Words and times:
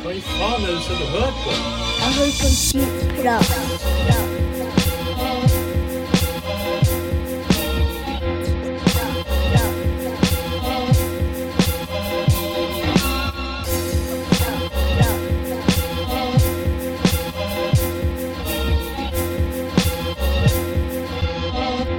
Hva 0.00 0.12
i 0.16 0.20
faen 0.24 0.62
er 0.64 0.66
det 0.66 0.76
du 0.76 0.82
sitter 0.82 1.04
og 1.04 1.10
hører 1.12 1.34
på? 1.44 1.50
Jeg 2.00 2.10
hører 2.16 2.34
på 2.40 2.48
skitprat. 2.56 3.48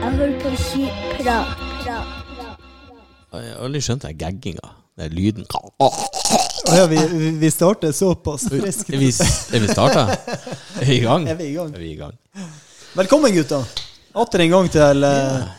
Jeg 0.02 0.11
hører 0.18 0.39
på 0.41 0.49
skitprat. 0.57 1.47
Jeg 3.31 3.54
har 3.54 3.63
aldri 3.63 3.81
skjønt 3.81 4.04
den 4.09 4.18
gagginga. 4.18 4.70
Den 5.02 5.15
lyden. 5.18 5.45
Å 5.81 6.75
ja, 6.77 6.86
vi, 6.86 6.97
vi- 7.41 7.52
starter 7.52 7.91
såpass 7.91 8.44
friskt. 8.49 8.89
Er 8.94 8.98
vi, 8.98 9.07
vi 9.59 9.67
starta? 9.67 10.03
Er 10.80 10.85
vi 10.85 10.98
i 10.99 10.99
gang? 11.02 11.26
Er 11.27 11.35
vi 11.39 11.48
i 11.49 11.53
gang? 11.55 11.71
Er 11.73 11.80
vi 11.81 11.89
i 11.91 11.95
gang? 11.98 12.13
Velkommen, 12.93 13.34
gutta. 13.34 13.63
Atter 14.13 14.43
en 14.45 14.53
gang 14.53 14.70
til 14.70 15.07
eh, 15.07 15.49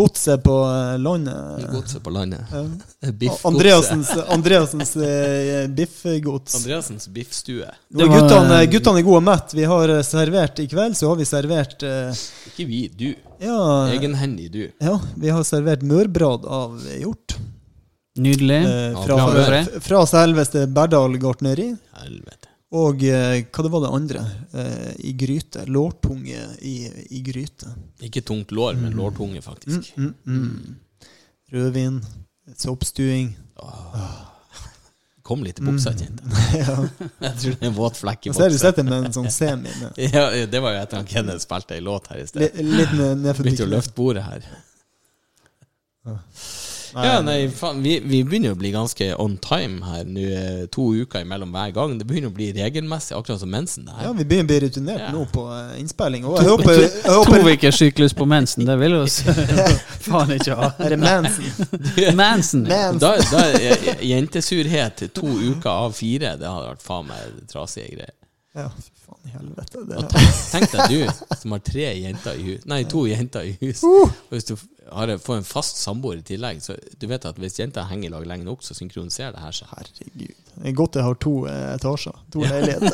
godset 0.00 0.40
på 0.46 0.56
eh, 0.64 0.94
landet. 1.02 1.66
Godset 1.74 2.00
på 2.06 2.14
landet. 2.14 2.40
Ja. 2.54 2.64
Biffgodset. 3.12 3.46
Andreasens, 3.52 4.14
Andreasens 4.32 4.96
eh, 4.96 5.68
biffgods. 5.68 6.56
Andreasens 6.62 7.08
biffstue. 7.12 7.68
Nå, 7.92 8.08
guttene, 8.08 8.64
guttene 8.72 9.02
er 9.02 9.08
gode 9.10 9.20
og 9.20 9.28
mett. 9.28 9.52
Vi 9.60 9.68
har 9.68 9.92
eh, 9.98 10.04
servert 10.08 10.64
i 10.64 10.70
kveld, 10.72 10.96
så 10.96 11.12
har 11.12 11.20
vi 11.20 11.28
servert 11.28 11.84
uh... 11.84 12.24
Ikke 12.48 12.64
vi, 12.70 12.86
du. 12.88 13.10
Ja, 13.44 13.60
Egenhendig 13.92 14.48
du. 14.54 14.62
ja 14.80 14.96
vi 15.20 15.28
har 15.36 15.44
servert 15.44 15.84
mørbrad 15.84 16.48
av 16.48 16.80
hjort. 16.96 17.36
Nydelig. 18.14 18.60
Eh, 18.64 19.04
fra, 19.04 19.18
ja, 19.18 19.44
fra, 19.44 19.80
fra 19.80 20.06
selveste 20.06 20.66
Berdal 20.70 21.16
gartneri. 21.18 21.72
Helvete. 21.98 22.50
Og 22.74 23.02
eh, 23.06 23.40
hva 23.50 23.64
det 23.66 23.70
var 23.70 23.82
det 23.84 23.90
andre? 23.96 24.22
Eh, 24.54 24.92
I 25.10 25.12
gryte. 25.18 25.64
Lårtunge 25.66 26.44
i, 26.62 26.76
i 27.10 27.22
gryte. 27.26 27.70
Ikke 28.06 28.22
tungt 28.26 28.54
lår, 28.54 28.78
men 28.78 28.94
lårtunge, 28.98 29.42
faktisk. 29.42 29.92
Mm, 29.96 30.12
mm, 30.26 30.44
mm. 30.44 31.08
Rødvin, 31.54 32.00
soppstuing. 32.58 33.32
Kom 35.24 35.42
litt 35.46 35.58
i 35.58 35.64
buksa, 35.64 35.94
kjente 35.96 36.26
jeg. 36.26 36.60
ja. 36.66 36.74
Jeg 37.24 37.36
tror 37.40 37.54
det 37.54 37.62
er 37.62 37.70
en 37.70 37.76
våt 37.78 37.96
flekk 37.96 38.26
i 38.26 38.32
Så 38.34 38.42
ser 38.42 38.50
du 38.50 38.56
buksa. 38.58 38.70
sitter 38.70 38.86
med 38.90 39.06
en 39.08 39.14
sånn 39.16 39.30
semi. 39.32 39.72
Med. 39.80 40.02
Ja, 40.14 40.26
det 40.50 40.60
var 40.62 40.74
jo 40.76 40.82
etter 40.82 41.00
at 41.00 41.10
Kenneth 41.10 41.42
spilte 41.46 41.78
ei 41.78 41.82
låt 41.82 42.10
her 42.12 42.20
i 42.20 42.26
sted. 42.28 42.58
Litt, 42.58 42.74
litt 42.78 42.94
ned, 42.98 43.22
ned 43.24 43.40
Begynte 43.40 43.66
å 43.66 43.70
løfte 43.74 43.94
bordet 43.96 44.26
her. 44.26 44.46
Nei, 46.94 47.04
Ja, 47.06 47.20
nei, 47.26 47.48
faen, 47.50 47.80
vi, 47.82 47.96
vi 48.00 48.20
begynner 48.24 48.52
å 48.54 48.58
bli 48.58 48.70
ganske 48.74 49.08
on 49.18 49.36
time 49.42 49.82
her 49.84 50.04
nå. 50.06 50.20
eh, 50.20 50.66
To 50.74 50.84
uker 50.94 51.24
imellom 51.24 51.50
hver 51.54 51.72
gang. 51.74 51.96
Det 51.98 52.06
begynner 52.06 52.30
å 52.30 52.34
bli 52.36 52.52
regelmessig, 52.54 53.16
akkurat 53.18 53.40
som 53.40 53.50
mensen. 53.50 53.84
det 53.88 53.92
Ja, 54.04 54.12
vi 54.12 54.24
begynner 54.24 54.44
å 54.44 54.50
bli 54.52 54.60
rutinert 54.68 55.00
Ja. 55.00 55.10
nå 55.12 55.24
på 55.32 55.44
eh, 55.50 55.80
innspilling. 55.80 56.24
Og 56.24 56.38
jeg 56.38 56.48
håper, 56.52 56.80
jeg 56.84 57.02
To 57.04 57.16
håper 57.24 57.50
ukers 57.52 57.78
syklus 57.82 58.14
på 58.14 58.26
mensen, 58.30 58.64
det 58.68 58.78
vil 58.78 58.94
oss 59.00 59.20
faen 60.06 60.30
ikke 60.38 60.54
ha. 60.60 60.70
Er 60.78 60.94
det 60.94 61.00
mensen? 61.02 61.44
Mensen. 62.24 62.64
Da, 62.68 63.16
da 63.30 63.44
er 63.58 64.02
Jentesurhet 64.04 65.02
to 65.14 65.26
uker 65.26 65.70
av 65.70 65.92
fire, 65.98 66.36
det 66.38 66.46
hadde 66.48 66.68
vært 66.74 66.84
faen 66.84 67.08
meg 67.10 67.40
trasige 67.50 67.90
greier. 67.96 68.14
Ja, 68.54 68.68
helvete. 69.32 69.84
Det 69.88 70.04
tenk, 70.52 70.70
deg 70.74 70.92
du 70.92 71.36
som 71.40 71.56
har 71.56 71.64
tre 71.64 71.88
jenter 71.98 72.38
i 72.38 72.44
hus 72.48 72.68
Nei, 72.70 72.82
to 72.90 73.06
jenter 73.08 73.46
i 73.48 73.56
hus. 73.62 73.82
Uh! 73.84 74.04
Og 74.04 74.36
hvis 74.36 74.48
du 74.50 74.54
har, 74.92 75.18
får 75.18 75.36
en 75.40 75.46
fast 75.46 75.80
samboer 75.80 76.20
i 76.20 76.24
tillegg, 76.26 76.60
så 76.62 76.76
du 77.00 77.06
vet 77.08 77.24
at 77.24 77.38
hvis 77.40 77.58
jenta 77.58 77.86
henger 77.88 78.10
i 78.10 78.12
lag 78.12 78.26
lenge 78.28 78.46
nok, 78.46 78.64
så 78.64 78.76
synkroniserer 78.76 79.32
det 79.34 79.44
her 79.44 79.54
seg. 79.56 79.70
Herregud. 79.72 80.34
Det 80.54 80.70
er 80.70 80.74
godt 80.78 80.96
jeg 80.98 81.04
har 81.04 81.16
to 81.18 81.32
eh, 81.50 81.62
etasjer. 81.74 82.18
To 82.34 82.44
leiligheter. 82.44 82.92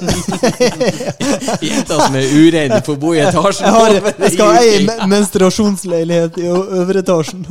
Jenter 1.70 1.98
som 2.00 2.16
er 2.16 2.30
ureine, 2.32 2.78
får 2.86 3.00
bo 3.02 3.12
i 3.14 3.20
etasjen. 3.26 3.66
Jeg, 3.66 3.74
har, 3.76 4.12
jeg 4.24 4.32
skal 4.36 4.54
ha 4.54 4.62
ei 4.64 5.08
menstruasjonsleilighet 5.10 6.40
i 6.40 6.48
øvre 6.54 7.02
etasjen. 7.04 7.44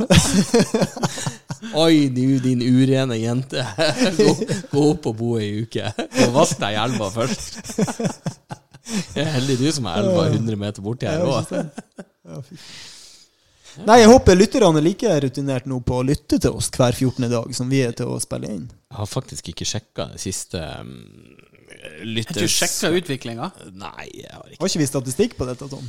Oi, 1.84 2.08
du 2.10 2.40
din 2.42 2.64
urene 2.64 3.20
jente. 3.20 3.62
Gå, 4.16 4.32
gå 4.72 4.86
opp 4.88 5.06
og 5.12 5.18
bo 5.20 5.36
ei 5.38 5.52
uke. 5.62 5.92
Og 6.24 6.34
vask 6.34 6.58
deg 6.62 6.74
i 6.74 6.80
elva 6.82 7.12
først. 7.14 7.60
Jeg 9.16 9.24
er 9.24 9.34
heldig 9.36 9.58
du 9.60 9.66
som 9.74 9.88
er 9.90 10.00
elva 10.02 10.24
100 10.30 10.58
meter 10.60 10.84
borti 10.84 11.08
her 11.10 11.22
òg. 11.26 11.52
Ja. 12.26 12.40
Nei, 13.86 14.00
jeg 14.00 14.10
håper 14.10 14.34
lytterne 14.34 14.80
er 14.80 14.84
like 14.84 15.12
rutinert 15.24 15.66
nå 15.70 15.78
på 15.86 16.00
å 16.00 16.04
lytte 16.06 16.40
til 16.42 16.56
oss 16.58 16.68
hver 16.74 16.96
14. 16.96 17.28
dag 17.30 17.54
som 17.54 17.70
vi 17.70 17.84
er 17.86 17.94
til 17.96 18.10
å 18.10 18.18
spille 18.22 18.50
inn. 18.50 18.66
Jeg 18.90 18.98
har 18.98 19.08
faktisk 19.08 19.52
ikke 19.52 19.66
sjekka 19.68 20.08
det 20.10 20.20
siste 20.22 20.58
um, 20.82 20.90
Har 21.70 22.08
lytters... 22.08 22.42
du 22.42 22.50
sjekka 22.50 22.90
utviklinga? 22.98 23.50
Nei, 23.70 24.08
jeg 24.24 24.32
har 24.34 24.48
ikke. 24.48 24.58
Har 24.58 24.72
ikke 24.72 24.82
vi 24.82 24.88
statistikk 24.90 25.38
på 25.38 25.46
dette, 25.48 25.70
Tom? 25.70 25.86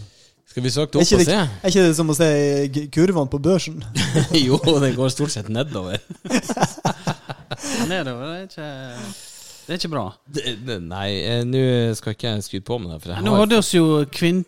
Skal 0.51 0.65
vi 0.65 0.71
søke 0.73 0.93
det 0.93 1.01
opp 1.01 1.15
og 1.15 1.25
se? 1.25 1.39
er 1.41 1.71
ikke 1.73 1.87
det 1.87 1.97
som 1.97 2.11
å 2.11 2.15
se 2.17 2.29
kurvene 2.93 3.31
på 3.31 3.41
børsen? 3.41 3.81
jo, 4.45 4.61
den 4.83 4.95
går 4.97 5.13
stort 5.13 5.33
sett 5.33 5.49
nedover. 5.49 5.97
Nedover, 7.89 8.25
det 8.27 8.37
er 8.37 8.47
ikke 8.49 8.71
Det 9.71 9.77
er 9.77 9.79
ikke 9.85 9.93
bra. 9.93 10.03
Det, 10.27 10.41
det, 10.67 10.75
nei, 10.83 11.07
eh, 11.23 11.41
nå 11.47 11.59
skal 11.95 12.11
ikke 12.11 12.27
jeg 12.33 12.43
skryte 12.43 12.67
på 12.67 12.75
meg 12.83 12.89
det. 12.91 12.97
For 13.05 13.13
jeg 13.13 13.23
Nå 13.23 13.31
har, 13.31 13.45
hadde 13.45 13.59
oss 13.61 13.69
jo 13.71 13.83
kvinn, 14.11 14.41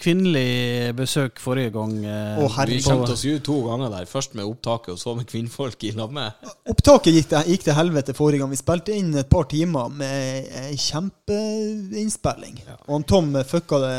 kvinnelig 0.00 0.94
besøk 0.96 1.42
forrige 1.44 1.74
gang. 1.74 1.92
eh, 2.08 2.38
Å, 2.40 2.46
vi 2.70 2.78
kjente 2.80 3.12
oss 3.12 3.24
jo 3.28 3.34
to 3.44 3.58
ganger 3.66 3.92
der. 3.92 4.06
Først 4.08 4.32
med 4.38 4.48
opptaket, 4.48 4.94
og 4.94 5.00
så 5.02 5.12
med 5.18 5.28
kvinnfolk 5.28 5.84
i 5.84 5.90
lag 5.98 6.14
med. 6.16 6.48
Opptaket 6.72 7.18
gikk, 7.18 7.28
det, 7.34 7.42
gikk 7.52 7.66
til 7.66 7.76
helvete 7.76 8.14
forrige 8.16 8.40
gang. 8.40 8.52
Vi 8.54 8.60
spilte 8.62 8.96
inn 8.96 9.12
et 9.20 9.28
par 9.28 9.44
timer 9.52 9.92
med 9.92 10.48
ei 10.62 10.78
kjempeinnspilling. 10.80 12.62
Ja. 12.64 12.78
Og 12.86 12.94
han 12.96 13.04
Tom 13.12 13.28
fucka 13.44 13.82
det 13.82 13.96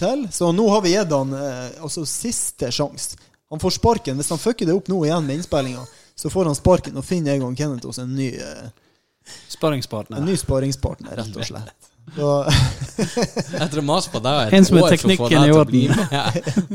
til, 0.00 0.24
så 0.32 0.48
nå 0.56 0.70
har 0.72 0.80
vi 0.86 0.94
gitt 0.94 1.12
han 1.12 1.34
eh, 1.36 1.82
altså 1.84 2.06
siste 2.08 2.72
sjanse. 2.72 3.20
Han 3.52 3.60
får 3.60 3.76
sparken. 3.76 4.16
Hvis 4.18 4.32
han 4.32 4.40
fucker 4.40 4.66
det 4.66 4.74
opp 4.74 4.88
nå 4.88 5.02
igjen 5.04 5.28
med 5.28 5.36
innspillinga, 5.42 5.84
så 6.16 6.32
får 6.32 6.48
han 6.48 6.56
sparken 6.58 6.96
og 6.96 7.04
finner 7.06 7.34
jeg 7.36 7.44
og 7.44 7.54
Kenneth 7.58 7.92
oss 7.92 8.00
en 8.02 8.16
ny, 8.16 8.30
eh, 8.40 8.72
Sparringspartner. 9.48 10.18
en 10.18 10.24
ny 10.28 10.36
sparingspartner, 10.36 11.16
rett 11.16 11.36
og 11.36 11.44
slett. 11.48 11.90
Så, 12.14 12.28
Etter 13.56 13.80
å 13.80 13.82
mase 13.86 14.10
på 14.12 14.20
deg 14.20 14.52
En 14.52 14.66
som 14.68 14.76
er 14.76 14.90
teknikken 14.92 15.46
i 15.48 15.52
orden. 15.56 15.94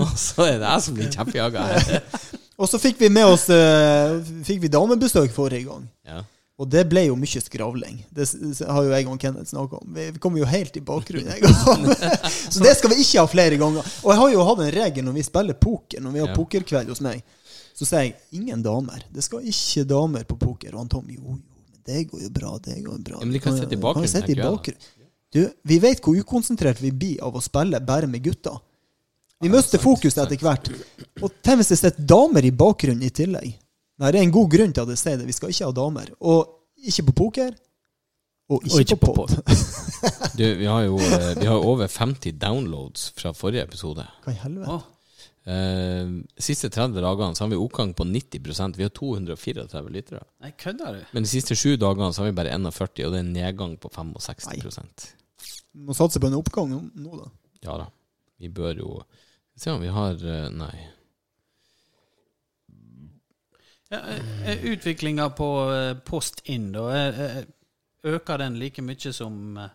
og 0.01 0.15
så 0.17 0.47
er 0.47 0.55
det 0.57 0.65
jeg 0.71 0.81
som 0.87 0.95
blir 0.97 1.11
kjempejaga 1.13 1.65
og 2.59 2.65
så 2.71 2.79
fikk 2.81 2.97
vi 3.03 3.11
med 3.13 3.29
oss 3.29 3.45
eh, 3.53 4.15
Fikk 4.47 4.63
vi 4.65 4.71
damebesøk 4.73 5.29
forrige 5.35 5.67
gang. 5.69 5.85
Ja. 6.09 6.23
Og 6.59 6.67
det 6.67 6.81
ble 6.91 7.05
jo 7.05 7.13
mye 7.15 7.39
skravling. 7.45 8.01
Det 8.11 8.25
har 8.67 8.81
jo 8.83 8.89
jeg 8.91 9.05
og 9.07 9.21
Kenneth 9.21 9.53
snakka 9.53 9.77
om. 9.79 9.93
Vi 9.95 10.19
kommer 10.19 10.41
jo 10.41 10.49
helt 10.49 10.75
i 10.75 10.81
bakgrunnen 10.83 11.29
en 11.31 11.45
gang. 11.45 11.85
Så 12.51 12.59
det 12.65 12.73
skal 12.81 12.91
vi 12.91 12.97
ikke 13.05 13.21
ha 13.23 13.29
flere 13.31 13.55
ganger. 13.61 13.85
Og 14.03 14.11
jeg 14.11 14.19
har 14.19 14.33
jo 14.33 14.47
hatt 14.49 14.65
en 14.65 14.73
regel 14.75 15.07
når 15.07 15.15
vi 15.21 15.23
spiller 15.29 15.55
poker, 15.61 16.01
når 16.03 16.17
vi 16.17 16.23
har 16.25 16.33
Ja. 16.33 16.35
pokerkveld 16.35 16.91
hos 16.91 16.99
meg, 17.05 17.21
så 17.77 17.85
sier 17.87 18.09
jeg 18.09 18.17
ingen 18.41 18.65
damer. 18.65 19.05
Det 19.13 19.23
skal 19.23 19.45
ikke 19.47 19.85
damer 19.87 20.27
på 20.27 20.35
poker. 20.41 20.73
Og 20.73 20.81
han 20.83 20.91
Tom 20.91 21.07
jo, 21.15 21.37
jo, 21.37 21.39
det 21.89 22.05
går 22.11 22.23
jo 22.27 22.31
bra, 22.37 22.53
det 22.63 22.77
går 22.85 23.03
bra. 23.05 23.19
Ja, 23.19 23.25
men 23.25 23.35
de 23.35 23.41
kan 23.43 23.57
sitte 23.57 23.75
i 23.77 23.81
bakgrunnen, 23.81 24.09
sitte 24.11 24.29
i 24.29 24.35
tenker 24.35 24.43
jeg 24.43 24.45
da. 24.45 24.55
bakgrunnen. 24.55 24.95
Du, 25.29 25.41
vi 25.69 25.77
vet 25.83 26.01
hvor 26.01 26.17
ukonsentrert 26.17 26.79
vi 26.81 26.89
blir 27.03 27.19
av 27.25 27.35
å 27.37 27.41
spille 27.45 27.77
bare 27.85 28.07
med 28.09 28.23
gutter. 28.25 28.57
Vi 29.39 29.47
Ja, 29.47 29.53
mister 29.53 29.79
fokus 29.79 30.17
etter 30.19 30.39
hvert. 30.41 30.69
Og 31.23 31.31
tenk 31.45 31.61
hvis 31.61 31.69
det 31.71 31.77
sitter 31.79 32.07
damer 32.11 32.43
i 32.45 32.51
bakgrunnen 32.51 33.05
i 33.05 33.11
tillegg. 33.13 33.53
Nei, 33.99 34.09
det 34.11 34.19
er 34.19 34.25
en 34.25 34.33
god 34.35 34.49
grunn 34.51 34.73
til 34.73 34.83
at 34.87 34.91
jeg 34.95 34.99
sier 35.03 35.19
det. 35.21 35.27
Vi 35.29 35.35
skal 35.37 35.53
ikke 35.53 35.67
ha 35.69 35.75
damer. 35.77 36.09
Og 36.19 36.87
ikke 36.89 37.05
på 37.09 37.15
poker. 37.21 37.53
Og 38.49 38.63
ikke, 38.65 38.73
Og 38.73 38.81
ikke 38.81 38.97
på 39.03 39.11
på 39.13 39.13
pod. 39.21 39.35
Du, 40.39 40.43
vi 40.57 40.65
har 40.65 40.85
jo 40.87 40.95
eh, 41.03 41.33
vi 41.37 41.45
har 41.45 41.59
over 41.67 41.87
50 41.91 42.31
downloads 42.39 43.09
fra 43.19 43.33
forrige 43.35 43.65
episode. 43.67 44.05
Hva 44.25 44.33
i 44.33 44.39
helvete? 44.39 44.71
Å, 44.71 44.98
Eh, 45.45 46.09
siste 46.37 46.69
30 46.69 46.99
dagene 47.01 47.35
så 47.35 47.45
har 47.45 47.49
vi 47.53 47.57
oppgang 47.57 47.93
på 47.97 48.03
90% 48.05 48.75
Vi 48.77 48.83
har 48.83 48.91
234 48.93 49.89
lyttere. 49.89 50.19
Nei, 50.43 50.51
kødder 50.59 50.97
du? 50.99 51.05
Men 51.15 51.23
de 51.25 51.31
siste 51.31 51.55
sju 51.57 51.77
dagene 51.79 52.11
så 52.13 52.21
har 52.21 52.29
vi 52.29 52.35
bare 52.37 52.51
41, 52.53 53.05
og 53.07 53.13
det 53.15 53.21
er 53.21 53.23
en 53.23 53.33
nedgang 53.33 53.77
på 53.79 53.89
65% 53.95 55.07
Vi 55.73 55.85
må 55.87 55.95
satse 55.97 56.19
på 56.19 56.27
en 56.27 56.37
oppgang 56.37 56.75
nå, 56.75 57.11
da. 57.23 57.29
Ja 57.65 57.77
da. 57.81 57.87
Vi 58.39 58.49
bør 58.49 58.77
jo 58.83 59.01
Se 59.59 59.71
om 59.71 59.81
vi 59.81 59.89
har 59.91 60.15
eh, 60.23 60.49
Nei. 60.55 60.75
Ja, 63.89 63.99
Utviklinga 64.69 65.29
på 65.33 65.47
eh, 65.73 65.93
Post 66.05 66.41
Inn, 66.45 66.71
da. 66.75 66.83
eh, 66.95 67.21
eh, 67.39 67.43
Øker 68.03 68.37
den 68.39 68.55
like 68.61 68.81
mye 68.85 69.11
som 69.15 69.57
eh, 69.57 69.71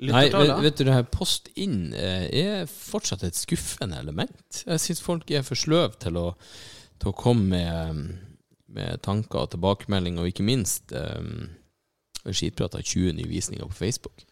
Nei, 0.00 0.26
vet, 0.32 0.52
vet 0.64 0.78
du, 0.78 0.84
det 0.88 0.94
her 0.96 1.06
post 1.08 1.48
inn 1.60 1.92
eh, 1.94 2.26
er 2.34 2.66
fortsatt 2.70 3.22
et 3.26 3.38
skuffende 3.38 3.98
element. 4.00 4.62
Jeg 4.66 4.82
syns 4.82 5.02
folk 5.04 5.30
er 5.30 5.44
for 5.46 5.58
sløve 5.58 5.94
til 6.02 6.18
til 7.02 7.10
å 7.10 7.16
komme 7.18 7.50
med, 7.50 8.04
med 8.74 9.02
tanker 9.02 9.44
og 9.44 9.50
tilbakemelding, 9.54 10.18
og 10.18 10.30
ikke 10.30 10.46
minst 10.46 10.94
um, 10.94 11.48
skitprat 12.30 12.74
av 12.78 12.82
20 12.82 13.16
nye 13.18 13.28
visninger 13.28 13.66
på 13.70 13.78
Facebook. 13.84 14.24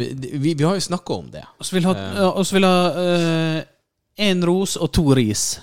Vi, 0.00 0.38
vi, 0.40 0.54
vi 0.54 0.64
har 0.64 0.74
jo 0.78 0.80
snakka 0.86 1.18
om 1.20 1.30
det. 1.30 1.44
Vi 1.60 1.76
vil 1.76 1.88
ha, 1.90 1.94
Eh. 1.94 2.52
vil 2.56 2.64
ha 2.64 3.64
én 4.24 4.44
ros 4.46 4.76
og 4.80 4.92
to 4.92 5.04
ris. 5.14 5.60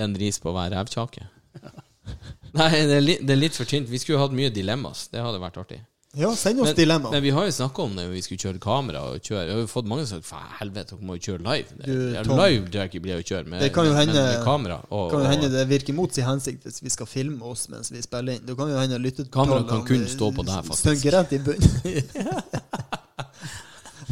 En 0.00 0.16
ris 0.16 0.38
på 0.40 0.52
hver 0.54 0.72
revkjake. 0.72 1.26
Nei, 2.56 2.70
det 2.88 2.96
er, 2.96 3.04
litt, 3.04 3.20
det 3.26 3.34
er 3.34 3.40
litt 3.40 3.58
for 3.58 3.68
tynt. 3.68 3.90
Vi 3.90 4.00
skulle 4.00 4.20
hatt 4.22 4.34
mye 4.34 4.50
dilemmas. 4.54 5.08
Det 5.12 5.20
hadde 5.22 5.42
vært 5.42 5.60
artig. 5.60 5.80
Ja, 6.18 6.32
send 6.34 6.58
oss 6.60 6.66
Men, 6.66 6.74
dilemma. 6.74 7.10
men 7.12 7.22
vi 7.22 7.30
har 7.30 7.44
jo 7.46 7.50
snakka 7.54 7.82
om 7.84 7.92
det 7.94 8.08
vi 8.10 8.20
skulle 8.22 8.38
kjøre 8.42 8.58
kamera. 8.58 8.98
Og 9.12 9.20
kjøre. 9.22 9.44
Vi 9.46 9.52
har 9.54 9.60
jo 9.60 9.66
fått 9.70 9.86
mange 9.86 10.06
som 10.08 10.18
sagt 10.18 10.26
"Faen, 10.26 10.48
helvete, 10.58 10.96
dere 10.96 11.06
må 11.06 11.14
jo 11.14 11.22
kjøre 11.28 11.42
live. 11.44 11.68
Det, 11.76 11.86
Du, 11.86 12.24
Tom. 12.24 12.36
live 12.40 12.64
det 12.68 12.90
ikke 12.90 13.00
blir 13.04 13.14
å 13.20 13.22
kjøre 13.22 13.46
med, 13.46 13.60
Det 13.62 13.72
kan 13.72 13.86
jo 13.86 13.92
hende- 13.94 14.14
med 14.14 14.44
kamera. 14.44 14.80
Og, 14.90 15.10
kan 15.12 15.20
jo 15.20 15.26
hende 15.30 15.48
det 15.52 15.68
virker 15.68 15.94
mot 15.94 16.12
sin 16.12 16.24
hensikt 16.24 16.64
hvis 16.64 16.82
vi 16.82 16.88
skal 16.90 17.06
filme 17.06 17.40
oss 17.42 17.68
mens 17.68 17.90
vi 17.92 18.02
spiller 18.02 18.32
inn. 18.34 18.42
Det 18.44 18.56
kan 18.56 18.68
jo 18.68 18.76
hende 18.76 18.98
lyttetallene 18.98 19.30
Kameraet 19.30 19.68
kan 19.68 19.84
kun 19.86 20.06
stå 20.06 20.32
på 20.34 20.42
deg, 20.44 20.64
faktisk. 20.64 20.82
Stønker 20.82 21.10
rett 21.12 21.32
i 21.32 21.38
bunnen. 21.38 21.70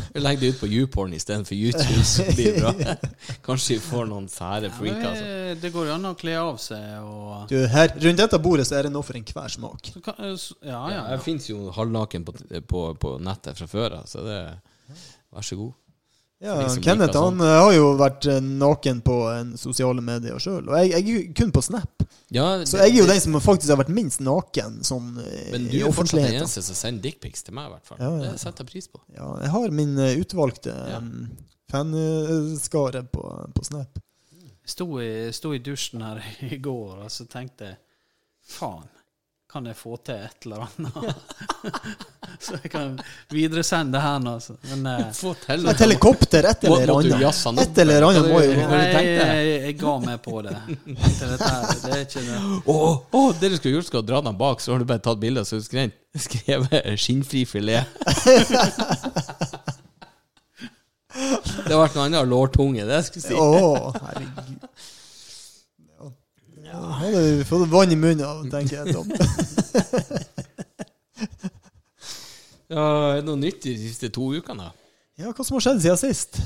vi 0.14 0.20
legger 0.22 0.40
det 0.40 0.48
ut 0.54 0.60
på 0.60 0.68
YouPorn 0.70 1.14
istedenfor 1.16 1.54
YouTube, 1.56 2.04
så 2.04 2.24
blir 2.34 2.54
det 2.54 2.62
bra. 2.62 2.96
Kanskje 3.46 3.76
vi 3.76 3.80
får 3.88 4.06
noen 4.10 4.28
sære 4.32 4.70
freaker. 4.74 5.08
altså. 5.10 5.24
det, 5.24 5.58
det 5.62 5.72
går 5.74 5.86
jo 5.90 5.94
an 5.96 6.08
å 6.10 6.14
kle 6.18 6.36
av 6.40 6.56
seg 6.62 6.86
og 7.02 7.48
Du, 7.52 7.56
her, 7.72 7.92
rundt 8.04 8.22
dette 8.22 8.38
bordet 8.44 8.66
så 8.68 8.78
er 8.78 8.88
det 8.88 8.92
noe 8.94 9.06
for 9.06 9.18
enhver 9.20 9.48
smak. 9.56 9.92
så 9.94 10.04
kan, 10.04 10.20
så- 10.38 10.56
Ja, 10.62 10.80
Ja, 10.88 10.94
ja. 10.96 11.02
jeg 11.16 11.20
fins 11.26 11.50
jo 11.50 11.70
halvnaken 11.76 12.24
på, 12.28 12.34
på, 12.68 12.84
på 13.00 13.18
nettet 13.20 13.58
fra 13.58 13.66
før 13.70 14.00
av, 14.02 14.06
så 14.10 14.24
det 14.26 14.40
Vær 15.28 15.44
så 15.44 15.56
god. 15.60 15.72
Ja, 16.38 16.54
Kenneth 16.78 17.08
liker 17.10 17.24
han 17.24 17.40
eh, 17.42 17.54
har 17.58 17.72
jo 17.74 17.86
vært 17.98 18.26
eh, 18.30 18.36
naken 18.40 19.00
på 19.02 19.14
en 19.32 19.48
sosiale 19.58 20.02
medier 20.06 20.38
sjøl, 20.38 20.68
og 20.70 20.76
jeg, 20.78 20.92
jeg 20.92 21.02
er 21.02 21.08
jo 21.10 21.32
kun 21.40 21.50
på 21.56 21.62
Snap. 21.66 22.04
Ja, 22.30 22.44
Så 22.68 22.78
jeg 22.78 22.92
er 22.92 23.00
jo 23.00 23.06
den 23.08 23.20
som 23.24 23.34
faktisk 23.42 23.72
har 23.72 23.80
vært 23.80 23.90
minst 23.96 24.20
naken 24.22 24.82
sånn 24.86 25.16
eh, 25.24 25.48
Men 25.54 25.66
du 25.66 25.74
er 25.80 25.94
fortsatt 25.96 26.20
den 26.20 26.36
eneste 26.38 26.62
som 26.62 26.76
sender 26.78 27.08
dickpics 27.08 27.42
til 27.46 27.56
meg, 27.58 27.70
i 27.70 27.74
hvert 27.74 27.90
fall. 27.90 27.98
Ja, 28.04 28.10
ja. 28.20 28.30
Det 28.36 28.42
setter 28.44 28.62
jeg 28.62 28.70
pris 28.74 28.86
på. 28.92 29.00
Ja, 29.16 29.32
jeg 29.42 29.50
har 29.56 29.74
min 29.80 29.96
utvalgte 29.98 30.74
Ja. 30.92 31.00
fanskare 31.72 33.02
på, 33.10 33.24
på 33.54 33.64
Snap. 33.64 33.98
Sto 34.68 34.86
i, 35.00 35.32
sto 35.32 35.54
i 35.56 35.58
dusjen 35.64 36.02
her 36.04 36.22
i 36.52 36.58
går 36.62 37.02
og 37.06 37.10
så 37.12 37.26
tenkte 37.30 37.74
Faen, 38.48 38.86
kan 39.48 39.64
jeg 39.64 39.72
få 39.80 39.96
til 40.04 40.12
et 40.14 40.44
eller 40.44 40.58
annet? 40.66 40.92
så 42.44 42.52
jeg 42.60 42.68
kan 42.72 43.00
videresende 43.32 44.00
her 44.02 44.18
nå. 44.20 44.30
altså. 44.36 44.52
Men 44.68 44.86
eh, 44.92 45.12
Få 45.22 45.32
til 45.40 45.68
Et 45.72 45.80
helikopter, 45.80 46.44
et 46.50 46.64
eller 46.68 46.92
annet. 46.92 47.20
jazze 47.22 47.48
Et 47.64 47.78
eller 47.84 48.02
annet 48.10 48.24
må 48.28 48.36
jo 48.44 48.48
det 48.52 48.58
jeg, 48.58 49.06
jeg, 49.06 49.62
jeg 49.64 49.74
ga 49.80 49.94
meg 50.04 50.16
på 50.24 50.42
det. 50.44 50.52
Det 50.84 51.92
er 51.94 52.00
ikke 52.04 52.20
det. 52.26 52.38
Oh, 52.66 52.98
oh, 53.10 53.34
det 53.40 53.50
du 53.54 53.56
skulle 53.56 53.74
gjort, 53.78 53.88
skal 53.88 54.02
dra 54.04 54.20
den 54.28 54.36
bak, 54.38 54.60
så 54.60 54.72
har 54.74 54.78
du 54.84 54.88
bare 54.88 55.02
tatt 55.08 55.20
bilde, 55.22 55.40
og 55.40 55.46
skrevet, 55.64 55.92
skrevet 56.28 56.72
'skinnfri 57.00 57.42
filet'. 57.48 57.84
det 61.64 61.72
har 61.72 61.80
vært 61.80 61.94
noe 61.96 62.04
annet 62.04 62.28
lårtunge, 62.28 62.84
det 62.88 63.00
skulle 63.08 63.24
jeg 63.24 63.32
si. 63.32 63.36
Oh, 63.40 63.88
herregud. 63.96 64.68
Ja. 66.68 66.80
Hadde 67.00 67.20
vi 67.38 67.44
fått 67.48 67.68
vann 67.72 67.92
i 67.92 67.96
munnen 67.96 68.24
av, 68.28 68.42
tenker 68.52 68.84
jeg. 68.84 68.94
Tom. 68.94 69.08
Ja, 72.68 72.82
er 73.14 73.22
det 73.22 73.24
noe 73.24 73.38
nytt 73.40 73.62
de 73.64 73.72
siste 73.80 74.10
to 74.12 74.26
ukene? 74.36 74.66
da? 74.68 74.74
Ja, 75.22 75.30
hva 75.32 75.44
som 75.46 75.56
har 75.56 75.62
skjedd 75.64 75.80
siden 75.80 75.96
sist? 76.02 76.36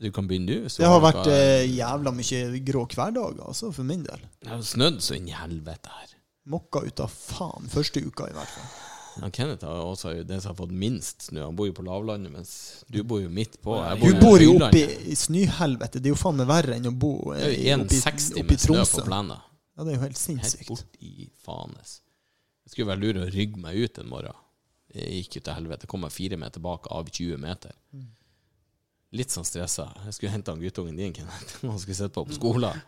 Du 0.00 0.06
kan 0.14 0.24
begynne, 0.30 0.46
du. 0.62 0.68
Det 0.70 0.86
har 0.88 1.00
vært 1.02 1.26
eh, 1.28 1.66
jævla 1.68 2.12
mye 2.14 2.60
grå 2.64 2.84
hverdager, 2.88 3.42
altså, 3.44 3.68
for 3.74 3.84
min 3.86 4.00
del. 4.06 4.22
Det 4.40 4.48
har 4.52 4.62
snødd 4.64 5.00
så 5.04 5.16
inn 5.18 5.28
i 5.28 5.34
helvete 5.36 5.92
her. 5.92 6.14
Mokka 6.48 6.80
ut 6.86 7.02
av 7.04 7.12
faen 7.12 7.68
første 7.68 8.00
uka, 8.06 8.30
i 8.30 8.36
hvert 8.38 8.52
fall. 8.54 8.70
Ja, 9.18 9.28
Kenneth 9.34 9.66
har 9.66 9.82
også 9.82 10.12
den 10.24 10.40
som 10.40 10.52
har 10.54 10.58
fått 10.62 10.72
minst 10.78 11.26
snø. 11.28 11.42
Han 11.50 11.56
bor 11.58 11.66
jo 11.68 11.74
på 11.76 11.84
lavlandet, 11.84 12.30
mens 12.32 12.52
du 12.88 13.00
bor 13.02 13.20
jo 13.20 13.28
midt 13.34 13.58
på. 13.60 13.74
Jeg 13.82 13.98
Du 14.14 14.22
bor 14.22 14.40
jo 14.40 14.54
oppe 14.60 14.78
i, 14.78 14.86
i 15.12 15.18
snøhelvete. 15.18 15.98
Det 16.00 16.08
er 16.08 16.14
jo 16.14 16.20
faen 16.22 16.38
meg 16.40 16.48
verre 16.48 16.78
enn 16.78 16.88
å 16.88 16.94
bo 16.94 17.12
eh, 17.34 17.42
Det 17.42 17.50
er 17.50 17.74
jo 17.74 17.82
oppe 17.82 17.98
i- 17.98 18.02
1,60 18.06 18.40
med 18.46 18.56
snø 18.56 18.70
Tromsø. 18.78 19.02
på 19.02 19.06
plenen. 19.10 19.44
Ja, 19.78 19.84
det 19.86 19.92
er 19.92 19.96
jo 19.96 20.02
helt 20.02 20.18
Helt 20.18 20.20
sinnssykt. 20.20 20.68
bort 20.68 20.96
i 21.06 21.28
fanes. 21.44 22.00
Jeg 22.66 22.72
skulle 22.74 22.90
være 22.90 23.00
lur 23.04 23.20
å 23.22 23.28
rygge 23.30 23.60
meg 23.62 23.78
ut 23.78 23.98
en 24.02 24.08
morgen. 24.10 24.40
Jeg 24.92 25.20
gikk 25.22 25.38
jo 25.38 25.42
til 25.46 25.54
helvete. 25.54 25.86
Kom 25.88 26.02
meg 26.02 26.12
fire 26.12 26.36
meter 26.40 26.60
bak 26.64 26.88
av 26.90 27.06
20 27.08 27.38
meter. 27.40 27.76
Litt 29.14 29.32
sånn 29.32 29.46
stressa. 29.46 29.86
Jeg 30.04 30.16
skulle 30.16 30.32
hente 30.34 30.52
han 30.52 30.60
guttungen 30.60 30.98
din, 30.98 31.14
Kenneth. 31.16 31.60
Han 31.62 31.78
skulle 31.80 31.96
sitte 31.96 32.12
på 32.12 32.26
på 32.28 32.36
skolen. 32.36 32.82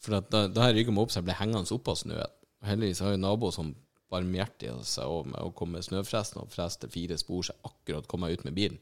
For 0.00 0.20
da, 0.22 0.46
da 0.48 0.68
jeg 0.68 0.78
rygga 0.78 0.94
meg 0.94 1.02
opp, 1.04 1.12
så 1.12 1.18
jeg 1.20 1.26
ble 1.26 1.36
hengende 1.36 1.74
oppå 1.74 1.96
snøen. 1.98 2.32
Og 2.62 2.70
heldigvis 2.70 3.02
har 3.04 3.12
jeg 3.12 3.18
en 3.20 3.26
nabo 3.26 3.50
som 3.52 3.74
barmhjertiga 4.12 4.78
seg 4.86 5.10
over 5.10 5.32
meg 5.32 5.42
å 5.42 5.52
komme 5.56 5.80
med 5.80 5.84
snøfresen 5.88 6.38
og 6.40 6.52
freste 6.54 6.88
fire 6.92 7.18
spor, 7.18 7.42
så 7.42 7.52
jeg 7.56 7.72
akkurat 7.72 8.06
kom 8.08 8.22
meg 8.22 8.38
ut 8.38 8.44
med 8.46 8.54
bilen. 8.56 8.78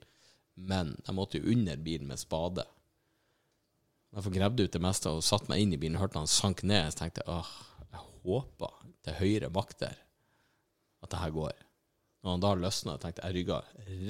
Men 0.54 0.92
jeg 1.06 1.16
måtte 1.16 1.40
jo 1.40 1.50
under 1.54 1.80
bilen 1.82 2.10
med 2.12 2.20
spade. 2.20 2.66
Derfor 4.14 4.28
forgrevde 4.30 4.62
jeg 4.62 4.70
ut 4.70 4.76
det 4.76 4.82
meste 4.84 5.10
og 5.10 5.24
satte 5.26 5.50
meg 5.50 5.64
inn 5.64 5.74
i 5.74 5.78
bilen. 5.80 5.98
Hørte 5.98 6.20
han 6.20 6.30
sank 6.30 6.62
ned. 6.62 6.86
Så 6.94 7.00
tenkte 7.00 7.24
jeg 7.24 7.34
åh, 7.34 7.48
jeg 7.90 8.02
håper 8.22 8.74
til 9.04 9.16
høyre 9.18 9.50
makter 9.50 9.96
at 11.02 11.10
det 11.10 11.18
her 11.18 11.32
går. 11.34 11.56
Når 12.22 12.36
han 12.36 12.44
da 12.44 12.52
løsna, 12.56 12.94
tenkte 13.02 13.24
jeg 13.24 13.34
jeg 13.34 13.40
rygga 13.40 13.56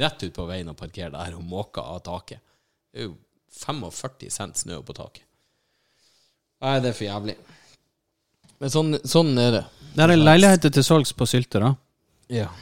rett 0.03 0.27
ut 0.27 0.37
på 0.37 0.45
veien 0.47 0.69
og 0.71 0.77
parkerte 0.79 1.17
der 1.17 1.39
og 1.39 1.47
måka 1.49 1.87
av 1.95 2.03
taket. 2.05 2.45
Det 2.93 3.01
er 3.01 3.09
jo 3.09 3.17
45 3.55 4.29
cent 4.35 4.61
snø 4.61 4.83
på 4.85 4.95
taket. 4.95 5.25
Nei, 6.63 6.77
det 6.85 6.93
er 6.93 6.99
for 6.99 7.09
jævlig. 7.09 7.35
Men 8.61 8.71
sånn, 8.71 8.99
sånn 9.09 9.33
er 9.41 9.51
det. 9.57 9.65
Det 9.97 10.05
er 10.05 10.15
leiligheter 10.21 10.73
til 10.75 10.85
salgs 10.87 11.13
på 11.17 11.27
Sylte, 11.29 11.65
da. 11.65 11.73
Ja. 12.33 12.53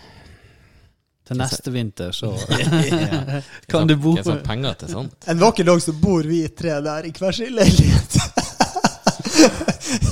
Til 1.33 1.41
neste 1.43 1.73
vinter, 1.75 2.13
så 2.17 2.31
ja. 2.53 3.41
kan 3.73 3.89
du 3.91 3.97
bo 4.01 4.15
på 4.21 4.37
penger 4.45 4.77
til 4.83 4.93
sånt. 4.95 5.17
En 5.33 5.41
vakker 5.43 5.67
dag 5.69 5.81
så 5.83 5.95
bor 5.99 6.23
vi 6.29 6.43
tre 6.55 6.79
der 6.85 7.09
i 7.09 7.13
hver 7.17 7.35
sin 7.37 7.55
leilighet. 7.57 8.19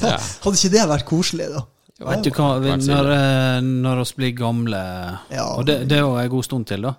Ja. 0.01 0.17
Hadde 0.45 0.57
ikke 0.57 0.73
det 0.75 0.89
vært 0.91 1.07
koselig, 1.09 1.51
da? 1.53 1.63
Vet 2.01 2.25
du 2.25 2.31
hva, 2.33 2.55
vi- 2.65 2.73
når, 2.81 3.11
eh, 3.13 3.61
når 3.61 3.99
vi 4.05 4.15
blir 4.23 4.31
gamle 4.39 4.81
Ja. 5.31 5.45
Og 5.59 5.67
det, 5.69 5.83
det 5.89 5.99
er 5.99 6.07
jo 6.07 6.15
en 6.17 6.31
god 6.33 6.45
stund 6.47 6.67
til, 6.71 6.83
da. 6.89 6.95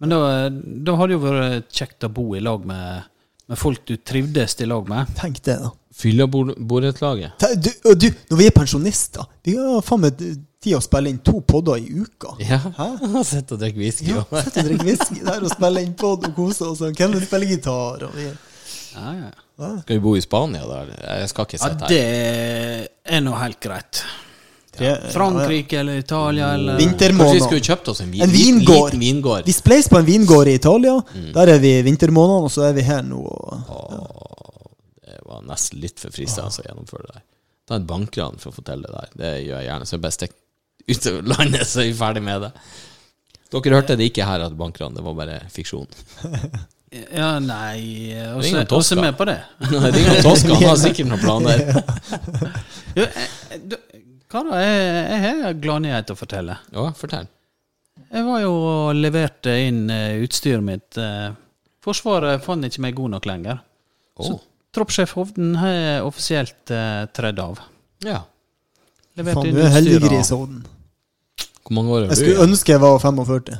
Men 0.00 0.12
da, 0.14 0.18
da 0.48 0.94
hadde 0.96 1.10
det 1.10 1.16
jo 1.18 1.24
vært 1.26 1.72
kjekt 1.76 2.06
å 2.06 2.12
bo 2.14 2.28
i 2.38 2.40
lag 2.40 2.62
med, 2.64 3.02
med 3.50 3.58
folk 3.60 3.82
du 3.90 3.96
trivdes 3.98 4.54
i 4.62 4.68
lag 4.70 4.86
med. 4.88 5.10
Tenk 5.18 5.42
det, 5.44 5.58
da. 5.60 5.72
Fylla 6.00 6.24
borettslaget. 6.30 7.42
Du, 7.60 7.68
og 7.90 7.98
du, 8.00 8.06
når 8.30 8.38
vi 8.38 8.46
er 8.46 8.54
pensjonister 8.54 9.26
Vi 9.44 9.56
har 9.58 9.82
faen 9.84 10.00
meg 10.06 10.22
tid 10.60 10.76
å 10.76 10.80
spille 10.84 11.10
inn 11.12 11.20
to 11.24 11.40
podder 11.46 11.80
i 11.80 11.88
uka. 12.02 12.34
Ja. 12.44 12.60
Hæ? 12.76 12.88
Han 13.02 13.18
og 13.20 13.58
drikke 13.60 13.80
whisky. 13.80 14.12
Ja, 14.12 14.24
Sitte 14.44 14.60
og 14.64 14.70
drikke 14.70 14.88
whisky 14.90 15.20
der 15.24 15.44
og 15.46 15.52
spille 15.54 15.84
inn 15.86 15.94
pod 15.98 16.26
og 16.28 16.34
kose 16.36 16.68
oss. 16.68 16.82
Kenneth 16.96 17.28
spiller 17.28 17.54
gitar. 17.54 18.08
Og 18.08 18.16
vi, 18.16 18.30
Ja, 18.90 19.12
ja. 19.14 19.30
ja. 19.60 19.70
Skal 19.84 19.96
vi 19.96 20.00
bo 20.04 20.16
i 20.18 20.24
Spania 20.24 20.66
da? 20.68 20.82
Jeg 21.20 21.30
skal 21.32 21.46
ikke 21.48 21.60
ja, 21.60 21.68
sitte 21.68 21.86
her. 21.86 21.94
det 21.94 23.14
er 23.16 23.24
nå 23.24 23.36
helt 23.38 23.60
greit. 23.62 24.02
Ja. 24.80 24.94
Frankrike 25.12 25.80
eller 25.80 25.98
Italia 26.00 26.52
eller 26.54 26.78
Kanskje 26.80 27.34
vi 27.34 27.40
skulle 27.42 27.64
kjøpt 27.64 27.88
oss 27.92 28.00
en, 28.00 28.12
vin, 28.12 28.22
En 28.24 28.30
vingård. 28.32 28.92
Liten 28.94 29.02
vingård. 29.02 29.48
Vi 29.48 29.52
spleis 29.52 29.88
på 29.90 29.98
en 29.98 30.06
vingård 30.06 30.48
i 30.48 30.54
Italia. 30.56 30.94
Mm. 31.14 31.32
Der 31.36 31.52
er 31.56 31.58
vi 31.60 31.74
i 31.78 31.82
vintermånedene, 31.84 32.48
og 32.48 32.54
så 32.54 32.68
er 32.68 32.76
vi 32.78 32.84
her 32.86 33.02
nå. 33.04 33.20
Ja. 33.66 34.00
Det 35.10 35.18
var 35.26 35.42
nesten 35.48 35.82
litt 35.82 36.00
for 36.00 36.14
fristende 36.14 36.52
å 36.52 36.68
gjennomføre 36.68 37.08
det 37.08 37.18
der. 37.18 37.26
Ta 37.68 37.76
et 37.78 37.86
bankran 37.86 38.40
for 38.40 38.50
å 38.50 38.56
fortelle 38.56 38.88
det 38.88 38.96
der. 38.96 39.10
Det 39.20 39.32
gjør 39.44 39.58
jeg 39.60 39.68
gjerne. 39.68 39.86
Så 39.86 39.96
jeg 39.96 40.04
bare 40.06 40.16
stikk 40.16 40.38
utover 40.94 41.22
landet, 41.34 41.66
så 41.68 41.80
er 41.84 41.90
vi 41.90 41.96
ferdig 41.98 42.22
med 42.26 42.42
det. 42.46 42.52
Dere 43.50 43.74
hørte 43.80 43.96
det 43.98 44.06
ikke 44.10 44.26
her 44.28 44.44
at 44.46 44.54
bankran, 44.58 44.94
det 44.94 45.02
var 45.06 45.16
bare 45.22 45.40
fiksjon. 45.54 45.88
Ja, 46.90 47.36
nei 47.38 48.10
så 48.42 48.64
Tosca. 48.66 48.96
er 48.96 49.00
med 49.04 49.14
på 49.14 49.22
det. 49.28 49.36
Det 49.70 49.78
er 49.78 49.98
ingen 50.00 50.16
Toska, 50.24 50.56
han 50.58 50.64
har 50.72 50.78
sikkert 50.80 51.06
noen 51.06 51.20
planer. 51.22 51.60
Jo, 52.98 53.04
eh, 53.04 53.28
eh, 53.54 53.60
du- 53.62 53.76
Hva 54.30 54.42
da? 54.48 54.56
Jeg, 54.58 54.88
jeg 55.12 55.20
har 55.44 55.54
gladnyhet 55.62 56.10
å 56.10 56.16
fortelle. 56.18 56.56
Ja, 56.74 56.88
fortell. 56.98 57.28
Jeg 58.10 58.26
var 58.26 58.42
jo 58.42 58.50
og 58.58 58.98
leverte 58.98 59.54
inn 59.68 59.84
eh, 59.94 60.16
utstyret 60.24 60.66
mitt. 60.66 60.98
eh, 60.98 61.30
Forsvaret 61.86 62.42
fant 62.42 62.66
ikke 62.66 62.82
meg 62.82 62.98
god 62.98 63.14
nok 63.14 63.30
lenger. 63.30 63.62
Åh, 64.26 64.34
Troppssjef 64.74 65.14
Hovden 65.14 65.54
har 65.62 66.02
offisielt 66.10 66.74
tredd 67.14 67.38
av. 67.46 67.62
ja. 68.02 68.24
Levert 69.18 69.44
inn 69.46 69.54
du 69.54 69.62
er 69.62 69.66
utstyr, 69.68 69.76
heldiggris, 69.78 70.34
og- 70.34 70.42
Odden. 70.48 70.60
Hvor 71.70 71.76
mange 71.78 71.92
år 71.94 72.00
Jeg 72.02 72.08
du? 72.08 72.14
Jeg 72.14 72.18
skulle 72.24 72.46
ønske 72.50 72.72
jeg 72.74 72.80
var 72.82 72.96
45. 72.98 73.58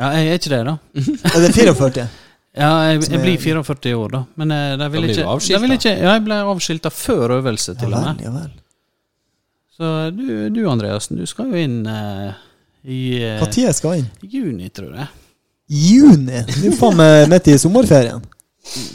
Ja, 0.00 0.08
jeg 0.16 0.28
er 0.28 0.38
ikke 0.40 0.52
det, 0.52 0.62
da. 0.64 0.76
Er 1.36 1.42
det 1.44 1.50
44? 1.54 2.06
Ja, 2.56 2.70
jeg, 2.88 3.02
jeg 3.04 3.18
er- 3.18 3.20
blir 3.20 3.36
44 3.36 3.90
i 3.90 3.92
år, 3.92 4.08
da. 4.14 4.22
Men 4.40 4.52
jeg, 4.54 4.78
de 4.80 4.86
vil 4.94 5.02
blir 5.04 5.10
ikke, 5.12 5.32
de 5.44 5.58
vil 5.60 5.74
ikke 5.74 5.90
Ja, 5.92 6.12
jeg 6.14 6.22
ble 6.24 6.38
avskilta 6.40 6.88
før 6.88 7.34
øvelse, 7.36 7.74
Ja 7.74 7.80
til 7.82 7.92
og 7.92 8.00
med. 8.06 8.22
ja 8.24 8.30
vel. 8.32 8.54
Så 9.76 9.90
du, 10.16 10.48
du 10.54 10.62
Andreassen, 10.72 11.18
du 11.20 11.26
skal 11.28 11.50
jo 11.52 11.60
inn 11.60 11.82
uh, 11.84 12.32
i 12.88 13.18
eh, 13.20 13.36
Hva 13.42 13.50
tid 13.52 13.66
jeg 13.66 13.76
skal 13.76 13.98
inn? 14.00 14.06
juni, 14.24 14.70
tror 14.72 14.94
jeg. 14.96 15.10
Juni? 15.68 16.40
Du 16.48 16.64
er 16.70 16.78
faen 16.80 16.96
meg 16.96 17.28
midt 17.28 17.50
i 17.52 17.58
sommerferien. 17.60 18.24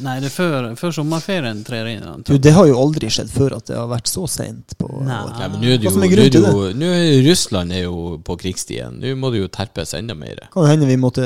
Nei, 0.04 0.18
det 0.22 0.28
er 0.28 0.34
før, 0.34 0.66
før 0.78 0.92
sommerferien 0.94 1.62
trer 1.66 1.88
inn. 1.94 2.04
Du, 2.28 2.34
det 2.42 2.52
har 2.54 2.68
jo 2.68 2.76
aldri 2.82 3.10
skjedd 3.14 3.30
før 3.32 3.56
at 3.58 3.70
det 3.70 3.78
har 3.80 3.88
vært 3.90 4.10
så 4.12 4.26
seint 4.30 4.76
Nei. 4.82 5.08
Nei, 5.08 5.48
men 5.54 5.64
nå 5.64 5.68
er 5.72 5.78
det 5.80 5.86
jo, 5.88 5.94
er 5.96 6.22
er 6.22 6.36
jo 6.36 6.42
nå 6.78 6.88
er 6.92 7.24
Russland 7.26 7.70
er 7.76 7.84
jo 7.86 7.96
på 8.28 8.34
krigsstien. 8.42 8.92
Nå 9.02 9.08
må 9.20 9.28
det 9.34 9.40
jo 9.44 9.50
terpes 9.54 9.92
enda 9.98 10.16
mer. 10.18 10.38
Kan 10.54 10.70
hende 10.70 10.90
vi 10.90 10.98
måtte 11.00 11.24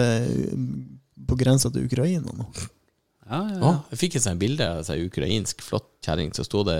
på 1.25 1.33
grensa 1.39 1.67
til 1.73 1.87
Ukraina 1.89 2.31
nå. 2.37 2.45
Ja, 3.25 3.39
ja, 3.41 3.57
ja. 3.57 3.61
Ah, 3.71 3.77
jeg 3.89 3.97
fikk 4.03 4.13
et 4.19 4.25
sånt 4.27 4.41
bilde 4.41 4.65
av 4.69 4.89
ei 4.93 4.99
ukrainsk 5.07 5.55
flott 5.65 5.89
kjerring. 6.05 6.29
Så 6.37 6.41
sto 6.45 6.59
det 6.67 6.79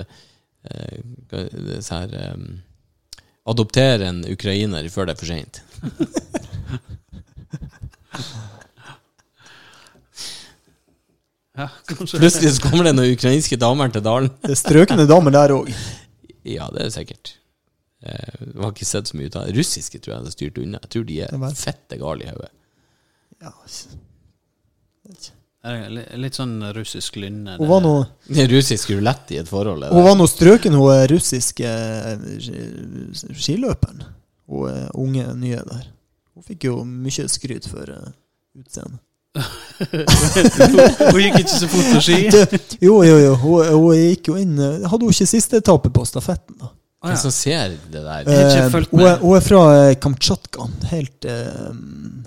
eh, 0.69 0.98
det 1.34 1.81
så 1.86 1.91
her 2.03 2.10
eh, 2.22 2.39
Adoptere 3.45 4.07
en 4.10 4.24
ukrainer 4.25 4.88
før 4.89 5.05
det 5.05 5.13
er 5.13 5.19
for 5.22 5.29
seint. 5.29 5.62
Ja, 11.56 11.70
Plutselig 11.88 12.52
så 12.58 12.62
kommer 12.66 12.84
det 12.90 12.96
noen 12.98 13.14
ukrainske 13.16 13.56
damer 13.60 13.92
til 13.94 14.04
dalen. 14.04 14.28
Det 14.44 14.52
er 14.56 14.60
strøkne 14.60 15.06
damer 15.08 15.32
der 15.32 15.54
òg. 15.56 15.70
Ja, 16.44 16.68
det 16.76 16.82
er 16.84 16.92
sikkert. 16.94 17.38
Eh, 18.04 18.42
Jeg 18.42 18.60
har 18.62 18.74
ikke 18.74 18.86
sett 18.90 19.08
så 19.10 19.18
mye 19.18 19.30
ut 19.32 19.38
av 19.40 19.48
det. 19.48 19.56
Russiske 19.58 20.02
tror 20.02 20.12
jeg 20.14 20.20
hadde 20.24 20.34
styrt 20.36 20.60
unna. 20.62 20.82
Jeg 20.84 20.92
tror 20.96 21.06
de 21.08 21.22
er 21.26 21.56
fette 21.58 21.98
gale 22.02 22.28
i 22.28 22.34
hodet. 22.34 22.52
Ja. 23.42 23.54
Litt 26.22 26.38
sånn 26.38 26.60
russisk 26.76 27.16
lynne. 27.18 27.56
Hun 27.58 27.72
var 27.72 27.82
noe 27.82 28.46
russisk 28.52 28.92
rulett 28.94 29.32
i 29.34 29.40
et 29.42 29.50
forhold. 29.50 29.88
Hun 29.90 30.06
var 30.06 30.20
noe 30.20 30.30
strøken, 30.30 30.76
hun 30.78 30.92
er 30.94 31.08
russiske 31.10 31.72
eh, 31.72 32.28
skiløperen. 33.34 34.04
Hun 34.52 34.92
unge, 35.08 35.26
nye 35.40 35.64
der. 35.66 35.88
Hun 36.36 36.46
fikk 36.46 36.68
jo 36.68 36.78
mye 36.86 37.26
skryt 37.32 37.66
for 37.72 37.90
utseendet. 38.60 39.02
Hun 39.36 41.20
gikk 41.20 41.42
ikke 41.42 41.51
så 41.51 41.68
fort 41.68 41.92
på 41.92 42.01
ski. 42.06 42.20
Jo, 42.88 43.01
jo, 43.04 43.18
jo. 43.20 43.34
Hun, 43.42 43.68
hun 43.74 43.98
gikk 44.00 44.30
jo 44.32 44.38
inn 44.39 44.56
eh, 44.60 44.86
Hadde 44.88 45.08
hun 45.08 45.12
ikke 45.15 45.27
siste 45.30 45.60
etappe 45.60 45.92
på 45.94 46.06
stafetten, 46.08 46.56
da? 46.62 46.72
Ah, 47.06 47.12
ja. 47.13 47.18
som 47.22 47.32
ser 47.32 47.75
det 47.92 48.01
der? 48.01 48.25
Eh, 48.25 48.72
hun, 48.89 49.01
er, 49.06 49.20
hun 49.22 49.36
er 49.38 49.44
fra 49.46 49.60
eh, 49.75 49.92
Kamtsjatka, 50.01 50.65
helt, 50.89 51.27
eh, 51.30 51.68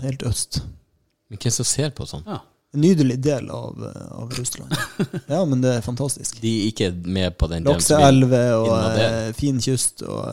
helt 0.04 0.22
øst. 0.28 0.60
Men 1.28 1.40
Hvem 1.42 1.54
som 1.56 1.66
ser 1.66 1.90
på 1.96 2.06
sånn? 2.06 2.22
Ja. 2.28 2.38
En 2.76 2.84
nydelig 2.84 3.16
del 3.24 3.48
av, 3.50 3.80
av 4.12 4.36
Russland. 4.36 4.76
Ja, 5.32 5.40
men 5.48 5.64
det 5.64 5.72
er 5.78 5.82
fantastisk. 5.82 6.38
De 6.44 6.52
er 6.60 6.68
ikke 6.70 6.92
med 7.08 7.34
på 7.40 7.48
den 7.50 7.66
Lakseelver 7.66 8.54
og 8.60 9.34
fin 9.40 9.58
kyst 9.64 10.04
og 10.04 10.28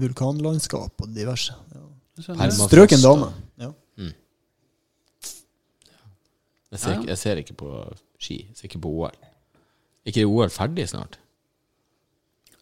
vulkanlandskap 0.00 1.04
og 1.04 1.12
diverse. 1.12 1.58
Ja. 1.74 1.84
Ja. 2.30 2.48
Strøken 2.54 3.02
dame. 3.02 3.32
Ja. 3.60 3.72
Jeg 6.70 6.78
ser, 6.80 6.90
Ja. 6.92 7.00
ikke, 7.00 7.08
jeg 7.08 7.18
ser 7.18 7.36
ikke 7.42 7.54
på 7.58 7.70
ski. 8.20 8.36
Jeg 8.48 8.56
ser 8.56 8.68
ikke 8.68 8.80
på 8.84 8.92
OL. 8.94 9.16
Er 10.06 10.12
ikke 10.12 10.26
OL 10.28 10.48
ferdig 10.54 10.86
snart? 10.88 11.16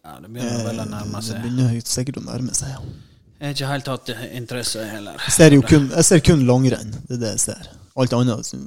Ja, 0.03 0.15
det 0.23 0.31
begynner 0.33 0.63
vel 0.65 0.79
å 0.81 0.87
nærme 0.89 1.21
seg. 1.21 1.35
Det 1.35 1.43
begynner 1.45 1.81
sikkert 1.85 2.17
å 2.21 2.25
nærme 2.25 2.55
seg. 2.57 2.69
Ja. 2.73 2.79
Jeg 3.39 3.47
har 3.47 3.53
ikke 3.55 3.67
helt 3.71 3.87
hatt 3.87 4.09
interesse 4.35 4.85
heller. 4.89 5.19
Jeg 5.23 5.31
ser 5.35 5.53
jo 5.55 5.61
kun, 5.63 5.89
jeg 5.93 6.03
ser 6.07 6.19
kun 6.25 6.41
langrenn. 6.47 6.91
Det 7.07 7.15
er 7.15 7.21
det 7.21 7.29
jeg 7.37 7.43
ser. 7.45 7.69
Alt 7.99 8.13
annet 8.15 8.45
så 8.47 8.57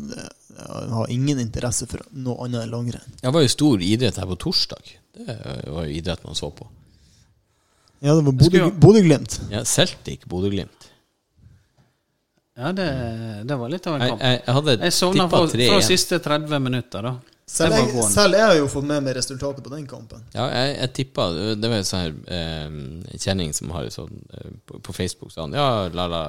Jeg 0.52 0.90
har 0.92 1.06
ingen 1.10 1.38
interesse 1.40 1.86
for 1.88 2.00
noe 2.12 2.44
annet 2.44 2.62
enn 2.66 2.70
langrenn. 2.70 3.14
Jeg 3.22 3.32
var 3.32 3.42
jo 3.42 3.48
stor 3.48 3.80
idrett 3.82 4.16
her 4.20 4.26
på 4.28 4.36
torsdag. 4.38 4.90
Det 5.16 5.36
var 5.72 5.86
jo 5.88 5.96
idrett 5.96 6.22
man 6.24 6.34
så 6.38 6.50
på. 6.54 6.68
Ja, 8.02 8.14
det 8.14 8.24
var 8.26 8.70
Bodø-Glimt. 8.70 9.40
Ja, 9.50 9.62
Celtic, 9.64 10.24
Bodø-Glimt. 10.28 10.88
Ja, 12.62 12.70
det, 12.78 12.86
det 13.50 13.56
var 13.58 13.72
litt 13.72 13.86
av 13.90 13.96
en 13.98 14.02
kamp. 14.12 14.22
jeg, 14.22 14.40
jeg 14.46 14.54
hadde 14.58 14.74
Jeg 14.84 14.94
sovna 14.94 15.26
tippa 15.26 15.42
fra, 15.50 15.68
fra 15.74 15.80
siste 15.88 16.18
30 16.22 16.60
minutter, 16.62 17.02
da. 17.10 17.14
Selv, 17.52 17.74
jeg- 17.74 18.04
selv 18.14 18.38
jeg 18.38 18.46
har 18.46 18.54
jo 18.56 18.68
fått 18.70 18.86
med 18.88 19.02
meg 19.04 19.16
resultatet 19.18 19.64
på 19.66 19.70
den 19.74 19.82
kampen. 19.90 20.22
Ja, 20.32 20.46
jeg, 20.48 20.76
jeg 20.78 20.92
tippa 21.00 21.26
Det 21.58 21.68
var 21.68 21.76
en 21.82 21.88
sånn 21.88 22.04
her 22.06 22.14
eh, 22.38 23.18
kjenning 23.20 23.50
som 23.52 23.74
har 23.74 23.90
sånn 23.92 24.14
eh, 24.38 24.52
på, 24.70 24.78
på 24.86 24.94
Facebook 24.96 25.34
sånn 25.34 25.52
Ja, 25.58 25.88
la, 25.92 26.06
la, 26.08 26.22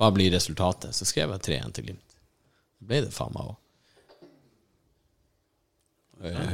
hva 0.00 0.08
blir 0.14 0.30
resultatet? 0.32 0.94
Så 0.96 1.04
skrev 1.10 1.34
jeg 1.34 1.42
3-1 1.60 1.74
til 1.76 1.88
Glimt. 1.90 2.16
Så 2.78 2.88
ble 2.88 3.02
det 3.04 3.12
faen 3.16 3.34
meg 3.34 3.50
òg. 3.50 3.56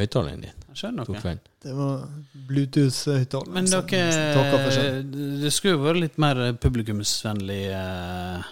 Høyttaleren 0.01 0.41
din 0.43 0.51
Jeg 0.73 0.81
skjønner 0.81 1.07
noe. 1.13 1.35
Det 1.63 1.73
var 1.77 2.01
Bluetooth-høyttaler. 2.49 3.53
Men 3.55 3.69
dere. 3.71 5.03
Det 5.45 5.53
skulle 5.55 5.77
jo 5.77 5.85
vært 5.85 6.01
litt 6.03 6.19
mer 6.23 6.41
publikumsvennlig 6.59 7.61
eh, 7.77 8.49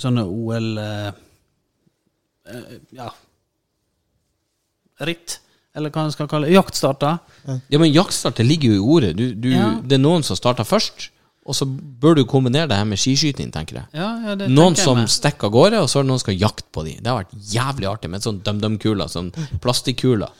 Sånne 0.00 0.24
OL 0.26 0.78
eh, 0.82 1.12
eh, 2.50 2.72
Ja 2.98 3.10
Ritt, 5.04 5.40
eller 5.74 5.90
hva 5.90 6.04
en 6.06 6.12
skal 6.14 6.28
kalle 6.30 6.46
det. 6.46 6.54
Jaktstarter. 6.54 7.16
Ja, 7.68 7.78
men 7.82 7.90
jaktstart 7.90 8.38
det 8.38 8.46
ligger 8.46 8.70
jo 8.70 8.76
i 8.76 8.84
ordet. 8.96 9.16
Du, 9.18 9.24
du, 9.34 9.48
Ja. 9.50 9.72
Det 9.82 9.96
er 9.98 10.02
noen 10.04 10.22
som 10.22 10.38
starter 10.38 10.64
først, 10.64 11.08
og 11.44 11.56
så 11.58 11.66
bør 11.66 12.14
du 12.20 12.22
kombinere 12.30 12.70
det 12.70 12.78
her 12.78 12.86
med 12.88 13.00
skiskyting, 13.02 13.50
tenker 13.52 13.80
jeg. 13.80 13.86
Ja, 13.98 14.12
ja, 14.22 14.36
det 14.38 14.46
Noen 14.52 14.76
tenker 14.76 14.80
jeg 14.80 14.86
som 14.86 15.00
meg. 15.02 15.10
stikker 15.12 15.50
av 15.50 15.52
gårde, 15.56 15.80
og 15.82 15.90
så 15.90 15.98
er 15.98 16.06
det 16.06 16.10
noen 16.12 16.22
som 16.22 16.26
skal 16.28 16.38
jakte 16.40 16.70
på 16.72 16.84
dem. 16.86 17.02
Det 17.02 17.10
har 17.10 17.24
vært 17.24 17.34
jævlig 17.56 17.90
artig 17.90 18.10
med 18.14 18.24
sånn 18.24 18.38
dum-dum-kuler, 18.46 19.10
sånn 19.12 19.32
plastikkuler. 19.60 20.30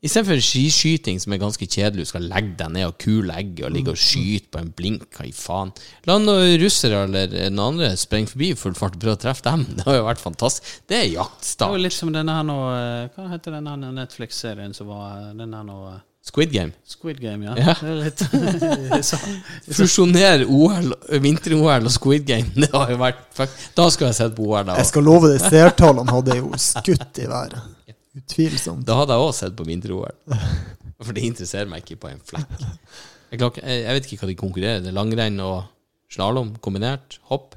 Istedenfor 0.00 0.38
skiskyting, 0.40 1.18
som 1.20 1.34
er 1.34 1.40
ganske 1.42 1.66
kjedelig, 1.68 2.06
du 2.06 2.08
skal 2.08 2.24
legge 2.24 2.54
deg 2.56 2.70
ned 2.72 2.86
og 2.88 2.94
kule 3.02 3.34
egget 3.36 3.66
og 3.68 3.74
ligge 3.74 3.92
og 3.92 3.98
skyte 4.00 4.48
på 4.48 4.60
en 4.62 4.70
blink, 4.72 5.02
hva 5.12 5.26
i 5.28 5.32
faen. 5.36 5.74
La 6.08 6.14
noen 6.16 6.54
russere 6.62 7.02
eller 7.04 7.34
noen 7.52 7.74
andre 7.74 7.90
sprenge 8.00 8.30
forbi 8.32 8.54
i 8.54 8.56
full 8.56 8.72
fart 8.78 8.96
og 8.96 9.02
prøve 9.02 9.18
å 9.18 9.20
treffe 9.26 9.44
dem. 9.44 9.66
Det 9.76 9.84
har 9.84 9.98
jo 9.98 10.06
vært 10.06 10.22
fantastisk. 10.22 10.70
Det 10.88 10.96
er 11.02 11.10
jaktstart. 11.18 11.66
Det 11.66 11.74
var 11.74 11.82
jo 11.82 11.84
litt 11.84 11.96
som 11.98 12.12
denne 12.14 12.36
her 12.38 12.46
nå 12.48 12.56
eh, 12.72 13.10
Hva 13.12 13.26
heter 13.34 13.58
denne 13.58 13.90
Netflix-serien 13.98 14.72
som 14.76 14.88
var 14.88 15.18
eh, 15.18 15.34
den 15.36 15.52
her 15.58 15.66
nå 15.68 15.76
eh, 15.90 15.98
Squid 16.30 16.54
Game. 16.54 16.72
Squid 16.88 17.20
Game, 17.20 17.44
ja. 17.44 17.56
Ja. 17.60 17.74
Det 17.80 17.92
er 17.92 18.00
litt. 18.00 19.12
Fusjonere 19.80 20.46
OL, 20.48 20.94
vinter-OL 21.20 21.90
og 21.90 21.92
Squid 21.92 22.24
Game. 22.28 22.48
Det 22.60 22.70
har 22.72 22.92
jo 22.92 22.96
vært 23.04 23.20
fuck. 23.36 23.52
Da 23.76 23.90
skal 23.92 24.08
jeg 24.08 24.18
sett 24.22 24.36
på 24.36 24.48
OL, 24.48 24.64
da. 24.68 24.78
Jeg 24.80 24.88
skal 24.94 25.04
love 25.04 25.32
deg, 25.32 25.44
seertallene 25.44 26.16
hadde 26.16 26.40
jo 26.40 26.52
skutt 26.60 27.20
i 27.20 27.28
været. 27.28 27.60
Utvilsomt. 28.30 28.86
Da 28.86 28.96
hadde 29.00 29.16
jeg 29.16 29.26
òg 29.26 29.34
sett 29.36 29.56
på 29.58 29.66
vinter-OL. 29.68 30.16
For 31.04 31.16
det 31.16 31.24
interesserer 31.26 31.68
meg 31.70 31.84
ikke 31.84 32.00
på 32.02 32.10
en 32.10 32.20
flekk. 32.30 32.50
Jeg, 33.30 33.38
klarer 33.40 33.62
jeg, 33.64 33.94
vet 33.96 34.08
ikke 34.08 34.24
hva 34.24 34.28
de 34.30 34.36
konkurrerer. 34.38 34.82
Det 34.84 34.90
er 34.90 34.96
langrenn 34.96 35.38
og 35.44 35.62
slalåm 36.12 36.54
kombinert. 36.62 37.20
Hopp. 37.30 37.54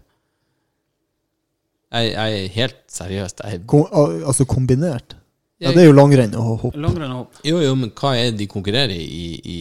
Jeg, 1.94 2.14
jeg 2.14 2.38
er 2.44 2.54
helt 2.58 2.80
seriøst. 2.90 3.44
Jeg, 3.46 3.64
Kom, 3.70 3.86
altså 3.92 4.48
kombinert. 4.50 5.18
Ja, 5.64 5.72
det 5.72 5.84
er 5.84 5.90
jo 5.90 5.96
langrenn 5.96 6.34
og 6.40 6.66
hopp. 6.66 6.78
Langrenn 6.80 7.12
og 7.14 7.24
hopp. 7.24 7.42
jo, 7.48 7.60
jo, 7.64 7.74
men 7.80 7.92
hva 7.96 8.14
er 8.20 8.32
det 8.32 8.42
de 8.42 8.50
konkurrerer 8.52 8.94
i, 8.96 9.26
i 9.40 9.60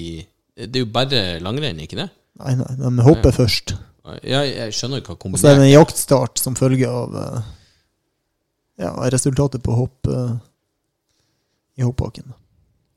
Det 0.57 0.81
er 0.81 0.85
jo 0.85 0.91
bare 0.93 1.23
langrenn, 1.45 1.83
ikke 1.85 2.01
det? 2.01 2.09
Nei, 2.43 2.55
nei, 2.59 2.71
de 2.81 3.05
hopper 3.07 3.35
først. 3.37 3.75
Jeg, 4.27 4.55
jeg 4.57 4.75
skjønner 4.75 5.03
ikke 5.03 5.15
hva 5.15 5.21
kombinert 5.21 5.39
Og 5.39 5.45
så 5.45 5.53
er 5.53 5.61
det 5.61 5.67
en 5.69 5.77
jaktstart 5.77 6.41
som 6.43 6.57
følge 6.59 6.89
av 6.91 7.19
eh, 7.21 7.51
ja, 8.83 8.91
resultatet 9.15 9.63
på 9.63 9.77
hopp 9.79 10.11
eh, 10.11 10.33
i 11.79 11.85
hoppbakken. 11.87 12.33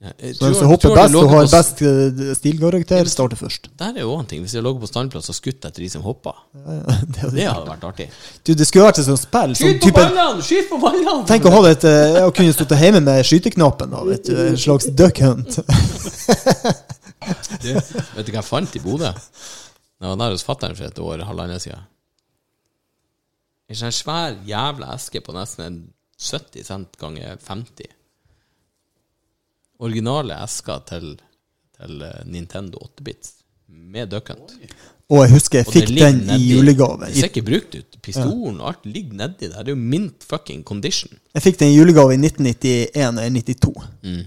Ja, 0.03 0.11
Så 0.33 0.45
den 0.45 0.55
som 0.57 0.67
hopper 0.67 0.91
best 0.93 1.15
og 1.15 1.29
har 1.31 1.45
best 1.49 1.79
eh, 1.81 2.33
stilkarakter, 2.35 3.07
starter 3.09 3.39
først. 3.39 3.69
Der 3.79 3.95
er 3.95 4.03
jo 4.03 4.11
en 4.19 4.27
ting. 4.27 4.41
Hvis 4.43 4.53
jeg 4.53 4.65
lå 4.65 4.73
på 4.77 4.89
standplass 4.89 5.31
og 5.31 5.37
skutt 5.37 5.63
etter 5.65 5.81
de 5.81 5.87
som 5.89 6.03
hoppa, 6.05 6.33
Ja, 6.53 6.75
ja, 6.75 6.97
det, 7.01 7.29
det 7.37 7.47
hadde 7.47 7.69
vært 7.71 7.87
artig. 7.87 8.09
Du, 8.43 8.51
det 8.53 8.67
skulle 8.67 8.89
vært 8.89 8.99
et 9.01 9.07
sånt 9.07 9.23
spill. 9.23 9.55
Skyt 9.57 9.87
på 9.87 9.93
ballene! 9.95 10.43
Skyt 10.45 10.69
på 10.69 10.79
ballene! 10.83 11.15
tenk 11.31 11.47
å 11.47 11.53
ha 11.55 11.63
det 11.65 11.73
et, 11.77 11.87
å 12.27 12.33
kunne 12.35 12.53
stått 12.57 12.75
hjemme 12.81 13.01
med 13.07 13.23
skyteknappen. 13.25 13.95
Da, 13.95 14.03
vet 14.11 14.29
du, 14.29 14.35
en 14.49 14.59
slags 14.67 14.91
duck 14.91 15.23
hunt. 15.25 15.61
Du, 17.25 17.71
vet 17.73 18.27
du 18.27 18.29
hva 18.29 18.37
jeg 18.37 18.45
fant 18.45 18.75
i 18.77 18.79
Bodø? 18.83 19.09
Jeg 19.09 20.11
var 20.11 20.17
der 20.19 20.33
hos 20.35 20.43
fatter'n 20.45 20.75
for 20.77 20.85
et 20.85 20.99
år, 21.01 21.23
halvannet 21.25 21.63
siden. 21.63 21.87
En 23.65 23.79
sånn 23.79 23.95
svær 23.95 24.35
jævla 24.45 24.91
eske 24.93 25.23
på 25.25 25.33
nesten 25.33 25.79
70 26.21 26.67
cent 26.67 26.99
ganger 27.01 27.39
50. 27.41 27.89
Originale 29.83 30.37
esker 30.45 30.83
til, 30.87 31.15
til 31.77 32.03
eh, 32.05 32.21
Nintendo 32.29 32.83
8-bits. 32.87 33.33
Med 33.67 34.11
Duck 34.13 34.29
Hunt. 34.29 34.53
Og 35.11 35.19
jeg 35.21 35.35
husker 35.35 35.61
jeg 35.61 35.69
fikk 35.69 35.91
den 35.93 36.21
i 36.33 36.39
julegave. 36.49 37.09
Det 37.09 37.19
ser 37.19 37.29
ikke 37.29 37.45
brukt 37.45 37.75
ut. 37.77 37.97
Pistolen 38.01 38.55
og 38.61 38.71
alt 38.71 38.87
ligger 38.89 39.19
nedi 39.19 39.49
der. 39.51 39.65
Det 39.65 39.73
er 39.73 39.75
jo 39.75 39.81
mint 39.81 40.25
fucking 40.25 40.63
condition. 40.65 41.11
Jeg 41.35 41.45
fikk 41.45 41.59
den 41.61 41.73
i 41.73 41.75
julegave 41.75 42.15
i 42.15 42.17
1991 42.21 43.19
eller 43.21 43.35
92. 43.35 43.85
Mm. 44.05 44.23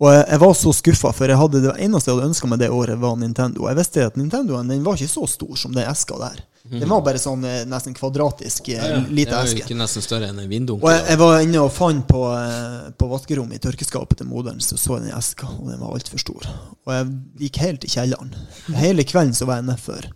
Og 0.00 0.14
jeg, 0.14 0.24
jeg 0.30 0.40
var 0.40 0.54
så 0.56 0.72
skuffa, 0.72 1.12
for 1.12 1.28
jeg 1.28 1.36
hadde, 1.36 1.60
det 1.66 1.74
eneste 1.84 2.08
jeg 2.08 2.16
hadde 2.16 2.30
ønska 2.30 2.48
meg 2.48 2.62
det 2.62 2.70
året, 2.72 3.00
var 3.02 3.18
Nintendo. 3.20 3.66
Jeg 3.68 3.76
visste 3.76 4.06
at 4.08 4.16
Nintendoen 4.16 4.72
den 4.72 4.86
var 4.86 4.96
ikke 4.96 5.12
så 5.12 5.26
stor 5.28 5.58
som 5.60 5.76
den 5.76 5.84
eska 5.84 6.16
der. 6.22 6.40
Den 6.70 6.86
var 6.86 7.00
bare 7.02 7.18
sånn 7.18 7.42
eh, 7.48 7.64
nesten 7.66 7.94
kvadratisk, 7.96 8.68
ja, 8.70 8.84
ja. 8.92 8.98
lite 9.10 9.34
er 9.34 9.48
eske. 9.48 9.64
ikke 9.64 9.74
nesten 9.78 10.04
større 10.04 10.28
enn 10.30 10.38
en 10.38 10.50
vindunk. 10.50 10.84
Og 10.86 10.92
jeg, 10.92 11.02
jeg 11.08 11.18
var 11.18 11.40
inne 11.42 11.64
og 11.64 11.72
fant 11.74 12.04
på, 12.06 12.22
eh, 12.36 12.92
på 12.94 13.08
vaskerommet 13.10 13.58
i 13.58 13.62
tørkeskapet 13.64 14.20
til 14.20 14.28
moderen, 14.30 14.62
så 14.62 14.78
så 14.78 15.00
jeg 15.00 15.08
den 15.08 15.16
eska, 15.18 15.50
og 15.50 15.66
den 15.66 15.80
var 15.82 15.96
altfor 15.96 16.22
stor. 16.22 16.46
Og 16.86 16.94
jeg 16.94 17.10
gikk 17.42 17.60
helt 17.64 17.88
i 17.88 17.90
kjelleren. 17.96 18.30
Hele 18.78 19.06
kvelden 19.08 19.34
så 19.34 19.50
var 19.50 19.58
jeg 19.58 19.66
nedfor. 19.72 20.06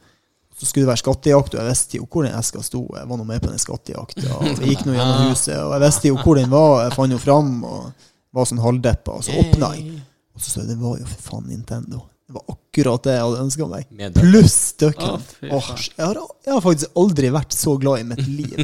Så 0.55 0.69
skulle 0.71 0.87
det 0.87 0.93
være 0.93 1.03
skattejakt, 1.03 1.57
og 1.57 1.61
jeg 1.61 1.73
visste 1.73 1.99
jo 1.99 2.07
hvor 2.07 2.29
den 2.29 2.39
eska 2.39 2.63
sto. 2.63 2.85
Jeg 2.95 3.11
var 3.11 3.19
nå 3.19 3.27
med 3.27 3.43
på 3.43 3.51
den 3.51 3.59
skattejakta. 3.59 4.39
Vi 4.63 4.71
gikk 4.71 4.87
nå 4.87 4.95
gjennom 4.95 5.31
huset, 5.33 5.57
og 5.59 5.75
jeg 5.75 5.87
visste 5.89 6.13
jo 6.13 6.23
hvor 6.23 6.39
den 6.39 6.53
var. 6.55 6.85
Jeg 6.85 6.95
fant 6.95 7.19
jo 7.19 7.19
fram, 7.19 7.55
og 7.67 8.11
var 8.35 8.47
sånn 8.47 8.63
halvdeppa, 8.63 9.19
og 9.19 9.27
så 9.27 9.35
åpna 9.43 9.75
jeg. 9.75 9.99
Og 10.35 10.43
så 10.43 10.53
så 10.53 10.63
jeg 10.63 10.75
det 10.77 10.79
var 10.79 11.01
jo 11.03 11.11
for 11.11 11.33
faen 11.33 11.51
Nintendo. 11.51 12.07
Det 12.25 12.33
var 12.33 12.45
akkurat 12.55 13.05
det 13.05 13.15
jeg 13.19 13.25
hadde 13.27 13.41
ønska 13.45 13.67
meg. 13.69 13.91
Pluss 14.17 14.57
Duckhunt. 14.81 15.33
fy 15.43 15.51
jeg, 15.51 15.99
har, 16.01 16.21
jeg 16.47 16.53
har 16.55 16.63
faktisk 16.65 16.97
aldri 17.03 17.31
vært 17.35 17.53
så 17.53 17.75
glad 17.83 18.01
i 18.01 18.07
mitt 18.15 18.23
liv. 18.25 18.63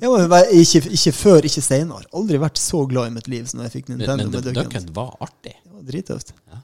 Jo 0.00 0.14
ikke, 0.16 0.80
ikke 0.96 1.12
før, 1.12 1.48
ikke 1.48 1.64
senere. 1.64 2.08
Aldri 2.16 2.40
vært 2.40 2.60
så 2.62 2.80
glad 2.88 3.10
i 3.10 3.14
mitt 3.18 3.28
liv 3.28 3.44
som 3.50 3.60
da 3.60 3.68
jeg 3.68 3.74
fikk 3.76 3.90
Men, 3.92 4.00
Nintendo 4.00 4.24
men 4.30 4.32
med 4.38 4.48
Duck 4.48 4.62
Duckhunt. 4.62 4.94
Var 4.96 5.10
artig. 5.28 5.54
Det 5.60 5.74
var 5.74 5.84
drittøft. 5.90 6.32
Ja. 6.48 6.62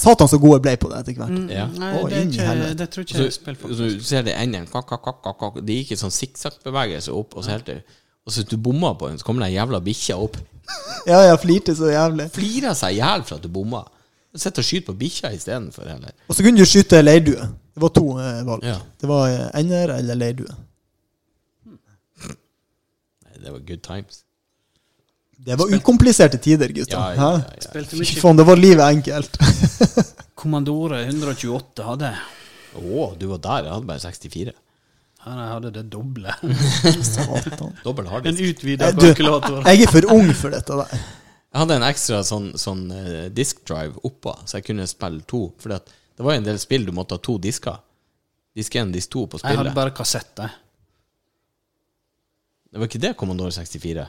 Satan 0.00 0.28
så 0.28 0.38
gode 0.40 0.58
jeg 0.58 0.64
ble 0.64 0.72
på 0.80 0.88
det 0.90 1.00
etter 1.02 1.16
hvert. 1.20 1.32
Mm, 1.36 1.48
Ja. 1.52 1.66
Nei, 1.78 1.90
det, 2.10 2.20
ikke, 2.28 2.54
det 2.80 2.86
tror 2.92 3.04
ikke 3.06 3.24
jeg 3.24 3.34
spiller 3.36 3.60
så 3.60 3.76
så 3.76 3.88
du 3.92 4.04
ser 4.08 4.24
det 4.26 4.34
enden 4.40 4.66
kak, 4.68 4.86
kak, 4.88 5.02
kak, 5.04 5.20
kak, 5.24 5.36
kak. 5.40 5.58
Det 5.64 5.76
gikk 5.80 5.94
en 5.96 6.00
sånn 6.04 6.14
sikksakk-bevegelse 6.16 7.12
opp, 7.14 7.36
og 7.36 7.44
så 7.44 7.54
helt 7.54 7.68
til 7.68 7.80
Og 8.26 8.32
så 8.32 8.42
hvis 8.42 8.50
du 8.50 8.56
bomma 8.60 8.92
på 8.96 9.08
den, 9.08 9.18
så 9.20 9.24
kommer 9.24 9.46
den 9.46 9.54
jævla 9.54 9.80
bikkja 9.84 10.16
opp. 10.20 10.36
Ja, 11.08 11.22
jeg 11.24 11.40
flirte 11.42 11.74
så 11.76 11.88
jævlig. 11.88 12.28
Flirer 12.34 12.76
seg 12.78 12.96
i 12.96 13.00
hjel 13.00 13.24
for 13.24 13.40
at 13.40 13.44
du 13.46 13.48
bomma. 13.52 13.84
Sitter 14.38 14.62
og 14.62 14.66
skyte 14.68 14.86
på 14.86 14.94
bikkja 15.00 15.32
istedenfor, 15.34 15.88
heller. 15.90 16.12
Og 16.30 16.36
så 16.38 16.44
kunne 16.46 16.60
du 16.62 16.68
skyte 16.68 17.00
leirdue. 17.02 17.48
Det 17.74 17.82
var 17.82 17.90
to 17.96 18.04
eh, 18.22 18.42
valg. 18.46 18.62
Ja. 18.66 18.76
Det 19.00 19.08
var 19.10 19.24
eh, 19.30 19.46
ender 19.58 19.94
eller 19.96 20.14
leirdue. 20.20 20.54
Nei, 21.66 23.36
det 23.42 23.50
var 23.54 23.58
good 23.66 23.82
times. 23.82 24.22
Det 25.40 25.56
var 25.56 25.70
ukompliserte 25.72 26.38
tider, 26.38 26.68
gutter. 26.76 26.96
Ja, 26.98 27.14
ja, 27.16 27.28
ja, 27.40 27.44
ja. 27.56 27.62
Spilte 27.64 27.96
Fy 27.96 28.02
mye 28.04 28.20
faen, 28.22 28.36
da 28.38 28.44
var 28.44 28.58
livet 28.60 28.84
enkelt. 28.86 29.38
Kommandore 30.40 31.02
128 31.06 31.86
hadde 31.86 32.10
jeg. 32.10 32.26
Å, 32.80 33.06
du 33.18 33.24
var 33.32 33.40
der. 33.46 33.64
Jeg 33.70 33.74
hadde 33.78 33.88
bare 33.88 34.02
64. 34.04 34.52
Ja, 35.20 35.32
Jeg 35.36 35.48
hadde 35.54 35.70
det 35.78 35.86
doble. 35.92 36.34
Satan. 37.14 37.72
Dobbel 37.84 38.06
En 38.06 38.12
harddisk. 38.14 38.44
utvida 38.52 38.90
Eh, 38.92 38.94
du- 38.96 39.08
kalkulator. 39.08 39.64
Jeg 39.68 39.82
er 39.88 39.90
for 39.96 40.12
ung 40.14 40.30
for 40.36 40.54
dette 40.54 40.78
der. 40.84 41.08
Jeg 41.50 41.64
hadde 41.64 41.76
en 41.80 41.86
ekstra 41.86 42.20
sånn, 42.26 42.52
sånn 42.60 42.84
eh, 42.94 43.26
disk 43.34 43.64
drive 43.66 43.98
oppå, 44.06 44.36
så 44.46 44.60
jeg 44.60 44.68
kunne 44.68 44.86
spille 44.90 45.24
to. 45.26 45.48
For 45.58 45.74
det 45.74 46.22
var 46.22 46.36
jo 46.36 46.42
en 46.42 46.46
del 46.46 46.60
spill 46.62 46.86
du 46.86 46.92
måtte 46.94 47.18
ha 47.18 47.22
to 47.22 47.36
disker. 47.42 47.80
Disk 48.54 48.76
én, 48.78 48.92
disk 48.94 49.10
to 49.10 49.24
på 49.26 49.40
spillet. 49.40 49.56
Jeg 49.56 49.62
hadde 49.64 49.74
bare 49.74 49.94
kassetter. 49.94 50.54
Det 52.70 52.78
var 52.78 52.86
ikke 52.86 53.02
det 53.02 53.16
Commodore 53.18 53.54
64? 53.54 54.06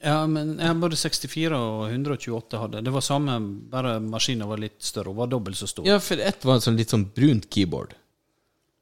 Ja, 0.00 0.18
men 0.30 0.54
jeg 0.56 0.70
hadde 0.70 0.80
både 0.80 0.96
64 0.96 1.58
og 1.58 1.88
128 1.90 2.60
hadde. 2.62 2.82
Det 2.86 2.92
var 2.94 3.04
samme, 3.04 3.36
bare 3.72 3.96
maskinen 4.00 4.48
var 4.48 4.60
litt 4.62 4.78
større 4.84 5.12
og 5.12 5.18
var 5.18 5.32
dobbelt 5.32 5.58
så 5.58 5.68
stor. 5.68 5.88
Ja, 5.88 5.98
for 6.00 6.22
ett 6.22 6.46
var 6.46 6.60
et 6.60 6.68
sånn 6.68 6.78
litt 6.78 6.94
sånn 6.94 7.08
brunt 7.12 7.48
keyboard. 7.52 7.96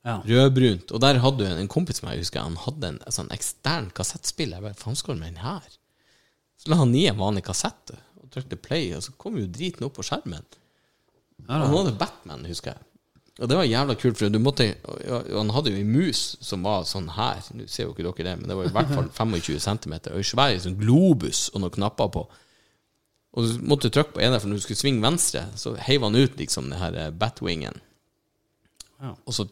Ja. 0.07 0.21
Rødbrunt. 0.23 0.93
Og 0.95 1.03
der 1.03 1.19
hadde 1.25 1.43
du 1.43 1.49
en, 1.49 1.59
en 1.65 1.73
kompis 1.73 1.99
som 1.99 2.11
jeg 2.13 2.23
husker, 2.23 2.45
han 2.45 2.61
hadde 2.63 2.93
en, 2.93 3.01
sånn 3.11 3.33
ekstern 3.35 3.89
kassettspill. 3.97 4.53
Jeg 4.55 4.63
bare, 4.63 4.79
faen 4.79 4.99
skal 4.99 5.17
du 5.17 5.25
med 5.25 5.35
den 5.35 5.43
her? 5.43 5.65
La 6.71 6.81
han 6.81 6.95
i 6.97 7.07
en 7.11 7.19
vanlig 7.21 7.45
kassett 7.47 7.95
og 7.95 8.31
trykte 8.35 8.59
play, 8.61 8.91
og 8.97 9.05
så 9.05 9.15
kom 9.21 9.39
jo 9.41 9.47
driten 9.51 9.87
opp 9.87 9.97
på 9.99 10.05
skjermen. 10.07 10.45
Og 11.47 11.53
Han 11.53 11.75
hadde 11.75 11.99
Batman, 12.01 12.47
husker 12.49 12.75
jeg. 12.75 12.83
Og 13.37 13.51
det 13.51 13.57
var 13.59 13.67
jævla 13.69 13.95
kult, 14.01 14.17
for 14.17 14.33
du 14.33 14.39
måtte 14.41 14.71
Han 15.29 15.51
hadde 15.53 15.75
jo 15.75 15.83
en 15.83 15.93
mus 15.93 16.21
som 16.41 16.65
var 16.65 16.87
sånn 16.89 17.11
her. 17.19 17.43
Nå 17.53 17.67
ser 17.69 17.85
jo 17.85 17.93
ikke 17.93 18.07
dere 18.07 18.31
det, 18.31 18.35
men 18.41 18.49
det 18.51 18.57
var 18.57 18.71
i 18.71 18.73
hvert 18.73 18.95
fall 18.95 19.11
25 19.19 19.61
cm. 19.61 19.95
Og 20.15 20.25
svær 20.25 20.57
sånn 20.65 20.79
globus 20.81 21.51
og 21.53 21.61
noen 21.63 21.77
knapper 21.77 22.11
på. 22.17 22.25
Og 23.37 23.45
du 23.45 23.67
måtte 23.69 23.93
trykke 23.93 24.17
på 24.17 24.23
ene, 24.25 24.41
for 24.41 24.49
når 24.49 24.63
du 24.63 24.65
skulle 24.65 24.81
svinge 24.81 25.05
venstre, 25.05 25.43
så 25.61 25.75
heiv 25.85 26.07
han 26.07 26.17
ut 26.17 26.39
liksom 26.41 26.71
den 26.71 26.81
her 26.81 26.97
eh, 26.97 27.13
batwingen. 27.13 27.77
Ja. 29.05 29.13
Og 29.29 29.37
så, 29.37 29.45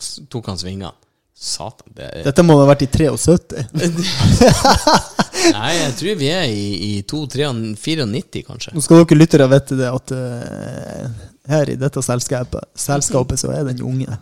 så 0.00 0.24
tok 0.32 0.48
han 0.48 0.60
svingene. 0.60 0.94
Satan, 1.34 1.90
det 1.98 2.06
er 2.06 2.24
Dette 2.28 2.44
må 2.46 2.54
ha 2.60 2.66
vært 2.70 2.86
i 2.86 2.88
73. 2.88 3.64
Nei, 5.52 5.72
jeg 5.76 5.92
tror 5.98 6.16
vi 6.20 6.28
er 6.32 6.44
i, 6.48 6.64
i 6.88 7.02
2-94, 7.10 8.42
kanskje. 8.46 8.72
Nå 8.74 8.80
skal 8.84 9.02
dere 9.04 9.18
lyttere 9.20 9.48
vite 9.52 9.76
det 9.78 9.90
at 9.90 10.14
uh, 10.16 11.24
her 11.52 11.72
i 11.74 11.76
dette 11.80 12.02
selskapet, 12.02 12.64
selskapet 12.78 13.38
så 13.42 13.50
er 13.52 13.66
den 13.68 13.82
unge. 13.84 14.08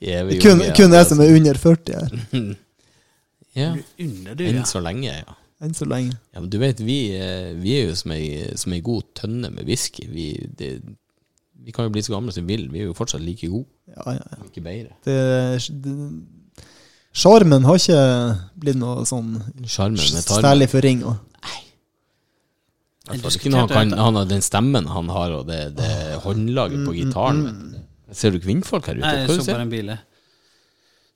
Vi 0.00 0.08
er 0.08 0.24
kun, 0.40 0.56
med, 0.62 0.70
kun 0.76 0.94
jeg 0.96 1.04
som 1.10 1.20
er 1.20 1.34
under 1.36 1.58
40 1.60 1.92
her, 1.98 2.14
Ja, 3.60 3.72
Under 4.00 4.36
du, 4.38 4.44
enn 4.46 4.62
så 4.68 4.80
lenge, 4.80 5.10
ja. 5.10 5.34
enn 5.60 5.74
så 5.76 5.84
lenge. 5.90 6.14
Ja, 6.32 6.38
men 6.40 6.48
du 6.52 6.56
vet, 6.62 6.78
vi, 6.86 6.98
eh, 7.18 7.50
vi 7.60 7.74
er 7.80 7.88
jo 7.90 7.96
som 7.98 8.12
ei, 8.14 8.28
som 8.56 8.72
ei 8.72 8.78
god 8.86 9.08
tønne 9.18 9.50
med 9.52 9.66
whisky. 9.68 10.06
Vi, 10.08 10.28
det, 10.56 10.68
vi 11.66 11.74
kan 11.74 11.88
jo 11.88 11.92
bli 11.92 12.04
så 12.06 12.14
gamle 12.14 12.32
som 12.32 12.46
vi 12.46 12.54
vil, 12.56 12.68
vi 12.72 12.84
er 12.84 12.88
jo 12.92 12.94
fortsatt 12.96 13.20
like 13.26 13.50
gode, 13.50 13.66
Ja, 13.90 14.14
ja, 14.14 14.22
ja. 14.36 14.38
ikke 14.46 14.62
bedre. 14.64 14.94
Det- 15.04 15.82
det- 15.84 16.39
Sjarmen 17.10 17.64
har 17.66 17.74
ikke 17.80 18.02
blitt 18.60 18.78
noe 18.78 19.02
sånn 19.08 19.40
Stærlig 19.66 19.98
for 19.98 20.06
ring 20.06 20.44
særlig 20.44 20.68
forringa. 20.70 21.16
I 23.10 23.18
hvert 23.18 23.34
Ikke 23.40 23.50
han, 23.56 23.68
kan, 23.68 23.92
han 23.98 24.14
har 24.20 24.26
den 24.30 24.42
stemmen 24.44 24.86
han 24.86 25.08
har, 25.10 25.32
og 25.40 25.46
det, 25.48 25.76
det 25.78 25.90
håndlaget 26.22 26.84
på 26.86 26.92
gitaren. 26.94 27.44
vet 27.48 27.74
du. 27.74 27.78
Ser 28.14 28.30
du 28.34 28.38
kvinnfolk 28.42 28.86
her 28.86 28.94
ute? 28.98 29.06
Nei, 29.06 29.14
jeg 29.22 29.28
så 29.40 29.44
bare 29.50 29.62
en 29.66 29.72
bil. 29.72 29.90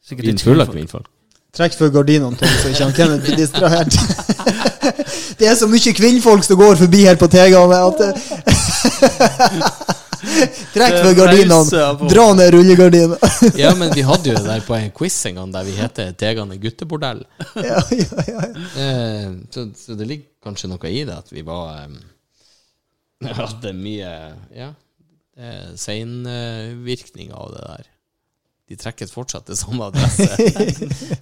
Sikkert 0.05 0.27
Bilen 0.27 0.39
full 0.43 0.61
av 0.65 0.69
kvinnfolk. 0.73 1.07
Trekk 1.55 1.73
for 1.79 1.89
gardinene, 1.95 2.35
Tom, 2.35 2.49
så 2.51 2.69
ikke 2.73 2.85
han 2.85 2.95
Kenneth 2.97 3.25
blir 3.29 3.37
distrahert. 3.39 3.95
det 5.39 5.47
er 5.47 5.55
så 5.59 5.67
mye 5.71 5.93
kvinnfolk 5.95 6.43
som 6.47 6.57
går 6.59 6.75
forbi 6.83 7.01
her 7.07 7.17
på 7.21 7.27
Tegane 7.31 7.79
at 7.79 7.99
Trekk 10.75 10.97
Det 11.05 11.13
gardinene, 11.19 12.09
dra 12.11 12.27
ned 12.37 12.53
rullegardina. 12.55 13.19
Ja, 13.63 13.75
men 13.79 13.93
vi 13.95 14.05
hadde 14.07 14.31
jo 14.31 14.37
det 14.39 14.47
der 14.47 14.65
på 14.67 14.77
en 14.77 14.93
quiz 14.95 15.17
en 15.31 15.41
gang 15.41 15.55
der 15.55 15.67
vi 15.67 15.77
heter 15.79 16.13
Tegane 16.19 16.59
guttebordell. 16.63 17.25
ja, 17.71 17.81
ja, 17.91 18.25
ja. 18.29 18.45
Eh, 18.83 19.29
så, 19.55 19.69
så 19.79 19.99
det 19.99 20.09
ligger 20.11 20.31
kanskje 20.45 20.71
noe 20.73 20.93
i 20.93 21.03
det 21.07 21.17
at 21.17 21.33
vi 21.33 21.45
var 21.47 21.87
um, 21.89 21.99
Hadde 23.25 23.73
mye 23.77 24.13
Ja, 24.53 24.71
det 25.35 25.51
er 25.51 25.75
seinvirkninger 25.81 27.35
av 27.35 27.53
det 27.55 27.67
der. 27.67 27.91
De 28.71 28.79
trekkes 28.81 29.13
fortsatt 29.13 29.47
til 29.49 29.59
samme 29.61 29.91
adresse. 29.91 30.29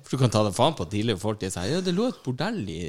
For 0.05 0.15
du 0.15 0.21
kan 0.21 0.33
ta 0.33 0.45
det 0.47 0.55
faen 0.57 0.77
på 0.79 0.87
at 0.87 0.93
tidligere 0.95 1.23
folk 1.23 1.41
de 1.43 1.51
sier 1.51 1.77
ja, 1.77 1.83
det 1.83 1.95
lå 1.97 2.11
et 2.13 2.23
bordell 2.25 2.63
i 2.71 2.85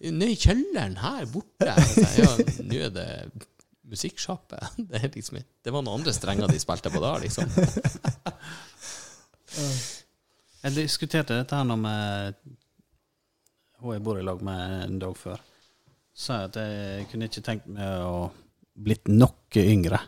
Nede 0.00 0.32
i 0.32 0.36
kjelleren 0.40 0.94
her 0.96 1.26
borte. 1.28 1.66
Jeg 1.68 1.88
sier, 1.92 2.24
Ja, 2.24 2.52
nå 2.64 2.78
er 2.86 2.92
det 2.94 3.08
musikksjappe. 3.90 4.58
Det, 4.90 5.02
liksom, 5.14 5.38
det 5.38 5.74
var 5.74 5.82
noen 5.84 6.00
andre 6.00 6.14
strenger 6.14 6.48
de 6.50 6.60
spilte 6.62 6.92
på 6.92 7.02
da, 7.02 7.16
liksom. 7.22 7.50
Jeg 10.60 10.76
diskuterte 10.76 11.38
dette 11.40 11.56
her 11.56 11.64
Når 11.66 11.78
med 11.80 12.36
hun 13.80 13.94
jeg 13.94 14.02
bor 14.04 14.18
i 14.20 14.22
lag 14.24 14.42
med 14.44 14.72
en 14.84 14.98
dag 15.00 15.14
før. 15.16 15.40
Sa 16.12 16.42
at 16.44 16.56
jeg 16.60 17.06
kunne 17.08 17.30
ikke 17.30 17.42
tenkt 17.44 17.68
meg 17.72 18.02
å 18.04 18.26
blitt 18.76 19.08
noe 19.08 19.62
yngre. 19.62 20.00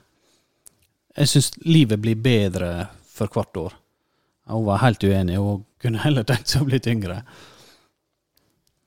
Jeg 1.16 1.30
syns 1.30 1.52
livet 1.64 2.00
blir 2.00 2.20
bedre 2.20 2.72
for 3.08 3.32
hvert 3.32 3.56
år. 3.60 3.78
Hun 4.52 4.66
var 4.66 4.82
helt 4.82 5.04
uenig, 5.04 5.38
hun 5.40 5.64
kunne 5.80 6.02
heller 6.02 6.26
tenkt 6.28 6.52
seg 6.52 6.64
å 6.64 6.68
blitt 6.68 6.88
yngre. 6.90 7.22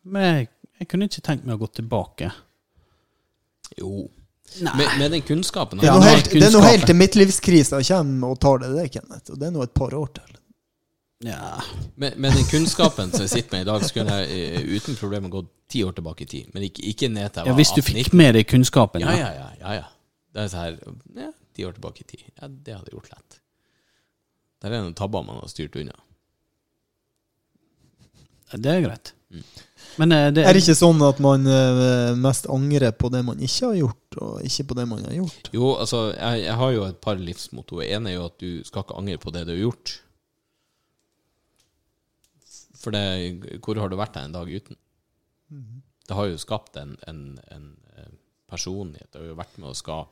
Men 0.06 0.28
jeg, 0.28 0.50
jeg 0.82 0.90
kunne 0.92 1.10
ikke 1.10 1.26
tenkt 1.26 1.48
meg 1.48 1.58
å 1.58 1.64
gå 1.64 1.72
tilbake. 1.80 2.30
Jo. 3.80 4.06
Nei. 4.62 4.78
Med, 4.78 4.88
med 5.00 5.12
den 5.12 5.22
kunnskapen 5.26 5.82
Det 5.82 5.90
er 5.90 6.04
helt, 6.06 6.30
det 6.32 6.46
er 6.48 6.54
noe 6.54 6.64
helt 6.64 6.86
til 6.88 6.96
midtlivskrisa 6.96 7.82
kommer 7.84 8.36
og 8.36 8.40
tar 8.40 8.62
det, 8.64 8.72
det, 8.78 8.86
Kenneth. 8.94 9.34
Og 9.34 9.40
det 9.42 9.50
er 9.50 9.56
nå 9.56 9.64
et 9.66 9.74
par 9.76 9.96
år 9.98 10.12
til. 10.16 10.38
Ja. 11.26 11.62
Med, 11.96 12.16
med 12.22 12.38
den 12.38 12.46
kunnskapen 12.48 13.12
som 13.12 13.26
jeg 13.26 13.34
sitter 13.34 13.58
med 13.58 13.66
i 13.66 13.70
dag, 13.70 13.84
så 13.84 13.98
kunne 13.98 14.20
jeg 14.22 14.46
eh, 14.62 14.70
uten 14.78 14.98
problemer 15.00 15.34
gått 15.34 15.50
ti 15.72 15.84
år 15.84 15.96
tilbake 15.98 16.24
i 16.24 16.30
tid. 16.30 16.54
Men 16.54 16.68
ikke, 16.68 16.86
ikke 16.92 17.10
ned 17.12 17.34
til 17.34 17.44
jeg 17.44 17.52
ja, 17.52 17.58
hvis 17.58 17.74
du 17.76 17.82
18-19. 17.82 17.88
fikk 17.90 18.18
med 18.22 18.36
deg 18.38 18.48
kunnskapen. 18.52 19.04
Ja, 19.04 19.16
ja, 19.18 19.32
ja, 19.34 19.50
ja, 19.60 19.76
ja. 19.82 19.90
Det 20.36 20.44
er 20.44 20.52
så 20.52 20.64
her 20.66 20.80
Ja, 21.16 21.32
ti 21.56 21.66
år 21.66 21.76
tilbake 21.76 22.04
i 22.04 22.10
tid. 22.14 22.24
Ja, 22.30 22.48
det 22.48 22.78
hadde 22.78 22.92
jeg 22.92 22.98
gjort 23.00 23.12
lett. 23.12 23.40
Der 24.64 24.74
er 24.74 24.84
noen 24.86 24.98
tabber 24.98 25.24
man 25.26 25.40
har 25.42 25.52
styrt 25.52 25.76
unna. 25.80 25.96
Det 28.56 28.72
er 28.72 28.84
greit. 28.86 29.16
Men 29.98 30.12
eh, 30.12 30.32
det, 30.34 30.44
Er 30.44 30.56
det 30.56 30.64
ikke 30.64 30.78
sånn 30.78 31.02
at 31.08 31.20
man 31.24 31.46
eh, 31.50 32.16
mest 32.20 32.50
angrer 32.52 32.96
på 32.96 33.10
det 33.14 33.22
man 33.28 33.40
ikke 33.42 33.70
har 33.72 33.78
gjort, 33.80 34.18
og 34.22 34.48
ikke 34.48 34.68
på 34.72 34.80
det 34.80 34.88
man 34.92 35.06
har 35.08 35.16
gjort? 35.22 35.52
Jo, 35.56 35.70
altså, 35.82 36.02
jeg, 36.14 36.42
jeg 36.46 36.58
har 36.62 36.74
jo 36.76 36.88
et 36.88 37.00
par 37.04 37.22
livsmotto. 37.22 37.80
Det 37.82 37.92
ene 37.96 38.12
er 38.12 38.20
jo 38.20 38.26
at 38.28 38.36
du 38.44 38.50
skal 38.68 38.86
ikke 38.86 39.00
angre 39.00 39.22
på 39.24 39.34
det 39.36 39.46
du 39.48 39.54
har 39.56 39.64
gjort. 39.64 39.96
For 42.82 42.94
det, 42.94 43.06
hvor 43.66 43.80
har 43.82 43.90
du 43.90 43.98
vært 43.98 44.18
deg 44.18 44.28
en 44.28 44.36
dag 44.36 44.52
uten? 44.52 44.78
Det 46.06 46.14
har 46.14 46.28
jo 46.30 46.38
skapt 46.38 46.78
en, 46.78 46.94
en, 47.10 47.24
en 47.56 47.72
eh, 47.96 48.12
personlighet. 48.52 49.10
Det 49.10 49.24
har 49.24 49.32
jo 49.32 49.40
vært 49.40 49.58
med 49.58 49.72
å 49.72 49.78
skape 49.78 50.12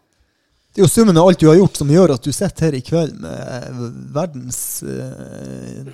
Det 0.73 0.81
er 0.81 0.87
jo 0.87 0.89
summen 0.89 1.19
av 1.19 1.27
alt 1.29 1.43
du 1.43 1.49
har 1.51 1.59
gjort 1.59 1.77
som 1.77 1.91
gjør 1.91 2.15
at 2.15 2.25
du 2.25 2.31
sitter 2.33 2.69
her 2.69 2.79
i 2.79 2.81
kveld 2.85 3.19
med 3.21 3.83
verdens 4.15 4.61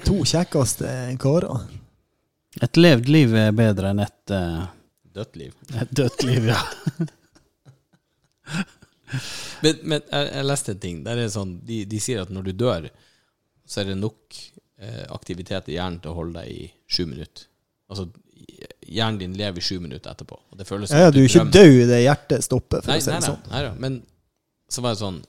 to 0.05 0.21
kjekkeste 0.23 0.93
karer. 1.19 1.65
Et 2.65 2.79
levd 2.79 3.07
liv 3.11 3.35
er 3.39 3.53
bedre 3.55 3.93
enn 3.93 4.01
et, 4.03 4.33
uh, 4.35 4.65
dødt 5.15 5.37
liv. 5.39 5.53
et 5.79 5.91
dødt 5.95 6.25
liv, 6.27 6.49
ja. 6.51 6.59
Men, 9.63 9.79
men 9.83 10.01
jeg, 10.05 10.27
jeg 10.29 10.45
leste 10.45 10.73
en 10.75 10.81
ting. 10.83 10.99
Der 11.03 11.19
er 11.19 11.29
sånn, 11.33 11.55
de, 11.65 11.81
de 11.89 11.99
sier 12.03 12.21
at 12.21 12.31
når 12.33 12.49
du 12.49 12.51
dør, 12.61 12.87
så 13.65 13.81
er 13.81 13.89
det 13.89 13.97
nok 13.99 14.37
eh, 14.79 15.05
aktivitet 15.11 15.69
i 15.71 15.75
hjernen 15.75 15.99
til 16.03 16.13
å 16.13 16.17
holde 16.19 16.43
deg 16.43 16.51
i 16.53 16.67
sju 16.89 17.05
minutter. 17.09 17.47
Altså, 17.89 18.05
hjernen 18.85 19.19
din 19.21 19.35
lever 19.37 19.61
i 19.61 19.65
sju 19.65 19.79
minutter 19.81 20.13
etterpå. 20.13 20.37
Og 20.53 20.59
det 20.59 20.67
føles 20.69 20.93
Ja, 20.93 21.07
ja, 21.07 21.13
du 21.13 21.19
er 21.21 21.27
ikke 21.27 21.47
død 21.53 21.75
i 21.81 21.87
det 21.89 22.01
hjertet 22.03 22.45
stopper, 22.45 22.83
for 22.85 22.93
Nei, 22.93 22.99
å 23.01 23.05
si 23.05 23.13
det 23.13 23.21
sånn. 23.25 23.41
nei 23.51 23.63
nei, 23.65 23.73
Men 23.81 23.97
så 24.69 24.85
var 24.85 24.95
det 24.95 25.01
sånn 25.01 25.23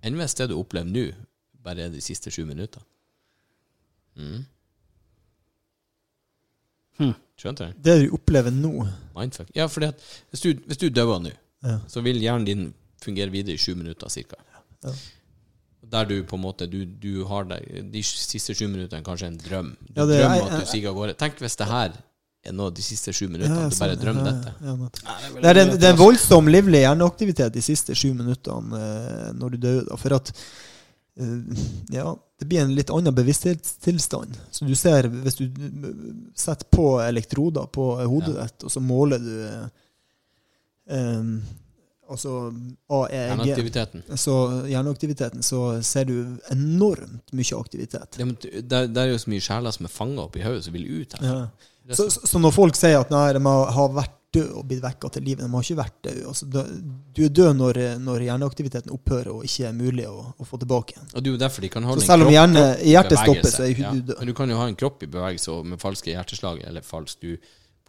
Enn 0.00 0.16
hvis 0.16 0.32
det 0.38 0.46
du 0.48 0.54
opplever 0.56 0.88
nå, 0.88 1.02
bare 1.60 1.84
er 1.84 1.90
de 1.92 2.00
siste 2.00 2.32
sju 2.32 2.46
minutter? 2.48 2.80
Mm. 4.16 4.46
Hm. 7.00 7.14
Skjønte 7.40 7.64
jeg? 7.70 7.74
Det 7.80 7.94
du 8.02 8.10
opplever 8.18 8.52
nå 8.52 8.72
Mindfuck. 9.16 9.48
Ja, 9.56 9.66
fordi 9.72 9.88
at 9.94 10.02
hvis 10.30 10.42
du, 10.44 10.50
hvis 10.68 10.80
du 10.82 10.88
dør 10.92 11.16
nå, 11.24 11.32
ja. 11.64 11.78
så 11.88 12.02
vil 12.04 12.20
hjernen 12.20 12.44
din 12.46 12.66
fungere 13.02 13.32
videre 13.32 13.56
i 13.56 13.60
sju 13.60 13.72
minutter 13.78 14.08
cirka. 14.12 14.36
Ja. 14.84 14.92
Der 15.90 16.04
du 16.06 16.22
på 16.28 16.36
en 16.36 16.42
måte 16.44 16.66
Du, 16.70 16.84
du 16.84 17.24
har 17.26 17.44
deg, 17.48 17.64
de 17.92 18.02
siste 18.06 18.54
sju 18.54 18.66
minuttene 18.68 19.02
kanskje 19.04 19.26
en 19.32 19.38
drøm. 19.40 19.72
Du 19.80 19.96
Ja, 19.96 20.06
det 20.06 20.18
er- 20.20 20.22
drømmer 20.22 20.36
jeg- 20.36 20.52
at 20.52 20.60
du 20.60 20.66
stiger 20.66 20.88
av 20.90 20.94
gårde. 21.00 21.16
Tenk 21.18 21.40
hvis 21.40 21.56
det 21.56 21.66
her 21.66 21.92
er 22.44 22.52
nå 22.52 22.70
de 22.74 22.82
siste 22.82 23.12
sju 23.12 23.26
minuttene. 23.28 23.64
Ja, 23.64 23.68
du 23.68 23.76
bare 23.80 23.96
drømmer 23.96 24.24
dette. 24.30 24.54
det 24.60 24.68
er 24.68 25.40
Det 25.40 25.44
er, 25.56 25.60
en, 25.62 25.78
det 25.80 25.84
er 25.84 25.92
en 25.92 25.98
voldsom 25.98 26.46
livlig 26.48 26.80
hjerneaktivitet 26.84 27.52
de 27.52 27.60
siste 27.62 27.94
sju 27.94 28.12
minuttene 28.14 28.76
eh, 28.80 29.32
når 29.32 29.50
du 29.50 29.56
dør. 29.56 29.96
For 29.98 30.14
at 30.14 30.32
ja, 31.92 32.16
det 32.40 32.46
blir 32.48 32.60
en 32.62 32.74
litt 32.74 32.90
annen 32.90 33.14
bevissthetstilstand. 33.14 34.36
Så 34.50 34.64
du 34.64 34.74
ser, 34.78 35.08
hvis 35.12 35.36
du 35.40 35.44
eh, 35.46 35.94
setter 36.38 36.68
på 36.72 36.86
elektroder 37.04 37.66
på 37.72 37.88
hodet 38.04 38.36
Ja. 38.36 38.46
ditt, 38.48 38.64
og 38.64 38.72
så 38.72 38.80
måler 38.80 39.18
du 39.20 39.32
eh, 39.46 39.66
eh, 40.96 41.24
altså 42.10 42.36
AEG, 42.90 43.14
Hjerneaktiviteten. 43.14 44.02
så 44.18 44.36
hjerneaktiviteten, 44.66 45.42
så 45.46 45.82
ser 45.86 46.04
du 46.08 46.16
enormt 46.50 47.32
mye 47.32 47.58
aktivitet. 47.60 48.16
Det, 48.18 48.62
det, 48.66 48.80
det 48.94 49.02
er 49.04 49.12
jo 49.12 49.18
så 49.22 49.30
mye 49.30 49.44
sjeler 49.44 49.76
som 49.76 49.86
er 49.86 49.94
fanga 49.94 50.24
oppi 50.26 50.42
hodet, 50.42 50.64
som 50.66 50.74
vil 50.74 50.88
ut 51.02 51.18
her. 51.20 51.26
Ja. 51.28 51.42
Så, 51.94 52.10
så, 52.10 52.26
så 52.26 52.38
når 52.38 52.52
folk 52.54 52.76
sier 52.78 53.00
at 53.00 53.10
nei, 53.10 53.28
de 53.34 53.40
har 53.46 53.70
har 53.74 53.94
vært 53.96 54.16
død 54.32 54.50
og 54.54 54.66
blitt 54.68 54.82
vekka 54.84 55.08
til 55.10 55.24
livet, 55.26 55.42
de 55.44 55.50
har 55.50 55.64
ikke 55.64 55.76
vært 55.80 55.96
død. 56.06 56.18
Altså, 56.30 56.46
du 57.16 57.22
er 57.24 57.32
død 57.34 57.56
når, 57.58 57.80
når 57.98 58.20
hjerneaktiviteten 58.28 58.92
opphører 58.94 59.30
og 59.32 59.44
ikke 59.44 59.64
er 59.66 59.72
mulig 59.74 60.06
å, 60.06 60.20
å 60.38 60.46
få 60.46 60.58
tilbake 60.62 60.94
igjen. 60.94 61.08
Og 61.14 61.22
det 61.24 61.30
er 61.30 61.34
jo 61.34 61.40
derfor 61.42 61.60
de 61.66 61.68
kan 61.74 61.82
holde 61.88 62.04
Så 62.04 62.12
selv 62.12 62.28
om 62.28 62.32
hjerne, 62.32 62.62
hjertet 62.86 63.18
stopper, 63.18 63.50
så 63.50 63.64
er 63.66 63.72
ikke 63.74 63.82
Ja. 63.88 63.90
du 63.96 64.00
død. 64.12 64.18
Men 64.20 64.26
du 64.30 64.34
kan 64.38 64.50
jo 64.54 64.56
ha 64.60 64.68
en 64.70 64.76
kropp 64.78 65.02
i 65.02 65.10
bevegelse 65.10 65.50
og 65.50 65.66
med 65.66 65.80
falske 65.82 66.14
hjerteslag, 66.14 66.62
eller 66.66 66.80
falsk 66.86 67.20
du 67.26 67.36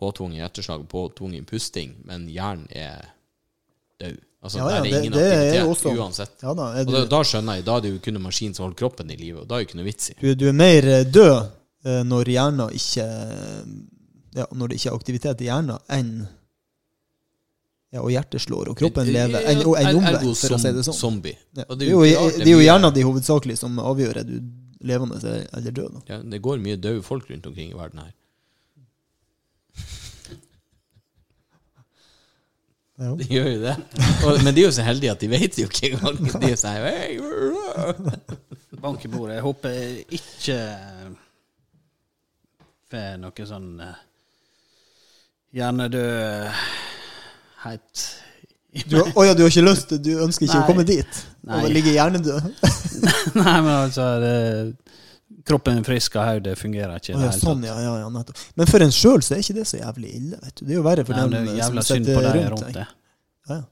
påtvunget 0.02 0.42
hjerteslag 0.42 0.82
og 0.82 0.90
påtvungen 0.90 1.46
pusting, 1.46 1.94
men 2.10 2.26
hjernen 2.28 2.66
er 2.74 3.06
død. 4.02 4.18
Altså, 4.42 4.58
Ja, 4.58 4.64
der 4.66 4.72
ja, 4.74 4.78
er 4.80 4.84
det- 4.84 5.00
ingen 5.04 5.12
det 5.14 5.32
aktivitet 5.32 5.68
også- 5.70 5.96
uansett. 6.02 6.32
Ja, 6.42 6.54
da, 6.58 6.72
er 6.74 6.86
Og 6.88 6.92
da, 6.94 7.06
da 7.06 7.22
skjønner 7.22 7.56
jeg, 7.56 7.66
da 7.66 7.76
er 7.78 7.82
det 7.82 7.92
jo 7.94 8.00
kun 8.00 8.16
en 8.16 8.24
maskin 8.24 8.54
som 8.56 8.64
holder 8.66 8.76
kroppen 8.82 9.12
i 9.12 9.16
live, 9.16 9.42
og 9.42 9.48
da 9.48 9.56
er 9.56 9.60
det 9.60 9.68
jo 9.68 9.70
ikke 9.70 9.78
noe 9.84 9.86
vits 9.92 10.10
i. 10.10 10.14
du, 10.20 10.34
du 10.34 10.48
er 10.50 10.54
mer 10.58 10.88
eh, 10.88 11.04
død 11.04 11.52
eh, 11.86 12.02
når 12.04 12.26
hjernen 12.26 12.74
ikke 12.74 13.06
ja, 14.34 14.46
Når 14.52 14.68
det 14.72 14.78
ikke 14.80 14.90
er 14.92 14.96
aktivitet 15.00 15.42
i 15.42 15.50
hjernen, 15.50 15.80
enn 15.92 16.14
ja, 17.92 18.00
og 18.00 18.12
hjertet 18.14 18.40
slår, 18.46 18.70
og 18.72 18.78
kroppen 18.80 19.10
lever, 19.12 19.44
enn 19.44 19.60
Er- 19.60 19.68
omvendt, 19.68 20.38
for 20.40 20.56
å 20.56 20.60
si 20.60 20.72
det 20.72 20.86
som- 20.86 20.94
sånn. 20.94 21.00
Zombie. 21.02 21.38
Ja. 21.58 21.66
Og 21.68 21.78
Det 21.78 21.88
er 21.88 21.92
jo, 21.92 22.00
klart 22.06 22.38
det 22.38 22.48
er 22.48 22.52
jo 22.56 22.60
hjernen 22.64 22.94
de 22.94 23.04
hovedsakelig 23.04 23.58
som 23.58 23.78
avgjør 23.80 24.18
er 24.18 24.24
du 24.24 24.38
levende 24.82 25.20
eller 25.54 25.72
død. 25.72 25.92
Da. 25.94 26.02
Ja, 26.16 26.22
det 26.24 26.42
går 26.42 26.58
mye 26.64 26.78
døde 26.78 27.04
folk 27.04 27.30
rundt 27.30 27.46
omkring 27.46 27.72
i 27.72 27.78
verden 27.78 28.00
her. 28.00 28.14
Ja. 33.02 33.16
De 33.18 33.26
gjør 33.26 33.48
jo 33.56 33.62
det. 33.64 33.76
Og, 34.26 34.44
men 34.44 34.54
de 34.54 34.62
er 34.62 34.66
jo 34.68 34.72
så 34.76 34.84
heldige 34.86 35.12
at 35.16 35.20
de 35.24 35.28
vet 35.32 35.58
jo 35.58 35.66
ikke 35.66 35.90
engang. 35.96 36.20
De 36.42 36.52
er 36.52 36.60
sånn 36.60 36.76
hey, 36.86 37.18
Bank 38.82 39.06
i 39.06 39.08
bordet. 39.10 39.36
Jeg 39.40 39.46
håper 39.46 39.72
ikke 40.20 40.58
får 42.92 43.18
noe 43.24 43.48
sånn 43.48 43.70
eh, 45.54 45.88
dø 45.92 46.06
helt 47.66 48.04
Du, 48.88 49.02
oh 49.02 49.26
ja, 49.28 49.34
du 49.36 49.44
har 49.44 49.50
ikke 49.52 49.66
lyst 49.66 49.90
til 49.92 50.00
Du 50.04 50.12
ønsker 50.24 50.48
ikke 50.48 50.60
Nei. 50.60 50.64
å 50.64 50.70
komme 50.70 50.86
dit? 50.88 51.22
Nei. 51.44 51.60
Og 51.66 51.74
ligge 51.76 51.92
hjernedød? 51.96 52.48
Nei, 53.42 53.58
men 53.60 53.74
altså 53.74 54.08
det, 54.24 54.36
Kroppen 55.48 55.82
er 55.82 55.86
frisk 55.88 56.16
og 56.20 56.28
hodet 56.28 56.54
fungerer 56.60 57.00
ikke. 57.02 57.16
Oh, 57.18 57.24
ja, 57.26 57.32
sånn, 57.34 57.64
ja, 57.66 57.76
ja, 57.82 57.94
ja. 58.04 58.10
Men 58.60 58.70
for 58.70 58.84
en 58.84 58.92
sjøl 58.94 59.24
så 59.26 59.36
er 59.36 59.44
ikke 59.44 59.56
det 59.58 59.64
så 59.70 59.80
jævlig 59.80 60.12
ille. 60.20 60.38
vet 60.38 60.60
du. 60.60 60.66
Det 60.68 60.76
er 60.76 60.78
jo 60.78 60.84
verre 60.86 61.06
for 61.08 61.18
Nei, 61.18 61.24
dem 61.34 61.50
eh, 61.56 61.62
som 61.66 61.80
sitter 61.88 62.20
rundt 62.28 62.52
rundt 62.54 62.66
deg. 62.68 62.76
det. 62.78 62.86
Ja, 63.50 63.58
ja. 63.58 63.64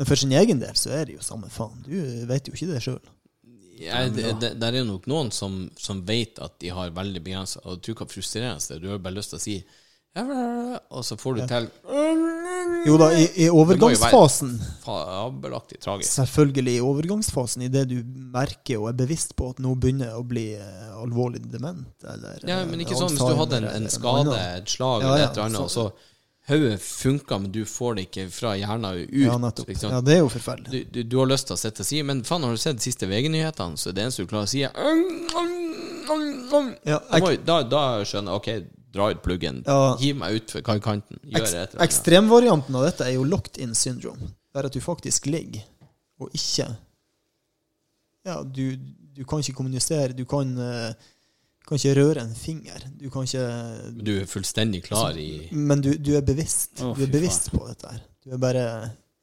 Men 0.00 0.08
for 0.08 0.18
sin 0.22 0.32
egen 0.34 0.62
del 0.62 0.78
så 0.78 0.94
er 0.96 1.04
det 1.10 1.18
jo 1.18 1.24
samme 1.26 1.50
faen. 1.52 1.82
Du 1.84 1.98
vet 2.30 2.48
jo 2.48 2.56
ikke 2.56 2.70
det 2.70 2.80
sjøl. 2.86 3.02
Ja, 3.82 4.00
det, 4.08 4.32
det, 4.40 4.52
der 4.62 4.78
er 4.78 4.86
nok 4.88 5.08
noen 5.10 5.32
som, 5.34 5.66
som 5.78 6.00
vet 6.06 6.40
at 6.42 6.54
de 6.62 6.70
har 6.70 6.92
veldig 6.94 7.18
begrensa 7.24 7.58
Og 7.66 7.80
du 7.80 7.88
tror 7.88 8.02
hva 8.02 8.06
frustrerende 8.12 8.62
det 8.62 8.76
er. 8.76 8.82
Du 8.82 8.90
har 8.92 9.00
bare 9.02 9.18
lyst 9.18 9.34
til 9.34 9.40
å 9.40 9.42
si 9.42 9.56
ja, 10.14 10.78
Og 10.92 11.04
så 11.04 11.16
får 11.16 11.34
du 11.38 11.42
til 11.48 11.68
Jo 12.86 12.96
da, 13.00 13.06
i, 13.16 13.24
i 13.44 13.48
overgangsfasen 13.48 14.50
fabelaktig 14.84 15.78
tragisk. 15.80 16.10
Selvfølgelig 16.12 16.74
i 16.76 16.80
overgangsfasen, 16.84 17.62
idet 17.68 17.86
du 17.92 17.98
merker 18.34 18.80
og 18.82 18.88
er 18.90 18.96
bevisst 18.98 19.36
på 19.38 19.52
at 19.54 19.60
nå 19.62 19.72
begynner 19.80 20.16
å 20.18 20.24
bli 20.26 20.48
eh, 20.58 20.88
alvorlig 21.00 21.44
dement, 21.52 21.86
eller 22.04 22.42
Ja, 22.44 22.58
men 22.66 22.80
eh, 22.80 22.84
ikke 22.86 22.98
sånn 22.98 23.14
hvis 23.14 23.22
du 23.22 23.38
hadde 23.38 23.60
en, 23.62 23.68
en 23.78 23.88
skade, 23.92 24.34
et 24.58 24.74
slag 24.74 25.04
Ja, 25.06 25.12
eller 25.14 25.24
et 25.28 25.30
eller 25.36 25.46
annet, 25.48 25.62
og 25.62 25.70
så 25.72 25.86
hodet 26.50 26.80
funka, 26.82 27.38
men 27.38 27.52
du 27.54 27.62
får 27.64 27.94
det 27.96 28.02
ikke 28.08 28.24
fra 28.34 28.56
hjernen 28.58 28.98
ut. 29.04 29.12
Ja, 29.14 29.36
nettopp. 29.38 29.68
liksom. 29.70 29.92
Ja, 29.94 30.00
det 30.02 30.16
er 30.16 30.22
jo 30.24 30.30
forferdelig. 30.34 30.70
du, 30.90 30.96
du, 30.98 31.02
du 31.14 31.16
har 31.22 31.28
lyst 31.30 31.46
til 31.48 31.54
å 31.54 31.60
sitte 31.60 31.84
og 31.84 31.86
si 31.86 32.02
Men 32.02 32.24
faen, 32.26 32.42
har 32.42 32.50
du 32.50 32.58
sett 32.60 32.80
de 32.80 32.86
siste 32.90 33.06
VG-nyhetene? 33.06 33.78
Så 33.78 33.94
det 33.94 34.02
eneste 34.02 34.26
du 34.26 34.32
klarer 34.32 34.50
å 34.50 34.50
si, 34.50 34.64
er 34.66 34.72
Ja, 36.84 36.98
jeg- 37.14 37.44
da, 37.46 37.62
da 37.62 37.82
skjønner 38.04 38.34
jeg 38.34 38.40
Ok, 38.42 38.81
dra 38.92 39.10
ut 39.10 39.22
pluggen. 39.24 39.62
Ja. 39.66 39.96
Hiv 40.00 40.16
meg 40.20 40.40
utfor 40.40 40.64
kanten. 40.84 41.20
Ekstremvarianten 41.32 42.76
av 42.76 42.86
dette 42.88 43.08
er 43.08 43.16
jo 43.16 43.26
locked 43.28 43.60
in 43.62 43.74
syndrome. 43.78 44.32
Der 44.52 44.68
at 44.68 44.74
du 44.74 44.80
faktisk 44.84 45.26
ligger 45.32 45.64
og 46.20 46.34
ikke 46.36 46.68
Ja, 48.22 48.42
du, 48.44 48.76
du 49.16 49.24
kan 49.26 49.40
ikke 49.42 49.56
kommunisere. 49.58 50.12
Du 50.14 50.24
kan, 50.28 50.52
eh, 50.54 50.92
kan 51.66 51.78
ikke 51.80 51.94
røre 51.98 52.22
en 52.22 52.34
finger. 52.38 52.84
Du 53.00 53.08
kan 53.10 53.26
ikke 53.26 53.46
Du 53.98 54.12
er 54.20 54.28
fullstendig 54.30 54.84
klar 54.84 55.16
i 55.18 55.48
Men 55.50 55.82
du, 55.82 55.94
du 55.98 56.12
er 56.14 56.22
bevisst. 56.22 56.76
Å, 56.78 56.92
du 56.94 57.02
er 57.02 57.10
bevisst 57.10 57.50
på 57.50 57.64
dette 57.66 57.90
her. 57.90 58.04
Du 58.22 58.36
er 58.36 58.38
bare 58.38 58.66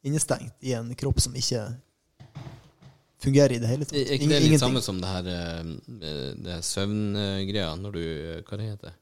innestengt 0.04 0.52
i 0.60 0.74
en 0.76 0.92
kropp 0.98 1.20
som 1.24 1.32
ikke 1.36 1.62
fungerer 3.20 3.56
i 3.56 3.60
det 3.62 3.70
hele 3.70 3.88
tatt. 3.88 3.96
Er 3.96 4.18
ikke 4.18 4.28
det 4.34 4.42
litt 4.44 4.60
samme 4.60 4.82
som 4.84 5.00
det 5.00 5.08
her 5.08 5.30
eh, 5.32 5.72
Det 6.36 6.58
her 6.58 6.64
søvngreia 6.64 7.72
når 7.80 7.96
du 7.96 8.02
Hva 8.44 8.60
det 8.60 8.68
heter 8.74 8.99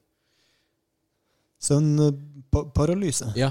Søvnparalyse. 1.60 3.32
Ja. 3.36 3.50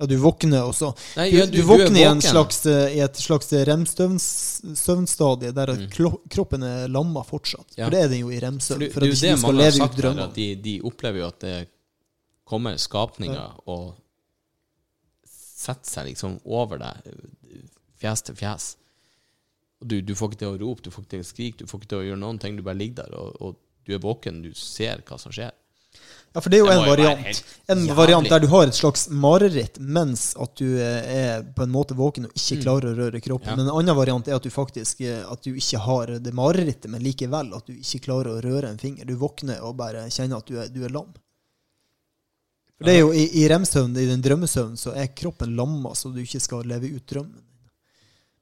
Ja, 0.00 0.06
du 0.10 0.16
våkner 0.18 0.64
også. 0.66 0.88
Nei, 1.16 1.28
Du, 1.30 1.36
du, 1.46 1.60
du, 1.60 1.62
våkner 1.68 2.00
i, 2.00 2.04
en 2.08 2.20
slags, 2.24 2.64
eh, 2.66 2.96
i 2.96 3.00
et 3.04 3.16
slags 3.22 3.52
rem-søvnstadie 3.52 5.52
der 5.54 5.70
Mm. 5.76 5.90
kroppen 6.28 6.62
er 6.66 6.88
lamma 6.88 7.22
fortsatt. 7.22 7.76
Ja. 7.76 7.84
For 7.86 7.90
det 7.94 8.00
er 8.04 8.08
den 8.08 8.18
jo 8.24 8.30
i 8.30 8.38
For 8.40 8.46
rem-søvn. 8.46 8.78
det, 8.80 8.92
For 8.94 9.00
at 9.02 9.08
ikke 9.12 9.36
skal 9.38 9.54
leve 9.54 9.84
ut 9.84 9.96
drømmer. 10.00 10.24
at 10.24 10.34
de, 10.34 10.54
de 10.56 10.80
opplever 10.82 11.18
jo 11.20 11.26
at 11.28 11.38
det 11.40 11.68
kommer 12.44 12.76
skapninger 12.76 13.52
og 13.66 13.94
setter 15.24 15.90
seg 15.90 16.06
liksom 16.10 16.40
over 16.44 16.78
deg, 16.82 16.96
fjes 18.00 18.22
til 18.26 18.34
fjes. 18.34 18.72
Du, 19.84 20.00
du 20.00 20.14
får 20.14 20.30
ikke 20.32 20.38
til 20.42 20.48
å 20.56 20.58
rope, 20.58 20.82
du 20.82 20.90
får 20.90 21.02
ikke 21.04 21.10
til 21.10 21.20
å 21.22 21.30
skrike, 21.30 21.58
du 21.58 21.66
får 21.70 21.78
ikke 21.80 21.88
til 21.92 21.98
å 21.98 22.02
gjøre 22.08 22.18
noen 22.18 22.38
ting. 22.42 22.56
Du 22.58 22.62
bare 22.66 22.76
ligger 22.78 23.04
der, 23.04 23.14
og, 23.18 23.36
og 23.40 23.56
du 23.86 23.94
er 23.94 23.98
våken, 24.02 24.42
du 24.42 24.52
ser 24.54 25.02
hva 25.06 25.18
som 25.18 25.32
skjer. 25.34 25.52
Ja, 26.32 26.40
for 26.40 26.48
det 26.48 26.56
er 26.56 26.62
jo 26.62 26.68
Det 26.70 26.74
en 26.74 26.84
jo 26.84 26.90
variant. 26.90 27.40
En 27.68 27.78
jævlig. 27.78 27.96
variant 27.96 28.28
der 28.28 28.40
du 28.40 28.46
har 28.48 28.66
et 28.66 28.74
slags 28.74 29.08
mareritt 29.10 29.78
mens 29.78 30.22
at 30.40 30.54
du 30.56 30.78
eh, 30.80 31.10
er 31.16 31.42
på 31.56 31.66
en 31.66 31.72
måte 31.74 31.96
våken 31.98 32.24
og 32.28 32.32
ikke 32.38 32.62
klarer 32.62 32.92
å 32.92 32.96
røre 32.96 33.20
kroppen. 33.20 33.50
Mm. 33.50 33.52
Ja. 33.52 33.56
Men 33.58 33.68
en 33.68 33.80
annen 33.82 33.98
variant 33.98 34.28
er 34.28 34.38
at 34.38 34.46
du 34.46 34.50
faktisk 34.50 35.02
eh, 35.04 35.20
At 35.28 35.44
du 35.44 35.52
ikke 35.52 35.82
har 35.84 36.14
det 36.24 36.32
marerittet, 36.32 36.88
men 36.90 37.04
likevel 37.04 37.52
at 37.52 37.68
du 37.68 37.74
ikke 37.76 38.00
klarer 38.08 38.32
å 38.32 38.40
røre 38.40 38.70
en 38.72 38.80
finger. 38.80 39.04
Du 39.04 39.14
våkner 39.20 39.60
og 39.60 39.76
bare 39.76 40.06
kjenner 40.08 40.40
at 40.40 40.48
du 40.48 40.56
er, 40.62 40.72
du 40.72 40.80
er 40.84 40.94
lam. 40.96 41.12
For 42.78 42.88
det 42.88 42.96
er 42.96 43.02
jo 43.04 43.12
I, 43.12 43.28
i 43.42 43.46
rem-søvn, 43.52 43.92
i 44.00 44.08
den 44.08 44.24
drømmesøvnen, 44.24 44.80
så 44.80 44.96
er 44.96 45.12
kroppen 45.14 45.52
lamma, 45.54 45.92
så 45.94 46.10
du 46.10 46.18
ikke 46.24 46.40
skal 46.42 46.64
leve 46.66 46.88
ut 46.96 47.04
drømmen. 47.12 47.42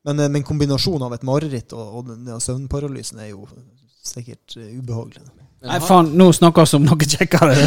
Men, 0.07 0.21
eh, 0.21 0.31
men 0.33 0.47
kombinasjonen 0.47 1.09
av 1.11 1.19
et 1.19 1.27
mareritt 1.27 1.75
og, 1.77 1.99
og 1.99 2.07
den, 2.09 2.23
den 2.25 2.41
søvnparalysen 2.41 3.19
er 3.21 3.35
jo 3.35 3.49
sikkert 4.07 4.57
eh, 4.57 4.79
ubehagelig. 4.79 5.27
Nei, 5.61 5.81
faen, 5.85 6.15
nå 6.17 6.31
snakker 6.33 6.65
vi 6.65 6.79
om 6.79 6.87
noe 6.89 7.09
kjekkere. 7.15 7.57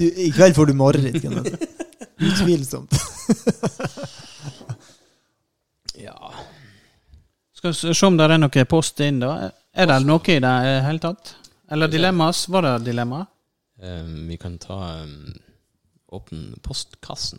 Du, 0.00 0.06
I 0.06 0.30
kveld 0.34 0.56
får 0.56 0.70
du 0.70 0.72
mareritt. 0.74 1.20
Kenneth. 1.22 1.68
Utvilsomt. 2.18 2.96
Ja. 6.00 6.32
Skal 7.52 7.74
vi 7.74 7.94
se 7.94 8.06
om 8.06 8.16
det 8.16 8.24
er 8.24 8.38
noe 8.40 8.62
post 8.64 9.02
inn, 9.04 9.18
da. 9.20 9.50
Er 9.76 9.90
det 9.90 9.98
noe 10.06 10.32
i 10.32 10.38
det 10.40 10.52
hele 10.86 11.02
tatt? 11.02 11.34
Eller 11.70 11.90
dilemmas? 11.92 12.46
Var 12.48 12.64
det 12.64 12.72
dilemma? 12.86 13.18
Um, 13.82 14.14
vi 14.28 14.38
kan 14.40 14.56
ta 14.60 14.78
um, 15.02 15.34
Åpne 16.16 16.56
postkassen. 16.64 17.38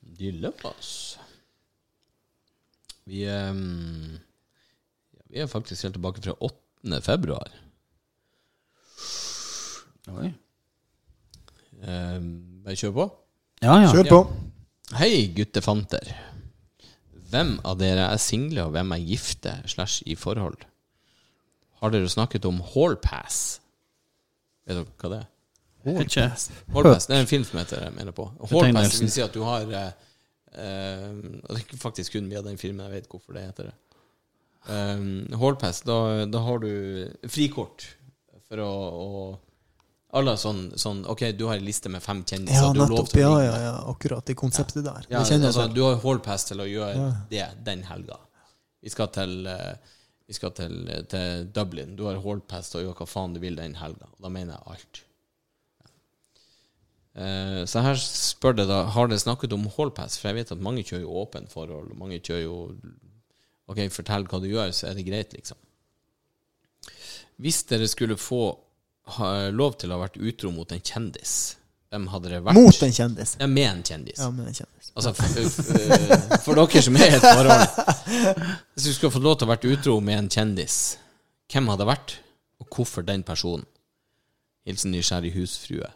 Dilemmas. 0.00 1.18
Vi 3.04 3.26
um, 3.28 4.14
ja, 5.10 5.22
Vi 5.26 5.42
er 5.42 5.50
faktisk 5.50 5.82
helt 5.82 5.98
tilbake 5.98 6.22
fra 6.22 6.38
8. 6.84 7.00
februar. 7.04 7.50
Oi. 10.08 10.30
Eh, 11.82 12.18
bare 12.64 12.78
kjør 12.78 12.94
på. 12.96 13.06
Ja, 13.62 13.76
ja. 13.82 13.92
Kjør 13.92 14.10
på. 14.12 14.20
Hei, 14.98 15.28
guttefanter. 15.36 16.14
Hvem 17.28 17.58
av 17.68 17.76
dere 17.80 18.08
er 18.08 18.20
single, 18.22 18.68
og 18.68 18.74
hvem 18.76 18.94
er 18.96 19.04
gifte 19.04 19.58
slash 19.68 20.06
i 20.08 20.16
forhold? 20.16 20.62
Har 21.82 21.92
dere 21.92 22.08
snakket 22.10 22.46
om 22.48 22.62
hallpass? 22.74 23.58
Vet 24.66 24.78
dere 24.78 24.86
hva 24.88 25.10
det 25.12 25.18
er? 25.20 25.26
Hallpass. 25.88 26.48
Hallpass, 26.74 27.08
det 27.10 27.18
er 27.18 27.26
en 27.26 27.30
film 27.30 27.44
som 27.46 27.60
heter 27.60 27.84
jeg 27.84 27.96
mener 27.98 28.16
på. 28.16 28.30
Hallpass 28.50 28.96
vil 29.02 29.12
si 29.12 29.24
at 29.24 29.36
du 29.36 29.42
har 29.46 29.68
eh, 29.68 29.90
eh, 30.56 31.04
Det 31.20 31.52
er 31.52 31.60
ikke 31.60 31.80
faktisk 31.80 32.16
kun 32.16 32.30
via 32.32 32.42
den 32.44 32.58
filmen 32.60 32.86
jeg 32.88 32.96
vet 32.96 33.12
hvorfor 33.12 33.36
det 33.36 33.44
heter 33.44 33.70
det. 33.70 33.76
Um, 34.66 35.26
hallpass, 35.40 35.80
da, 35.86 36.26
da 36.28 36.40
har 36.44 36.58
du 36.60 36.72
frikort 37.30 37.86
for 38.48 38.60
å, 38.60 38.72
å 39.04 39.38
Alle 40.18 40.34
sånn, 40.40 40.72
sånn 40.80 41.04
Ok, 41.08 41.22
du 41.36 41.44
har 41.48 41.60
en 41.60 41.64
liste 41.64 41.88
med 41.92 42.02
fem 42.04 42.22
kjendiser. 42.24 42.66
Ja, 42.66 42.72
nettopp. 42.76 43.12
Ja, 43.16 43.30
ja, 43.44 43.54
ja, 43.62 43.74
akkurat 43.92 44.26
det 44.28 44.34
konseptet 44.40 44.84
der. 44.84 45.06
Ja, 45.12 45.22
det 45.22 45.38
altså, 45.44 45.68
du 45.72 45.82
har 45.86 46.00
hallpass 46.02 46.48
til 46.48 46.60
å 46.64 46.68
gjøre 46.68 46.94
Ja. 46.96 47.08
det 47.30 47.46
den 47.64 47.84
helga. 47.88 48.16
Vi 48.82 48.92
skal 48.92 49.08
til 49.14 49.46
eh, 49.46 49.74
Vi 50.28 50.36
skal 50.36 50.52
til, 50.56 50.78
til 51.08 51.46
Dublin. 51.52 51.94
Du 51.96 52.04
har 52.08 52.20
hallpass 52.24 52.68
til 52.72 52.80
å 52.80 52.86
gjøre 52.86 52.98
hva 53.02 53.08
faen 53.08 53.36
du 53.36 53.40
vil 53.40 53.56
den 53.56 53.76
helga. 53.80 54.08
Da 54.20 54.28
mener 54.32 54.56
jeg 54.58 54.74
alt. 54.74 55.02
Eh, 57.18 57.62
så 57.66 57.80
her 57.82 57.96
spør 57.98 58.54
det 58.60 58.68
da 58.68 58.82
Har 58.94 59.08
dere 59.10 59.18
snakket 59.22 59.52
om 59.56 59.64
hallpass? 59.76 60.18
For 60.20 60.28
jeg 60.30 60.42
vet 60.42 60.52
at 60.54 60.60
mange 60.62 60.84
kjører 60.84 61.04
jo 61.06 61.16
åpent 61.24 61.52
forhold. 61.52 61.94
Mange 61.98 62.20
kjører 62.20 62.44
jo 62.44 62.58
Ok, 63.68 63.82
fortell 63.92 64.24
hva 64.28 64.40
du 64.40 64.48
gjør, 64.48 64.72
så 64.72 64.88
er 64.88 64.96
det 64.96 65.04
greit, 65.06 65.34
liksom. 65.36 65.58
Hvis 67.38 67.62
dere 67.70 67.86
skulle 67.90 68.16
få 68.18 68.42
ha, 69.18 69.30
lov 69.54 69.76
til 69.78 69.92
å 69.92 69.98
ha 69.98 70.06
vært 70.06 70.18
utro 70.18 70.50
mot 70.54 70.72
en 70.74 70.82
kjendis, 70.82 71.34
hvem 71.88 72.08
hadde 72.12 72.32
det 72.32 72.40
vært? 72.44 72.58
Mot 72.58 72.82
en 72.84 72.92
kjendis. 72.92 73.36
Ja, 73.40 73.48
med 73.48 73.68
en 73.68 73.82
kjendis. 73.86 74.20
Ja, 74.20 74.30
med 74.34 74.50
en 74.50 74.56
kjendis. 74.56 74.90
Altså, 74.98 75.12
for, 75.14 75.36
f 75.44 76.42
for 76.44 76.58
dere 76.58 76.82
som 76.84 76.96
er 76.98 77.12
i 77.12 77.16
et 77.16 77.22
forhold 77.22 77.62
Hvis 78.74 78.88
du 78.88 78.92
skulle 78.96 79.12
fått 79.14 79.24
lov 79.24 79.36
til 79.38 79.46
å 79.46 79.52
vært 79.52 79.68
utro 79.68 79.94
med 80.04 80.18
en 80.18 80.30
kjendis, 80.32 80.78
hvem 81.52 81.70
hadde 81.70 81.84
det 81.84 81.90
vært, 81.92 82.16
og 82.58 82.68
hvorfor 82.74 83.06
den 83.06 83.22
personen? 83.24 83.64
Hilsen 84.68 84.92
nysgjerrig 84.92 85.32
husfrue. 85.36 85.88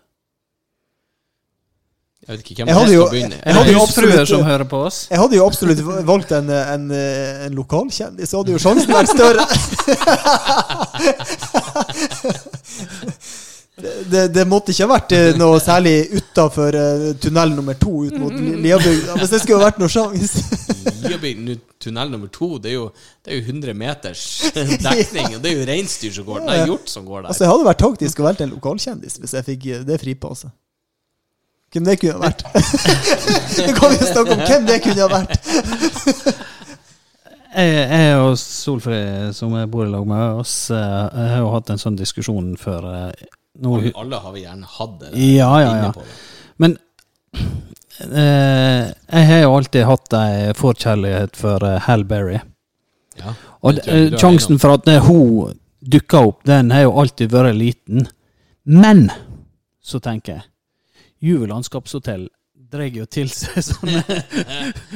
Jeg 2.22 2.36
vet 2.36 2.42
ikke 2.44 2.54
hvem 2.62 2.68
Jeg 2.70 2.74
som 2.76 2.82
hadde 2.84 2.94
jo- 2.94 3.06
jeg 3.12 3.54
hadde 3.56 3.72
jo 3.72 3.80
absolutt- 3.82 4.28
som 4.30 4.42
hører 4.46 4.64
på 4.70 4.78
oss. 4.86 4.98
Jeg 5.10 5.18
hadde 5.18 5.36
jo 5.36 5.46
absolutt 5.46 5.80
valgt 6.06 6.30
en, 6.36 6.50
en, 6.50 6.84
en 6.94 7.56
lokalkjendis, 7.58 8.30
så 8.30 8.38
hadde 8.42 8.52
jo 8.54 8.58
sjansen 8.62 8.92
vært 8.94 9.10
større. 9.10 9.42
Det, 13.82 13.92
det, 14.10 14.28
det 14.34 14.44
måtte 14.46 14.70
ikke 14.70 14.84
ha 14.84 14.90
vært 14.92 15.12
eh, 15.16 15.30
noe 15.40 15.58
særlig 15.62 15.94
utafor 16.14 16.76
tunnel 17.22 17.54
nummer 17.56 17.74
to 17.80 18.02
ut 18.06 18.14
mot 18.20 18.34
Li- 18.36 18.58
Liabygda. 18.66 19.16
Hvis 19.18 19.32
det 19.32 19.40
skulle 19.42 19.62
vært 19.64 19.80
noe 19.80 19.90
sjanse. 19.90 20.42
Liabygd, 21.02 21.40
nå, 21.46 21.56
tunnel 21.82 22.12
nummer 22.12 22.30
to, 22.30 22.50
det 22.62 22.70
er, 22.74 22.76
jo, 22.76 22.84
det 23.24 23.32
er 23.32 23.40
jo 23.40 23.46
100 23.48 23.74
meters 23.80 24.22
dekning. 24.54 25.32
Og 25.34 25.40
det 25.42 25.50
er 25.50 25.56
jo 25.56 25.64
reinsdyr 25.72 26.12
som 26.20 26.28
går 26.28 26.42
der. 26.44 26.50
Det 26.52 26.58
er 26.60 26.70
hjort 26.70 26.92
som 26.92 27.08
går 27.08 27.24
der. 27.24 27.32
Altså, 27.32 27.46
jeg 27.48 27.52
hadde 27.54 27.68
vært 27.72 27.82
taktisk 27.82 28.20
og 28.22 28.28
valgt 28.28 28.44
en 28.46 28.54
lokalkjendis 28.54 29.18
hvis 29.24 29.34
jeg 29.40 29.48
fikk 29.48 29.66
eh, 29.72 29.82
det 29.88 29.98
fripasset. 30.04 30.52
Hvem 31.72 31.84
det 31.88 31.94
kunne 32.02 32.18
ha 32.18 32.20
vært? 32.26 32.42
Nå 33.66 33.74
kan 33.78 33.92
vi 33.94 33.98
snakke 34.08 34.34
om 34.36 34.42
hvem 34.46 34.66
det 34.68 34.78
kunne 34.84 35.06
ha 35.06 35.10
vært. 35.12 35.36
Jeg, 37.52 37.72
jeg 37.84 38.12
og 38.16 38.38
Solfrid, 38.40 39.34
som 39.36 39.52
jeg 39.58 39.68
bor 39.68 39.84
i 39.84 39.90
lag 39.92 40.06
med 40.08 40.38
oss, 40.40 40.54
eh, 40.72 40.78
jeg 41.12 41.32
har 41.34 41.42
jo 41.42 41.50
hatt 41.52 41.68
en 41.74 41.80
sånn 41.82 41.98
diskusjon 41.98 42.46
før. 42.56 42.86
eh, 42.88 43.26
Nå, 43.60 43.74
Alle, 43.76 43.90
alle 44.00 44.20
har 44.24 44.32
vi 44.32 44.44
gjerne 44.46 44.70
hatt 44.78 44.94
det. 45.02 45.10
Ja, 45.20 45.50
ja, 45.60 45.74
ja. 45.82 45.90
på 45.92 46.00
det. 46.00 46.14
Men 46.64 46.78
eh, 48.08 48.86
jeg 48.88 49.28
har 49.28 49.42
jo 49.44 49.52
alltid 49.58 49.84
hatt 49.84 50.16
ei 50.16 50.54
forkjærlighet 50.56 51.36
for 51.36 51.66
eh, 51.68 51.76
Hal 51.84 52.06
Berry. 52.08 52.38
Ja, 53.20 53.34
Og 53.60 53.82
eh, 53.84 54.16
sjansen 54.16 54.56
for 54.62 54.78
at 54.78 54.88
eh, 54.88 55.04
hun 55.04 55.58
dukka 55.84 56.24
opp, 56.30 56.40
den 56.48 56.72
har 56.72 56.86
jo 56.86 56.96
alltid 57.04 57.36
vært 57.36 57.58
liten. 57.60 58.08
Men 58.64 59.10
så 59.84 60.00
tenker 60.00 60.38
jeg 60.38 60.48
Juve 61.22 61.46
landskapshotell 61.50 62.28
drar 62.72 62.88
jo 62.96 63.04
til 63.06 63.28
seg 63.30 63.58
sånne, 63.68 64.02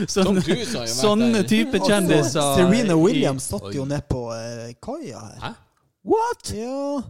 sånne, 0.08 0.42
Cruise 0.46 0.86
sånne 0.96 1.42
type 1.48 1.78
kjendiser. 1.84 2.54
Serena 2.56 2.96
Williams 2.98 3.46
satt 3.52 3.68
jo 3.76 3.84
ned 3.88 4.06
på 4.10 4.22
eh, 4.34 4.70
kaia 4.82 5.20
her. 5.26 5.38
Hæ? 5.44 5.50
What?! 6.06 6.52
Ja 6.56 7.02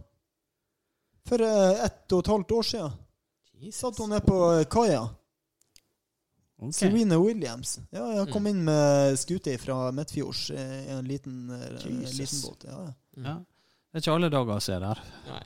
For 1.27 1.43
eh, 1.43 1.85
ett 1.85 2.13
og 2.15 2.23
et 2.23 2.31
halvt 2.33 2.51
år 2.59 2.67
siden 2.71 3.71
satt 3.73 3.97
hun 4.03 4.11
ned 4.13 4.25
på 4.27 4.37
eh, 4.59 4.65
kaia. 4.69 5.05
Okay. 6.57 6.73
Serena 6.73 7.17
Williams. 7.21 7.75
Ja, 7.93 8.05
jeg 8.17 8.31
kom 8.33 8.43
Mm. 8.47 8.49
inn 8.49 8.63
med 8.65 9.17
skute 9.21 9.53
fra 9.61 9.91
Midtfjords 9.93 10.47
i 10.55 10.63
en 10.89 11.05
liten, 11.05 11.51
liten 11.83 12.41
båt. 12.41 12.63
Ja, 12.65 12.77
ja. 12.87 12.93
Ja. 13.23 13.35
Det 13.93 13.99
er 13.99 14.03
ikke 14.03 14.15
alle 14.15 14.29
dager 14.33 14.57
å 14.57 14.61
se 14.61 14.77
der. 14.81 15.01
Nei. 15.29 15.43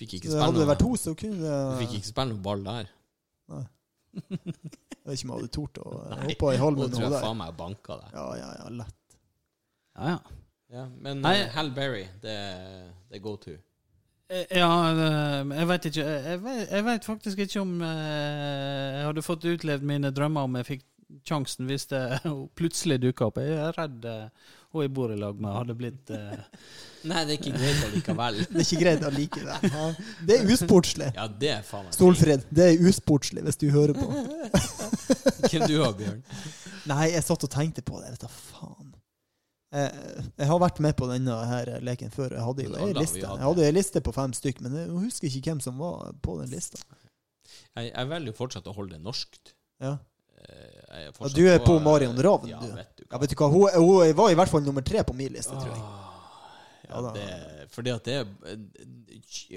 Fikk 0.00 0.16
ikke 0.18 0.28
spille 0.30 0.44
hadde 0.44 0.58
det 0.62 0.68
vært 0.72 0.82
to, 0.82 0.92
så 0.98 1.14
kunne 1.14 1.38
du 1.38 1.44
det 1.46 1.80
fikk 1.84 1.92
ikke 2.00 2.08
spille 2.10 2.32
noen 2.32 2.42
ball 2.42 2.64
der. 2.66 2.88
Nei. 3.54 3.64
Jeg 5.04 5.10
vet 5.10 5.18
ikke 5.20 5.26
om 5.28 5.32
jeg 5.34 5.36
hadde 5.36 5.52
tort 5.52 5.78
å 5.82 5.90
eh, 6.00 6.20
hoppe 6.24 6.50
i 6.54 6.58
halv 6.62 6.78
Nå 6.78 6.84
med 6.86 6.94
tror 6.94 7.02
noe 7.02 7.08
jeg 7.10 7.12
der. 7.12 7.24
faen 7.26 7.36
meg 7.42 7.56
banka 7.58 7.96
deg. 8.00 8.12
Ja, 8.16 8.24
ja, 8.40 8.46
ja, 8.56 8.68
lett. 8.80 9.16
Ja, 9.98 10.12
ja. 10.14 10.40
Ja, 10.74 10.84
men 11.04 11.20
Nei. 11.22 11.34
uh, 11.44 11.50
Hal 11.54 11.68
Berry, 11.76 12.06
det, 12.22 12.36
det 13.10 13.18
er 13.18 13.22
go 13.22 13.34
to. 13.42 13.52
Eh, 14.32 14.46
Ja, 14.56 14.70
eh, 14.90 15.52
jeg 15.60 15.68
vet 15.68 15.88
ikke 15.90 16.06
Jeg 16.08 16.40
vet, 16.46 16.62
jeg 16.72 16.86
vet 16.88 17.04
faktisk 17.10 17.42
ikke 17.44 17.60
om 17.60 17.74
eh, 17.84 18.96
jeg 18.96 19.04
hadde 19.10 19.26
fått 19.26 19.44
utlevd 19.52 19.84
mine 19.92 20.10
drømmer 20.16 20.48
om 20.48 20.56
jeg 20.62 20.70
fikk 20.72 20.86
sjansen 21.28 21.68
hvis 21.68 21.84
det 21.92 22.00
plutselig 22.58 22.96
dukka 23.04 23.28
opp. 23.28 23.42
Jeg 23.44 23.60
er 23.60 23.76
redd 23.76 24.08
eh, 24.08 24.54
hun 24.74 24.84
jeg 24.84 24.92
bor 24.96 25.12
i 25.14 25.16
lag 25.18 25.38
med, 25.40 25.54
hadde 25.54 25.76
blitt 25.78 26.12
uh... 26.14 26.34
Nei, 27.08 27.20
det 27.28 27.34
er 27.34 27.38
ikke 27.38 27.52
greit 27.52 27.80
allikevel. 27.84 28.38
Det 28.48 28.60
er 28.62 28.64
ikke 28.64 28.80
greit 28.80 29.02
allikevel. 29.04 29.96
Det 30.24 30.38
er 30.38 30.52
usportslig. 30.54 31.08
Ja, 31.12 31.26
det 31.28 31.50
er 31.52 31.66
faen 31.68 31.84
meg 31.84 31.96
Solfrid, 31.98 32.46
det 32.48 32.68
er 32.70 32.86
usportslig 32.88 33.44
hvis 33.44 33.60
du 33.60 33.66
hører 33.74 33.98
på. 33.98 34.06
Hvem 35.50 35.66
du 35.68 35.74
har, 35.82 35.92
Bjørn? 35.98 36.22
Nei, 36.88 37.10
jeg 37.12 37.26
satt 37.26 37.44
og 37.44 37.52
tenkte 37.52 37.84
på 37.84 38.00
det. 38.00 38.14
Vet 38.14 38.24
du, 38.24 38.38
faen. 38.54 38.94
Jeg, 39.74 40.24
jeg 40.38 40.48
har 40.48 40.60
vært 40.62 40.80
med 40.86 40.96
på 40.96 41.10
denne 41.10 41.36
her 41.50 41.72
leken 41.84 42.12
før. 42.14 42.38
Jeg 42.38 42.46
hadde 42.46 42.66
jo 42.68 42.74
ei 42.78 42.96
liste. 42.96 43.24
Jeg 43.26 43.44
hadde 43.44 43.68
ei 43.68 43.74
liste 43.74 44.02
på 44.06 44.14
fem 44.14 44.32
stykk, 44.36 44.64
men 44.64 44.80
jeg 44.80 44.90
husker 44.94 45.28
ikke 45.28 45.52
hvem 45.52 45.62
som 45.64 45.80
var 45.82 46.14
på 46.24 46.38
den 46.40 46.52
lista. 46.54 46.80
Jeg, 47.74 47.90
jeg 47.90 48.10
velger 48.10 48.32
jo 48.32 48.36
fortsatt 48.38 48.70
å 48.70 48.74
holde 48.76 48.96
det 48.96 49.04
norskt. 49.04 49.52
Ja. 49.82 49.96
Eh, 50.44 50.78
jeg 50.78 51.08
er 51.08 51.10
Ja, 51.10 51.32
du 51.34 51.42
er 51.50 51.58
på 51.58 51.72
på 51.72 51.80
Marion 51.82 52.20
Ravn, 52.22 52.48
ja, 52.48 52.60
du. 52.62 52.70
Vet 52.76 52.92
du 52.93 52.93
Ja, 53.14 53.18
vet 53.22 53.30
du 53.30 53.36
hva, 53.38 53.46
hun, 53.46 53.70
hun 53.78 54.10
var 54.18 54.26
i 54.32 54.34
hvert 54.34 54.50
fall 54.50 54.64
nummer 54.66 54.82
tre 54.82 55.04
på 55.06 55.14
min 55.14 55.30
liste, 55.36 55.54
tror 55.54 55.70
jeg. 55.70 55.78
Ah, 55.78 56.02
Ja, 56.90 56.98
det, 57.14 57.22
fordi 57.72 57.90
at 57.94 58.04
det 58.04 58.26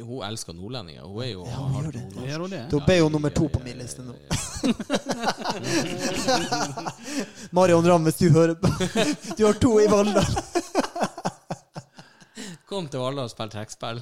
Hun 0.05 0.21
elsker 0.25 0.53
nordlendinger. 0.55 1.01
Hun 1.09 1.23
er 1.25 1.31
jo 1.31 1.41
Ja, 1.49 1.57
hun 1.57 1.83
gjør 1.87 1.91
det. 1.95 2.03
Gjør 2.27 2.39
hun 2.45 2.49
det? 2.53 2.61
Da 2.71 2.77
ble 2.85 2.99
hun 3.01 3.11
nummer 3.17 3.29
to 3.33 3.47
på 3.51 3.59
min 3.65 3.77
liste 3.81 4.01
nå. 4.05 4.13
Marion 7.57 7.85
Ramm, 7.89 8.03
hvis 8.07 8.17
du 8.21 8.29
hører 8.33 8.55
på. 8.61 8.67
Du 9.37 9.41
har 9.47 9.53
to 9.61 9.71
i 9.81 9.87
Valldal. 9.91 10.25
Kom 12.67 12.87
til 12.91 12.99
Valda 12.99 13.23
og 13.23 13.29
spill 13.31 13.47
trekkspill. 13.53 14.01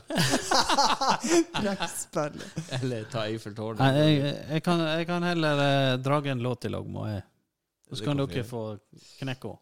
Trekkspill. 1.59 2.33
Eller 2.79 3.03
ta 3.11 3.19
Eiffeltårnet. 3.29 3.83
Jeg, 3.99 4.09
jeg, 4.49 4.61
kan, 4.65 4.77
jeg 4.97 5.05
kan 5.09 5.21
heller 5.27 5.53
eh, 5.67 5.91
drage 6.01 6.29
en 6.33 6.41
låt 6.41 6.65
i 6.65 6.69
lag 6.73 6.85
med 6.89 7.01
henne. 7.11 7.23
Så 7.93 8.03
kan 8.03 8.17
dere 8.17 8.43
få 8.47 8.63
knekke 9.19 9.47
henne. 9.51 9.61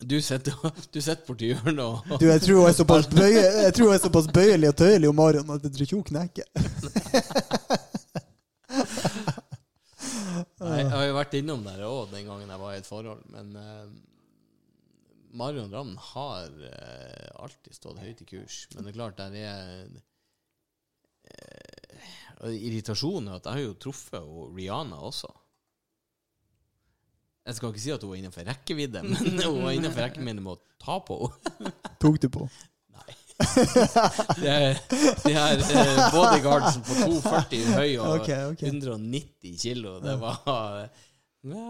Du 0.00 0.22
sitter, 0.22 0.54
du 0.94 1.00
sitter 1.02 1.26
borti 1.26 1.48
hjørnet 1.50 1.82
og 1.82 2.20
Du, 2.20 2.26
jeg 2.28 2.42
tror 2.44 2.60
hun 2.60 2.68
er 2.68 2.76
såpass, 2.76 3.08
bøye, 3.18 3.42
jeg 3.64 3.74
tror 3.74 3.90
hun 3.90 3.96
er 3.96 4.02
såpass 4.02 4.28
bøyelig 4.34 4.68
og 4.70 4.76
tøyelig 4.78 5.08
om 5.10 5.16
Marion 5.18 5.54
at 5.56 5.64
jeg 5.66 5.72
tror 5.74 5.86
ikke 5.86 5.98
hun 5.98 6.10
knekker. 6.12 6.46
Nei, 10.58 10.76
Jeg 10.82 10.90
har 10.92 11.04
jo 11.06 11.16
vært 11.16 11.34
innom 11.38 11.64
der 11.66 11.82
òg 11.86 12.12
den 12.12 12.26
gangen 12.28 12.50
jeg 12.50 12.60
var 12.60 12.74
i 12.74 12.78
et 12.80 12.86
forhold, 12.86 13.22
men 13.32 13.46
uh, 13.56 13.86
Marion 15.38 15.72
Ravn 15.74 15.96
har 16.12 16.50
uh, 16.50 17.42
alltid 17.44 17.74
stått 17.74 18.02
høyt 18.02 18.22
i 18.22 18.28
kurs. 18.28 18.56
Men 18.74 18.84
det 18.84 18.90
er 18.92 18.98
klart, 18.98 19.18
der 19.18 19.32
er 19.38 19.86
uh, 22.38 22.54
Irritasjonen 22.54 23.32
er 23.32 23.38
at 23.38 23.46
jeg 23.48 23.54
har 23.56 23.64
jo 23.66 23.80
truffet 23.82 24.22
og 24.22 24.54
Rihanna 24.54 24.98
også. 25.10 25.30
Jeg 27.48 27.56
skal 27.56 27.70
ikke 27.72 27.80
si 27.80 27.92
at 27.94 28.02
hun 28.04 28.10
var 28.12 28.18
innenfor 28.20 28.44
rekkevidde, 28.48 29.02
men 29.08 29.38
hun 29.46 29.62
var 29.64 29.72
innenfor 29.76 30.04
rekkevidde 30.04 30.42
med 30.44 30.52
å 30.52 30.58
ta 30.84 30.98
på 31.04 31.16
henne. 31.24 31.72
Tok 32.02 32.18
du 32.20 32.28
på? 32.34 32.48
Nei. 32.98 33.14
Det 34.42 34.52
er, 34.52 34.80
de 35.24 35.32
her 35.32 35.62
eh, 35.64 36.00
bodyguardsen 36.12 36.84
på 36.84 36.96
2,40 37.22 37.68
høy 37.78 37.90
og 38.02 38.18
Ok, 38.18 38.30
ok. 38.52 38.64
190 38.68 39.54
kilo, 39.62 39.96
det 40.04 40.16
var 40.20 40.42
ja, 41.48 41.68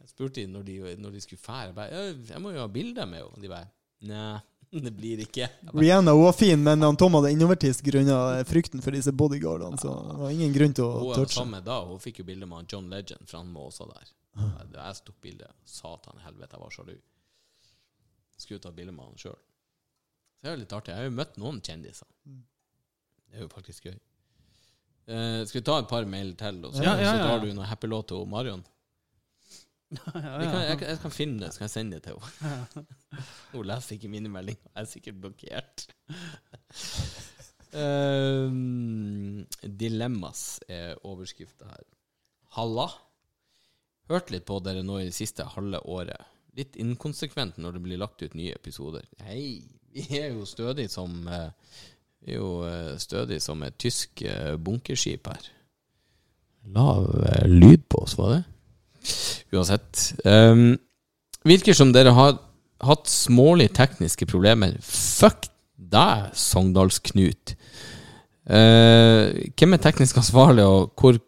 Jeg 0.00 0.12
spurte 0.14 0.40
dem 0.44 0.54
når 0.56 0.64
de, 0.68 0.76
når 1.02 1.16
de 1.18 1.24
skulle 1.24 1.42
fære. 1.42 1.66
Jeg 1.72 1.74
bare 1.76 1.90
«Ja, 1.92 2.04
Jeg 2.34 2.42
må 2.44 2.54
jo 2.54 2.62
ha 2.62 2.68
bilde 2.72 3.04
med 3.10 3.20
henne. 3.24 3.42
De 3.42 3.50
bare 3.52 3.68
Nei. 4.08 4.38
Det 4.68 4.90
blir 4.92 5.22
ikke. 5.24 5.46
Rihanna 5.72 6.12
hun 6.12 6.26
var 6.26 6.34
fin, 6.36 6.60
men 6.60 6.82
han 6.84 6.96
Tom 7.00 7.14
hadde 7.16 7.30
innovertist 7.32 7.80
grunnet 7.86 8.44
frykten 8.50 8.82
for 8.84 8.92
disse 8.92 9.14
bodyguardene. 9.16 9.80
Så 9.80 9.88
det 10.10 10.16
var 10.20 10.34
ingen 10.34 10.52
grunn 10.52 10.74
til 10.76 10.84
å 10.84 10.90
Hun 10.98 11.08
var 11.08 11.22
touche. 11.22 11.38
sammen 11.38 11.64
da, 11.64 11.78
hun 11.88 12.02
fikk 12.02 12.20
jo 12.20 12.26
bilde 12.28 12.44
med 12.46 12.60
han 12.60 12.68
John 12.68 12.90
Legend, 12.92 13.24
for 13.30 13.40
han 13.40 13.48
var 13.56 13.70
også 13.70 13.86
der. 13.88 14.10
Jeg 14.38 15.04
tok 15.06 15.20
bilde. 15.24 15.48
Satan 15.68 16.20
helvete, 16.24 16.54
jeg 16.54 16.62
var 16.62 16.74
sjalu. 16.74 16.96
Skulle 18.38 18.62
ta 18.62 18.72
bilde 18.74 18.94
med 18.94 19.08
han 19.08 19.18
sjøl. 19.18 19.38
Så 20.38 20.46
det 20.46 20.50
er 20.50 20.54
jo 20.54 20.62
litt 20.62 20.74
artig. 20.76 20.94
Jeg 20.94 21.02
har 21.02 21.08
jo 21.08 21.16
møtt 21.18 21.38
noen 21.42 21.58
kjendiser. 21.64 22.10
Det 23.28 23.40
er 23.40 23.44
jo 23.44 23.50
faktisk 23.52 23.88
gøy. 23.90 23.96
Eh, 25.08 25.42
skal 25.48 25.58
vi 25.58 25.64
ta 25.64 25.78
et 25.80 25.88
par 25.90 26.04
mail 26.06 26.34
til, 26.38 26.60
og 26.68 26.74
så, 26.76 26.84
Ja, 26.84 26.94
ja, 27.00 27.14
så 27.16 27.24
tar 27.24 27.40
du 27.42 27.48
noen 27.48 27.66
happy 27.66 27.88
låt 27.88 28.10
til 28.12 28.26
Marion? 28.28 28.62
Ja, 29.88 30.04
ja. 30.12 30.20
kan, 30.20 30.62
jeg, 30.66 30.80
jeg 30.84 30.98
kan 31.00 31.12
finne 31.14 31.40
det, 31.40 31.48
så 31.54 31.62
kan 31.62 31.64
jeg 31.64 31.72
sende 31.72 31.96
det 31.96 32.02
til 32.04 32.18
henne. 32.20 32.84
Hun 33.54 33.64
leser 33.70 33.96
ikke 33.96 34.10
mine 34.12 34.28
meldinger. 34.28 34.68
Jeg 34.68 34.82
er 34.82 34.90
sikkert 34.90 35.20
blokkert. 35.22 35.86
Um, 37.72 39.46
dilemmas 39.82 40.60
er 40.68 41.00
overskrifta 41.08 41.72
her. 41.72 41.86
Halla. 42.58 42.90
Hørt 44.08 44.30
litt 44.32 44.46
på 44.48 44.56
dere 44.64 44.82
nå 44.86 45.02
i 45.02 45.08
det 45.10 45.16
siste 45.16 45.44
halve 45.52 45.82
året. 45.84 46.28
Litt 46.56 46.78
inkonsekvent 46.80 47.58
når 47.60 47.76
det 47.76 47.82
blir 47.84 48.00
lagt 48.00 48.22
ut 48.24 48.34
nye 48.38 48.56
episoder. 48.56 49.04
Hei, 49.26 49.60
vi 49.92 50.06
er 50.16 50.32
jo 50.32 50.46
stødig 50.48 50.88
som 50.92 51.28
eh, 51.28 51.50
Vi 52.24 52.34
er 52.34 52.40
jo 52.40 52.52
eh, 52.66 52.96
stødig 52.98 53.40
som 53.44 53.62
et 53.62 53.76
tysk 53.78 54.22
eh, 54.24 54.56
bunkerskip 54.56 55.28
her. 55.28 55.50
Lav 56.74 57.06
lyd 57.46 57.84
på 57.88 58.02
oss, 58.04 58.16
var 58.18 58.32
det? 58.34 58.42
Uansett. 59.54 60.02
Um, 60.24 60.76
virker 61.46 61.76
som 61.76 61.94
dere 61.94 62.12
har 62.16 62.34
hatt 62.84 63.08
smålige 63.08 63.72
tekniske 63.78 64.26
problemer. 64.28 64.74
Fuck 64.82 65.48
deg, 65.76 66.34
Sogndalsknut. 66.36 67.54
Uh, 68.48 69.32
hvem 69.56 69.76
er 69.76 69.82
teknisk 69.84 70.18
ansvarlig, 70.20 70.66
og 70.66 70.92
hvor 70.98 71.20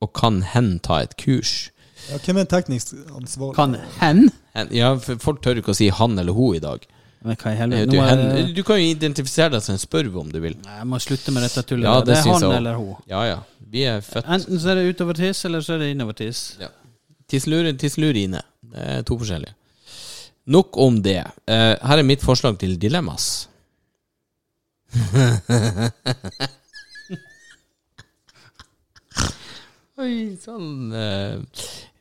og 0.00 0.12
kan 0.16 0.42
hen 0.42 0.76
ta 0.84 1.02
et 1.04 1.16
kurs? 1.20 1.68
Ja, 2.10 2.18
hvem 2.22 2.38
er 2.38 2.44
teknisk 2.50 2.92
ansvarlig? 3.16 3.54
Kan 3.56 3.74
hen? 4.00 4.28
Hen, 4.54 4.68
ja, 4.76 4.92
Folk 5.22 5.40
tør 5.42 5.58
ikke 5.60 5.72
å 5.74 5.76
si 5.78 5.88
han 5.90 6.18
eller 6.22 6.32
hun 6.36 6.54
i 6.58 6.62
dag. 6.62 6.84
Men 7.26 7.34
hva 7.40 7.50
i 7.50 7.56
helvete? 7.58 7.90
Du, 7.90 7.96
hen. 7.98 8.52
Du 8.54 8.60
kan 8.62 8.78
jo 8.78 8.84
identifisere 8.92 9.50
deg 9.56 9.62
som 9.64 9.74
en 9.74 9.80
spørv 9.82 10.14
om 10.20 10.28
du 10.30 10.38
vil. 10.44 10.54
Nei, 10.62 10.76
Jeg 10.78 10.86
må 10.92 11.00
slutte 11.02 11.32
med 11.34 11.42
dette 11.42 11.64
tullet. 11.66 11.88
Ja, 11.88 11.96
det 12.04 12.12
det 12.12 12.18
er 12.20 12.22
han 12.28 12.36
også. 12.36 12.52
eller 12.60 12.74
hun. 12.78 12.92
Ja 13.10 13.22
ja. 13.26 13.38
Vi 13.66 13.82
er 13.90 14.00
født 14.06 14.28
Enten 14.30 14.60
så 14.62 14.70
er 14.70 14.78
det 14.78 14.84
utover 14.94 15.14
tiss, 15.18 15.40
eller 15.48 15.60
så 15.66 15.74
er 15.74 15.78
det 15.82 15.88
innover 15.96 16.14
tiss. 16.20 16.44
Tisselur, 17.26 17.66
tisselurine. 17.80 18.40
Det 18.62 18.84
er 18.92 19.02
to 19.08 19.16
forskjellige. 19.18 19.54
Nok 20.54 20.76
om 20.78 21.00
det. 21.02 21.18
Eh, 21.50 21.72
her 21.82 21.98
er 21.98 22.06
mitt 22.06 22.22
forslag 22.22 22.54
til 22.60 22.76
dilemmas. 22.78 23.48
Oi 29.96 30.36
sann. 30.40 30.92
eh, 30.92 31.40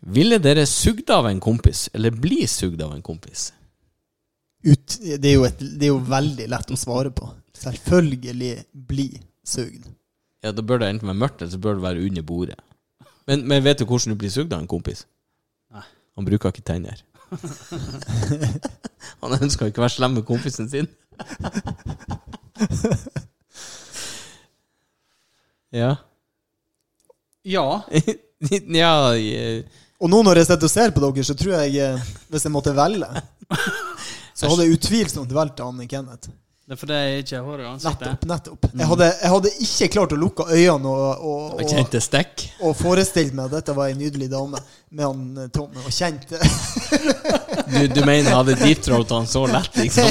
ville 0.06 0.38
dere 0.38 0.66
sugd 0.70 1.10
av 1.10 1.28
en 1.30 1.40
kompis, 1.42 1.90
eller 1.94 2.12
bli 2.12 2.46
sugd 2.48 2.82
av 2.86 2.94
en 2.94 3.02
kompis? 3.06 3.50
Ut, 4.66 4.98
det, 5.02 5.30
er 5.30 5.36
jo 5.36 5.46
et, 5.46 5.60
det 5.62 5.88
er 5.88 5.94
jo 5.94 6.02
veldig 6.06 6.48
lett 6.50 6.72
å 6.74 6.78
svare 6.80 7.12
på. 7.14 7.28
Selvfølgelig 7.58 8.54
bli 8.74 9.10
sugd. 9.46 9.90
Ja, 10.46 10.52
Da 10.54 10.62
bør 10.62 10.82
det 10.82 10.90
enten 10.94 11.10
være 11.10 11.22
mørkt, 11.22 11.42
eller 11.42 11.54
så 11.54 11.62
bør 11.62 11.78
det 11.78 11.86
være 11.86 12.06
under 12.06 12.26
bordet. 12.26 12.58
Men, 13.26 13.48
men 13.50 13.64
vet 13.66 13.82
du 13.82 13.86
hvordan 13.90 14.14
du 14.14 14.20
blir 14.22 14.34
sugd 14.34 14.54
av 14.54 14.62
en 14.62 14.70
kompis? 14.70 15.06
Nei. 15.74 15.86
Han 16.18 16.26
bruker 16.28 16.54
ikke 16.54 16.66
tenner. 16.66 17.02
Han 19.22 19.38
ønsker 19.40 19.70
ikke 19.70 19.82
å 19.82 19.86
være 19.86 19.96
slem 19.96 20.20
med 20.20 20.26
kompisen 20.28 20.70
sin. 20.70 20.90
ja. 25.74 25.96
Ja. 27.46 27.66
ja 28.82 28.94
Og 30.04 30.12
nå 30.12 30.22
når 30.28 30.42
jeg 30.42 30.50
sitter 30.50 30.68
og 30.68 30.74
ser 30.74 30.96
på 30.96 31.04
dere, 31.04 31.24
så 31.28 31.36
tror 31.40 31.54
jeg 31.62 31.78
eh, 31.84 32.16
hvis 32.32 32.48
jeg 32.48 32.52
måtte 32.54 32.74
velge, 32.76 33.08
så 34.38 34.50
hadde 34.50 34.66
jeg 34.66 34.80
utvilsomt 34.80 35.32
valgt 35.36 35.64
han 35.64 35.86
Kenneth. 35.88 36.34
Det 36.66 36.74
er 36.74 36.80
fordi 36.82 36.96
jeg 36.98 37.22
ikke 37.22 37.36
har 37.38 37.44
hår 37.46 37.60
i 37.62 37.66
ansiktet. 37.70 38.06
Nettopp. 38.10 38.24
nettopp. 38.26 38.64
Jeg 38.74 38.88
hadde, 38.90 39.08
jeg 39.22 39.32
hadde 39.36 39.50
ikke 39.68 39.88
klart 39.94 40.16
å 40.16 40.18
lukke 40.18 40.46
øynene 40.50 40.90
og, 40.90 41.04
og, 41.30 41.44
Og 41.54 41.60
og, 41.62 42.46
og 42.66 42.74
forestilt 42.80 43.36
meg 43.38 43.46
at 43.46 43.54
dette 43.60 43.76
var 43.78 43.92
ei 43.92 43.98
nydelig 44.00 44.32
dame 44.32 44.58
med 44.90 45.04
han 45.06 45.44
eh, 45.44 45.52
Tom. 45.54 45.70
Og 45.86 45.94
kjent 45.94 46.26
Du, 47.70 47.78
du 47.94 48.02
mener 48.02 48.32
jeg 48.32 48.40
hadde 48.40 48.58
deep-throata 48.64 49.22
han 49.22 49.30
så 49.30 49.46
lett, 49.50 49.78
liksom? 49.78 50.10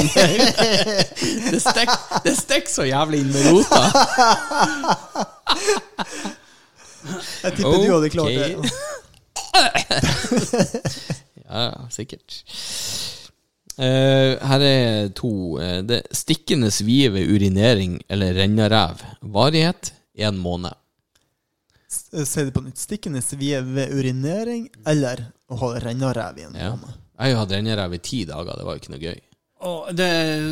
det 1.51 1.61
stekk, 1.63 1.93
det 2.23 2.35
stekk 2.39 2.71
så 2.71 2.87
jævlig 2.87 3.21
inn 3.25 3.35
med 3.35 3.51
rota. 3.51 3.83
Jeg 7.43 7.59
tipper 7.59 7.79
du 7.83 7.89
hadde 7.97 8.13
klart 8.15 8.31
det. 8.31 8.71
Ja, 11.45 11.85
sikkert. 11.93 12.39
Uh, 13.77 14.33
her 14.39 14.61
er 14.65 15.09
to. 15.13 15.29
eh, 15.61 15.81
det 15.85 15.99
stikkende 16.15 16.71
svie 16.71 17.09
ved 17.13 17.29
urinering 17.29 17.99
eller 18.09 18.33
rennaræv. 18.33 19.03
Varighet 19.21 19.91
én 20.17 20.37
måned. 20.41 20.73
Si 21.87 22.43
det 22.43 22.53
på 22.55 22.63
nytt. 22.65 22.77
Stikkende 22.79 23.21
svie 23.21 23.61
ved 23.61 23.93
urinering 23.93 24.69
eller 24.87 25.25
å 25.51 25.59
ha 25.61 25.73
rennaræv 25.83 26.39
i 26.39 26.47
en 26.47 26.55
Ja. 26.55 26.71
måned. 26.75 26.95
Jeg 27.19 27.35
har 27.35 27.45
hatt 27.45 27.51
rennaræv 27.51 27.93
i 27.93 27.97
ti 28.03 28.23
dager, 28.25 28.55
det 28.57 28.65
var 28.65 28.75
jo 28.75 28.81
ikke 28.81 28.95
noe 28.95 29.03
gøy. 29.05 29.19
Og 29.65 29.87
det, 29.97 30.07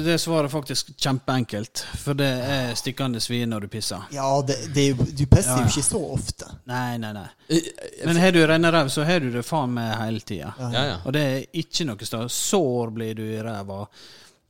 det 0.07 0.15
svaret 0.21 0.47
er 0.47 0.53
faktisk 0.53 0.87
kjempeenkelt, 0.97 1.83
for 2.01 2.17
det 2.17 2.29
er 2.49 2.71
stikkende 2.79 3.19
svie 3.21 3.45
når 3.49 3.67
du 3.67 3.69
pisser. 3.75 4.07
Ja, 4.15 4.29
det, 4.47 4.55
det 4.73 4.87
du 4.97 5.25
pisser 5.29 5.51
Ja, 5.53 5.59
ja. 5.59 5.67
jo 5.67 5.69
ikke 5.69 5.85
så 5.85 6.01
ofte. 6.15 6.49
Nei, 6.71 6.97
nei, 7.03 7.11
nei. 7.13 7.27
Eh, 7.53 7.69
Men 8.07 8.17
har 8.23 8.33
du 8.33 8.41
renneræv, 8.49 8.89
så 8.89 9.05
har 9.05 9.21
du 9.21 9.29
det 9.35 9.45
faen 9.45 9.75
meg 9.77 9.91
hele 10.01 10.23
tida. 10.25 10.53
Ja, 10.73 10.83
ja. 10.93 10.97
Og 11.05 11.13
det 11.13 11.23
er 11.29 11.45
ikke 11.63 11.85
noe 11.91 12.09
sted. 12.09 12.33
Sår 12.33 12.93
blir 12.95 13.13
du 13.21 13.23
i 13.27 13.41
ræva. 13.45 13.83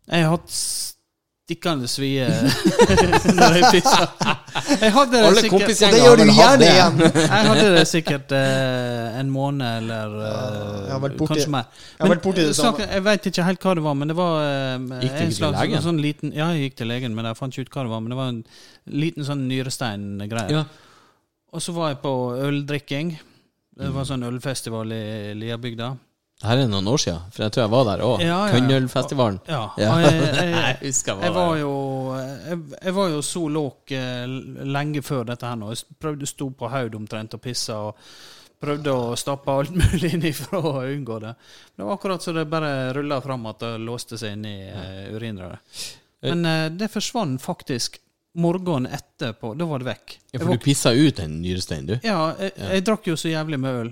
Jeg 0.07 0.23
har 0.25 0.37
hatt 0.37 0.55
stikkende 1.43 1.87
svie 1.91 2.23
når 3.37 3.55
jeg 3.57 3.69
pisser. 3.73 4.05
Jeg 4.79 4.91
hadde 4.95 5.11
det 5.11 5.23
Alle 5.27 5.41
sikkert 5.43 5.53
kompisgjenger 5.57 6.03
har 6.05 6.19
vel 6.21 6.29
hatt 6.37 6.61
det. 6.61 6.69
igjen. 6.71 7.01
Jeg 7.03 7.47
hadde 7.49 7.65
det 7.75 7.81
sikkert 7.89 8.31
eh, 8.37 9.17
en 9.19 9.31
måned 9.33 9.65
eller 9.81 10.13
eh, 10.29 10.93
vært 11.03 11.17
borti- 11.19 11.33
kanskje 11.33 11.51
mer. 11.51 11.67
Jeg 11.97 12.05
har 12.05 12.11
vært 12.13 12.23
borti 12.23 12.45
det 12.47 12.55
samme. 12.55 12.87
jeg 12.87 13.03
vet 13.09 13.27
ikke 13.33 13.47
helt 13.49 13.67
hva 13.67 13.73
det 13.75 13.83
var, 13.89 13.97
men 13.99 14.13
det 14.13 14.15
var 14.21 14.37
eh, 14.45 14.87
Gikk 15.03 15.17
du 15.17 15.19
en 15.19 15.33
til 15.33 15.35
slags 15.41 15.59
legen? 15.59 15.83
sånn 15.89 15.99
liten 16.05 16.31
Ja, 16.37 16.47
jeg 16.55 16.69
gikk 16.69 16.79
til 16.79 16.91
legen, 16.93 17.17
men 17.17 17.27
jeg 17.27 17.39
fant 17.41 17.57
ikke 17.59 17.67
ut 17.67 17.75
hva 17.75 17.83
det 17.89 17.93
var. 17.97 18.05
Men 18.07 18.15
det 18.15 18.19
var 18.21 18.31
en 18.31 18.41
liten 19.03 19.27
sånn 19.27 19.43
nyrestein-greie. 19.51 20.55
Ja. 20.61 20.63
Og 21.53 21.61
så 21.67 21.75
var 21.75 21.91
jeg 21.91 21.99
på 22.07 22.13
øldrikking. 22.39 23.17
Det 23.83 23.91
var 23.91 24.07
sånn 24.07 24.23
ølfestival 24.29 24.95
i 24.95 25.03
Liabygda. 25.43 25.91
Det 26.43 26.49
her 26.51 26.59
er 26.59 26.67
noen 26.67 26.87
år 26.91 26.99
siden, 26.99 27.27
for 27.31 27.45
jeg 27.45 27.53
tror 27.55 27.61
jeg 27.63 27.71
var 27.71 27.85
der 27.87 28.01
òg. 28.03 28.19
Ja, 28.19 28.37
ja. 28.43 28.51
Kønnølfestivalen. 28.51 29.37
Ja. 29.47 29.61
Ja. 29.79 29.93
Jeg, 30.03 30.17
jeg, 30.41 30.49
Jeg 30.51 30.77
husker 30.81 31.21
jeg 31.23 31.35
var 31.37 31.53
jo 31.55 31.73
jeg, 32.17 32.57
jeg 32.81 32.95
var 32.97 33.13
jo 33.13 33.21
så 33.23 33.43
låg 33.47 33.93
eh, 33.95 34.33
lenge 34.75 35.03
før 35.07 35.23
dette 35.31 35.47
her 35.47 35.55
nå. 35.61 35.71
Jeg 35.71 35.95
prøvde 36.03 36.27
å 36.27 36.31
stå 36.33 36.49
på 36.59 36.71
haug 36.73 36.97
omtrent 36.99 37.37
og 37.39 37.43
pisse. 37.45 37.77
og 37.79 37.95
Prøvde 38.59 38.91
å 38.91 39.15
stappe 39.15 39.55
alt 39.55 39.71
mulig 39.85 40.11
inni 40.17 40.33
for 40.35 40.59
å 40.59 40.75
unngå 40.83 41.21
det. 41.23 41.31
Men 41.31 41.85
det 41.85 41.87
var 41.87 41.95
akkurat 41.95 42.27
så 42.27 42.35
det 42.35 42.45
bare 42.51 42.75
rulla 42.99 43.23
fram 43.23 43.47
at 43.47 43.63
det 43.63 43.73
låste 43.87 44.19
seg 44.19 44.35
inn 44.35 44.45
i 44.51 44.57
uh, 44.67 45.15
urinrøret. 45.15 45.81
Men 46.27 46.43
uh, 46.43 46.67
det 46.75 46.91
forsvant 46.91 47.39
faktisk 47.43 48.01
morgenen 48.35 48.91
etterpå. 48.91 49.55
Da 49.55 49.71
var 49.71 49.79
det 49.79 49.93
vekk. 49.93 50.19
Ja, 50.31 50.43
for 50.43 50.51
du 50.51 50.63
pissa 50.63 50.91
ut 50.91 51.19
en 51.23 51.39
nyrestein, 51.43 51.87
du? 51.87 51.97
ja, 52.03 52.33
jeg, 52.39 52.83
drakk 52.83 53.07
jo 53.07 53.15
så 53.19 53.31
jævlig 53.31 53.59
med 53.63 53.83
øl. 53.83 53.91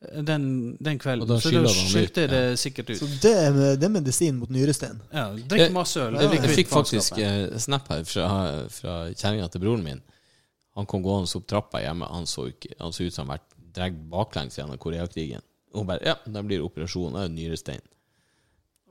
Den, 0.00 0.76
den 0.80 0.98
kvelden. 0.98 1.26
da 1.28 1.40
så 1.40 1.50
da 1.50 1.64
du 1.64 1.72
skylte 1.74 2.22
jeg 2.22 2.30
det 2.30 2.42
ja. 2.42 2.56
sikkert 2.56 2.90
ut. 2.92 3.00
Så 3.00 3.08
det 3.22 3.32
er, 3.34 3.56
det 3.80 3.86
er 3.88 3.90
medisin 3.90 4.36
mot 4.38 4.50
nyrestein. 4.50 5.00
Ja, 5.10 5.26
Drikk 5.50 5.72
masse 5.74 5.98
øl. 6.00 6.14
Jeg, 6.14 6.30
jeg, 6.36 6.42
jeg 6.44 6.58
fikk 6.60 6.70
faktisk 6.70 7.18
eh, 7.18 7.56
snap 7.58 7.90
her 7.90 8.04
fra, 8.06 8.28
fra 8.70 8.98
kjerringa 9.10 9.48
til 9.50 9.64
broren 9.64 9.82
min. 9.82 10.02
Han 10.78 10.86
kom 10.86 11.02
gående 11.02 11.30
opp 11.34 11.48
trappa 11.50 11.82
hjemme. 11.82 12.06
Han 12.14 12.30
så, 12.30 12.46
ikke, 12.52 12.76
han 12.78 12.94
så 12.94 13.08
ut 13.08 13.14
som 13.16 13.26
han 13.26 13.40
vært 13.40 13.56
dratt 13.74 13.98
baklengs 14.12 14.60
gjennom 14.60 14.78
Koreakrigen. 14.78 15.42
Og 15.74 15.82
hun 15.82 15.90
bare 15.90 16.06
Ja, 16.06 16.14
da 16.30 16.44
blir 16.46 16.62
operasjonen 16.62 17.18
er 17.18 17.26
jo 17.26 17.34
nyrestein. 17.34 17.82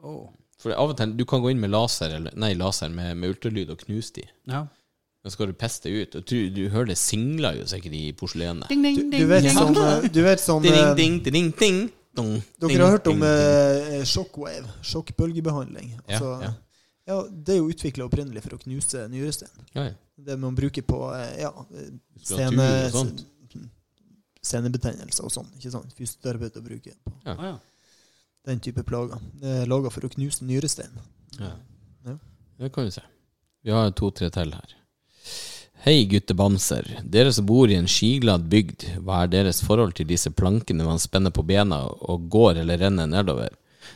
Åh. 0.03 0.27
For 0.61 0.73
av 0.73 0.91
og 0.91 0.97
til 0.97 1.13
Du 1.17 1.23
kan 1.29 1.41
gå 1.41 1.51
inn 1.53 1.61
med 1.61 1.71
laser 1.73 2.11
Eller 2.17 2.33
nei, 2.37 2.51
laser 2.57 2.89
med, 2.93 3.15
med 3.17 3.33
ultralyd 3.33 3.71
og 3.73 3.79
knuse 3.85 4.19
de. 4.19 4.27
Ja. 4.49 4.65
Da 5.27 5.31
skal 5.33 5.49
du 5.51 5.55
peste 5.59 5.91
ut. 5.91 6.13
Og 6.15 6.23
du, 6.29 6.35
du 6.55 6.61
hører 6.71 6.93
det 6.93 6.95
singler 7.01 7.57
jo 7.59 7.65
sikkert 7.67 7.95
i 7.97 8.05
porselenet. 8.15 8.69
Ding, 8.71 8.79
ding, 8.85 8.95
Du, 8.95 9.01
ding, 9.11 9.19
du 9.19 9.27
vet 9.27 9.43
ding. 9.43 9.57
sånn, 9.57 9.75
eh, 9.81 10.05
du 10.15 10.19
vet 10.23 10.39
sånn 10.39 10.63
Ding, 10.63 10.77
eh, 10.79 10.91
ding, 10.95 11.17
ding, 11.25 11.49
ding, 11.59 11.79
dong, 12.15 12.29
Dere 12.61 12.69
ding, 12.71 12.79
har 12.85 12.93
hørt 12.95 13.09
om 13.11 13.25
eh, 13.27 13.97
shockwave? 14.07 14.63
Sjokkbølgebehandling. 14.87 15.89
Ja, 15.97 16.05
Altså, 16.15 16.29
ja. 16.45 16.53
ja, 17.11 17.17
det 17.27 17.57
er 17.57 17.59
jo 17.59 17.67
utvikla 17.73 18.07
opprinnelig 18.07 18.45
for 18.45 18.55
å 18.55 18.61
knuse 18.63 19.03
nyresten. 19.11 19.51
Ja, 19.75 19.89
ja. 19.89 19.97
Det 20.29 20.39
man 20.39 20.55
bruker 20.57 20.87
på 20.87 21.01
eh, 21.19 21.41
ja, 21.43 21.51
eh, 21.75 21.91
scene, 22.23 22.69
senebetennelser 24.47 25.27
og 25.27 25.33
sånn. 25.35 25.51
Ikke 25.59 25.73
sant? 25.75 25.91
Fysioterapeuter 25.99 26.63
bruker 26.63 26.95
på 27.27 27.51
den 28.47 28.63
type 28.63 28.87
plager. 28.87 29.19
Det 29.43 29.59
er 29.65 29.67
laga 29.67 29.91
for 29.91 30.07
å 30.07 30.13
knuse 30.15 30.47
nyrestein. 30.47 30.93
Ja. 31.35 31.51
Ja. 32.07 32.15
Det 32.63 32.71
kan 32.71 32.87
vi 32.87 32.95
se. 32.95 33.03
Vi 33.67 33.75
har 33.75 33.91
to-tre 33.91 34.31
til 34.31 34.55
her. 34.55 34.76
Hei, 35.87 36.01
guttebamser. 36.03 36.87
Dere 37.07 37.29
som 37.31 37.45
bor 37.47 37.71
i 37.71 37.75
en 37.79 37.85
skiglad 37.87 38.49
bygd, 38.51 38.81
hva 39.07 39.21
er 39.23 39.29
deres 39.31 39.61
forhold 39.63 39.93
til 39.95 40.09
disse 40.09 40.27
plankene 40.35 40.83
man 40.83 40.99
spenner 40.99 41.31
på 41.31 41.45
bena 41.47 41.77
og 41.87 42.25
går 42.33 42.57
eller 42.59 42.81
renner 42.81 43.07
nedover? 43.07 43.53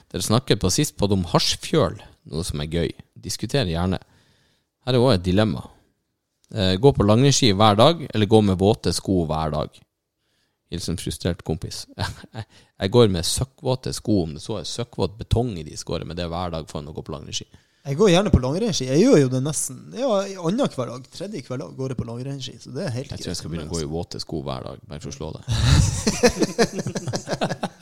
Dere 0.08 0.24
snakket 0.24 0.62
på 0.62 0.72
sist 0.72 0.96
både 1.02 1.18
om 1.18 1.26
hasjfjøl, 1.28 1.98
noe 2.32 2.46
som 2.48 2.64
er 2.64 2.70
gøy. 2.72 2.94
Diskuter 3.20 3.68
gjerne. 3.68 4.00
Her 4.88 4.96
er 4.96 5.04
òg 5.04 5.18
et 5.18 5.26
dilemma. 5.26 5.66
Eh, 6.56 6.78
gå 6.80 6.94
på 6.96 7.10
langrennsski 7.10 7.52
hver 7.60 7.76
dag, 7.82 8.06
eller 8.08 8.32
gå 8.38 8.40
med 8.54 8.62
våte 8.62 8.96
sko 8.96 9.26
hver 9.28 9.52
dag? 9.58 9.76
Hilsen 10.72 11.02
frustrert 11.02 11.44
kompis. 11.44 11.82
Jeg 12.80 12.96
går 12.96 13.12
med 13.12 13.28
søkkvåte 13.28 13.92
sko, 14.00 14.22
om 14.30 14.38
det 14.38 14.46
så 14.46 14.62
er 14.62 14.72
søkkvåt 14.78 15.20
betong 15.20 15.58
i 15.60 15.68
de 15.68 15.76
skårene, 15.76 16.08
men 16.14 16.16
det 16.16 16.24
er 16.24 16.32
hver 16.32 16.56
dag 16.56 16.72
for 16.72 16.88
å 16.88 16.96
gå 16.96 17.04
på 17.04 17.18
langrennsski. 17.18 17.52
Jeg 17.82 17.98
går 17.98 18.10
gjerne 18.12 18.30
på 18.30 18.40
langrennsski. 18.44 18.86
Jeg 18.92 19.02
gjør 19.02 19.18
jo 19.24 19.30
det 19.32 19.40
nesten 19.42 19.78
ja, 19.98 20.10
annenhver 20.38 20.86
dag. 20.92 21.02
Tredje 21.16 21.42
hver 21.48 21.58
dag 21.64 21.72
går 21.78 21.88
jeg 21.94 21.98
på 21.98 22.06
langrennsski. 22.06 22.56
Så 22.62 22.70
det 22.76 22.84
er 22.86 22.92
helt 22.94 23.10
greit. 23.10 23.18
Jeg 23.18 23.24
tror 23.26 23.32
jeg 23.34 23.40
skal 23.40 23.50
begynne 23.54 23.70
å 23.72 23.74
gå 23.74 23.82
i 23.82 23.90
våte 23.90 24.18
sko 24.22 24.38
hver 24.46 24.62
dag, 24.68 24.78
bare 24.86 25.02
for 25.02 25.10
å 25.10 25.18
slå 25.18 25.28
det. 25.38 25.42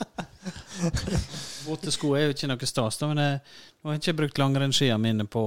Våte 1.66 1.92
sko 1.92 2.14
er 2.16 2.22
jo 2.24 2.32
ikke 2.32 2.48
noe 2.48 2.66
stas, 2.66 2.96
da, 2.98 3.06
men 3.10 3.18
jeg, 3.20 3.40
har 3.84 3.98
ikke 3.98 4.14
brukt 4.22 4.38
langrennsskia 4.40 4.96
mine 4.98 5.26
på 5.30 5.42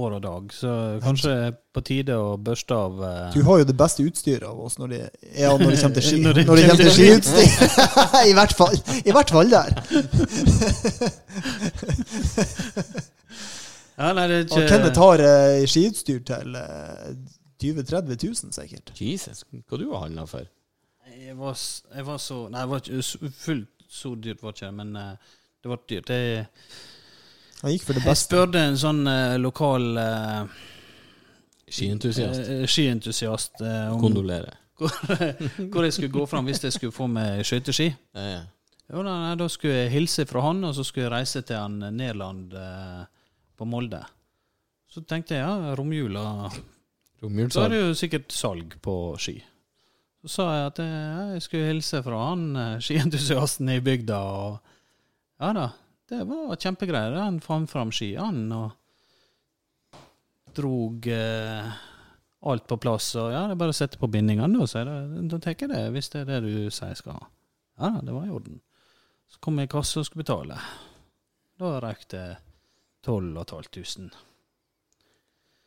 år 0.00 0.16
og 0.16 0.22
dag, 0.24 0.42
så 0.56 0.70
kanskje 1.04 1.52
på 1.76 1.80
tide 1.86 2.16
å 2.16 2.38
børste 2.40 2.74
av 2.74 2.92
eh, 3.04 3.34
Du 3.36 3.44
har 3.46 3.60
jo 3.60 3.66
det 3.68 3.76
beste 3.78 4.02
utstyret 4.08 4.46
av 4.48 4.56
oss 4.64 4.78
når 4.80 4.88
det, 4.94 5.02
ja, 5.36 5.52
når 5.52 5.76
det 5.76 5.80
kommer 5.84 5.96
til 6.00 6.06
ski. 6.08 6.16
Når 6.24 6.32
det 6.40 6.44
Når 6.48 6.56
det 6.56 6.64
kommer 6.64 6.72
kommer 6.72 6.84
til 6.88 6.96
skiutstyr. 6.96 7.48
I 8.30 8.34
hvert 8.40 8.54
fall. 8.56 8.76
I 9.04 9.12
hvert 9.14 9.30
fall 9.36 9.48
der. 9.52 9.68
Ja, 14.00 14.12
nei, 14.16 14.26
det 14.30 14.36
er 14.38 14.46
Og 14.48 14.62
ikke 14.62 14.70
Kenneth 14.72 15.00
har 15.02 15.20
eh, 15.26 15.66
skiutstyr 15.68 16.22
til 16.24 16.54
eh, 16.56 17.10
20 17.60 17.82
000-30 17.84 18.22
000, 18.24 18.54
sikkert. 18.56 18.92
Jesus, 18.96 19.42
hva 19.68 19.76
du 19.82 19.90
har 19.92 20.06
handla 20.06 20.24
for? 20.30 20.46
Jeg 21.10 21.34
var, 21.36 21.52
s- 21.58 21.82
jeg 21.92 22.06
var 22.06 22.16
så 22.22 22.38
Nei, 22.48 22.62
det 22.64 22.70
var 22.70 22.80
ikke 22.80 23.02
s- 23.04 23.34
fullt 23.42 23.84
så 23.90 24.14
dyrt, 24.16 24.40
var 24.42 24.54
ikke 24.56 24.70
men 24.72 24.94
eh, 24.96 25.36
det 25.60 25.68
var 25.74 25.82
dyrt. 25.90 26.08
Jeg, 26.14 26.46
Han 27.60 27.74
gikk 27.74 27.84
for 27.84 27.92
det 27.98 28.04
jeg 28.06 28.08
beste. 28.14 28.30
spurte 28.32 28.62
en 28.70 28.78
sånn 28.80 29.02
eh, 29.10 29.36
lokal 29.42 29.90
eh, 30.00 30.60
Skientusiast. 31.70 32.40
eh, 32.48 32.64
skientusiast 32.66 33.60
eh, 33.60 33.92
om 33.92 34.00
Kondolerer. 34.00 34.56
hvor, 34.80 34.88
hvor 35.70 35.84
jeg 35.84 35.92
skulle 35.92 36.14
gå 36.14 36.24
fram 36.30 36.46
hvis 36.48 36.62
jeg 36.64 36.72
skulle 36.78 36.94
få 36.96 37.06
meg 37.12 37.44
skøyteski. 37.44 37.90
Ja, 38.16 38.24
ja. 38.32 38.40
Jo, 38.90 39.02
nei, 39.06 39.12
nei, 39.26 39.34
da 39.38 39.46
skulle 39.52 39.84
jeg 39.84 39.92
hilse 39.92 40.24
fra 40.26 40.40
han, 40.48 40.64
og 40.66 40.72
så 40.74 40.82
skulle 40.88 41.04
jeg 41.06 41.12
reise 41.14 41.42
til 41.46 41.60
han 41.60 41.76
Nederland 41.94 42.56
eh, 42.58 43.04
på 43.60 43.68
Molde. 43.68 44.00
Så 44.90 45.04
tenkte 45.06 45.36
jeg 45.36 45.44
ja, 45.44 45.74
romjula 45.78 46.24
Da 47.20 47.28
er 47.66 47.70
det 47.70 47.80
jo 47.82 47.96
sikkert 47.98 48.32
salg 48.32 48.78
på 48.82 48.94
ski. 49.20 49.36
Så 50.24 50.32
sa 50.32 50.46
jeg 50.56 50.64
at 50.70 50.80
jeg, 50.82 51.28
jeg 51.36 51.44
skulle 51.44 51.68
hilse 51.68 52.00
fra 52.04 52.24
han 52.30 52.42
eh, 52.56 52.80
skientusiasten 52.84 53.70
i 53.72 53.78
bygda. 53.84 54.18
Og 54.20 54.58
ja 55.40 55.52
da, 55.56 55.68
det 56.12 56.24
var 56.28 56.58
kjempegreier. 56.60 57.16
Han 57.20 57.38
fant 57.44 57.70
fram 57.70 57.92
skiene 57.94 58.56
og 58.56 60.00
drog 60.56 61.06
eh, 61.08 61.70
alt 62.50 62.66
på 62.68 62.80
plass. 62.82 63.14
Og 63.20 63.30
ja, 63.32 63.46
det 63.46 63.56
er 63.56 63.62
bare 63.62 63.76
å 63.76 63.80
sette 63.80 64.00
på 64.00 64.10
bindingene, 64.12 64.58
da, 64.58 64.68
så 64.68 64.82
er 64.82 64.90
det, 64.90 65.24
da 65.32 65.40
tenker 65.40 65.68
jeg 65.68 65.76
det, 65.76 65.94
hvis 65.94 66.12
det 66.12 66.24
er 66.24 66.28
det 66.32 66.42
du 66.44 66.52
sier 66.68 66.92
jeg 66.92 67.00
skal 67.00 67.16
ha. 67.20 67.30
Ja 67.80 67.94
det 68.04 68.12
var 68.12 68.28
i 68.28 68.34
orden. 68.34 68.60
Så 69.30 69.40
kom 69.44 69.60
jeg 69.60 69.70
i 69.70 69.72
kassa 69.72 70.02
og 70.02 70.08
skulle 70.08 70.24
betale. 70.24 70.58
Da 71.60 71.76
røyk 71.84 72.08
det 72.12 72.26
12 73.06 73.44
500. 73.72 74.10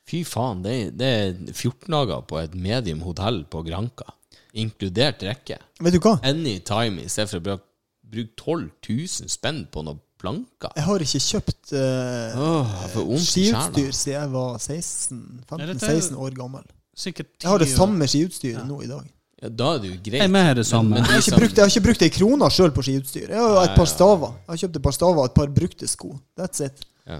Fy 0.03 0.23
faen, 0.27 0.63
det 0.65 0.73
er, 0.73 0.89
det 0.91 1.09
er 1.09 1.53
14 1.53 1.87
dager 1.93 2.25
på 2.27 2.39
et 2.41 2.55
medium 2.55 3.01
hotell 3.05 3.45
på 3.49 3.63
Granka. 3.63 4.09
Inkludert 4.53 5.23
rekke. 5.23 5.57
Vet 5.81 5.95
du 5.95 6.01
hva? 6.03 6.17
Anytime 6.27 7.05
i 7.05 7.09
stedet 7.09 7.31
for 7.31 7.39
å 7.39 7.45
bruke 7.45 7.69
bruke 8.13 8.35
12 8.37 8.69
000 8.89 9.31
spenn 9.31 9.65
på 9.71 9.83
noen 9.85 10.01
planker. 10.21 10.71
Jeg 10.77 10.85
har 10.87 11.03
ikke 11.03 11.21
kjøpt 11.23 11.73
uh, 11.75 12.69
sjela. 12.93 13.17
skiutstyr 13.25 13.89
siden 13.97 14.15
jeg 14.19 14.31
var 14.33 14.61
16 14.61 15.23
Ja, 15.49 15.65
dette 15.65 15.89
er 15.89 15.97
jo- 15.97 16.05
15-16 16.05 16.21
år 16.27 16.37
gammel. 16.37 16.69
Jeg 17.03 17.49
har 17.49 17.59
det 17.59 17.69
samme 17.73 18.07
skiutstyret 18.07 18.67
nå 18.69 18.83
i 18.85 18.87
dag. 18.87 19.09
Ja, 19.41 19.49
da 19.49 19.73
er 19.75 19.79
det 19.83 19.89
jo 19.89 19.95
greit. 20.05 20.21
Jeg 20.21 20.47
er 20.47 20.53
det 20.55 20.65
samme. 20.65 20.93
Men, 20.93 21.01
men 21.01 21.09
Jeg 21.09 21.17
har 21.17 21.25
ikke 21.25 21.39
brukt, 21.41 21.57
jeg 21.57 21.63
har 21.65 21.71
ikke 21.73 21.85
brukt 21.87 22.03
ei 22.05 22.11
krone 22.13 22.49
sjøl 22.53 22.71
på 22.71 22.85
skiutstyr. 22.85 23.27
Jeg 23.33 23.39
har 23.41 23.49
jo 23.49 23.63
et 23.65 23.75
par 23.75 23.89
staver. 23.89 24.37
Jeg 24.45 24.51
har 24.53 24.61
kjøpt 24.61 24.77
et 24.79 24.85
par 24.85 24.95
staver 24.95 25.19
og 25.19 25.25
et 25.25 25.35
par 25.35 25.47
brukte 25.57 25.89
sko. 25.89 26.13
That's 26.39 26.63
it. 26.63 26.85
Ja. 27.09 27.19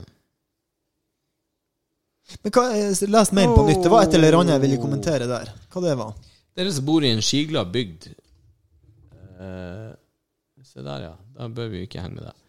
Men 2.44 2.54
hva, 2.56 2.68
Les 2.74 3.34
mailen 3.36 3.56
på 3.56 3.66
nytt. 3.68 3.82
Det 3.84 3.92
var 3.92 4.06
et 4.08 4.16
eller 4.18 4.40
annet 4.40 4.56
jeg 4.56 4.64
ville 4.68 4.80
kommentere 4.82 5.28
der. 5.30 5.52
Hva 5.74 5.84
det 5.84 5.98
var? 6.00 6.14
Dere 6.58 6.72
som 6.74 6.86
bor 6.86 7.04
i 7.04 7.12
en 7.14 7.24
skiglad 7.26 7.72
bygd 7.74 8.12
eh, 9.42 9.92
Se 10.64 10.82
der, 10.86 11.10
ja. 11.10 11.14
Da 11.36 11.50
bør 11.52 11.70
vi 11.72 11.82
jo 11.82 11.88
ikke 11.90 12.02
henge 12.02 12.20
med 12.20 12.28
deg. 12.30 12.40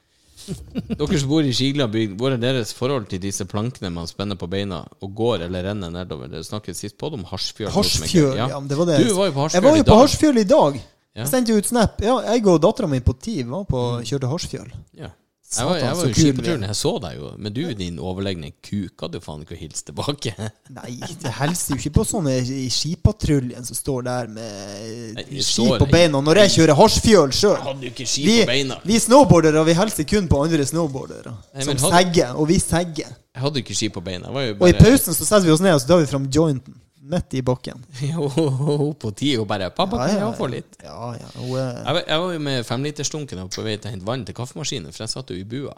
Dere 1.00 1.18
som 1.20 1.30
bor 1.30 1.46
i 1.46 1.52
skiglad 1.56 1.92
bygd, 1.92 2.16
hvor 2.20 2.34
er 2.34 2.40
deres 2.40 2.72
forhold 2.76 3.08
til 3.10 3.22
disse 3.22 3.46
plankene 3.48 3.90
man 3.92 4.08
spenner 4.08 4.38
på 4.40 4.48
beina 4.50 4.82
og 5.02 5.14
går 5.16 5.46
eller 5.48 5.66
renner 5.70 5.92
nedover? 5.92 6.30
Dere 6.32 6.46
snakket 6.46 6.78
sist 6.78 6.98
på 7.00 7.10
det 7.10 7.20
om 7.20 7.26
Harsfjøl. 7.28 7.72
Hasjfjøl, 7.74 8.38
ja. 8.38 8.60
det 8.60 8.78
var 8.78 8.90
det. 8.92 9.00
Du 9.02 9.16
var 9.18 9.30
jo 9.30 9.36
på 9.36 9.48
Jeg 9.56 9.66
var 9.66 9.76
jo 9.76 9.82
i 9.82 9.88
på 9.88 9.98
dag. 9.98 10.40
I 10.44 10.48
dag. 10.54 10.80
Ja. 11.14 11.22
Jeg 11.22 11.30
sendte 11.30 11.58
ut 11.58 11.68
snap. 11.68 12.00
Ja, 12.02 12.16
jeg 12.26 12.46
og 12.50 12.62
dattera 12.62 12.88
mi 12.90 12.98
på 13.04 13.14
TIV 13.14 13.52
var 13.52 13.68
på 13.70 13.82
kjørte 14.06 14.30
Harsfjøl. 14.30 14.72
Ja. 14.98 15.12
Jeg 15.58 15.66
var, 15.68 15.78
jeg 15.78 15.96
var 15.96 16.08
jo 16.08 16.12
er. 16.44 16.66
jeg 16.68 16.76
så 16.78 16.92
deg 17.04 17.16
jo. 17.18 17.30
Men 17.38 17.54
du, 17.54 17.60
din 17.78 17.98
overlegne 18.02 18.50
kuk, 18.64 18.92
hadde 19.00 19.20
jo 19.20 19.24
faen 19.24 19.42
ikke 19.44 19.56
å 19.56 19.60
hilse 19.60 19.84
tilbake. 19.88 20.32
Nei, 20.78 20.94
det 21.22 21.32
hilser 21.38 21.74
jo 21.74 21.80
ikke 21.80 21.92
på 21.98 22.06
sånne 22.08 22.36
i 22.42 22.68
skipatruljen 22.72 23.66
som 23.68 23.78
står 23.78 24.06
der 24.08 24.30
med 24.34 25.18
Nei, 25.18 25.26
ski 25.40 25.64
står- 25.64 25.82
på 25.82 25.90
beina. 25.90 26.20
Når 26.24 26.42
jeg 26.44 26.54
kjører 26.58 26.78
hasjfjøl 26.80 27.34
sjøl 27.34 27.82
vi, 27.84 28.38
vi 28.84 29.00
snowboardere 29.06 29.64
vi 29.68 29.76
hilser 29.80 30.08
kun 30.14 30.28
på 30.30 30.44
andre 30.44 30.66
snowboardere. 30.68 31.34
Nei, 31.54 31.66
Som 31.66 31.76
hadde- 31.78 31.92
segger, 31.98 32.34
og 32.38 32.48
vi 32.50 32.58
segger. 32.62 33.12
Jeg 33.34 33.42
hadde 33.42 33.58
jo 33.60 33.64
ikke 33.66 33.74
ski 33.74 33.88
på 33.90 34.02
beina. 34.04 34.30
Bare... 34.30 34.54
Og 34.60 34.68
i 34.68 34.76
pausen 34.78 35.14
så 35.16 35.24
setter 35.26 35.46
vi 35.48 35.54
oss 35.54 35.62
ned 35.64 35.74
og 35.74 35.82
så 35.82 35.90
tar 35.90 36.02
vi 36.04 36.10
fram 36.10 36.28
jointen. 36.30 36.76
Midt 37.04 37.34
i 37.36 37.42
bakken. 37.44 37.84
Hun 38.36 38.94
på 38.96 39.10
ti 39.12 39.34
og 39.36 39.46
bare 39.48 39.68
'Pappa, 39.70 40.06
kan 40.06 40.14
jeg 40.16 40.36
få 40.38 40.46
litt?' 40.48 40.78
Ja, 40.82 41.10
ja. 41.12 41.28
hun 41.36 41.58
er... 41.60 41.82
Jeg 41.84 41.94
var, 41.94 42.02
jeg 42.08 42.20
var 42.22 42.32
jo 42.32 42.38
med 42.46 42.64
femlitersdunken 42.64 43.42
og 43.42 43.50
på 43.52 43.64
vei 43.66 43.76
til 43.76 43.90
å 43.90 43.92
hente 43.92 44.08
vann 44.08 44.24
til 44.24 44.36
kaffemaskinen, 44.38 44.92
for 44.92 45.04
jeg 45.04 45.12
satt 45.12 45.32
jo 45.34 45.36
i 45.36 45.44
bua. 45.44 45.74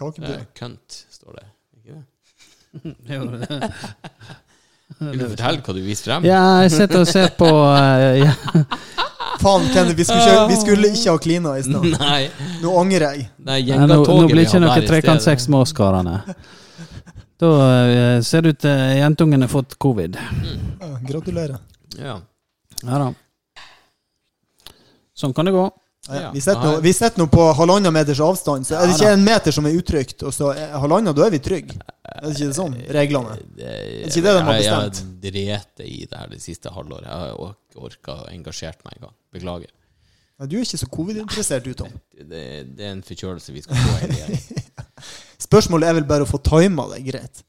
Eh, 0.00 0.44
Kønt, 0.56 1.04
står 1.12 1.40
det. 1.40 1.46
Ikke 1.76 1.98
det? 1.98 3.18
Vil 4.98 5.20
du 5.20 5.26
fortelle 5.28 5.60
hva 5.60 5.74
du 5.76 5.80
viste 5.84 6.08
frem? 6.08 6.24
Ja, 6.26 6.42
jeg 6.64 6.72
sitter 6.72 7.02
og 7.02 7.10
ser 7.10 7.28
på 7.36 7.48
eh, 7.48 8.22
ja. 8.22 8.32
Faen, 9.38 9.66
Kenneth, 9.70 9.94
vi 9.94 10.06
skulle, 10.08 10.24
ikke, 10.24 10.46
vi 10.48 10.56
skulle 10.62 10.92
ikke 10.94 11.12
ha 11.12 11.20
klina 11.22 11.52
i 11.58 11.66
stad. 11.66 11.84
Nei, 12.00 12.22
Nå 12.62 12.72
angrer 12.80 13.04
jeg. 13.12 13.28
nei 13.38 13.60
Nei, 13.60 13.76
Nå, 13.76 13.84
nå 13.84 13.98
gjengatoget 14.00 14.32
blir 14.32 14.40
vi 14.40 14.46
ikke 14.46 14.56
hadde 14.56 14.64
noe 14.64 14.72
her 14.72 14.86
i 14.86 15.20
stedet. 15.20 15.44
med 15.52 15.60
oss, 15.60 15.74
karene. 15.76 16.16
Da 17.38 17.48
eh, 17.86 18.20
ser 18.26 18.42
det 18.42 18.54
ut 18.56 18.62
til 18.64 18.70
uh, 18.74 18.96
jentungen 18.98 19.44
har 19.44 19.50
fått 19.52 19.76
covid. 19.78 20.16
Ja, 20.80 20.88
gratulerer. 21.06 21.60
Ja. 21.98 22.16
Ja 22.82 22.98
da. 23.04 23.12
Sånn 25.18 25.34
kan 25.34 25.46
det 25.46 25.54
gå. 25.54 25.68
Ja, 26.08 26.20
Ja. 26.22 26.30
vi 26.32 26.40
sitter 26.92 27.18
nå- 27.20 27.26
på 27.28 27.52
halvannen 27.52 27.92
meters 27.92 28.20
avstand, 28.20 28.64
så 28.66 28.78
er 28.78 28.86
det 28.86 28.94
ikke 28.96 29.12
en 29.12 29.24
meter 29.24 29.52
som 29.52 29.66
er 29.66 29.74
utrygt, 29.76 30.22
og 30.22 30.32
så 30.32 30.54
er 30.56 30.78
halvannen, 30.80 31.14
da 31.14 31.26
er 31.26 31.30
vi 31.30 31.38
trygge. 31.38 31.76
Er 32.04 32.22
det 32.22 32.30
ikke 32.34 32.46
det 32.48 32.56
sånn? 32.56 32.76
Reglene? 32.96 33.34
Det, 33.58 33.72
ikke 34.08 34.22
det 34.24 34.32
de 34.32 34.42
har 34.46 34.54
bestemt? 34.54 35.02
jeg 35.02 35.32
har 35.34 35.34
drept 35.34 35.80
i 35.84 35.98
det 36.06 36.18
her 36.18 36.28
det 36.32 36.40
siste 36.40 36.72
halvåret. 36.72 37.04
Jeg 37.04 37.12
har 37.12 37.34
ikke 37.34 37.84
orka 37.90 38.12
å 38.22 38.28
engasjert 38.32 38.80
meg 38.86 38.96
engang. 38.96 39.14
Beklager. 39.32 39.70
Ja, 40.38 40.46
du 40.46 40.56
er 40.56 40.62
ikke 40.64 40.78
så 40.78 40.86
covid-interessert, 40.86 41.64
du, 41.64 41.74
Tom. 41.74 41.92
Det, 42.14 42.42
det 42.78 42.86
er 42.86 42.92
en 42.94 43.02
forkjølelse 43.02 43.52
vi 43.52 43.62
skal 43.66 43.76
få 43.76 44.06
inn 44.06 44.16
igjen. 44.16 44.64
Spørsmålet 45.38 45.88
er 45.88 46.00
vel 46.00 46.08
bare 46.08 46.26
å 46.26 46.28
få 46.28 46.40
tima 46.42 46.88
det 46.92 47.04
greit. 47.06 47.44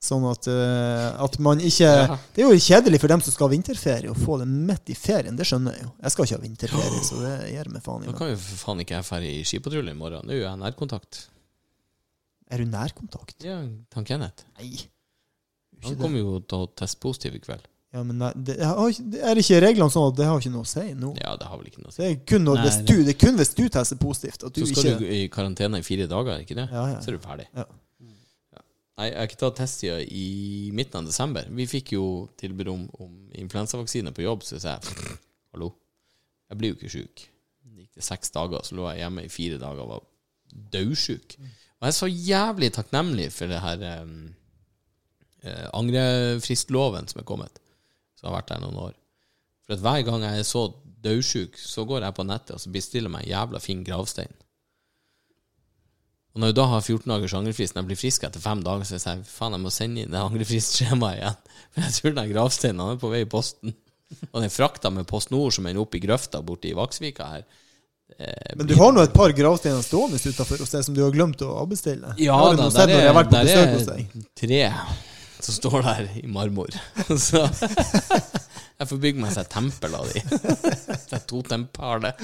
Sånn 0.00 0.24
at, 0.30 0.46
uh, 0.48 1.10
at 1.20 1.34
man 1.44 1.60
ikke 1.60 1.84
Ja. 1.84 2.16
Det 2.32 2.40
er 2.42 2.48
jo 2.48 2.60
kjedelig 2.64 3.02
for 3.02 3.12
dem 3.12 3.20
som 3.20 3.34
skal 3.34 3.46
ha 3.48 3.52
vinterferie, 3.52 4.08
å 4.08 4.16
få 4.16 4.38
det 4.40 4.46
midt 4.48 4.88
i 4.88 4.96
ferien. 4.96 5.36
Det 5.36 5.44
skjønner 5.44 5.76
jeg 5.76 5.84
jo. 5.84 5.90
Jeg 6.00 6.14
skal 6.14 6.24
ikke 6.24 6.38
ha 6.38 6.44
vinterferie, 6.46 7.02
så 7.04 7.18
det 7.20 7.34
gir 7.52 7.68
meg 7.68 7.84
faen 7.84 8.06
i. 8.06 8.08
Da 8.08 8.16
kan 8.16 8.32
jo 8.32 8.38
for 8.40 8.62
faen 8.64 8.80
ikke 8.80 8.96
jeg 8.96 9.06
dra 9.10 9.20
i 9.28 9.42
skipatrulje 9.44 9.92
i 9.92 9.98
morgen. 9.98 10.24
Nå 10.24 10.38
er 10.38 10.46
jeg 10.46 10.62
nærkontakt. 10.62 11.20
Er 12.50 12.64
du 12.64 12.72
nærkontakt? 12.72 13.36
Ja, 13.44 13.60
han 13.94 14.08
Kenneth. 14.08 14.48
Nei. 14.58 14.88
Han 15.84 16.00
kommer 16.00 16.18
jo 16.18 16.40
til 16.48 16.64
å 16.64 16.70
teste 16.80 16.98
positiv 17.00 17.36
i 17.36 17.42
kveld. 17.44 17.68
Ja, 17.90 18.04
men 18.06 18.20
nei, 18.20 18.30
det, 18.46 18.54
har 18.62 18.78
er 19.26 19.38
ikke 19.40 19.58
reglene 19.64 19.90
sånn 19.90 20.12
at 20.12 20.18
det 20.20 20.26
har 20.28 20.38
ikke 20.38 20.52
noe 20.54 20.62
å 20.62 20.70
si 20.70 20.84
nå? 20.94 21.10
Ja, 21.18 21.32
det 21.40 21.48
har 21.50 21.58
vel 21.58 21.70
ikke 21.72 21.82
noe 21.82 21.90
å 21.90 21.94
si. 21.94 22.04
Det 22.04 22.10
er 22.12 22.18
kun, 22.22 22.44
når, 22.46 22.60
Nei, 22.60 22.66
hvis 22.68 22.76
du, 22.86 22.92
det 23.02 23.14
er 23.16 23.18
kun 23.18 23.40
hvis 23.40 23.50
du 23.56 23.62
tester 23.66 23.98
positivt. 23.98 24.44
At 24.46 24.54
du 24.54 24.60
Så 24.62 24.68
skal 24.70 24.90
ikke 24.92 25.00
du 25.00 25.14
i 25.16 25.22
karantene 25.34 25.80
i 25.82 25.86
fire 25.86 26.06
dager, 26.10 26.44
ikke 26.44 26.54
det? 26.60 26.68
Ja, 26.70 26.84
ja. 26.92 27.00
Så 27.02 27.10
er 27.10 27.18
du 27.18 27.24
ferdig. 27.24 27.48
Ja. 27.50 27.64
Ja. 28.54 28.62
Nei, 29.00 29.08
jeg 29.08 29.18
har 29.18 29.30
ikke 29.32 29.40
tatt 29.42 29.58
test 29.58 29.82
siden 29.82 30.04
i 30.06 30.28
midten 30.76 31.00
av 31.02 31.10
desember. 31.10 31.50
Vi 31.58 31.66
fikk 31.72 31.90
jo 31.96 32.04
tilbud 32.38 32.70
om, 32.70 32.84
om 33.02 33.10
influensavaksine 33.42 34.14
på 34.14 34.22
jobb, 34.22 34.46
så 34.46 34.54
jeg 34.60 34.64
sa 34.68 34.76
hallo, 35.56 35.72
jeg 36.46 36.62
blir 36.62 36.70
jo 36.70 36.78
ikke 36.78 36.94
sjuk. 36.94 37.24
Det 37.66 37.88
gikk 37.88 37.98
det 37.98 38.06
seks 38.06 38.30
dager, 38.38 38.62
så 38.66 38.78
lå 38.78 38.86
jeg 38.92 39.02
hjemme 39.02 39.26
i 39.26 39.32
fire 39.34 39.58
dager 39.58 39.82
og 39.82 39.96
var 39.96 40.06
daudsjuk. 40.76 41.40
Og 41.42 41.88
jeg 41.88 41.90
er 41.90 41.96
så 41.96 42.10
jævlig 42.10 42.70
takknemlig 42.76 43.32
for 43.34 43.50
det 43.50 43.58
her 43.64 43.82
um, 44.04 44.14
eh, 45.42 45.66
angrefristloven 45.74 47.10
som 47.10 47.22
er 47.22 47.26
kommet, 47.26 47.59
som 48.20 48.28
har 48.30 48.38
vært 48.40 48.52
der 48.52 48.62
noen 48.62 48.78
år. 48.90 48.94
For 49.66 49.80
hver 49.80 50.04
gang 50.06 50.24
jeg 50.26 50.42
er 50.42 50.46
så 50.46 50.66
dødsjuk, 51.00 51.56
så 51.56 51.86
går 51.88 52.04
jeg 52.04 52.16
på 52.18 52.26
nettet 52.28 52.54
og 52.58 52.60
så 52.60 52.72
bestiller 52.74 53.12
meg 53.12 53.24
en 53.24 53.32
jævla 53.32 53.60
fin 53.64 53.82
gravstein. 53.86 54.32
Og 56.30 56.42
når 56.42 56.52
jeg 56.52 56.56
da 56.60 56.66
har 56.70 56.82
14 56.84 57.10
dagers 57.10 57.32
angrefrist, 57.34 57.74
når 57.74 57.82
jeg 57.82 57.88
blir 57.90 57.98
frisk 57.98 58.26
etter 58.28 58.42
fem 58.42 58.60
dager, 58.62 58.86
så 58.86 59.00
sier 59.00 59.16
jeg 59.16 59.26
faen, 59.26 59.56
jeg 59.56 59.64
må 59.64 59.72
sende 59.74 60.04
inn 60.04 60.12
det 60.14 60.20
angrefristskjemaet 60.20 61.18
igjen. 61.18 61.40
For 61.72 61.86
jeg 61.86 61.96
tror 61.96 62.14
den 62.20 62.30
gravsteinen 62.34 62.84
er 62.84 63.00
på 63.00 63.10
vei 63.10 63.24
i 63.24 63.30
posten. 63.30 63.74
Og 64.34 64.38
den 64.44 64.52
frakta 64.52 64.92
med 64.94 65.08
Post 65.10 65.32
Nord 65.34 65.56
som 65.56 65.66
ender 65.66 65.82
opp 65.82 65.96
i 65.98 66.02
grøfta 66.02 66.42
borte 66.46 66.70
i 66.70 66.76
Vaksvika 66.78 67.26
her. 67.32 67.44
Eh, 68.18 68.54
Men 68.58 68.66
du 68.70 68.76
har 68.78 68.94
nå 68.94 69.02
et 69.06 69.14
par 69.14 69.34
gravsteiner 69.34 69.82
stående 69.86 70.18
utafor 70.22 70.62
hos 70.62 70.74
deg 70.74 70.86
som 70.86 70.96
du 70.96 71.02
har 71.02 71.14
glemt 71.14 71.42
å 71.46 71.50
avbestille? 71.64 72.14
Ja 72.22 72.38
da, 72.58 72.68
der 72.74 72.94
er, 72.96 73.22
der 73.30 73.52
er 73.54 74.06
tre 74.38 74.62
som 75.46 75.56
står 75.56 75.82
der 75.86 76.08
i 76.22 76.26
marmor. 76.30 76.74
Så 77.28 77.42
jeg 78.80 78.88
får 78.88 79.00
bygge 79.02 79.20
meg 79.20 79.34
seg 79.34 79.44
et 79.44 79.52
tempel 79.52 79.94
av 79.98 80.08
de. 80.08 80.22
Det 80.24 81.16
er 81.18 81.24
totempale. 81.28 82.14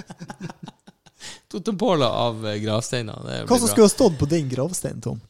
Totempåle 1.52 2.06
av 2.06 2.46
eh, 2.48 2.58
gravsteiner. 2.62 3.22
Det 3.26 3.38
Hva 3.50 3.58
som 3.60 3.70
skulle 3.70 3.88
ha 3.88 3.92
stått 3.92 4.18
på 4.20 4.28
din 4.30 4.48
gravstein, 4.48 5.00
Tom? 5.04 5.20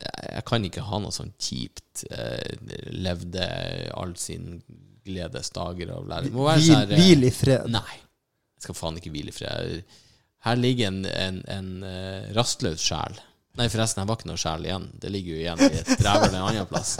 Jeg 0.00 0.44
kan 0.48 0.64
ikke 0.64 0.84
ha 0.86 1.00
noe 1.02 1.12
sånn 1.12 1.32
kjipt. 1.38 2.04
Eh, 2.10 2.54
levde 2.94 3.46
all 3.94 4.14
sin 4.20 4.60
gledes 5.04 5.50
dager 5.54 5.94
av 5.96 6.06
læring. 6.08 6.34
Hvil, 6.36 6.68
sånn 6.68 6.86
eh, 6.86 6.94
hvil 7.00 7.26
i 7.28 7.32
fred. 7.34 7.66
Nei. 7.72 7.98
Jeg 8.58 8.68
skal 8.68 8.78
faen 8.78 9.00
ikke 9.00 9.12
hvile 9.14 9.32
i 9.32 9.36
fred. 9.36 9.98
Her 10.44 10.56
ligger 10.60 10.88
en, 10.88 11.02
en, 11.08 11.42
en 11.52 11.72
rastløs 12.36 12.80
sjel. 12.84 13.18
Nei, 13.60 13.66
forresten, 13.68 14.00
jeg 14.00 14.08
var 14.08 14.16
ikke 14.16 14.28
noe 14.30 14.40
sjel 14.40 14.62
igjen. 14.64 14.86
Det 15.02 15.10
ligger 15.12 15.34
jo 15.34 15.40
igjen 15.42 15.60
i 15.66 15.80
et 15.82 16.00
rævhøl 16.00 16.32
en 16.32 16.46
annen 16.48 16.68
plass. 16.70 16.94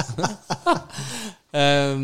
um, 1.57 2.03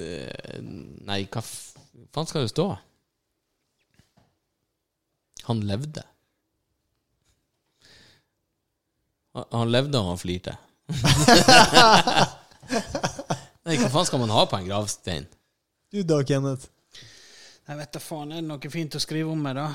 nei, 1.10 1.18
hva 1.28 1.42
faen 1.44 2.30
skal 2.30 2.46
det 2.46 2.54
stå? 2.54 2.64
Han 5.50 5.60
levde. 5.68 6.06
Han, 9.36 9.44
han 9.58 9.72
levde, 9.76 10.00
og 10.00 10.08
han 10.14 10.22
flirte. 10.24 10.56
nei, 13.68 13.76
hva 13.76 13.92
faen 13.92 14.08
skal 14.08 14.24
man 14.24 14.32
ha 14.32 14.48
på 14.48 14.56
en 14.56 14.68
gravstein? 14.72 15.28
Du 15.92 16.00
da, 16.00 16.22
Kenneth? 16.24 16.72
Jeg 17.68 17.76
vet 17.76 17.92
da 17.92 18.00
faen, 18.00 18.32
er 18.32 18.40
det 18.40 18.48
noe 18.48 18.72
fint 18.72 18.96
å 18.96 19.04
skrive 19.04 19.36
om 19.36 19.44
meg, 19.44 19.60
da? 19.60 19.68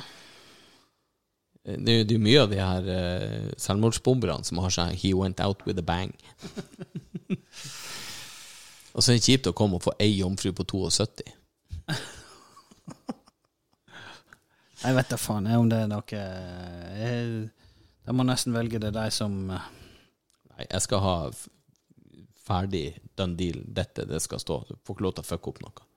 Det 1.68 1.92
er 1.92 1.98
jo 1.98 2.04
det 2.08 2.14
er 2.14 2.18
jo 2.18 2.24
mye 2.24 2.44
av 2.46 2.52
de 2.52 2.60
her 2.64 2.86
uh, 2.88 3.48
selvmordsbomberne 3.60 4.48
som 4.48 4.62
har 4.64 4.72
sånn 4.72 4.96
'He 4.96 5.12
went 5.14 5.42
out 5.44 5.66
with 5.68 5.80
a 5.80 5.84
bang'. 5.84 6.16
og 8.96 9.04
så 9.04 9.12
er 9.12 9.18
det 9.18 9.26
kjipt 9.28 9.50
å 9.52 9.56
komme 9.58 9.76
og 9.76 9.84
få 9.84 9.92
ei 10.00 10.14
jomfru 10.16 10.54
på 10.56 10.64
72. 10.64 11.28
Jeg 14.78 14.96
vet 14.96 15.10
da 15.12 15.18
faen 15.20 15.50
jeg, 15.50 15.60
om 15.60 15.70
det 15.70 15.80
er 15.84 15.90
noe 15.90 16.06
jeg, 16.08 17.50
Jeg 18.08 18.16
må 18.16 18.24
nesten 18.24 18.54
velge 18.56 18.80
det 18.80 18.94
de 18.96 19.06
som 19.12 19.50
eh, 19.50 19.70
Nei, 20.54 20.68
jeg 20.70 20.82
skal 20.86 21.02
ha 21.04 21.16
ferdig 22.48 22.86
den 23.20 23.36
deal. 23.38 23.60
Dette 23.66 24.06
det 24.08 24.22
skal 24.24 24.40
stå. 24.40 24.62
Du 24.70 24.78
får 24.86 24.96
ikke 24.96 25.04
lov 25.04 25.18
til 25.18 25.26
å 25.26 25.28
fucke 25.28 25.52
opp 25.52 25.60
noe. 25.66 25.88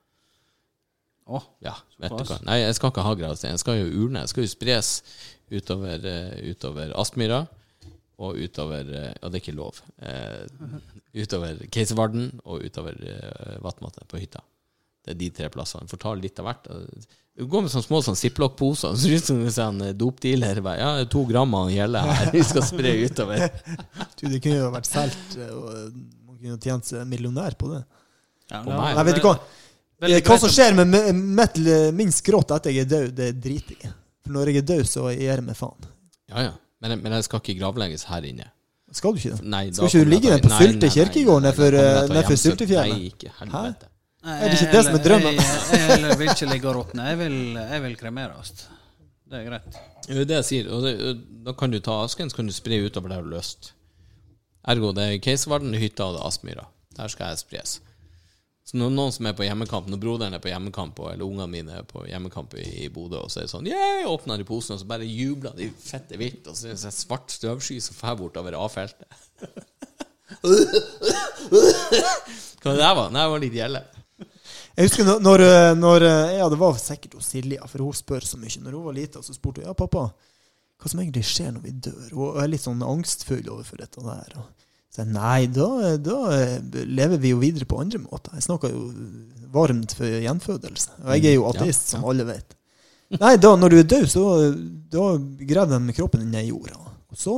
Å, 1.31 1.39
Ja, 1.63 1.75
vet 2.01 2.11
du 2.17 2.25
hva. 2.27 2.39
Nei, 2.43 2.57
jeg 2.65 2.75
skal 2.75 2.91
ikke 2.91 3.05
ha 3.05 3.13
gravstein. 3.15 3.53
Jeg 3.55 3.63
skal 3.63 3.79
jo 3.79 4.03
urne. 4.03 4.25
Jeg 4.25 4.33
skal 4.33 4.43
jo 4.43 4.51
spres 4.51 4.89
utover, 5.51 6.05
eh, 6.07 6.51
utover 6.51 6.93
Aspmyra 7.01 7.41
og 8.21 8.37
utover 8.37 8.89
eh, 8.93 9.13
Og 9.21 9.31
det 9.31 9.39
er 9.39 9.43
ikke 9.43 9.55
lov. 9.57 9.79
eh, 10.01 10.45
utover 11.17 11.57
Keiservarden 11.73 12.29
og 12.45 12.63
utover 12.67 12.95
eh, 13.01 13.57
Vatnvatnet 13.63 14.07
på 14.11 14.19
hytta. 14.21 14.43
Det 15.01 15.15
er 15.15 15.17
de 15.17 15.29
tre 15.33 15.49
plassene. 15.49 15.89
Får 15.89 15.99
ta 16.03 16.13
litt 16.13 16.37
av 16.39 16.45
hvert. 16.45 16.67
Du 17.33 17.47
går 17.49 17.63
med 17.65 17.71
sånne 17.73 17.87
små 17.87 18.01
sånn 18.05 18.17
ziplock-poser. 18.19 18.93
Så 18.99 19.07
ser 19.07 19.17
ut 19.17 19.29
som 19.31 19.39
en 19.41 19.55
sånn 19.55 19.81
eh, 19.87 19.95
dopdealer. 19.97 20.61
Ja, 20.77 20.91
to 21.09 21.23
gram 21.29 21.55
av 21.57 21.71
gjelle 21.73 22.03
her. 22.05 22.29
Vi 22.35 22.43
skal 22.45 22.65
spre 22.67 22.93
utover. 23.07 23.47
Du, 24.21 24.27
det 24.29 24.37
kunne 24.43 24.59
jo 24.59 24.67
vært 24.75 24.85
solgt, 24.91 25.33
eh, 25.41 25.49
og 25.49 25.95
man 26.27 26.37
kunne 26.37 26.59
tjent 26.61 26.85
seg 26.91 27.07
millionær 27.09 27.55
på 27.57 27.71
det. 27.73 27.81
ja, 28.51 28.59
På 28.61 28.75
meg. 28.75 28.93
Nei, 28.99 29.05
vet 29.07 29.17
du 29.17 29.25
hva? 29.25 29.33
Eh, 30.01 30.19
Hva 30.25 30.37
som 30.41 30.49
skjer 30.53 30.77
med 30.77 30.93
mitt 30.93 31.57
minst 31.57 31.97
min 31.97 32.13
skrått 32.13 32.53
etter 32.53 32.73
jeg 32.73 32.85
er 32.85 32.91
død, 32.93 33.11
det 33.17 33.31
driter 33.41 33.75
jeg 33.79 33.89
i. 33.89 33.95
For 34.25 34.35
når 34.35 34.51
jeg 34.51 34.61
er 34.61 34.67
død, 34.73 34.83
så 34.89 35.07
gir 35.11 35.27
jeg 35.27 35.45
meg 35.45 35.57
faen. 35.57 35.87
Ja, 36.31 36.49
ja. 36.49 36.57
Men, 36.81 36.97
men 37.03 37.13
jeg 37.13 37.27
skal 37.27 37.41
ikke 37.43 37.59
gravlegges 37.59 38.07
her 38.09 38.25
inne. 38.25 38.49
Skal 38.91 39.13
du 39.13 39.21
ikke 39.21 39.37
det? 39.37 39.47
Nei, 39.47 39.63
Skal 39.71 39.87
ikke 39.87 40.03
du 40.03 40.11
ligge 40.11 40.33
ned 40.33 40.43
på 40.43 40.51
nei, 40.51 40.89
kirkegård 40.97 41.45
nedfor, 41.45 41.77
eh, 41.79 42.31
Syltefjellet? 42.41 42.97
Nei, 42.97 43.11
ikke 43.13 43.31
helvete. 43.37 43.87
Nei, 44.25 44.35
Er 44.35 44.51
det 44.51 44.57
ikke 44.57 44.73
det 44.75 44.81
som 44.85 44.97
er 44.97 45.03
drømmen? 45.05 45.37
Jeg, 45.39 45.59
jeg, 45.71 46.01
jeg 46.03 46.17
vil 46.19 46.31
ikke 46.33 46.49
ligge 46.51 46.69
og 46.69 46.75
råtne. 46.79 47.05
Jeg 47.07 47.19
vil, 47.21 47.37
jeg 47.61 47.83
vil 47.85 47.95
kremeres. 48.01 48.51
Det 49.31 49.39
er 49.39 49.45
greit. 49.47 49.77
Det 50.07 50.17
er 50.17 50.27
det 50.27 50.37
jeg 50.41 50.47
sier. 50.49 50.73
Og 50.75 50.83
det, 50.85 51.13
da 51.45 51.55
kan 51.57 51.71
du 51.71 51.79
ta 51.79 52.01
asken, 52.03 52.29
så 52.29 52.41
kan 52.41 52.49
du 52.51 52.53
spre 52.53 52.81
utover 52.83 53.13
der 53.13 53.23
du 53.23 53.31
har 53.31 53.37
lyst. 53.39 53.71
Ergo 54.67 54.91
det 54.93 55.07
er 55.07 55.21
Keiservarden, 55.23 55.73
hytta 55.79 56.09
og 56.09 56.17
det 56.17 56.21
er 56.21 56.27
Aspmyra. 56.27 56.67
Der 56.97 57.13
skal 57.13 57.31
jeg 57.31 57.41
spres. 57.45 57.77
Så 58.71 58.77
når 58.79 58.91
noen 58.95 59.11
som 59.11 59.27
er 59.27 59.33
på 59.35 59.43
hjemmekamp, 59.43 59.89
når 59.91 59.99
broderen 59.99 60.35
er 60.37 60.39
på 60.39 60.47
hjemmekamp, 60.47 60.99
eller 61.11 61.25
ungene 61.25 61.47
mine 61.51 61.73
er 61.81 61.87
på 61.87 62.05
hjemmekamp 62.07 62.53
i, 62.55 62.85
Bodø, 62.93 63.19
og 63.19 63.27
så 63.27 63.41
er 63.41 63.49
det 63.49 63.51
sånn 63.51 63.67
Yeah! 63.67 64.05
Åpner 64.07 64.39
de 64.39 64.45
posen, 64.47 64.77
og 64.77 64.79
så 64.79 64.87
bare 64.87 65.03
jubler 65.03 65.57
de 65.57 65.67
fette 65.75 66.15
vilt, 66.15 66.47
og 66.47 66.55
så 66.55 66.69
er 66.69 66.77
det 66.77 66.87
en 66.87 66.95
svart 66.95 67.33
støvsky 67.35 67.81
som 67.83 67.97
fer 67.97 68.15
bortover 68.21 68.55
A-feltet. 68.55 69.11
Hva 72.61 72.71
det 72.71 72.79
der 72.79 72.95
var? 72.95 73.11
Nei, 73.11 73.25
det 73.25 73.33
var 73.33 73.43
litt 73.43 73.59
gjelle. 73.59 73.83
Jeg 74.71 74.87
husker 74.87 75.03
når, 75.09 75.43
når, 75.75 76.07
eh, 76.07 76.21
eh, 76.29 76.37
Ja, 76.39 76.47
det 76.47 76.61
var 76.63 76.79
sikkert 76.79 77.19
hos 77.19 77.27
Silja, 77.33 77.67
for 77.67 77.83
hun 77.83 77.99
spør 77.99 78.23
så 78.23 78.39
mye. 78.39 78.63
Når 78.63 78.79
hun 78.79 78.87
var 78.87 78.95
lita, 78.95 79.19
så 79.19 79.35
spurte 79.35 79.65
hun 79.65 79.67
ja, 79.67 79.75
pappa, 79.75 80.07
hva 80.79 80.95
som 80.95 81.03
egentlig 81.03 81.27
skjer 81.27 81.51
når 81.57 81.67
vi 81.67 81.75
dør. 81.91 82.07
Hun 82.15 82.39
er 82.39 82.47
litt 82.55 82.63
sånn 82.63 82.87
angstfull 82.87 83.51
overfor 83.51 83.83
dette 83.83 83.99
der. 84.07 84.39
Og 84.39 84.47
så 84.91 85.05
jeg, 85.05 85.11
nei, 85.15 85.45
da, 85.55 85.67
da 86.03 86.17
eh, 86.35 86.57
lever 86.83 87.21
vi 87.23 87.31
jo 87.31 87.39
videre 87.39 87.67
på 87.67 87.79
andre 87.79 88.01
måter. 88.03 88.33
Jeg 88.35 88.43
snakker 88.43 88.73
jo 88.73 88.89
varmt 89.53 89.95
for 89.95 90.19
gjenfødelse. 90.25 90.97
Og 91.05 91.13
jeg 91.15 91.29
er 91.29 91.37
jo 91.37 91.47
ateist, 91.47 91.85
Ja, 91.85 91.87
ja. 91.87 91.91
som 91.93 92.09
alle 92.11 92.25
vet. 92.27 92.57
Nei, 93.21 93.33
da, 93.43 93.53
når 93.59 93.71
du 93.71 93.77
er 93.79 93.87
død, 93.93 94.05
så 94.11 94.25
da 94.91 95.05
graver 95.47 95.79
de 95.87 95.95
kroppen 95.95 96.23
din 96.23 96.35
ned 96.35 96.47
i 96.47 96.51
jorda. 96.51 96.79
Og 97.11 97.19
så 97.19 97.37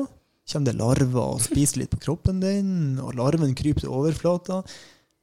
kommer 0.49 0.69
det 0.69 0.75
larver 0.77 1.21
og 1.21 1.45
spiser 1.45 1.81
litt 1.81 1.93
på 1.93 2.01
kroppen 2.03 2.41
din, 2.41 2.73
og 3.01 3.15
larven 3.17 3.55
kryper 3.57 3.85
til 3.85 3.93
overflata. 3.93 4.59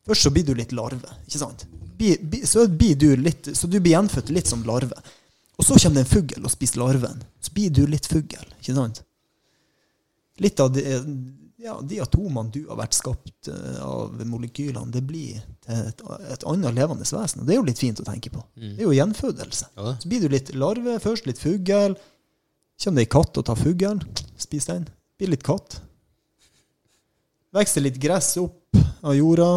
Først 0.06 0.26
så 0.26 0.32
blir 0.34 0.46
du 0.46 0.54
litt 0.58 0.72
larve, 0.74 1.10
ikke 1.26 1.42
sant? 1.42 1.66
Bi, 1.98 2.14
bi, 2.16 2.40
så, 2.48 2.64
blir 2.66 2.96
du 2.98 3.10
litt, 3.20 3.50
så 3.54 3.68
du 3.68 3.76
blir 3.78 3.94
gjenfødt 3.98 4.32
litt 4.34 4.50
som 4.50 4.62
larve. 4.66 4.96
Og 5.60 5.66
så 5.66 5.76
kommer 5.76 6.00
det 6.00 6.06
en 6.06 6.14
fugl 6.14 6.46
og 6.46 6.54
spiser 6.54 6.80
larven. 6.80 7.20
Så 7.42 7.52
blir 7.54 7.74
du 7.74 7.84
litt 7.90 8.08
fugl, 8.08 8.46
ikke 8.62 8.74
sant? 8.78 9.02
Litt 10.40 10.62
av 10.62 10.72
de, 10.72 10.86
ja, 11.60 11.76
de 11.84 11.98
atomene 12.00 12.52
du 12.52 12.62
har 12.68 12.78
vært 12.80 12.96
skapt 12.96 13.50
eh, 13.52 13.80
av 13.84 14.20
molekylene, 14.26 14.88
det 14.94 15.02
blir 15.06 15.40
til 15.64 15.82
et, 15.90 16.04
et 16.32 16.46
annet 16.48 16.76
levende 16.76 17.04
vesen. 17.04 17.42
Og 17.42 17.48
det 17.48 17.54
er 17.54 17.60
jo 17.60 17.66
litt 17.68 17.82
fint 17.82 18.00
å 18.00 18.06
tenke 18.06 18.32
på. 18.32 18.42
Mm. 18.56 18.70
Det 18.76 18.80
er 18.80 18.86
jo 18.88 18.96
gjenfødelse. 18.96 19.68
Ja. 19.76 19.92
Så 20.00 20.10
blir 20.10 20.24
du 20.24 20.32
litt 20.32 20.54
larve 20.56 20.96
først, 21.02 21.28
litt 21.28 21.42
fugl. 21.42 21.96
Kommer 22.80 23.02
det 23.02 23.04
ei 23.04 23.12
katt 23.12 23.36
og 23.36 23.44
tar 23.44 23.60
fuglen, 23.60 24.00
spiser 24.40 24.78
den. 24.78 24.88
Blir 25.20 25.34
litt 25.34 25.44
katt. 25.44 25.80
Vokser 27.52 27.84
litt 27.84 27.98
gress 28.00 28.36
opp 28.40 28.78
av 29.02 29.16
jorda. 29.18 29.50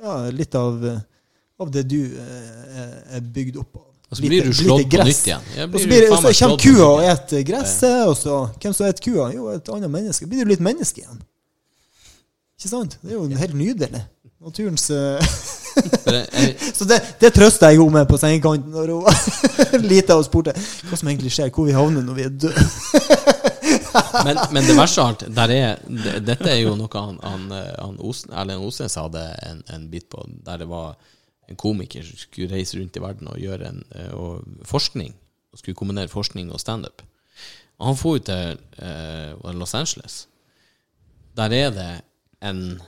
Ja, 0.00 0.16
litt 0.32 0.56
av, 0.58 0.82
av 1.60 1.70
det 1.70 1.84
du 1.92 2.00
eh, 2.00 3.14
er 3.16 3.22
bygd 3.22 3.60
opp 3.60 3.78
av. 3.82 3.89
Og 4.10 4.18
så 4.18 4.26
blir 4.26 4.46
du 4.46 4.54
slått 4.54 4.88
på 4.90 5.04
nytt 5.06 5.26
igjen. 5.28 5.44
Og 5.68 5.76
så, 5.78 5.86
blir, 5.86 6.06
så 6.10 6.32
kommer 6.34 6.56
kua 6.58 6.86
og 6.88 7.02
spiser 7.20 7.44
gresset, 7.46 8.00
og 8.10 8.16
så 8.18 8.38
Hvem 8.56 8.72
som 8.74 8.88
spiser 8.88 9.04
kua? 9.04 9.28
Jo, 9.34 9.50
et 9.54 9.70
annet 9.70 9.92
menneske. 9.92 10.26
Blir 10.26 10.42
du 10.42 10.50
litt 10.50 10.64
menneske 10.64 11.04
igjen. 11.04 11.20
Ikke 12.58 12.72
sant? 12.72 12.98
Det 13.00 13.14
er 13.14 13.20
jo 13.20 13.40
helt 13.40 13.54
nydelig. 13.56 14.02
Naturens 14.40 14.90
eh, 14.90 15.30
Så 16.74 16.84
det, 16.88 16.98
det 17.20 17.30
trøster 17.36 17.70
jeg 17.70 17.78
henne 17.78 18.00
med 18.00 18.08
på 18.08 18.18
sengekanten 18.18 18.72
når 18.72 18.94
hun 18.96 19.86
lite 19.92 20.16
og 20.16 20.26
spurte 20.26 20.54
hva 20.56 20.98
som 20.98 21.10
egentlig 21.12 21.32
skjer, 21.34 21.52
hvor 21.54 21.68
vi 21.68 21.76
havner 21.76 22.02
når 22.04 22.18
vi 22.18 22.26
er 22.26 22.34
døde. 22.34 22.66
men, 24.26 24.40
men 24.56 24.66
det 24.66 24.76
verste 24.78 25.04
av 25.04 25.12
alt, 25.12 25.24
dette 26.26 26.50
er 26.50 26.60
jo 26.64 26.74
noe 26.78 26.90
han, 27.04 27.20
han, 27.22 27.46
eh, 27.54 27.72
han 27.78 28.00
Osen, 28.02 28.34
Erlend 28.34 28.66
Osnes 28.66 28.98
hadde 28.98 29.22
en, 29.46 29.62
en 29.70 29.86
bit 29.92 30.08
på, 30.10 30.24
der 30.46 30.64
det 30.64 30.68
var 30.72 30.96
en 31.50 31.58
komiker 31.58 32.04
som 32.06 32.18
skulle 32.18 32.52
reise 32.52 32.78
rundt 32.78 32.96
i 32.96 33.02
verden 33.02 33.30
og 33.30 33.40
gjøre 33.42 33.70
en 33.72 33.82
eh, 33.98 34.12
og 34.14 34.66
forskning. 34.68 35.14
Og 35.50 35.58
skulle 35.58 35.78
kombinere 35.78 36.10
forskning 36.10 36.52
og 36.54 36.62
standup. 36.62 37.02
Han 37.80 37.96
dro 37.96 38.16
til 38.22 38.60
eh, 38.78 39.52
Los 39.56 39.74
Angeles. 39.74 40.26
Der 41.36 41.52
er 41.56 41.70
det 41.74 41.90
en 42.44 42.80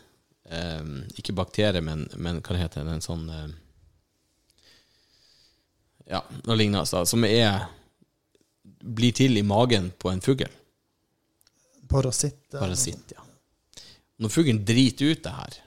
eh, 0.45 0.85
Ikke 1.19 1.35
bakterie, 1.35 1.81
men, 1.81 2.07
men 2.17 2.41
hva 2.41 2.55
det 2.55 2.63
heter 2.63 2.87
det? 2.87 2.99
En 2.99 3.05
sånn 3.05 3.29
eh, 3.33 3.51
Ja, 6.13 6.21
noe 6.45 6.59
lignende, 6.59 6.85
da, 6.91 7.07
som 7.09 7.25
er 7.25 7.63
blir 8.83 9.15
til 9.15 9.39
i 9.39 9.45
magen 9.47 9.91
på 9.99 10.11
en 10.11 10.21
fugl. 10.21 10.51
Parasitt. 11.89 12.41
Parasitt, 12.51 13.15
ja. 13.15 13.23
Når 14.23 14.33
fuglen 14.33 14.61
driter 14.67 15.13
ut 15.15 15.23
det 15.25 15.33
her, 15.35 15.59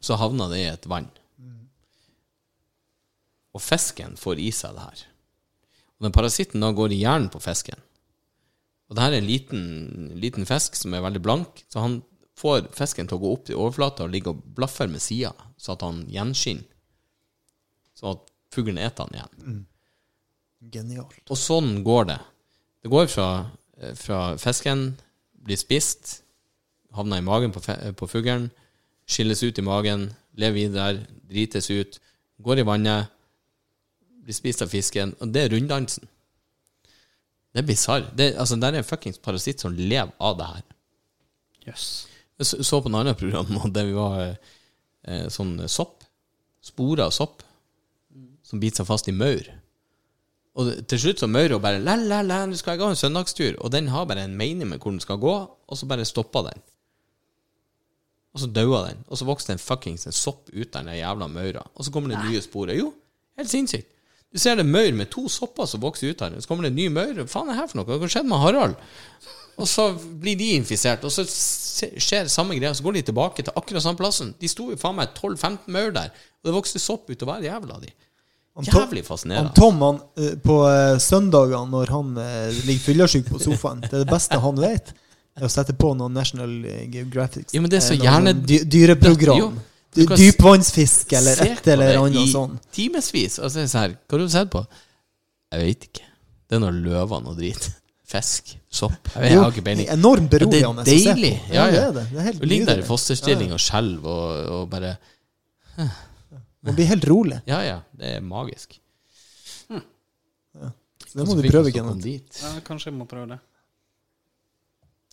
så 0.00 0.18
havner 0.20 0.50
det 0.52 0.60
i 0.60 0.68
et 0.70 0.88
vann. 0.90 1.08
Og 3.56 3.62
fisken 3.64 4.18
får 4.20 4.40
i 4.42 4.50
seg 4.52 4.76
det 4.76 4.84
her. 4.84 5.04
Og 5.96 6.06
den 6.06 6.14
parasitten 6.14 6.64
da 6.64 6.72
går 6.76 6.92
i 6.92 7.00
hjernen 7.00 7.30
på 7.32 7.40
fisken. 7.40 7.80
Og 8.86 8.96
det 8.96 9.02
her 9.02 9.16
er 9.16 9.22
en 9.22 9.30
liten, 9.30 9.62
liten 10.20 10.46
fisk 10.46 10.76
som 10.78 10.94
er 10.94 11.02
veldig 11.02 11.22
blank, 11.24 11.64
så 11.72 11.82
han 11.82 12.00
får 12.36 12.68
fisken 12.76 13.08
til 13.08 13.16
å 13.16 13.22
gå 13.22 13.32
opp 13.32 13.46
til 13.48 13.58
overflata 13.58 14.04
og 14.04 14.12
ligge 14.12 14.30
og 14.30 14.42
blaffe 14.58 14.86
med 14.90 15.02
sida, 15.02 15.32
så 15.56 15.74
at 15.74 15.82
han 15.86 16.04
gjenskinner. 16.12 16.68
Så 17.96 18.12
at 18.12 18.28
fuglen 18.52 18.78
eter 18.82 19.06
han 19.06 19.16
igjen. 19.16 19.64
Genialt. 20.72 21.22
Og 21.32 21.40
sånn 21.40 21.80
går 21.86 22.10
det. 22.12 22.18
Det 22.84 22.92
går 22.92 23.08
fra, 23.08 23.28
fra 23.96 24.20
fisken 24.40 24.90
blir 25.46 25.58
spist, 25.58 26.20
havner 26.96 27.22
i 27.22 27.24
magen 27.24 27.54
på, 27.54 27.62
på 27.96 28.08
fuglen, 28.10 28.50
skilles 29.08 29.42
ut 29.46 29.58
i 29.58 29.64
magen, 29.64 30.10
lever 30.36 30.58
videre 30.60 31.06
drites 31.26 31.70
ut, 31.72 31.98
går 32.44 32.60
i 32.60 32.66
vannet, 32.68 33.15
blir 34.26 34.34
spist 34.36 34.62
av 34.64 34.70
fisken, 34.72 35.14
og 35.22 35.30
det 35.32 35.44
er 35.46 35.52
runddansen. 35.54 36.08
Det 37.54 37.62
er 37.62 37.66
bisarr. 37.70 38.08
Det, 38.18 38.32
altså, 38.36 38.58
det 38.60 38.68
er 38.68 38.80
en 38.82 38.84
fuckings 38.86 39.18
parasitt 39.22 39.62
som 39.62 39.72
lever 39.78 40.10
av 40.20 40.34
det 40.40 40.46
her. 40.50 40.64
Jøss. 41.70 41.86
Jeg 42.38 42.46
så- 42.50 42.62
så 42.62 42.80
på 42.82 42.90
en 42.90 42.94
annen 43.00 43.14
program 43.16 43.56
og 43.62 43.72
der 43.72 43.84
vi 43.86 43.92
var 43.96 44.36
eh, 45.08 45.28
sånn 45.32 45.68
sopp. 45.68 46.02
Sporer 46.60 47.04
av 47.06 47.12
sopp 47.14 47.42
som 48.42 48.60
biter 48.60 48.82
seg 48.82 48.86
fast 48.86 49.08
i 49.08 49.12
maur. 49.12 49.46
Og 50.56 50.70
til 50.88 50.98
slutt 50.98 51.18
så 51.20 51.28
maura 51.28 51.58
bare 51.60 51.78
la, 51.78 51.94
la, 51.96 52.22
la, 52.22 52.44
nå 52.46 52.56
skal 52.56 52.76
jeg 52.76 52.82
ha 52.84 52.90
en 52.90 52.96
søndagstur. 52.96 53.56
Og 53.60 53.70
den 53.70 53.88
har 53.88 54.06
bare 54.06 54.24
en 54.24 54.36
mening 54.36 54.68
med 54.68 54.80
hvor 54.80 54.90
den 54.90 55.00
skal 55.00 55.18
gå, 55.18 55.34
og 55.68 55.76
så 55.78 55.86
bare 55.86 56.04
stoppa 56.04 56.42
den. 56.50 56.62
Og 58.34 58.40
så 58.40 58.46
daua 58.52 58.88
den. 58.90 59.04
Og 59.08 59.16
så 59.18 59.24
vokste 59.24 59.52
en 59.52 59.58
fuckings 59.62 60.06
en 60.06 60.12
sopp 60.12 60.48
ut 60.52 60.76
av 60.76 60.84
den 60.84 60.98
jævla 60.98 61.28
maura. 61.28 61.62
Og 61.74 61.84
så 61.84 61.92
kommer 61.92 62.08
det 62.12 62.24
nye 62.24 62.40
sporet. 62.44 62.76
Jo, 62.76 62.92
helt 63.38 63.48
sinnssykt. 63.50 63.92
Du 64.34 64.40
ser 64.42 64.56
det 64.58 64.66
maur 64.68 64.92
med 64.98 65.08
to 65.12 65.28
sopper 65.32 65.68
som 65.70 65.80
vokser 65.80 66.10
ut 66.12 66.18
den. 66.18 66.40
Så 66.42 66.48
kommer 66.50 66.66
det 66.66 66.72
en 66.74 66.78
ny 66.80 66.88
maur. 66.92 67.12
Hva 67.22 67.26
faen 67.30 67.48
er 67.48 67.54
det 67.54 67.60
her 67.62 67.68
for 67.70 67.80
noe? 67.80 67.98
Hva 68.02 68.08
skjedde 68.10 68.28
med 68.30 68.42
Harald? 68.42 68.74
Og 69.56 69.68
så 69.70 69.86
blir 69.96 70.36
de 70.36 70.50
infisert, 70.58 71.04
og 71.08 71.12
så 71.14 71.24
skjer 71.24 72.28
samme 72.28 72.58
greia. 72.58 72.74
Så 72.76 72.84
går 72.84 72.98
de 72.98 73.04
tilbake 73.08 73.44
til 73.46 73.54
akkurat 73.56 73.84
samme 73.86 73.96
plassen. 73.96 74.34
De 74.40 74.50
sto 74.52 74.66
jo 74.72 74.76
faen 74.80 74.98
meg 74.98 75.14
12-15 75.16 75.70
maur 75.72 75.94
der, 75.96 76.10
og 76.42 76.50
det 76.50 76.56
vokste 76.58 76.82
sopp 76.82 77.08
ut 77.08 77.22
av 77.24 77.30
hver 77.30 77.46
jævla 77.48 77.78
de. 77.86 77.94
Jævlig 78.66 79.02
fascinerende. 79.04 79.52
Tom 79.56 79.80
han, 79.84 79.98
eh, 80.16 80.34
på 80.40 80.54
eh, 80.64 80.98
søndagene 81.04 81.68
når 81.72 81.90
han 81.92 82.12
eh, 82.20 82.60
ligger 82.64 82.84
fyllesyk 82.86 83.26
på 83.28 83.40
sofaen, 83.40 83.82
det 83.84 83.92
er 83.92 84.04
det 84.04 84.08
beste 84.12 84.38
han 84.40 84.56
vet, 84.60 84.92
er 85.36 85.44
å 85.44 85.50
sette 85.52 85.74
på 85.76 85.90
noen 85.96 86.14
National 86.16 86.54
Geographic. 86.92 87.52
Ja, 87.52 87.60
men 87.60 87.68
det 87.72 87.82
er 87.82 87.84
så 87.84 87.96
gjerne- 88.00 88.32
sånn 88.32 88.46
dy 88.48 88.60
dyreprogram. 88.64 89.58
Jo, 89.96 90.04
Dypvannsfisk 90.10 91.12
eller 91.16 91.40
et 91.46 91.68
eller 91.72 91.96
annet 92.02 92.28
sånt. 92.32 92.66
Timevis. 92.74 93.38
Og 93.38 93.48
så 93.50 93.62
er 93.62 93.64
det 93.64 93.70
sånn 93.72 93.80
her 93.86 93.94
Hva 93.96 94.16
har 94.18 94.24
du 94.24 94.28
sett 94.34 94.50
på? 94.52 94.62
Jeg 95.54 95.62
vet 95.62 95.86
ikke. 95.88 96.06
Det 96.46 96.56
er 96.58 96.62
noe 96.62 96.74
løvene 96.74 97.32
og 97.32 97.38
drit. 97.38 97.68
Fisk. 98.06 98.52
Sopp. 98.70 99.08
Jeg, 99.14 99.22
vet, 99.22 99.30
jeg 99.32 99.40
har 99.40 99.54
ikke 99.54 99.64
peiling. 99.66 99.88
Enormt 99.94 100.28
er 100.28 100.44
beroligende 100.44 100.82
å 100.82 100.86
se 100.86 100.98
deilig. 101.06 101.32
på. 101.46 101.54
Ja, 101.56 101.64
det 101.72 101.80
er 101.80 101.92
det. 101.96 102.04
Det 102.12 102.26
er 102.26 102.38
Du 102.38 102.46
ligger 102.46 102.66
der 102.70 102.82
i 102.82 102.86
fosterstilling 102.86 103.54
og 103.56 103.62
skjelver 103.62 104.10
og, 104.10 104.50
og 104.58 104.68
bare 104.70 104.92
Man 106.66 106.74
blir 106.76 106.86
helt 106.90 107.04
rolig. 107.08 107.40
Ja, 107.46 107.62
ja. 107.64 107.80
Det 107.96 108.16
er 108.18 108.20
magisk. 108.26 108.78
Så 111.06 111.18
det 111.22 111.26
må 111.28 111.36
du 111.38 111.46
prøve, 111.48 111.70
Kenneth. 111.72 112.42
Ja, 112.42 112.52
kanskje 112.66 112.90
jeg 112.90 112.98
må 112.98 113.06
prøve 113.08 113.30
det. 113.34 113.38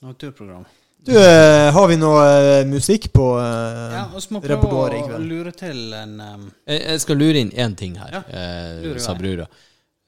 Naturprogram. 0.03 0.65
Du, 1.04 1.12
eh, 1.12 1.68
har 1.76 1.88
vi 1.91 1.97
noe 1.99 2.24
eh, 2.24 2.66
musikk 2.70 3.10
på 3.12 3.26
uh, 3.36 3.91
Ja, 3.91 4.04
vi 4.14 4.36
må 4.38 4.39
prøve 4.39 4.70
å 5.18 5.20
lure 5.20 5.51
til 5.51 5.91
en 5.97 6.14
um, 6.22 6.45
Jeg 6.64 6.80
jeg 6.80 7.01
skal 7.04 7.20
lure 7.20 7.41
inn 7.43 7.51
én 7.51 7.76
ting 7.76 7.97
her, 7.99 8.22
Ja, 8.22 8.24
eh, 8.32 8.99
sa 9.04 9.16
brura. 9.18 9.49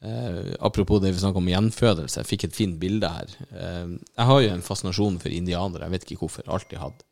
Eh, 0.05 0.53
apropos 0.59 1.01
det 1.01 1.11
vi 1.11 1.19
snakket 1.19 1.41
om 1.41 1.49
gjenfødelse. 1.49 2.19
Jeg 2.19 2.29
fikk 2.29 2.45
et 2.45 2.55
fint 2.55 2.77
bilde 2.79 3.09
her. 3.09 3.31
Eh, 3.49 3.95
jeg 3.97 4.29
har 4.29 4.41
jo 4.41 4.53
en 4.53 4.63
fascinasjon 4.65 5.19
for 5.19 5.33
indianere. 5.33 5.87
Jeg 5.87 5.95
vet 5.95 6.05
ikke 6.05 6.21
hvorfor. 6.21 6.45
Alltid 6.47 6.79
hatt. 6.79 7.03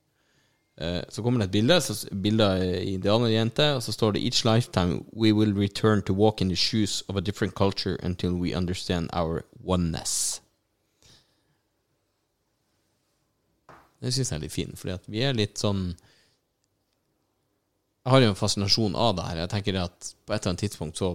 Eh, 0.77 1.01
så 1.09 1.23
kommer 1.23 1.39
det 1.39 1.49
et 1.49 1.55
bilde 1.57 1.79
så, 1.81 1.95
bilde 2.21 2.45
av 2.45 2.61
ei 2.61 2.93
indianerjente, 2.95 3.75
og 3.77 3.83
så 3.85 3.93
står 3.93 4.13
det 4.15 4.23
Each 4.23 4.43
lifetime 4.45 5.03
we 5.13 5.31
will 5.31 5.53
return 5.53 6.01
to 6.01 6.13
walk 6.13 6.41
in 6.41 6.49
the 6.49 6.55
shoes 6.55 7.03
of 7.07 7.15
a 7.15 7.21
different 7.21 7.55
culture 7.55 7.97
until 8.03 8.33
we 8.33 8.55
understand 8.55 9.09
our 9.13 9.43
oneness. 9.63 10.41
Det 14.03 14.11
syns 14.11 14.33
jeg 14.33 14.37
er 14.37 14.43
litt 14.43 14.51
fint, 14.55 14.75
fordi 14.79 14.93
at 14.97 15.05
vi 15.07 15.21
er 15.23 15.33
litt 15.37 15.55
sånn 15.61 15.93
Jeg 18.03 18.11
har 18.11 18.23
jo 18.25 18.31
en 18.33 18.39
fascinasjon 18.39 18.95
av 18.99 19.13
det 19.15 19.25
her. 19.29 19.37
Jeg 19.45 19.51
tenker 19.53 19.77
at 19.85 20.09
på 20.27 20.33
et 20.35 20.41
eller 20.41 20.51
annet 20.53 20.63
tidspunkt 20.65 20.99
så 20.99 21.13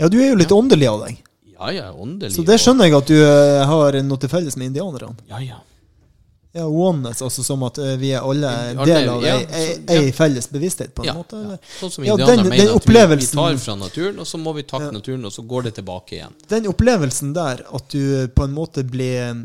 Ja, 0.00 0.08
du 0.12 0.18
er 0.20 0.32
jo 0.32 0.38
litt 0.40 0.52
åndelig 0.52 0.88
av 0.90 1.04
deg. 1.06 1.20
Ja, 1.52 1.68
jeg 1.72 1.84
er 1.86 1.98
åndelig. 2.04 2.34
Så 2.36 2.44
det 2.44 2.58
skjønner 2.60 2.88
jeg 2.90 2.96
at 2.98 3.08
du 3.12 3.18
eh, 3.22 3.62
har 3.70 3.96
noe 4.04 4.18
til 4.20 4.28
felles 4.32 4.56
med 4.58 4.72
indianerne. 4.72 5.14
Ja, 5.30 5.38
ja. 5.44 5.60
Ja, 6.52 6.66
oneness, 6.68 7.22
altså 7.24 7.40
som 7.46 7.62
at 7.64 7.78
eh, 7.80 7.94
vi 7.96 8.10
er 8.12 8.20
alle 8.28 8.48
Alle- 8.74 8.84
del 8.84 9.06
av 9.08 9.22
ja, 9.24 9.36
ei, 9.40 9.68
ei, 9.88 10.00
ei 10.02 10.10
felles 10.12 10.50
bevissthet, 10.52 10.90
på 10.92 11.00
en 11.06 11.08
Ja, 11.08 11.14
måte? 11.16 11.38
ja. 11.40 11.56
Sånn 11.78 11.92
som 11.94 12.04
Ja, 12.04 12.12
indianerne 12.18 12.50
mener 12.50 12.74
at 12.74 12.84
vi, 12.84 13.16
vi 13.16 13.28
tar 13.30 13.56
fra 13.62 13.76
naturen, 13.80 14.18
og 14.20 14.26
så 14.28 14.40
må 14.42 14.52
vi 14.58 14.62
takke 14.68 14.90
Ja. 14.90 14.96
naturen, 14.98 15.24
og 15.24 15.32
så 15.32 15.46
går 15.48 15.62
det 15.70 15.74
tilbake 15.78 16.18
igjen. 16.18 16.34
Den 16.52 16.66
opplevelsen 16.68 17.32
der, 17.32 17.62
at 17.72 17.88
du 17.88 18.28
på 18.36 18.44
en 18.44 18.52
måte 18.52 18.84
blir 18.84 19.30
eh, 19.30 19.40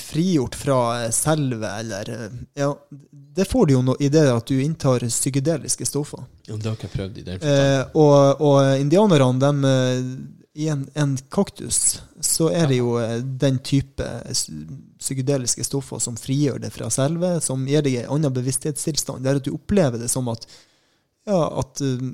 frigjort 0.00 0.54
fra 0.58 0.78
selve, 1.12 1.68
eller 1.68 2.30
Ja, 2.54 2.70
det 3.36 3.44
får 3.50 3.66
du 3.66 3.72
jo 3.74 3.82
no, 3.82 3.96
i 4.00 4.08
det 4.08 4.24
at 4.30 4.46
du 4.46 4.62
inntar 4.62 5.06
psykedeliske 5.08 5.86
stoffer. 5.86 6.24
Ja, 6.46 6.56
det 6.56 6.68
har 6.68 6.78
ikke 6.78 6.88
jeg 6.88 6.96
prøvd 6.96 7.18
i 7.18 7.26
den. 7.26 7.44
Eh, 7.50 7.82
og, 7.94 8.40
og 8.42 8.80
indianerne, 8.80 9.38
dem, 9.42 9.64
eh, 9.68 10.42
i 10.54 10.68
en, 10.68 10.84
en 10.94 11.16
kaktus, 11.34 12.02
så 12.20 12.50
er 12.54 12.68
det 12.70 12.78
jo 12.78 12.94
eh, 13.02 13.16
den 13.18 13.58
type 13.66 14.06
psykedeliske 15.02 15.66
stoffer 15.66 16.02
som 16.02 16.18
frigjør 16.18 16.62
det 16.62 16.70
fra 16.74 16.90
selve, 16.94 17.36
som 17.42 17.66
gir 17.66 17.82
deg 17.82 18.04
en 18.04 18.12
annen 18.18 18.36
bevissthetstilstand. 18.36 19.24
Det 19.24 19.32
er 19.32 19.42
at 19.42 19.48
du 19.48 19.54
opplever 19.56 19.98
det 19.98 20.10
som 20.12 20.30
at 20.30 20.46
ja, 21.26 21.40
at 21.58 21.82
eh, 21.82 22.06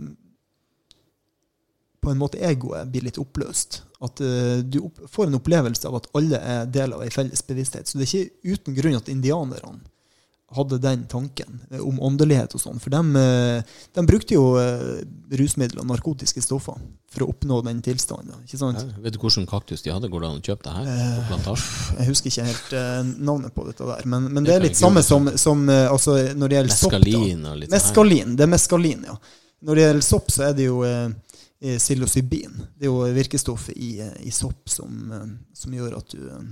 på 2.01 2.11
en 2.11 2.19
måte 2.21 2.41
egoet 2.41 2.89
blir 2.91 3.05
litt 3.07 3.21
oppløst. 3.21 3.83
At 4.01 4.21
eh, 4.25 4.61
du 4.65 4.81
opp, 4.87 5.01
får 5.13 5.29
en 5.29 5.39
opplevelse 5.41 5.89
av 5.89 5.99
at 6.01 6.11
alle 6.17 6.41
er 6.41 6.69
del 6.73 6.95
av 6.97 7.05
ei 7.05 7.11
felles 7.13 7.43
bevissthet. 7.47 7.89
Så 7.89 8.01
det 8.01 8.07
er 8.09 8.13
ikke 8.25 8.55
uten 8.55 8.77
grunn 8.79 9.01
at 9.01 9.11
indianerne 9.13 9.83
hadde 10.57 10.81
den 10.83 11.05
tanken 11.07 11.61
eh, 11.71 11.83
om 11.85 12.01
åndelighet 12.03 12.57
og 12.57 12.63
sånn. 12.63 12.81
For 12.83 12.91
de, 12.91 13.23
de 13.95 14.07
brukte 14.09 14.35
jo 14.35 14.55
eh, 14.59 15.03
rusmidler 15.39 15.85
og 15.85 15.91
narkotiske 15.93 16.43
stoffer 16.43 16.81
for 17.11 17.27
å 17.27 17.29
oppnå 17.35 17.61
den 17.67 17.83
tilstanden. 17.85 18.41
Ikke 18.47 18.59
sant? 18.59 18.81
Ja, 18.81 19.03
vet 19.05 19.15
du 19.15 19.21
hvilken 19.23 19.47
kaktus 19.51 19.85
de 19.85 19.93
hadde? 19.95 20.11
Går 20.11 20.25
det 20.25 20.31
an 20.31 20.41
å 20.41 20.45
kjøpe 20.49 20.67
det 20.67 20.75
her? 20.79 20.91
Eh, 20.95 21.31
På? 21.45 21.55
Jeg 22.01 22.09
husker 22.09 22.33
ikke 22.33 22.49
helt 22.49 22.75
eh, 22.81 23.01
navnet 23.31 23.55
på 23.55 23.67
dette 23.69 23.87
der, 23.93 24.09
men, 24.09 24.31
men 24.33 24.47
Det 24.47 24.55
det 24.55 24.57
er 24.57 24.67
litt 24.71 24.81
samme 24.81 25.05
som, 25.07 25.29
som 25.39 25.69
eh, 25.69 25.87
altså, 25.91 26.17
når 26.33 26.53
det 26.55 26.61
gjelder 26.61 26.79
sopp. 26.81 26.97
da. 26.97 27.03
Meskalin 27.05 27.47
og 27.53 27.61
litt 27.61 27.71
sånn. 27.71 27.77
Meskalin. 27.77 28.37
Det 28.39 28.47
er 28.47 28.53
meskalin, 28.57 29.07
ja. 29.11 29.19
Når 29.61 29.77
det 29.77 29.83
gjelder 29.85 30.07
sopp, 30.07 30.31
så 30.33 30.47
er 30.49 30.55
det 30.57 30.67
jo 30.71 30.81
eh, 30.89 31.03
eh, 31.05 31.11
psilocybin. 31.61 32.55
Det 32.79 32.89
er 32.89 32.91
jo 32.91 33.05
virkestoffet 33.15 33.77
i, 33.77 33.99
eh, 34.01 34.13
i 34.27 34.33
sopp 34.33 34.69
som, 34.69 35.13
eh, 35.13 35.27
som 35.55 35.73
gjør 35.77 35.99
at 35.99 36.15
du 36.17 36.27
eh, 36.27 36.45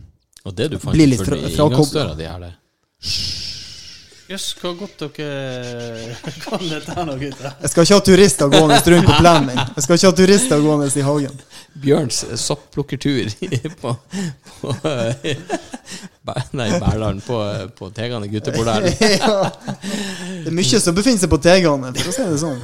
Og 0.44 0.54
det 0.54 0.70
du 0.72 0.78
fant 0.78 0.94
Blir 0.96 1.08
litt 1.08 1.24
fra- 1.24 1.36
her, 1.36 2.38
det. 2.38 2.54
Jøss, 4.28 4.50
hvor 4.60 4.74
godt 4.76 5.00
dere 5.16 6.16
kan 6.44 6.60
dette 6.68 6.92
her 6.92 7.06
nå, 7.08 7.14
gutter. 7.16 7.54
Jeg 7.62 7.70
skal 7.72 7.86
ikke 7.86 7.96
ha 7.96 8.04
turister 8.04 8.50
gående 8.52 8.80
rundt 8.92 9.06
på 9.08 9.14
plenen 9.22 9.46
min. 9.48 9.60
Jeg 9.62 9.84
skal 9.86 9.96
ikke 9.96 10.10
ha 10.10 10.16
turister 10.18 10.60
gående 10.60 10.88
i 10.92 11.04
hagen. 11.06 11.38
Bjørns 11.80 12.18
sopplukkertur 12.42 13.30
på, 13.80 13.94
på 14.60 14.74
Nei, 16.58 16.68
Bærdalen, 16.76 17.22
på, 17.24 17.38
på 17.78 17.88
Tegane 17.96 18.28
guttebordell. 18.28 18.90
ja. 19.00 19.48
Det 20.44 20.50
er 20.52 20.58
mye 20.60 20.82
som 20.84 20.98
befinner 20.98 21.24
seg 21.24 21.32
på 21.32 21.40
Tegane, 21.48 21.94
for 21.96 22.12
å 22.12 22.16
si 22.18 22.28
det 22.28 22.42
sånn. 22.44 22.60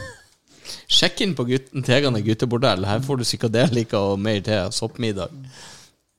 Sjekk 0.89 1.20
inn 1.24 1.35
på 1.35 1.47
gutten, 1.49 1.82
Tegane 1.87 2.20
guttebordell. 2.24 2.85
Her 2.87 3.01
får 3.01 3.16
du 3.22 3.24
psykadelika 3.24 3.99
og 4.12 4.18
mer 4.20 4.41
til. 4.45 4.68
Soppmiddag. 4.74 5.30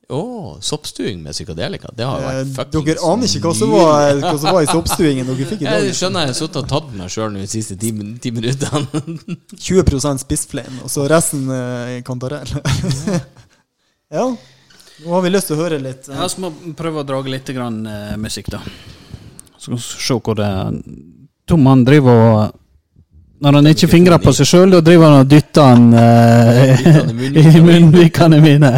Å, 0.06 0.18
soppstuing 0.62 1.18
med 1.22 1.34
psykadelika. 1.34 1.88
Det 1.96 2.04
har 2.06 2.20
Eh, 2.22 2.44
vært 2.44 2.52
fuckings 2.54 2.84
Dere 2.86 3.06
aner 3.10 3.26
ikke 3.26 3.48
hva 3.48 3.54
som 3.58 3.70
var, 3.74 4.12
hva 4.22 4.34
som 4.38 4.52
var 4.54 4.62
i 4.62 4.68
soppstuingen 4.70 5.26
dere 5.26 5.46
fikk 5.50 5.62
i 5.62 5.66
dag. 5.66 5.82
Jeg 5.88 5.96
skjønner 5.98 6.20
jeg 6.26 6.30
har 6.30 6.36
sittet 6.38 6.58
og 6.60 6.68
tatt 6.70 6.92
meg 6.94 7.10
sjøl 7.10 7.34
de 7.34 7.46
siste 7.50 7.74
ti, 7.82 7.90
ti 8.22 8.30
minuttene. 8.30 9.02
20% 9.66 10.22
spissflein, 10.22 10.78
og 10.86 10.92
så 10.94 11.08
resten 11.10 11.48
eh, 11.50 11.96
kantarell. 12.06 12.46
ja. 14.16 14.28
Nå 15.02 15.10
har 15.12 15.24
vi 15.26 15.32
lyst 15.34 15.50
til 15.50 15.58
å 15.58 15.64
høre 15.64 15.80
litt. 15.82 16.06
eh, 16.08 16.14
Ja, 16.22 16.28
så 16.30 16.44
må 16.46 16.52
prøve 16.78 17.02
å 17.02 17.06
drage 17.08 17.32
litt 17.34 17.50
grann, 17.56 17.82
eh, 17.90 18.14
musikk, 18.20 18.52
da. 18.54 18.62
Så 19.58 19.72
skal 19.72 19.74
vi 19.74 19.82
se 19.82 20.20
hvor 20.22 20.38
det 20.38 20.52
Tom 21.50 21.66
han 21.66 21.82
driver 21.86 22.22
og 22.30 22.54
Når 23.38 23.58
han 23.58 23.66
ikke 23.68 23.88
fingrer 23.90 24.20
på 24.22 24.32
seg 24.32 24.48
sjøl, 24.48 24.70
da 24.72 24.80
driver 24.80 25.10
han 25.10 25.22
og 25.24 25.28
dytter 25.28 25.66
han 25.68 25.90
uh, 25.92 27.42
i 27.42 27.60
munnvikene 27.60 28.40
mine. 28.40 28.70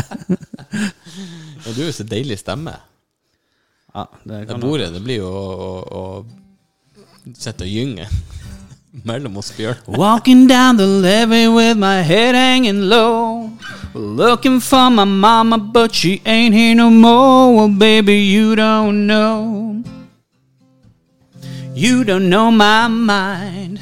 Og 1.62 1.70
du 1.74 1.78
har 1.78 1.86
jo 1.86 1.94
så 1.94 2.06
deilig 2.08 2.40
stemme. 2.40 2.74
Ja, 3.94 4.06
det 4.24 4.48
Det 4.48 4.58
bordet, 4.60 4.90
det 4.94 5.02
blir 5.02 5.22
jo 5.22 5.30
å, 5.30 5.44
å, 5.62 6.02
å 6.02 7.34
sitte 7.38 7.66
og 7.66 7.70
gynge 7.70 8.08
mellom 9.08 9.38
oss 9.38 9.52
bjørn. 9.56 9.78
Walking 9.86 10.48
down 10.50 10.76
the 10.76 10.86
levee 10.86 11.46
with 11.48 11.78
my 11.78 12.02
head 12.02 12.34
hanging 12.34 12.88
low. 12.90 13.50
Looking 13.94 14.60
for 14.60 14.90
my 14.90 15.04
mama, 15.04 15.58
but 15.58 15.94
she 15.94 16.20
ain't 16.26 16.54
here 16.54 16.74
no 16.74 16.90
more. 16.90 17.54
Well, 17.54 17.68
baby, 17.68 18.18
you 18.18 18.54
don't 18.54 19.06
know. 19.06 19.82
You 21.74 22.04
don't 22.04 22.28
know 22.28 22.50
my 22.50 22.88
mind. 22.88 23.78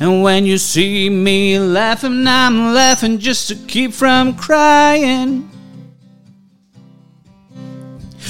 And 0.00 0.22
when 0.22 0.46
you 0.46 0.58
see 0.58 1.10
me 1.10 1.58
laughing, 1.58 2.26
I'm 2.26 2.72
laughing 2.72 3.18
just 3.18 3.48
to 3.48 3.56
keep 3.56 3.92
from 3.92 4.36
crying. 4.36 5.50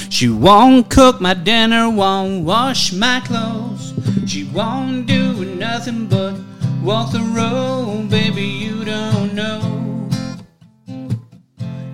She 0.09 0.29
won't 0.29 0.89
cook 0.89 1.21
my 1.21 1.35
dinner, 1.35 1.87
won't 1.89 2.43
wash 2.43 2.91
my 2.91 3.21
clothes. 3.21 3.93
She 4.25 4.45
won't 4.45 5.05
do 5.05 5.45
nothing 5.45 6.07
but 6.07 6.35
walk 6.81 7.11
the 7.11 7.19
road, 7.19 8.09
baby. 8.09 8.41
You 8.43 8.83
don't 8.83 9.33
know. 9.35 10.09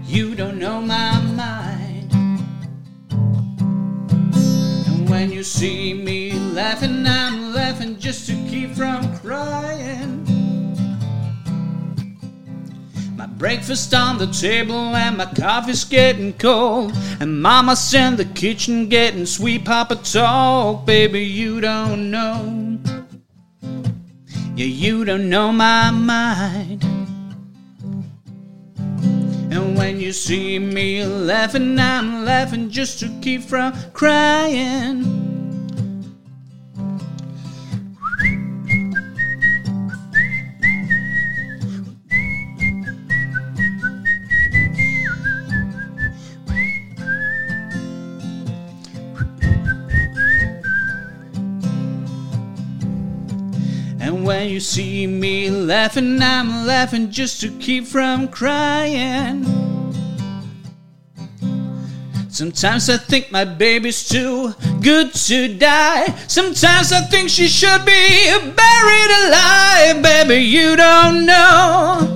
You 0.06 0.36
don't 0.36 0.58
know 0.58 0.80
my 0.80 1.20
mind. 1.22 1.55
When 5.16 5.32
you 5.32 5.44
see 5.44 5.94
me 5.94 6.34
laughing, 6.34 7.08
I'm 7.08 7.54
laughing 7.54 7.98
just 7.98 8.28
to 8.28 8.34
keep 8.50 8.72
from 8.72 9.18
crying. 9.20 10.26
My 13.16 13.26
breakfast 13.26 13.94
on 13.94 14.18
the 14.18 14.28
table 14.28 14.94
and 14.94 15.16
my 15.16 15.28
coffee's 15.34 15.86
getting 15.86 16.34
cold. 16.34 16.92
And 17.22 17.42
mama's 17.42 17.94
in 17.94 18.18
the 18.18 18.26
kitchen 18.26 18.90
getting 18.90 19.26
sweet 19.26 19.64
papa 19.64 19.96
talk. 19.96 20.86
Baby, 20.86 21.24
you 21.24 21.62
don't 21.62 22.12
know. 22.12 22.78
Yeah, 24.58 24.66
you 24.66 25.06
don't 25.06 25.30
know 25.30 25.54
my 25.54 25.92
mind. 25.92 26.95
And 29.56 29.78
when 29.78 30.02
you 30.02 30.12
see 30.12 30.60
me 30.60 31.06
laughing, 31.06 31.80
I'm 31.80 32.26
laughing 32.26 32.70
just 32.70 33.00
to 33.00 33.10
keep 33.22 33.42
from 33.42 33.74
crying. 33.94 35.35
And 54.16 54.26
when 54.26 54.48
you 54.48 54.62
see 54.62 55.06
me 55.08 55.50
laughing, 55.50 56.22
I'm 56.22 56.66
laughing 56.66 57.12
just 57.12 57.42
to 57.42 57.50
keep 57.60 57.86
from 57.86 58.30
crying. 58.30 59.44
Sometimes 62.30 62.90
I 62.90 62.96
think 62.96 63.30
my 63.30 63.44
baby's 63.44 64.08
too 64.08 64.54
good 64.82 65.14
to 65.28 65.58
die. 65.58 66.06
Sometimes 66.28 66.94
I 66.94 67.02
think 67.02 67.30
she 67.30 67.50
should 67.50 67.84
be 67.84 68.32
buried 68.56 69.12
alive. 69.26 70.02
Baby, 70.02 70.46
you 70.46 70.78
don't 70.78 71.26
know. 71.26 72.08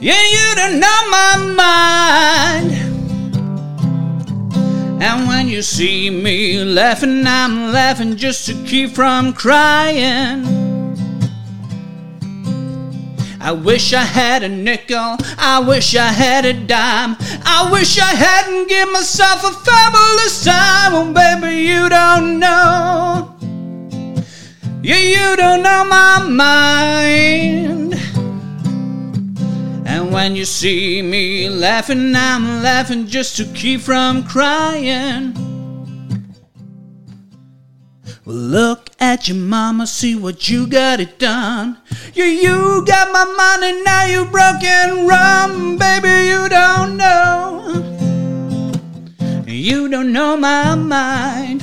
Yeah, 0.00 0.22
you 0.36 0.54
don't 0.54 0.78
know 0.78 1.00
my 1.08 1.54
mind. 1.56 2.91
And 5.04 5.26
when 5.26 5.48
you 5.48 5.62
see 5.62 6.10
me 6.10 6.62
laughing, 6.62 7.26
I'm 7.26 7.72
laughing 7.72 8.16
just 8.16 8.46
to 8.46 8.54
keep 8.64 8.90
from 8.90 9.32
crying. 9.32 10.46
I 13.40 13.50
wish 13.50 13.92
I 13.92 14.04
had 14.04 14.44
a 14.44 14.48
nickel. 14.48 15.16
I 15.38 15.58
wish 15.66 15.96
I 15.96 16.06
had 16.06 16.44
a 16.44 16.52
dime. 16.52 17.16
I 17.44 17.68
wish 17.72 17.98
I 17.98 18.14
hadn't 18.14 18.68
given 18.68 18.92
myself 18.92 19.42
a 19.42 19.50
fabulous 19.50 20.44
time. 20.44 20.94
Oh, 20.94 21.12
baby, 21.12 21.62
you 21.62 21.88
don't 21.88 22.38
know. 22.38 23.34
Yeah, 24.84 24.98
you 24.98 25.36
don't 25.36 25.64
know 25.64 25.84
my 25.84 26.24
mind. 26.28 27.81
When 30.12 30.36
you 30.36 30.44
see 30.44 31.00
me 31.00 31.48
laughing, 31.48 32.14
I'm 32.14 32.62
laughing 32.62 33.06
just 33.06 33.38
to 33.38 33.46
keep 33.54 33.80
from 33.80 34.24
crying. 34.24 35.32
Well, 38.26 38.36
look 38.36 38.90
at 39.00 39.26
your 39.26 39.38
mama, 39.38 39.86
see 39.86 40.14
what 40.14 40.50
you 40.50 40.66
got 40.66 41.00
it 41.00 41.18
done. 41.18 41.78
You, 42.12 42.24
you 42.24 42.84
got 42.84 43.10
my 43.10 43.24
money, 43.24 43.82
now 43.84 44.04
you 44.04 44.26
broke 44.26 44.62
and 44.62 45.08
run. 45.08 45.78
Baby, 45.78 46.28
you 46.28 46.46
don't 46.50 46.98
know. 46.98 47.82
You 49.46 49.88
don't 49.88 50.12
know 50.12 50.36
my 50.36 50.74
mind. 50.74 51.62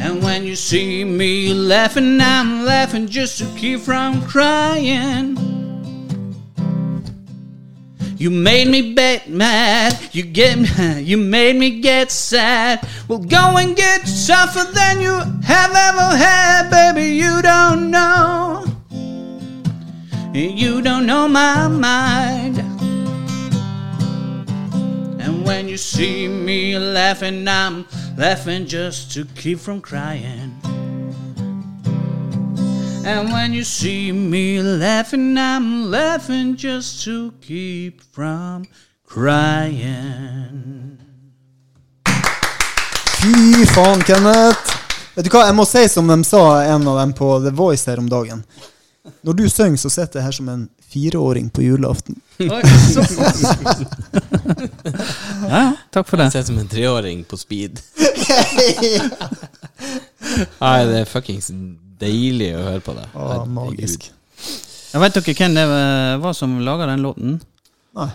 And 0.00 0.20
when 0.20 0.42
you 0.42 0.56
see 0.56 1.04
me 1.04 1.54
laughing, 1.54 2.20
I'm 2.20 2.64
laughing 2.64 3.06
just 3.06 3.38
to 3.38 3.46
keep 3.56 3.78
from 3.78 4.20
crying. 4.22 5.55
You 8.18 8.30
made 8.30 8.68
me 8.68 8.94
get 8.94 9.28
mad. 9.28 9.98
You 10.12 10.22
get 10.22 10.56
you 11.02 11.18
made 11.18 11.56
me 11.56 11.80
get 11.80 12.10
sad. 12.10 12.88
Well, 13.08 13.18
go 13.18 13.58
and 13.58 13.76
get 13.76 14.08
tougher 14.26 14.64
than 14.72 15.00
you 15.00 15.12
have 15.44 15.72
ever 15.74 16.16
had, 16.16 16.70
baby. 16.70 17.14
You 17.14 17.42
don't 17.42 17.90
know. 17.90 18.64
You 20.32 20.80
don't 20.80 21.04
know 21.06 21.28
my 21.28 21.68
mind. 21.68 22.58
And 25.20 25.44
when 25.44 25.68
you 25.68 25.76
see 25.76 26.26
me 26.26 26.78
laughing, 26.78 27.46
I'm 27.46 27.86
laughing 28.16 28.66
just 28.66 29.12
to 29.12 29.26
keep 29.34 29.58
from 29.58 29.82
crying. 29.82 30.55
And 33.06 33.32
when 33.32 33.54
you 33.54 33.62
see 33.62 34.10
me 34.10 34.60
laughing, 34.60 35.38
I'm 35.38 35.92
laughing 35.92 36.56
just 36.56 37.04
to 37.04 37.32
keep 37.40 38.02
from 38.12 38.66
crying. 39.06 40.98
Fy 43.20 43.66
faen, 43.66 44.02
Kenneth. 44.02 44.74
Vet 45.14 45.24
du 45.24 45.30
hva, 45.30 45.44
jeg 45.46 45.54
må 45.54 45.64
si 45.70 45.84
som 45.86 46.10
de 46.10 46.18
sa, 46.26 46.64
en 46.66 46.82
av 46.82 46.98
dem 46.98 47.14
på 47.14 47.30
The 47.46 47.54
Voice 47.54 47.86
her 47.86 48.02
om 48.02 48.10
dagen. 48.10 48.42
Når 49.22 49.38
du 49.38 49.46
synger, 49.54 49.78
så 49.78 49.90
sitter 50.00 50.18
jeg 50.18 50.26
her 50.26 50.34
som 50.40 50.50
en 50.50 50.66
fireåring 50.90 51.46
på 51.54 51.62
julaften. 51.62 52.18
Oi, 52.42 52.48
ja, 55.54 55.78
takk 55.94 56.10
for 56.10 56.18
det. 56.18 56.32
Ser 56.34 56.42
ut 56.42 56.50
som 56.50 56.58
en 56.58 56.74
treåring 56.74 57.22
på 57.22 57.38
speed. 57.38 57.78
Nei, 60.58 60.78
det 60.90 61.04
er 61.04 61.06
fuckings 61.06 61.54
deilig 62.00 62.52
å 62.56 62.64
høre 62.68 62.84
på 62.84 62.94
det. 62.96 63.06
Å, 63.14 63.44
magisk. 63.48 64.10
Jeg 64.92 65.02
vet 65.02 65.18
dere 65.18 65.36
hvem 65.40 65.56
det 65.56 65.66
var 66.22 66.36
som 66.36 66.58
laga 66.64 66.88
den 66.90 67.04
låten? 67.04 67.38
Nei. 67.96 68.10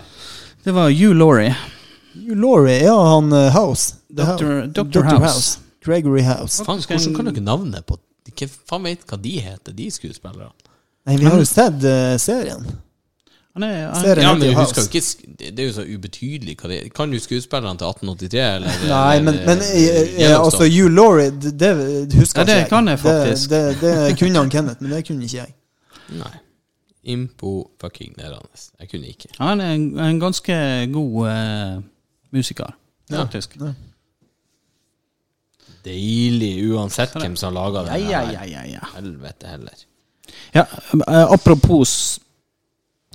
Det 0.63 0.73
var 0.75 0.91
Hugh 0.93 1.17
Laurie. 1.17 1.55
Hugh 2.13 2.37
Laurie, 2.37 2.83
ja, 2.83 2.95
han 3.15 3.33
eh, 3.33 3.49
House. 3.55 3.95
The 4.15 4.23
Dr. 4.23 4.45
House. 4.61 4.91
Dr. 4.91 5.25
House. 5.25 5.59
Gregory 5.85 6.21
House. 6.21 6.63
Faen, 6.63 6.81
hvordan 6.85 7.15
kan 7.15 7.29
dere 7.31 7.43
navnet 7.45 7.85
på 7.89 7.97
Hvem 8.31 8.51
faen 8.69 8.85
vet 8.85 9.01
hva 9.09 9.17
de 9.19 9.31
heter, 9.43 9.73
de 9.75 9.87
skuespillerne. 9.91 10.53
Nei, 11.09 11.17
vi 11.17 11.25
har 11.25 11.39
jo 11.41 11.47
sett 11.49 11.81
uh, 11.83 12.13
serien. 12.21 12.67
Han 13.53 13.63
er, 13.63 13.87
han, 13.91 13.95
Serien 13.99 14.23
Ja, 14.23 14.33
men 14.33 14.41
du 14.41 14.53
husker 14.55 14.81
jo 14.81 14.87
ikke 14.87 15.47
Det 15.51 15.59
er 15.59 15.65
jo 15.65 15.73
så 15.75 15.83
ubetydelig 15.83 16.53
hva 16.61 16.69
det 16.71 16.77
er. 16.77 16.85
Kan 16.95 17.11
du 17.11 17.19
skuespillerne 17.19 17.79
til 17.79 17.89
1883, 17.89 18.43
eller? 18.55 18.77
Nei, 18.93 19.17
men, 19.25 19.39
men 19.47 19.65
eh, 19.65 19.81
eh, 19.81 20.13
Yellowstone? 20.21 20.45
altså 20.45 20.69
Hugh 20.71 20.93
Laurie, 20.95 21.31
det, 21.35 21.59
det 21.59 22.19
husker 22.19 22.41
Ja, 22.41 22.45
det 22.47 22.53
ikke 22.53 22.61
jeg. 22.61 22.69
kan 22.69 22.87
jeg 22.87 22.99
faktisk. 22.99 23.49
Det, 23.49 23.61
det, 23.81 23.91
det 24.07 24.15
kunne 24.19 24.39
han 24.39 24.49
Kenneth, 24.49 24.83
men 24.83 24.91
det 24.95 25.03
kunne 25.07 25.27
ikke 25.27 25.37
jeg. 25.37 25.53
Nei. 26.21 26.33
Impo 27.03 27.53
fucking 27.81 28.13
nærende. 28.17 28.63
Jeg 28.79 28.89
kunne 28.89 29.07
ikke. 29.07 29.29
han 29.39 29.61
er 29.61 29.71
en, 29.73 29.99
en 29.99 30.19
ganske 30.19 30.53
god 30.93 31.27
uh, 31.27 31.83
musiker, 32.31 32.75
faktisk. 33.11 33.57
Ja. 33.59 33.73
Deilig, 35.85 36.53
uansett 36.71 37.15
hvem 37.17 37.35
som 37.35 37.49
har 37.49 37.57
laga 37.57 37.85
det. 37.87 38.01
ja, 38.05 38.21
ja, 38.31 38.43
ja, 38.45 38.65
ja. 38.69 38.91
Helvete 38.95 39.47
heller. 39.47 39.87
ja 40.53 40.65
eh, 41.07 41.31
apropos 41.33 42.19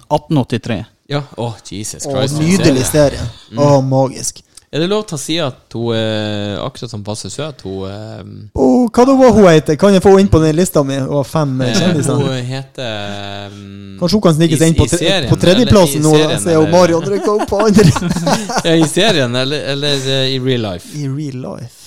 1883. 0.09 0.83
Ja, 1.11 1.23
å, 1.39 1.53
Jesus 1.71 2.03
Christ. 2.03 2.35
Og 2.35 2.43
nydelig 2.43 2.85
serie. 2.89 3.23
Mm. 3.53 3.63
Å, 3.63 3.81
magisk. 3.87 4.43
Er 4.77 4.83
det 4.83 4.89
lov 4.91 5.05
til 5.07 5.15
å 5.15 5.21
si 5.21 5.37
at 5.41 5.73
hun 5.77 5.95
er 5.95 6.59
akkurat 6.61 6.91
som 6.91 7.05
passe 7.07 7.31
søt? 7.31 7.63
Hun, 7.65 7.85
er, 7.87 8.25
oh, 8.59 8.89
hva 8.91 9.05
da 9.07 9.15
var 9.17 9.31
hun 9.37 9.47
heter? 9.47 9.79
Kan 9.79 9.95
jeg 9.95 10.03
få 10.05 10.11
henne 10.13 10.25
inn 10.27 10.31
på 10.33 10.41
den 10.43 10.57
lista 10.59 10.83
mi? 10.85 10.99
Hun 10.99 11.15
har 11.15 11.29
fem 11.29 11.53
eh, 11.63 11.71
eh, 11.71 11.79
kjendiser. 11.79 12.19
hun 12.19 12.49
heter 12.51 13.53
um, 13.55 13.61
Kanskje 14.01 14.19
hun 14.19 14.25
kan 14.27 14.37
snike 14.37 14.59
seg 14.59 14.73
inn 14.73 14.79
på, 14.81 14.89
serien, 14.91 15.29
på 15.31 15.39
tredjeplassen 15.41 16.03
nå, 16.05 16.13
serien, 16.19 16.43
så 16.43 16.51
er 16.51 16.59
eller- 16.59 16.75
Marion 16.75 17.07
rykka 17.15 17.37
opp 17.39 17.47
på 17.53 17.61
andre. 17.63 17.87
ja, 18.67 18.75
I 18.75 18.89
serien, 18.91 19.39
eller, 19.45 19.69
eller 19.77 20.09
eh, 20.19 20.33
i 20.35 20.41
real 20.43 20.67
life? 20.67 20.91
I 20.99 21.07
real 21.09 21.39
life. 21.47 21.87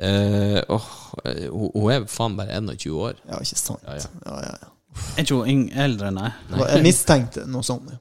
Uh, 0.00 0.80
eh, 1.22 1.44
hun, 1.52 1.68
hun 1.76 1.92
er 1.92 2.08
faen 2.10 2.40
bare 2.40 2.56
21 2.58 2.96
år. 2.96 3.20
Ja, 3.28 3.44
ikke 3.44 3.60
sant. 3.60 3.84
Ja, 3.84 4.00
ja. 4.00 4.08
Ja, 4.24 4.40
ja, 4.48 4.56
ja. 4.64 4.72
Er 5.16 5.22
ikke 5.24 5.38
hun 5.40 5.68
eldre, 5.72 6.10
nei? 6.14 6.30
Jeg 6.56 6.82
mistenkte 6.84 7.46
noe 7.50 7.62
sånt. 7.66 7.90
ja. 7.92 7.98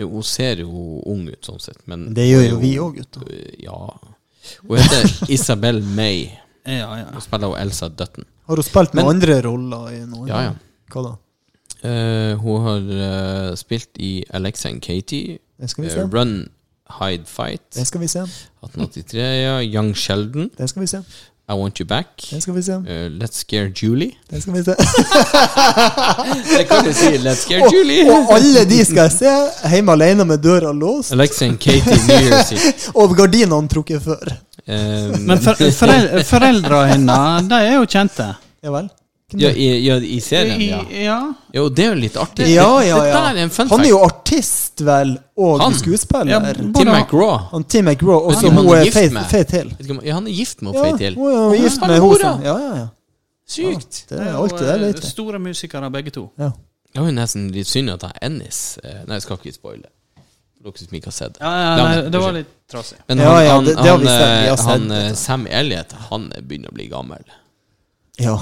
Jo, 0.00 0.06
Hun 0.08 0.22
ser 0.24 0.56
jo 0.62 1.02
ung 1.06 1.26
ut, 1.28 1.40
sånn 1.44 1.60
sett. 1.60 1.82
Men 1.86 2.14
det 2.16 2.24
gjør 2.30 2.46
hun 2.46 2.50
jo 2.54 2.60
vi 2.62 2.70
òg, 2.80 2.94
gutter. 2.96 3.26
Ja. 3.60 3.76
Hun 4.62 4.78
heter 4.80 5.10
Isabel 5.36 5.82
May. 5.82 6.30
Ja, 6.64 6.88
ja. 6.96 7.10
Hun 7.12 7.20
spiller 7.20 7.52
hun 7.52 7.58
Elsa 7.60 7.88
Dutton. 7.92 8.24
Har 8.48 8.56
hun 8.56 8.64
spilt 8.64 8.94
med 8.94 9.04
Men- 9.04 9.16
andre 9.16 9.36
roller 9.44 9.90
i 9.92 10.00
noen? 10.06 10.28
Ja, 10.30 10.40
ja. 10.48 10.54
Hva 10.92 11.02
da? 11.10 11.12
Uh, 11.82 12.38
hun 12.38 12.62
har 12.62 12.88
uh, 12.94 13.54
spilt 13.58 13.98
i 13.98 14.22
Alexa 14.30 14.68
and 14.70 14.80
Katie, 14.84 15.38
Det 15.60 15.68
skal 15.70 15.84
vi 15.84 15.90
se. 15.90 16.04
Run, 16.12 16.34
Hide, 17.00 17.26
Fight, 17.26 17.64
Det 17.74 17.86
skal 17.88 18.00
vi 18.04 18.08
se. 18.12 18.22
1883, 18.62 19.18
ja, 19.42 19.56
Young 19.66 19.92
Sheldon, 19.98 20.50
Det 20.58 20.68
skal 20.70 20.84
vi 20.84 20.86
se. 20.92 21.00
I 21.50 21.54
Want 21.58 21.80
You 21.80 21.86
Back, 21.86 22.28
Det 22.30 22.40
skal 22.42 22.54
vi 22.54 22.62
se. 22.62 22.72
Uh, 22.72 23.10
Let's 23.18 23.42
Scare 23.42 23.72
Julie. 23.82 24.12
Det 24.30 24.42
skal 24.42 24.54
vi 24.54 24.62
se. 24.64 24.74
Det 26.58 26.64
kan 26.68 26.84
du 26.84 26.92
si, 26.92 27.10
Let's 27.18 27.42
Scare 27.42 27.66
Og, 27.66 27.74
Julie! 27.74 28.06
og 28.10 28.30
alle 28.36 28.64
de 28.70 28.78
skal 28.84 29.02
jeg 29.02 29.12
se 29.16 29.34
hjemme 29.74 29.92
alene 29.92 30.24
med 30.24 30.38
døra 30.38 30.72
låst, 30.72 31.12
Alexa 31.12 31.46
and 31.46 31.58
Katie, 31.58 31.98
New 32.06 32.30
Year's 32.30 32.54
Eve. 32.54 32.72
og 33.02 33.16
gardinene 33.18 33.68
trukket 33.68 34.02
før. 34.02 34.32
Um. 34.68 35.20
Men 35.26 35.42
for, 35.42 35.58
forel, 35.74 36.24
foreldra 36.24 36.84
hennes, 36.94 37.48
de 37.50 37.62
er 37.66 37.78
jo 37.80 37.86
kjente. 37.90 38.32
Ja 38.62 38.70
vel? 38.70 38.88
Ja, 39.40 39.50
i, 39.50 39.66
ja, 39.86 39.96
I 39.96 40.20
serien, 40.20 40.60
I, 40.60 40.68
ja. 40.70 40.80
ja. 40.90 41.18
Jo, 41.54 41.68
det 41.68 41.84
er 41.84 41.88
jo 41.94 41.98
litt 42.00 42.16
artig. 42.16 42.48
Ja, 42.52 42.66
ja, 42.84 42.98
ja. 43.06 43.20
er 43.30 43.36
en 43.44 43.50
fun 43.50 43.68
Han 43.70 43.80
er 43.80 43.88
jo 43.88 44.00
artist, 44.04 44.80
vel, 44.84 45.14
og 45.36 45.60
Han? 45.60 45.74
skuespiller. 45.74 46.32
Ja, 46.32 46.40
Tim 46.52 46.70
McRaw. 46.72 46.96
McGraw. 46.98 47.36
Han 47.52 47.64
Tim 47.64 47.84
McGraw, 47.84 48.26
og 48.28 48.34
så 48.34 48.50
hun 48.50 48.66
er 48.76 48.84
gift 48.84 48.98
Faith. 48.98 49.30
Faith 49.30 49.54
Hill. 49.54 49.72
Ja, 50.04 50.14
han 50.14 50.26
er 50.26 50.32
gift 50.36 50.62
med 50.62 50.74
Ja, 50.74 50.82
Faith 50.84 51.02
Hill. 51.02 51.14
hun 51.16 51.54
er 51.54 51.62
gift 51.62 51.80
med 51.80 51.96
henne. 52.00 52.34
Ja, 52.44 52.58
ja, 52.58 52.74
ja. 52.82 52.86
Sykt. 53.48 54.04
Det 54.08 54.18
Det 54.18 54.26
er 54.26 54.34
alltid 54.34 54.52
alt 54.52 54.60
det 54.60 54.68
der, 54.68 54.78
vet 54.86 55.00
jeg. 55.02 55.10
store 55.10 55.38
musikere, 55.38 55.90
begge 55.90 56.10
to. 56.10 56.30
Ja. 56.38 56.50
Det 56.92 57.00
er 57.00 57.06
jo 57.08 57.12
nesten 57.16 57.50
litt 57.52 57.66
synd 57.68 57.90
at 57.90 58.02
han 58.02 58.12
Ennis 58.22 58.78
eh, 58.84 59.02
Nei, 59.06 59.14
jeg 59.16 59.22
skal 59.22 59.36
ikke 59.40 59.52
spoile. 59.54 59.88
Dere 60.62 60.78
som 60.78 60.94
ikke 60.94 61.06
har 61.10 61.12
sett 61.16 61.32
det. 61.34 61.40
Ja, 61.42 61.52
ja, 61.58 61.84
nei, 61.86 62.10
det 62.12 62.20
var 62.22 62.32
litt 62.36 62.50
trasig. 62.70 62.98
Men 63.08 63.18
Ja, 63.18 63.30
han, 63.32 63.44
ja, 63.44 63.60
det- 63.60 63.76
det 63.82 63.90
har 63.90 63.98
vi 63.98 64.06
han, 64.06 64.50
eh, 64.50 64.64
han 64.66 64.90
eh, 64.92 65.14
Sam 65.14 65.46
Elliot 65.50 65.92
Han 66.10 66.28
begynner 66.42 66.68
å 66.70 66.74
bli 66.74 66.86
gammel. 66.88 67.24
ja. 68.18 68.38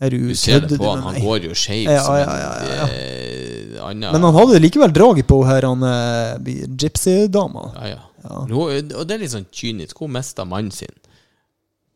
Er 0.00 0.14
du 0.14 0.34
ser 0.34 0.62
det 0.64 0.78
på 0.80 0.88
han. 0.88 1.02
Han 1.04 1.18
går 1.20 1.50
jo 1.50 1.56
skeiv 1.56 1.90
Ja, 1.90 2.02
som 2.06 2.16
ja, 2.16 2.36
ja, 2.40 2.86
eh, 2.88 3.80
annen 3.84 4.14
Men 4.14 4.24
han 4.24 4.38
hadde 4.38 4.60
likevel 4.62 4.94
draget 4.96 5.28
på 5.28 5.42
her, 5.44 5.66
han 5.68 5.84
eh, 5.84 6.54
gypsy-dama. 6.80 7.66
ja, 7.76 7.90
ja. 7.94 8.06
Ja. 8.20 8.42
Og 8.52 9.04
det 9.08 9.14
er 9.14 9.22
litt 9.22 9.32
sånn 9.32 9.46
kynisk. 9.48 10.02
Hun 10.02 10.12
mista 10.12 10.44
mannen 10.44 10.72
sin. 10.74 10.92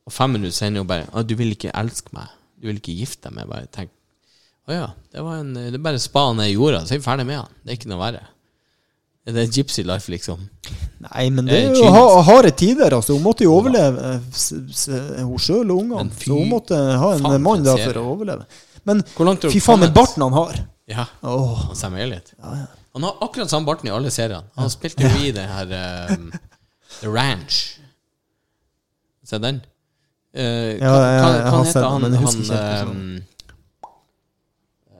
Og 0.04 0.12
fem 0.12 0.32
minutter 0.36 0.56
senere 0.56 0.84
hun 0.84 0.88
bare 0.88 1.24
'Du 1.24 1.34
vil 1.36 1.52
ikke 1.52 1.72
elske 1.76 2.12
meg. 2.16 2.28
Du 2.60 2.68
vil 2.68 2.80
ikke 2.80 2.96
gifte 2.96 3.28
deg 3.28 3.36
med 3.36 3.48
meg.' 3.48 3.70
Tenk 3.72 3.90
Å 4.68 4.72
ja. 4.72 4.86
Det, 5.12 5.20
var 5.20 5.42
en, 5.42 5.52
det 5.52 5.74
er 5.76 5.84
bare 5.84 6.00
spa 6.00 6.32
ned 6.32 6.48
i 6.48 6.54
jorda, 6.56 6.86
så 6.86 6.94
er 6.94 6.98
vi 6.98 7.04
ferdig 7.04 7.26
med 7.28 7.36
han. 7.36 7.52
Det 7.62 7.72
er 7.72 7.76
ikke 7.76 7.90
noe 7.92 8.00
verre. 8.00 8.22
Det 9.24 9.40
er 9.40 9.46
gypsy 9.48 9.82
life, 9.88 10.10
liksom. 10.12 10.42
Nei, 11.06 11.30
men 11.32 11.46
det 11.48 11.56
Eh, 11.56 11.70
er 11.70 11.78
jo 11.78 11.88
ha, 11.94 12.22
harde 12.26 12.50
tider, 12.60 12.92
altså. 12.92 13.14
Hun 13.16 13.22
måtte 13.24 13.46
jo 13.46 13.54
overleve, 13.56 14.14
eh, 14.14 14.20
s, 14.36 14.88
hun 15.22 15.38
sjøl 15.40 15.70
og 15.72 15.78
ungene. 15.80 16.10
Så 16.20 16.36
hun 16.36 16.48
måtte 16.50 16.76
ha 16.76 17.14
en 17.16 17.42
mann 17.42 17.64
der 17.64 17.80
for 17.86 18.00
å 18.02 18.04
overleve. 18.12 18.44
Men 18.84 19.00
fy 19.06 19.60
faen, 19.64 19.80
den 19.80 19.94
barten 19.96 20.22
han 20.26 20.32
har. 20.36 20.58
Ja. 20.92 21.06
Han 21.22 21.76
Sam 21.76 21.94
Elliot. 21.96 22.34
ja, 22.36 22.56
ja. 22.64 22.66
Han 22.94 23.02
har 23.02 23.16
akkurat 23.24 23.50
samme 23.50 23.66
barten 23.66 23.88
i 23.88 23.90
alle 23.90 24.10
seriene. 24.12 24.44
Han 24.60 24.68
spilte 24.70 25.08
jo 25.08 25.22
i 25.26 25.30
det 25.34 25.46
her 25.50 25.72
um, 26.14 26.28
The 27.00 27.08
Ranch. 27.08 27.78
Se 29.24 29.38
den? 29.40 29.62
Uh, 30.36 30.42
ja, 30.42 30.76
Ja, 30.78 30.92
ja, 31.16 31.24
hva, 31.24 31.32
hva 31.56 31.64
heter 31.64 31.88
han, 31.88 32.02
men 32.04 32.12
jeg 32.12 32.22
husker 32.26 32.44
ikke 32.44 32.90
um, 32.90 33.22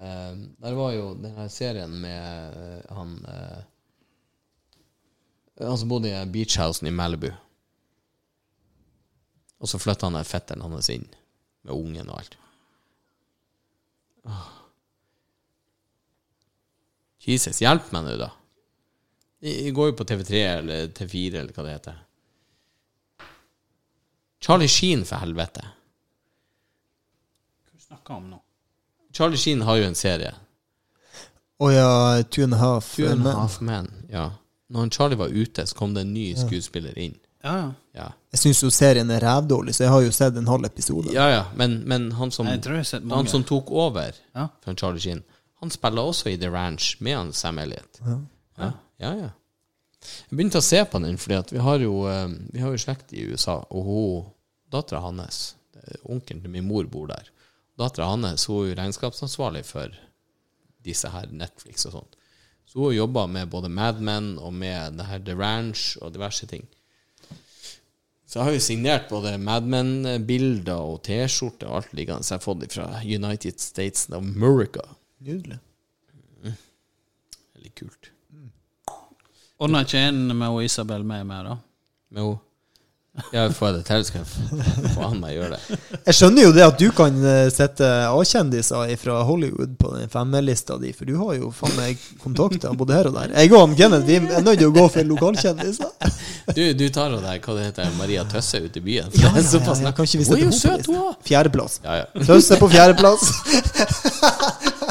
um, 0.00 0.42
Der 0.64 0.74
var 0.78 0.92
jo 0.94 1.06
den 1.20 1.36
her 1.36 1.48
serien 1.52 1.94
med 2.00 2.56
uh, 2.56 2.96
han 2.96 3.14
uh, 3.28 3.62
Han 5.60 5.78
som 5.78 5.88
bodde 5.88 6.10
i 6.10 6.26
beachhousen 6.26 6.88
i 6.88 6.94
Malibu. 6.94 7.30
Og 9.62 9.70
så 9.70 9.78
flytta 9.78 10.10
han 10.10 10.26
fetteren 10.26 10.64
hans 10.66 10.90
inn, 10.90 11.06
med 11.62 11.74
ungen 11.74 12.10
og 12.10 12.18
alt. 12.18 12.38
Jesus, 17.24 17.60
hjelp 17.62 17.92
meg 17.94 18.04
nå, 18.04 18.16
da. 18.20 18.32
Jeg 19.44 19.72
går 19.76 19.90
jo 19.90 19.96
på 19.98 20.06
TV3 20.08 20.40
eller 20.58 20.90
T4 20.96 21.40
eller 21.40 21.52
hva 21.52 21.64
det 21.64 21.76
heter. 21.76 22.00
Charlie 24.44 24.68
Sheen, 24.68 25.04
for 25.08 25.22
helvete. 25.24 25.64
Hva 27.70 27.80
snakker 27.86 28.18
om 28.18 28.30
nå? 28.34 28.40
Charlie 29.14 29.40
Sheen 29.40 29.64
har 29.64 29.78
jo 29.80 29.88
en 29.88 29.96
serie. 29.96 30.34
Å 31.62 31.70
ja, 31.72 31.90
Two 32.28 32.44
and 32.44 32.56
a 32.56 32.60
Half. 32.60 32.96
Two 32.96 33.08
and 33.08 33.28
a 33.28 33.36
Half 33.38 33.60
Men. 33.64 33.88
Ja. 34.10 34.32
Når 34.74 34.90
Charlie 34.94 35.18
var 35.20 35.30
ute, 35.32 35.64
så 35.70 35.76
kom 35.78 35.94
det 35.94 36.02
en 36.04 36.12
ny 36.14 36.32
skuespiller 36.38 36.96
inn. 36.98 37.14
Ja, 37.44 37.52
ja. 37.60 37.70
Ja, 37.94 38.06
Jeg 38.32 38.40
syns 38.40 38.62
jo 38.64 38.70
serien 38.72 39.10
er 39.12 39.20
rævdårlig, 39.22 39.74
så 39.76 39.84
jeg 39.84 39.92
har 39.92 40.00
jo 40.02 40.10
sett 40.16 40.36
en 40.40 40.48
halv 40.50 40.64
episode. 40.66 41.12
ja, 41.14 41.28
ja. 41.30 41.42
Men, 41.54 41.82
men 41.86 42.10
han, 42.18 42.30
som, 42.34 42.46
Jeg 42.48 42.62
tror 42.64 42.78
jeg 42.78 42.84
har 42.86 42.88
sett 42.90 43.10
han 43.12 43.28
som 43.30 43.44
tok 43.44 43.70
over 43.70 44.16
Ja. 44.34 44.48
fra 44.64 44.74
Charlie 44.74 45.00
Sheen, 45.04 45.22
han 45.60 45.70
spiller 45.70 46.02
også 46.02 46.32
i 46.32 46.36
The 46.40 46.50
Ranch 46.50 46.96
med 47.00 47.16
han 47.16 47.32
Sam 47.32 47.58
Elliot. 47.58 48.00
Ja. 48.04 48.16
Ja, 48.58 48.70
ja. 49.04 49.12
ja. 49.22 49.30
Jeg 50.30 50.36
begynte 50.36 50.58
å 50.60 50.64
se 50.64 50.80
på 50.84 50.98
den, 51.04 51.16
fordi 51.20 51.36
at 51.38 51.52
vi 51.52 51.58
har 51.64 51.78
jo, 51.84 51.92
eh, 52.10 52.28
vi 52.52 52.60
har 52.64 52.72
jo 52.74 52.80
slekt 52.82 53.12
i 53.16 53.28
USA, 53.30 53.60
og 53.70 53.84
hun, 53.88 54.26
dattera 54.72 55.00
hans, 55.04 55.54
eh, 55.76 56.00
onkelen 56.04 56.42
til 56.42 56.50
min 56.50 56.66
mor 56.68 56.84
bor 56.90 57.06
der. 57.12 57.30
Dattera 57.78 58.08
hans 58.10 58.44
hun 58.50 58.64
er 58.64 58.72
jo 58.72 58.80
regnskapsansvarlig 58.82 59.64
for 59.68 59.94
disse 60.84 61.08
her 61.08 61.26
Netflix 61.32 61.86
og 61.86 61.92
sånt. 62.00 62.13
Så 62.74 62.80
hun 62.80 62.88
har 62.88 62.92
jobba 62.96 63.26
med 63.30 63.48
både 63.48 63.68
Mad 63.70 64.00
Men 64.02 64.32
og 64.42 64.50
med 64.52 64.96
det 64.98 65.04
her 65.06 65.20
The 65.22 65.34
Ranch 65.38 65.92
og 66.02 66.10
diverse 66.12 66.46
ting. 66.50 66.64
Så 68.26 68.40
jeg 68.40 68.48
har 68.48 68.56
jo 68.56 68.62
signert 68.64 69.04
både 69.06 69.36
Mad 69.38 69.68
Men-bilder 69.70 70.80
og 70.82 71.04
T-skjorte 71.06 71.68
og 71.68 71.76
alt 71.78 71.92
liggende, 71.94 72.26
så 72.26 72.34
jeg 72.34 72.40
har 72.40 72.46
fått 72.48 72.74
fra 72.74 72.88
United 73.04 73.62
States 73.62 74.08
of 74.10 74.18
America. 74.18 74.82
Nydelig. 75.22 75.60
Veldig 77.54 77.70
kult. 77.78 78.10
Ordna 79.62 79.84
ikke 79.86 80.02
en 80.08 80.34
med 80.34 80.64
Isabel 80.66 81.06
med 81.06 81.30
meg, 81.30 81.46
da? 81.46 81.54
Med 82.10 82.26
hun 82.26 82.42
Ja, 83.30 83.44
får 83.54 83.68
jeg 83.68 83.74
det 83.76 83.82
til, 83.86 84.04
skal 84.08 84.24
jeg 84.24 84.92
faen 84.96 85.20
meg 85.22 85.36
gjøre 85.36 85.54
det. 85.54 85.76
Jeg 86.08 86.16
skjønner 86.18 86.48
jo 86.48 86.54
det 86.56 86.64
at 86.66 86.80
du 86.80 86.88
kan 86.96 87.20
eh, 87.30 87.46
sette 87.54 87.86
A-kjendiser 88.08 88.90
fra 88.98 89.20
Hollywood 89.28 89.76
på 89.78 89.92
den 89.94 90.10
femmelista 90.10 90.80
di, 90.82 90.90
for 90.96 91.06
du 91.06 91.14
har 91.20 91.36
jo 91.38 91.52
faen 91.54 91.76
meg 91.78 92.02
kontakter 92.22 92.74
både 92.74 92.96
her 92.98 93.10
og 93.12 93.14
der. 93.20 93.36
Jeg 93.38 93.54
og 93.54 93.76
Kenneth 93.78 94.08
vi 94.08 94.18
er 94.18 94.42
nødt 94.42 94.58
til 94.58 94.66
å 94.66 94.74
gå 94.74 94.88
for 94.96 95.10
lokalkjendiser. 95.12 95.94
Du, 96.58 96.64
du 96.74 96.86
tar 96.90 97.14
jo 97.14 97.22
der, 97.22 97.38
hva 97.38 97.54
det 97.54 97.68
heter, 97.68 97.94
Maria 98.00 98.26
Tøsse 98.30 98.58
ute 98.64 98.82
i 98.82 98.86
byen. 98.90 99.14
Ja, 99.14 99.30
ja, 99.30 99.46
såpass 99.54 99.84
ja, 99.84 99.94
kan 99.94 100.10
ikke 100.10 100.24
vi 100.24 100.28
sette 100.32 100.50
henne 100.50 100.82
på. 100.88 101.06
Fjerdeplass. 101.30 101.78
Ja, 101.86 102.02
ja. 102.02 102.26
Tøsse 102.26 102.58
på 102.58 102.72
fjerdeplass. 102.74 103.30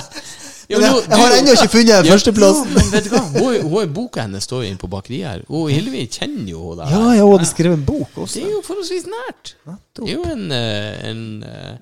Men 0.70 0.84
jeg, 0.86 1.00
jeg 1.04 1.20
har 1.20 1.36
ennå 1.38 1.54
ikke 1.58 1.72
funnet 1.74 1.92
Ja, 1.94 2.02
førsteplass. 2.08 2.60
Ja, 2.64 2.74
men 2.78 2.92
vet 2.94 3.08
du 3.08 3.14
hva? 3.14 3.22
Hun, 3.36 3.58
hun 3.74 3.94
boka 3.96 4.24
hennes 4.24 4.48
står 4.48 4.64
jo 4.64 4.70
inne 4.72 4.82
på 4.82 4.90
bakeriet 4.92 5.28
her. 5.28 5.42
Og 5.52 5.72
Hilvi 5.74 6.06
kjenner 6.08 6.52
jo 6.54 6.70
henne. 6.72 6.88
Ja, 6.94 7.02
hun 7.24 7.34
hadde 7.36 7.50
skrevet 7.50 7.80
en 7.82 7.88
bok 7.88 8.22
også. 8.26 8.40
Det 8.40 8.46
er 8.48 8.54
jo 8.56 8.62
forholdsvis 8.66 9.10
nært. 9.12 9.56
Det 9.68 10.08
er 10.08 10.14
jo 10.16 10.24
en, 10.34 10.46
eh, 10.56 11.10
en 11.12 11.24
eh, 11.48 11.74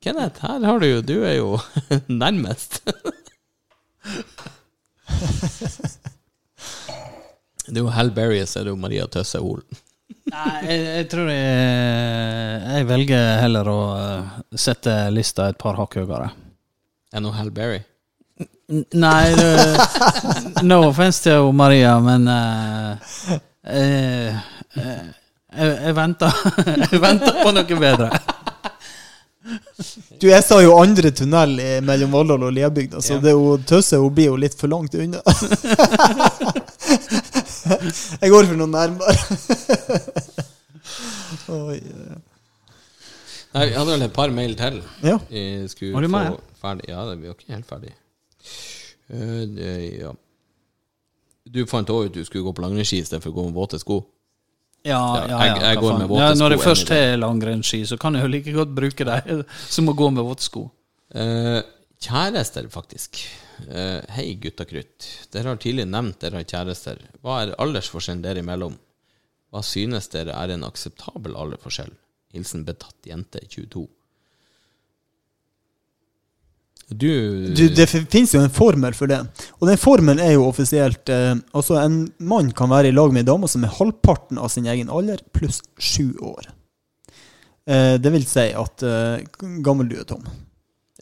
Kenneth, 0.00 0.40
her 0.46 0.64
har 0.64 0.80
du 0.80 0.86
jo 0.88 1.00
Du 1.04 1.16
er 1.28 1.36
jo 1.40 1.58
nærmest. 2.22 2.80
Det 7.70 7.76
er 7.76 7.84
jo 7.84 7.92
Hal 7.94 8.10
Berry, 8.14 8.40
så 8.48 8.60
er 8.60 8.66
det 8.68 8.72
jo 8.74 8.80
Maria 8.80 9.06
Tøsse 9.10 9.38
Holen. 9.42 9.80
Nei, 10.30 10.56
jeg, 10.66 10.80
jeg 10.86 11.06
tror 11.10 11.28
jeg 11.30 12.74
Jeg 12.74 12.86
velger 12.88 13.28
heller 13.42 13.68
å 13.70 13.78
eh, 13.98 14.32
sette 14.58 14.94
lista 15.14 15.48
et 15.50 15.58
par 15.60 15.78
hakk 15.78 15.98
høyere. 16.00 16.30
Enn 17.14 17.26
Hal 17.34 17.50
Berry. 17.54 17.80
Nei, 18.70 19.34
du, 19.34 19.46
no 20.62 20.76
offense 20.88 21.22
til 21.24 21.48
Maria, 21.58 21.96
men 22.04 22.28
uh, 22.30 22.94
uh, 23.66 24.30
uh, 24.78 25.06
jeg, 25.50 25.72
jeg 25.88 25.94
venter 25.96 26.36
Jeg 26.92 27.00
venter 27.02 27.40
på 27.42 27.50
noe 27.56 27.78
bedre. 27.82 28.10
Du, 30.20 30.28
jeg 30.28 30.44
sa 30.46 30.60
jo 30.62 30.76
andre 30.78 31.10
tunnel 31.16 31.56
mellom 31.82 32.12
Valldal 32.14 32.44
og 32.46 32.52
Liabygda, 32.54 33.00
så 33.02 33.16
Ja. 33.16 33.20
det 33.24 33.32
er 33.34 33.64
Tøsse 33.66 33.98
hun 33.98 34.12
blir 34.14 34.28
jo 34.30 34.36
litt 34.38 34.54
for 34.54 34.70
langt 34.70 34.94
unna. 34.94 35.18
Jeg 38.20 38.30
går 38.32 38.46
for 38.50 38.56
noe 38.58 38.70
nærmere. 38.70 39.14
Oi, 41.54 41.76
eh. 41.78 42.18
Nei, 43.50 43.64
vi 43.66 43.74
hadde 43.74 43.90
vel 43.90 44.04
et 44.06 44.14
par 44.14 44.30
mail 44.34 44.52
til. 44.58 44.78
ja. 45.02 45.16
Skulle 45.72 45.92
Var 45.96 46.06
du 46.06 46.08
med? 46.12 46.36
få 46.36 46.60
ferdig 46.62 46.86
Ja, 46.92 47.00
det 47.08 47.16
var 47.24 47.34
ikke 47.34 47.54
helt 47.56 47.66
ferdig. 47.70 47.92
Eh, 49.10 49.44
det, 49.56 49.70
ja. 50.00 50.12
Du 51.50 51.64
fant 51.66 51.88
òg 51.90 52.06
ut 52.10 52.14
du 52.14 52.24
skulle 52.24 52.44
gå 52.46 52.52
på 52.54 52.62
langrennsski 52.62 53.00
istedenfor 53.02 53.32
å 53.32 53.36
gå 53.40 53.44
med 53.48 53.56
våte 53.56 53.80
sko. 53.82 54.00
Ja, 54.84 54.96
Ja, 55.16 55.26
ja, 55.28 55.38
jeg- 55.44 55.62
jeg 55.62 55.76
går 55.82 55.90
faen. 55.90 55.98
med 55.98 56.08
våte 56.08 56.20
ja, 56.20 56.34
Når 56.34 56.50
jeg 56.50 56.58
sko 56.60 56.68
først 56.70 56.88
har 56.88 57.16
langrennsski, 57.18 57.80
så 57.86 57.98
kan 57.98 58.14
jeg 58.14 58.22
jo 58.22 58.28
like 58.28 58.52
godt 58.52 58.74
bruke 58.74 59.04
dem 59.04 59.44
som 59.68 59.86
å 59.88 59.94
gå 59.96 60.10
med 60.12 60.24
våtsko. 60.24 60.70
Uh, 61.14 61.62
kjærester, 62.00 62.68
faktisk. 62.70 63.18
Uh, 63.68 64.00
hei, 64.14 64.34
gutta 64.40 64.64
krutt. 64.64 65.04
Dere 65.32 65.48
har 65.52 65.56
tidlig 65.60 65.86
nevnt 65.90 66.20
dere 66.20 66.36
har 66.40 66.44
kjærester. 66.44 66.96
Hva 67.22 67.42
er 67.42 67.54
aldersforskjellen 67.58 68.22
dere 68.22 68.38
imellom? 68.40 68.78
Hva 69.52 69.60
synes 69.66 70.08
dere 70.08 70.32
er 70.32 70.50
en 70.54 70.62
akseptabel 70.64 71.34
aldersforskjell? 71.34 71.90
Hilsen 72.32 72.64
betatt 72.64 72.94
jente 73.04 73.40
22. 73.48 73.88
Du, 76.90 77.54
Du, 77.54 77.68
det 77.68 77.86
finnes 77.88 78.32
jo 78.34 78.40
en 78.42 78.50
formel 78.50 78.92
for 78.98 79.06
det. 79.06 79.20
Og 79.60 79.68
den 79.68 79.78
formelen 79.78 80.18
er 80.18 80.32
jo 80.34 80.48
offisielt 80.48 81.08
eh, 81.08 81.34
Altså, 81.54 81.76
en 81.84 82.12
mann 82.18 82.50
kan 82.52 82.70
være 82.72 82.88
i 82.90 82.94
lag 82.96 83.12
med 83.14 83.22
ei 83.22 83.28
dame 83.32 83.48
som 83.48 83.64
er 83.64 83.70
halvparten 83.78 84.38
av 84.42 84.48
sin 84.50 84.66
egen 84.66 84.90
alder, 84.90 85.22
pluss 85.32 85.60
sju 85.78 86.16
år. 86.20 86.48
Eh, 87.70 87.96
det 88.02 88.10
vil 88.12 88.24
si 88.26 88.48
at 88.56 88.82
eh, 88.82 89.20
gammel 89.62 89.88
du 89.90 89.98
er, 90.00 90.06
Tom? 90.08 90.24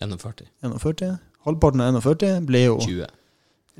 41. 0.03 0.45
41? 0.63 1.15
Halvparten 1.47 1.81
av 1.81 1.97
41 2.03 2.45
blir 2.47 2.67
jo 2.69 2.77
20. 2.85 3.07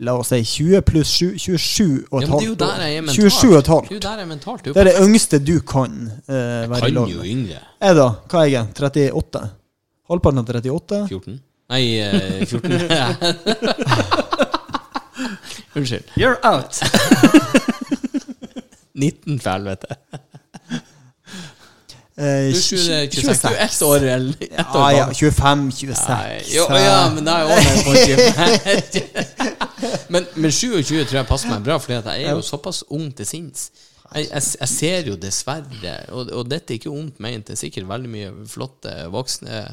La 0.07 0.13
oss 0.15 0.29
si 0.31 0.39
20 0.47 0.85
pluss 0.87 1.11
7, 1.19 1.33
27 1.43 2.07
og 2.15 2.23
Ja, 2.23 2.29
et 2.29 2.31
men 2.31 2.39
det 2.39 2.45
er 2.45 2.47
jo 2.47 2.55
halvt 2.55 2.61
der 2.63 2.83
jeg 2.87 2.97
er 2.97 3.03
mentalt. 3.03 3.19
27 3.19 3.51
og 3.51 3.59
et 3.59 3.65
Det 3.67 3.69
er 3.69 3.75
halvt. 3.75 3.91
jo 3.91 3.99
der 4.05 4.15
jeg 4.15 4.23
er 4.23 4.31
mentalt. 4.31 4.63
Det 4.65 4.75
Det 4.75 4.81
er 4.81 4.89
det 4.89 5.09
yngste 5.09 5.41
du 5.43 5.55
kan 5.67 5.97
eh, 6.29 6.35
jeg 6.35 6.71
være 6.71 6.79
i 6.79 6.81
kan 6.87 6.95
lag 6.95 7.11
jo 7.11 7.19
med. 7.19 7.27
yngre. 7.33 7.61
Jeg, 7.83 7.97
da? 7.99 8.09
Hva 8.31 8.43
er 8.45 8.51
jeg? 8.53 8.67
38? 8.79 9.43
Halvparten 10.09 10.39
av 10.39 10.45
38? 10.55 11.01
14? 11.11 11.41
Nei, 11.69 12.01
eh, 12.01 12.47
14. 12.47 12.81
Unnskyld. 15.77 16.05
You're 16.17 16.39
out! 16.43 16.81
19, 18.95 19.39
for 19.41 19.51
helvete. 19.51 19.87
Eh, 22.19 22.53
Du 22.53 22.61
20, 22.61 23.11
26. 23.11 23.43
Du 23.43 23.49
er 23.49 23.57
ett 23.65 23.83
år 23.83 23.97
eller 23.97 24.35
ett 24.41 24.75
år 24.75 24.91
Ja, 24.91 24.93
ja. 24.93 25.15
25, 25.15 25.73
26. 25.73 26.09
Nei, 26.09 26.43
jo, 26.55 26.67
ja, 26.75 27.11
men 27.15 27.25
da 27.29 27.33
er 27.37 27.39
jeg 27.39 27.47
over 27.53 27.63
på 27.85 27.93
25. 27.95 29.03
men, 30.17 30.27
men 30.35 30.51
27 30.51 31.05
tror 31.05 31.17
jeg 31.21 31.27
passer 31.29 31.49
meg 31.53 31.63
bra, 31.69 31.77
Fordi 31.79 31.95
jeg 32.01 32.23
er 32.25 32.31
jo 32.35 32.43
såpass 32.43 32.83
ung 32.91 33.13
til 33.15 33.27
sinns. 33.29 33.71
Jeg, 34.15 34.27
jeg, 34.33 34.43
jeg 34.61 34.69
ser 34.73 35.01
jo 35.13 35.17
dessverre, 35.21 35.95
og, 36.17 36.31
og 36.33 36.49
dette 36.51 36.73
er 36.73 36.77
ikke 36.81 36.91
ondt 36.91 37.21
ment, 37.21 37.47
det 37.47 37.53
er 37.55 37.59
sikkert 37.61 37.89
veldig 37.91 38.09
mye 38.11 38.31
flotte 38.49 38.95
voksne 39.13 39.67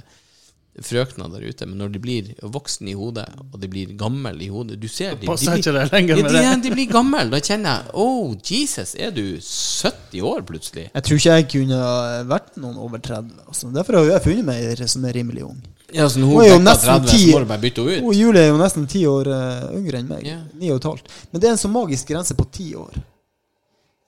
frøkner 0.83 1.29
der 1.31 1.45
ute, 1.47 1.67
men 1.69 1.79
når 1.79 1.93
de 1.93 2.01
blir 2.03 2.31
voksen 2.41 2.89
i 2.91 2.95
hodet, 2.97 3.25
og 3.45 3.59
de 3.61 3.69
blir 3.71 3.93
gammel 3.95 4.41
i 4.43 4.49
hodet 4.51 4.75
Du 4.81 4.87
ser 4.91 5.13
de, 5.15 5.21
de, 5.21 5.27
de, 5.29 5.35
blir, 5.37 5.61
ikke 5.61 5.73
det 5.77 5.85
lenger 5.93 6.19
med 6.19 6.35
ja, 6.35 6.49
de, 6.55 6.65
de 6.65 6.73
blir 6.73 6.89
gammel. 6.91 7.31
Da 7.31 7.39
kjenner 7.39 7.77
jeg 7.77 7.95
Oh, 8.05 8.33
Jesus, 8.35 8.95
er 8.99 9.13
du 9.15 9.23
70 9.39 10.25
år 10.27 10.43
plutselig? 10.49 10.89
Jeg 10.91 11.07
tror 11.07 11.21
ikke 11.21 11.39
jeg 11.39 11.47
kunne 11.55 11.79
vært 12.27 12.59
noen 12.59 12.77
over 12.81 12.99
30. 12.99 13.31
Altså. 13.47 13.71
Derfor 13.75 14.01
har 14.01 14.11
jeg 14.15 14.25
funnet 14.27 14.49
meg 14.51 14.85
som 14.91 15.07
er 15.07 15.15
rimelig 15.15 15.47
ung. 15.47 15.63
Ja, 15.95 16.09
så 16.09 16.19
når 16.19 16.27
Hun 16.27 16.35
hun 16.35 16.43
er 16.43 16.49
jo 16.49 16.59
er 16.59 16.63
nesten 16.65 16.91
30, 16.91 17.07
så 17.07 17.17
ti- 17.17 17.31
må 17.31 17.39
du 17.39 17.49
bare 17.53 17.63
bytte 17.63 17.83
henne 17.85 17.97
ut. 17.97 18.07
Og 18.09 18.15
Julie 18.19 18.41
er 18.41 18.47
jo 18.49 18.59
nesten 18.59 18.87
ti 18.91 19.05
år 19.07 19.31
uh, 19.31 19.67
yngre 19.77 20.01
enn 20.01 20.07
meg. 20.11 20.27
Ja. 20.27 20.39
Ni 20.59 20.71
og 20.73 20.81
et 20.81 20.89
halvt. 20.91 21.11
Men 21.31 21.41
det 21.41 21.49
er 21.49 21.55
en 21.55 21.61
så 21.61 21.71
magisk 21.71 22.09
grense 22.11 22.35
på 22.35 22.47
ti 22.51 22.73
år. 22.75 22.97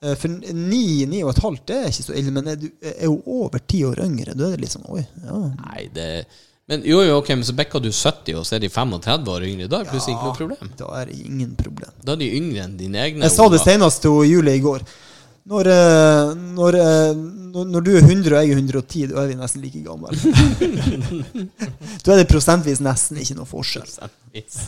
Eh, 0.04 0.14
for 0.14 0.30
ni, 0.54 1.06
ni 1.10 1.24
og 1.24 1.32
et 1.32 1.40
halvt 1.42 1.64
det 1.66 1.78
er 1.78 1.88
ikke 1.90 2.04
så 2.06 2.18
ille, 2.18 2.34
men 2.34 2.52
er 2.52 2.58
du 2.60 2.68
er 2.86 3.08
jo 3.08 3.16
over 3.40 3.58
ti 3.66 3.80
år 3.86 4.04
yngre, 4.04 4.36
da 4.38 4.46
er 4.46 4.54
det 4.54 4.66
litt 4.66 4.74
sånn 4.76 4.86
oi. 4.94 5.02
Ja. 5.24 5.40
Nei, 5.56 5.88
det 5.94 6.10
Men 6.68 6.82
jo, 6.84 7.00
jo, 7.00 7.16
ok, 7.22 7.30
men 7.32 7.44
så 7.48 7.54
backa 7.56 7.80
du 7.80 7.88
70, 7.88 8.34
og 8.36 8.44
så 8.44 8.58
er 8.58 8.64
de 8.66 8.68
35 8.68 9.30
år 9.32 9.44
yngre. 9.48 9.68
Da 9.72 9.78
er 9.80 9.86
det 9.86 9.92
plutselig 9.94 10.18
ikke 10.18 10.26
noe 10.28 10.36
problem. 10.36 10.72
Da 10.76 10.88
er 11.00 11.08
det 11.08 11.20
ingen 11.24 11.54
problem. 11.56 11.92
Da 12.04 12.12
er 12.12 12.20
de 12.20 12.28
yngre 12.36 12.64
enn 12.66 12.74
dine 12.76 13.00
egne. 13.06 13.24
Jeg 13.24 13.32
sa 13.32 13.46
det 13.48 13.62
senest 13.62 14.02
til 14.04 14.18
Julie 14.28 14.58
i 14.58 14.64
går. 14.64 14.84
Når, 15.48 15.70
eh, 15.72 16.34
når, 16.58 16.76
eh, 16.76 17.14
når, 17.54 17.70
når 17.72 17.86
du 17.86 17.90
er 17.96 18.04
100 18.04 18.34
og 18.36 18.42
jeg 18.44 18.52
er 18.52 18.58
110, 18.60 19.06
da 19.08 19.22
er 19.22 19.30
vi 19.30 19.38
nesten 19.38 19.64
like 19.64 19.80
gamle. 19.80 20.12
da 22.04 22.12
er 22.12 22.20
det 22.20 22.28
prosentvis 22.28 22.82
nesten 22.84 23.22
ikke 23.22 23.38
noe 23.38 23.48
forskjell. 23.48 23.88
Prosentvis. 23.88 24.58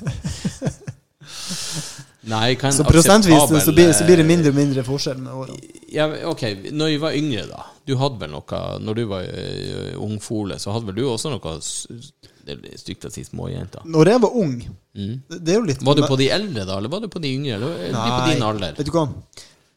Nei, 2.30 2.54
er 2.54 2.72
Så 2.72 2.84
prosentvis 2.84 3.64
så 3.64 3.72
blir, 3.76 3.92
så 3.96 4.04
blir 4.08 4.20
det 4.20 4.24
eh, 4.24 4.28
mindre 4.28 4.52
og 4.52 4.56
mindre 4.56 4.84
forskjell 4.88 5.20
med 5.20 5.36
årene. 5.36 5.60
ja, 5.92 6.08
Ok, 6.28 6.42
når 6.72 6.94
vi 6.94 6.98
var 7.04 7.16
yngre, 7.16 7.44
da. 7.52 7.66
Du 7.90 7.96
hadde 7.98 8.20
vel 8.22 8.30
noe 8.30 8.60
Når 8.86 8.98
du 9.00 9.02
var 9.10 9.26
uh, 9.26 9.94
ungfole, 10.04 10.58
så 10.62 10.74
hadde 10.74 10.90
vel 10.90 11.00
du 11.00 11.04
også 11.10 11.32
noe 11.32 11.54
Det 12.46 12.54
er 12.56 12.78
stygt 12.80 13.08
å 13.08 13.12
si 13.12 13.24
småjenter. 13.26 13.82
Når 13.90 14.14
jeg 14.14 14.22
var 14.26 14.38
ung 14.44 14.60
Mm. 14.90 15.20
det, 15.30 15.52
er 15.52 15.60
jo 15.60 15.66
litt 15.68 15.82
Var 15.86 15.94
du 15.94 16.02
på 16.02 16.16
de 16.18 16.26
eldre, 16.34 16.64
da, 16.66 16.76
eller 16.80 16.90
var 16.90 16.98
du 17.04 17.06
på 17.06 17.20
de 17.22 17.28
yngre? 17.30 17.54
Eller 17.60 17.92
de 17.94 18.08
på 18.10 18.32
din 18.32 18.42
alder? 18.42 18.72
Vet 18.74 18.88
du 18.88 18.90
hva? 18.96 19.04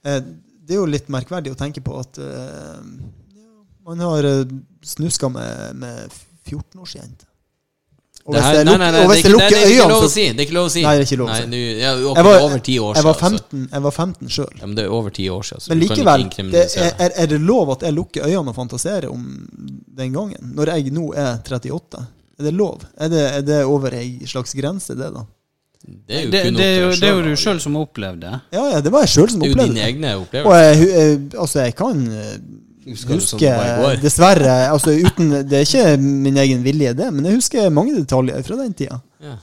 Eh, 0.09 0.23
Det 0.65 0.73
er 0.73 0.79
jo 0.79 0.87
litt 0.89 1.11
merkverdig 1.13 1.51
å 1.53 1.59
tenke 1.59 1.83
på 1.85 1.99
at 1.99 2.17
uh, 2.17 2.79
man 3.85 3.99
har 3.99 4.25
eh, 4.25 4.55
snuska 4.81 5.29
med, 5.29 5.75
med 5.75 6.17
14-årsjente. 6.47 7.27
Og 8.23 8.37
hvis 8.37 8.45
jeg 8.55 8.63
nei, 8.63 8.73
nei, 8.79 8.87
nei, 8.87 8.99
det 9.03 9.17
er 9.19 9.33
lukker 9.33 9.51
det 9.51 9.57
er 9.59 9.65
øynene, 9.67 9.87
lov 9.91 9.97
å 9.97 10.03
så 10.05 10.11
si. 10.13 10.23
Det 10.31 10.39
er 10.39 10.45
ikke 10.47 10.55
lov 10.55 10.67
å 10.69 10.71
si. 10.71 10.83
Nei, 10.85 10.91
det 10.95 11.01
er 11.03 11.07
ikke 11.09 11.17
lov 11.19 11.27
å 11.27 11.33
Nei, 11.33 11.39
si. 11.43 11.63
ja, 11.81 11.89
ok, 11.93 12.19
jeg 12.19 12.27
var, 12.27 12.37
er 12.37 12.45
over 12.45 12.61
ti 12.63 12.75
år 12.79 12.95
jeg 12.95 13.07
var 13.07 13.17
15, 13.19 13.65
jeg 13.73 13.83
var 13.83 13.95
15 13.97 14.31
sjøl. 14.37 14.53
Ja, 14.61 14.69
men 14.69 14.75
det 14.77 14.85
er 14.85 14.95
over 14.95 15.15
ti 15.17 15.25
år 15.33 15.43
siden. 15.49 15.63
så 15.65 15.71
Men 15.73 15.81
du 15.81 15.85
kan 15.89 15.97
ikke 15.99 16.15
likevel, 16.21 16.53
det 16.53 16.63
er, 16.79 16.95
er, 17.03 17.15
er 17.25 17.31
det 17.33 17.39
lov 17.43 17.73
at 17.75 17.83
jeg 17.83 17.97
lukker 17.97 18.29
øynene 18.29 18.53
og 18.53 18.55
fantaserer 18.61 19.09
om 19.11 19.27
den 19.99 20.15
gangen? 20.15 20.53
Når 20.55 20.71
jeg 20.77 20.95
nå 20.95 21.09
er 21.19 21.35
38? 21.43 22.03
Er 22.39 22.47
det 22.47 22.55
lov? 22.55 22.87
Er 22.95 23.11
det, 23.11 23.23
er 23.41 23.47
det 23.51 23.61
over 23.67 23.99
ei 23.99 24.07
slags 24.31 24.55
grense, 24.55 24.95
det, 24.95 25.11
da? 25.19 25.27
Det 25.83 26.15
er 26.15 26.23
jo 26.23 26.31
Det, 26.31 26.41
det, 26.55 26.63
er 26.63 26.77
jo, 26.79 26.89
det 26.95 27.07
er 27.09 27.17
jo 27.17 27.23
du 27.27 27.35
sjøl 27.43 27.59
som 27.59 27.75
har 27.75 27.89
opplevd 27.89 28.23
det. 28.23 28.35
Ja, 28.55 28.67
ja, 28.71 28.79
det 28.79 28.91
var 28.93 29.03
jeg 29.03 29.17
sjøl 29.17 29.33
som 29.35 29.43
opplevde 29.43 29.67
Det 29.67 29.67
er 29.67 29.67
jo 29.67 29.73
dine 29.75 29.87
egne 29.91 30.13
egne 30.13 30.15
Og 30.15 30.27
opplevelser. 30.29 30.63
jeg, 30.63 31.09
eh, 31.19 31.41
altså, 31.43 31.59
jeg 31.67 31.75
kan 31.75 32.05
Husker 32.85 33.39
i 33.39 33.49
går? 33.79 33.97
Dessverre. 34.03 34.53
Altså, 34.73 34.91
uten, 34.91 35.31
det 35.47 35.59
er 35.59 35.65
ikke 35.67 35.97
min 36.01 36.37
egen 36.43 36.63
vilje, 36.65 36.93
det, 36.97 37.09
men 37.13 37.29
jeg 37.29 37.39
husker 37.39 37.73
mange 37.73 37.95
detaljer 37.95 38.43
fra 38.43 38.59
den 38.59 38.73
tida. 38.77 38.99
Ja. 39.23 39.37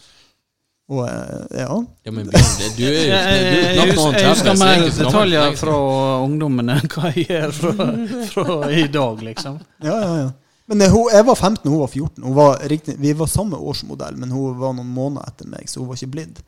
Og 0.91 1.05
eh, 1.07 1.61
ja. 1.61 1.71
Ja, 2.05 2.13
men 2.13 2.31
Bjørn, 2.33 2.75
du 2.75 2.85
er 2.91 3.77
jo 3.77 3.85
knapt 3.87 3.93
husker, 3.93 3.99
noen 4.01 4.19
jeg 4.19 4.31
husker 4.33 4.53
er 4.53 4.61
mer 4.61 4.87
detaljer 4.99 5.59
fra 5.61 5.77
ungdommene 6.25 6.79
enn 6.81 6.91
hva 6.91 7.13
jeg 7.15 7.29
gjør 7.29 7.53
fra, 7.61 7.91
fra 8.33 8.57
i 8.75 8.87
dag, 8.91 9.27
liksom. 9.31 9.61
Ja, 9.87 9.95
ja, 9.95 10.15
ja. 10.25 10.31
Men 10.71 10.85
hun, 10.91 11.09
jeg 11.11 11.27
var 11.27 11.35
15, 11.35 11.67
hun 11.67 11.81
var 11.81 11.91
14. 11.91 12.25
Hun 12.25 12.35
var 12.35 12.61
riktig, 12.71 12.95
vi 13.03 13.15
var 13.19 13.31
samme 13.31 13.59
årsmodell, 13.59 14.19
men 14.19 14.35
hun 14.35 14.59
var 14.59 14.75
noen 14.79 14.91
måneder 14.95 15.31
etter 15.31 15.49
meg, 15.51 15.71
så 15.71 15.83
hun 15.83 15.89
var 15.91 15.99
ikke 15.99 16.15
blitt 16.19 16.43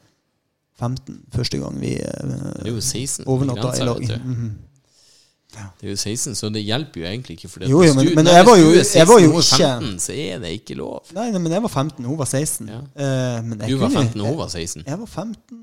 15 0.83 1.23
første 1.35 1.59
gang 1.63 1.79
vi 1.79 1.95
er 2.03 2.35
eh, 2.35 2.69
jo 2.71 2.79
16. 2.81 3.27
overnatta 3.31 3.75
i 3.79 3.87
lag. 3.87 4.05
Mm 4.27 4.37
du. 4.43 4.53
Det 5.53 5.87
er 5.87 5.91
jo 5.93 5.97
16, 5.97 6.35
så 6.35 6.49
det 6.53 6.63
hjelper 6.65 7.01
jo 7.03 7.07
egentlig 7.07 7.37
ikke. 7.39 7.49
Fordi 7.53 7.69
Jo, 7.69 7.83
jo, 7.83 7.95
men- 7.95 8.15
men 8.15 8.27
jeg 8.27 8.47
var 8.47 8.57
jo- 8.57 8.73
du 8.73 8.79
16 8.79 8.99
jeg 8.99 9.09
var 9.09 9.19
jo 9.21 9.33
ikke- 9.33 9.59
15, 9.59 9.99
så 9.99 10.13
er 10.13 10.39
det 10.39 10.51
ikke 10.61 10.77
lov. 10.77 11.03
Nei, 11.15 11.31
nei, 11.31 11.39
men 11.39 11.53
jeg 11.53 11.63
var 11.63 11.69
15, 11.69 12.05
hun 12.05 12.17
var 12.19 12.25
16. 12.27 12.69
Ja. 12.69 12.79
Uh, 12.79 13.43
men 13.45 13.59
jeg 13.61 13.69
Du 13.69 13.77
var 13.79 13.89
15 13.91 14.21
og 14.21 14.27
hun 14.29 14.37
var 14.39 14.49
16. 14.49 14.83
Jeg, 14.83 14.87
jeg 14.87 14.99
var 14.99 15.07
15 15.07 15.59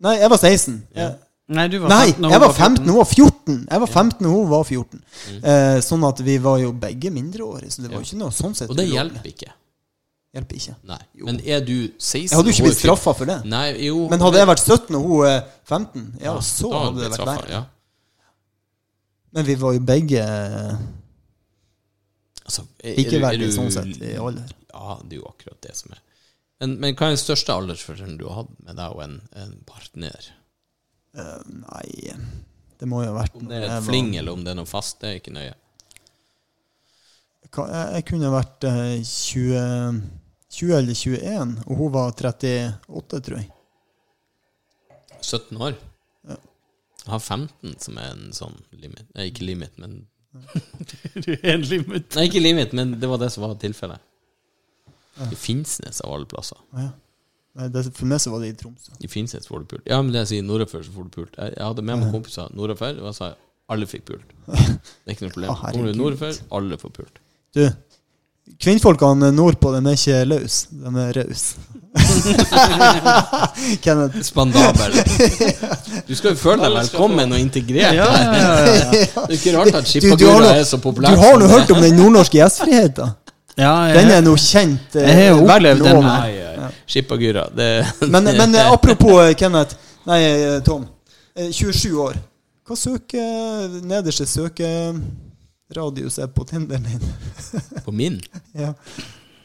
Nei, 0.00 0.16
jeg 0.20 0.30
var 0.30 0.36
16. 0.36 0.82
Ja. 0.94 1.10
Nei, 1.48 1.68
du 1.68 1.78
var 1.78 1.88
15 1.88 2.20
nei, 2.22 2.30
jeg 2.32 2.40
var 2.40 2.52
15, 2.52 2.84
hun 2.88 2.96
var 2.96 3.04
14. 3.04 3.66
Jeg 3.70 3.80
var 3.80 3.86
15, 3.86 4.26
og 4.26 4.32
hun 4.32 4.48
var 4.50 4.62
14. 4.64 5.00
Mm. 5.30 5.44
Eh, 5.44 5.80
sånn 5.80 6.08
at 6.08 6.18
vi 6.20 6.38
var 6.38 6.58
jo 6.58 6.72
begge 6.72 7.10
mindreårige, 7.10 7.70
så 7.72 7.82
det 7.82 7.90
var 7.90 8.00
jo 8.00 8.04
ikke 8.04 8.18
noe 8.18 8.30
sånn 8.34 8.54
sett 8.56 8.68
Og 8.68 8.76
det 8.76 8.88
hjelper 8.90 9.22
ikke. 9.30 9.52
Hjelper 10.34 10.56
ikke. 10.58 10.74
Nei. 10.84 10.98
Men 11.24 11.40
er 11.46 11.60
du 11.60 11.88
16 11.98 12.28
Jeg 12.28 12.36
hadde 12.36 12.50
jo 12.50 12.52
ikke 12.52 12.66
blitt 12.66 12.82
straffa 12.82 13.14
for 13.16 13.24
det. 13.24 13.44
Nei, 13.46 13.86
jo 13.86 14.08
Men 14.10 14.20
hadde 14.20 14.34
jeg 14.36 14.46
vært 14.48 14.64
17 14.66 14.94
og 14.96 15.02
hun 15.06 15.26
er 15.26 15.44
15, 15.64 16.12
ja, 16.20 16.34
Ja, 16.34 16.40
så 16.40 16.72
hadde 16.72 17.00
det 17.00 17.10
vært 17.12 17.26
verre. 17.26 17.66
Men 19.34 19.44
vi 19.48 19.54
var 19.60 19.72
jo 19.76 19.80
begge 19.80 20.22
Altså, 22.46 22.62
er- 22.78 22.90
er 22.90 22.92
er 22.92 22.96
likeverdige 23.02 23.52
sånn 23.56 23.72
sett 23.74 23.96
i 24.06 24.12
alder. 24.22 24.52
Ja, 24.72 24.98
det 25.02 25.16
er 25.16 25.20
jo 25.22 25.26
akkurat 25.32 25.60
det 25.66 25.74
som 25.76 25.90
er. 25.96 26.00
Men, 26.60 26.76
men 26.80 26.94
hva 26.94 27.08
er 27.08 27.16
den 27.16 27.20
største 27.20 27.52
aldersforskjellen 27.52 28.16
du 28.20 28.26
har 28.28 28.42
hatt 28.44 28.52
med 28.64 28.76
deg 28.78 28.94
og 28.94 29.02
en, 29.02 29.16
en 29.36 29.56
partner? 29.66 30.28
Uh, 31.16 31.42
nei, 31.64 32.14
det 32.78 32.86
må 32.88 33.02
jo 33.02 33.10
ha 33.10 33.16
vært 33.22 33.34
Om 33.40 33.48
det 33.50 33.56
er 33.58 33.64
et 33.64 33.70
et 33.70 33.74
var- 33.74 33.88
fling, 33.88 34.12
eller 34.16 34.32
om 34.36 34.44
det 34.44 34.52
er 34.54 34.60
noe 34.60 34.68
fast, 34.70 35.00
det 35.00 35.08
er 35.10 35.18
ikke 35.20 35.34
nøye. 35.34 35.54
Jeg, 37.46 37.66
jeg 37.96 38.04
kunne 38.12 38.30
vært 38.32 38.64
eh, 38.68 39.02
20, 39.02 40.00
20 40.60 40.72
eller 40.78 40.94
21, 41.02 41.52
og 41.66 41.76
hun 41.82 41.92
var 41.94 42.10
38, 42.12 43.20
tror 43.26 43.38
jeg. 43.40 43.50
17 45.22 45.56
år? 45.66 45.74
Ja. 47.06 47.12
Jeg 47.12 47.14
har 47.14 47.22
15 47.22 47.78
som 47.86 47.98
er 48.02 48.12
en 48.12 48.28
sånn 48.34 48.58
limit. 48.74 49.06
Nei, 49.14 49.28
ikke 49.30 49.46
limit, 49.46 49.78
men 49.78 50.04
Du 51.24 51.30
er 51.32 51.54
en 51.54 51.64
limit. 51.64 52.10
Nei, 52.18 52.26
ikke 52.28 52.42
limit, 52.42 52.74
men 52.76 52.96
det 53.00 53.08
var 53.08 53.20
det 53.22 53.30
som 53.32 53.46
var 53.46 53.56
tilfellet. 53.62 54.02
I 55.32 55.36
Finnsnes 55.38 56.02
av 56.04 56.12
alle 56.12 56.28
plasser. 56.28 56.58
Ja. 56.76 56.90
Nei, 57.56 57.70
det, 57.72 57.86
for 57.96 58.04
meg 58.10 58.20
så 58.20 58.30
var 58.34 58.42
det 58.44 58.50
i 58.52 58.56
Tromsø. 58.60 58.92
I 59.00 59.08
Finnsnes 59.08 59.48
får 59.48 59.62
du 59.62 59.70
pult. 59.70 59.86
Ja, 59.88 60.02
men 60.02 60.12
det 60.12 60.26
jeg 60.26 60.32
sier 60.34 60.44
nordafor, 60.44 60.82
så 60.84 60.92
får 60.92 61.06
du 61.06 61.14
pult. 61.14 61.38
Jeg, 61.40 61.54
jeg 61.56 61.64
hadde 61.64 61.84
med 61.88 62.02
meg 62.02 62.12
kompiser 62.12 62.50
nordafor, 62.52 62.98
og 63.00 63.08
jeg 63.08 63.16
sa 63.16 63.30
alle 63.72 63.88
fikk 63.88 64.04
pult. 64.10 64.34
Det 64.52 65.08
er 65.08 65.14
ikke 65.16 65.24
noe 65.26 65.34
problem. 65.34 65.54
Kommer 65.62 65.88
du 65.88 66.00
nordafor, 66.02 66.42
alle 66.58 66.78
får 66.82 66.92
pult. 66.98 67.22
Du, 67.56 67.62
kvinnfolkene 68.62 69.32
nordpå, 69.34 69.72
de 69.74 69.82
er 69.82 69.98
ikke 69.98 70.20
løs, 70.30 70.60
de 70.70 70.92
er 71.02 71.18
raus. 71.20 71.46
Kenneth. 73.84 74.22
Spandabel. 74.22 74.92
Du 76.08 76.14
skal 76.14 76.30
jo 76.34 76.36
føle 76.38 76.62
deg 76.62 76.74
velkommen 76.76 77.32
og 77.32 77.40
integrert. 77.40 77.96
Ja, 77.96 78.04
ja, 78.04 78.08
ja, 78.36 78.56
ja. 78.62 79.06
Det 79.26 79.32
er 79.32 79.38
ikke 79.38 79.54
rart 79.56 79.78
at 79.80 79.88
Skippagura 79.88 80.52
er 80.54 80.64
så 80.68 80.78
Du 80.78 81.00
har 81.02 81.38
nå 81.40 81.48
hørt 81.50 81.70
om 81.72 81.80
den 81.82 81.96
nordnorske 81.98 82.38
gjestfriheten? 82.38 83.14
ja 83.56 83.72
Den 83.96 84.10
er 84.12 84.20
nå 84.20 84.34
kjent 84.36 84.96
eh, 85.00 85.06
Jeg 85.08 85.30
har 85.32 85.40
opplevd 85.40 85.84
den. 85.86 86.04
Skippagura, 86.86 87.46
Men, 88.06 88.24
men 88.24 88.54
eh, 88.54 88.72
apropos 88.72 89.22
eh, 89.24 89.34
Kenneth 89.34 89.76
Nei, 90.06 90.20
eh, 90.22 90.62
Tom. 90.62 90.84
Eh, 91.34 91.50
27 91.50 91.96
år. 91.98 92.18
Hva 92.66 92.76
søker 92.78 93.80
nederste 93.86 94.26
søkeradius 95.66 96.18
er 96.22 96.26
på 96.30 96.44
Tinderen 96.46 96.84
din? 96.86 97.00
På 97.84 97.92
min? 97.92 98.20
Ja. 98.54 98.72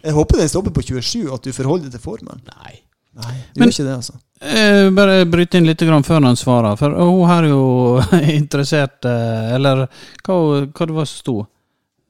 Jeg 0.04 0.14
håper 0.14 0.38
den 0.42 0.50
stopper 0.50 0.72
på 0.74 0.82
27, 0.82 1.28
at 1.34 1.44
du 1.46 1.52
forholder 1.54 1.86
deg 1.90 1.94
til 1.98 2.02
formen. 2.02 2.42
Nei. 2.58 2.80
Nei, 3.14 3.34
du 3.54 3.60
Men- 3.60 3.70
gjør 3.70 3.74
ikke 3.74 3.86
det, 3.90 3.96
altså. 3.98 4.14
Eh, 4.42 4.90
bare 4.98 5.26
bryte 5.30 5.58
inn 5.60 5.68
litt 5.68 5.82
grann 5.86 6.02
før 6.04 6.24
han 6.26 6.36
svarer. 6.40 6.78
For 6.80 6.90
hun 6.96 7.28
her 7.30 7.44
er 7.44 7.52
jo 7.52 8.02
interessert 8.42 9.06
eh, 9.06 9.52
Eller 9.54 9.84
hva, 10.26 10.38
hva 10.66 10.88
det 10.90 10.96
var 10.96 11.06
som 11.06 11.20
sto? 11.22 11.36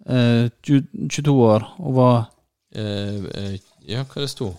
Eh, 0.08 0.48
22 0.64 1.34
år 1.48 1.66
og 1.80 1.94
var 1.98 2.22
Eh, 2.72 3.18
eh, 3.36 3.58
ja, 3.84 4.06
hva 4.08 4.22
det 4.24 4.30
sto? 4.32 4.54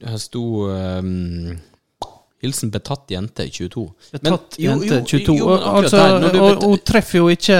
Her 0.00 0.16
sto 0.22 0.42
ehm, 0.72 1.58
Hilsen 2.44 2.70
betatt 2.70 3.10
jente 3.10 3.48
22. 3.50 3.84
Betatt 4.14 4.58
men, 4.58 4.64
jente 4.64 5.00
22. 5.02 5.24
jo, 5.34 5.38
jo, 5.38 5.48
jo, 5.48 5.72
altså, 5.72 5.96
der, 5.96 6.28
du 6.30 6.38
og, 6.44 6.62
hun 6.62 6.82
treffer 6.86 7.18
jo 7.18 7.30
ikke 7.34 7.58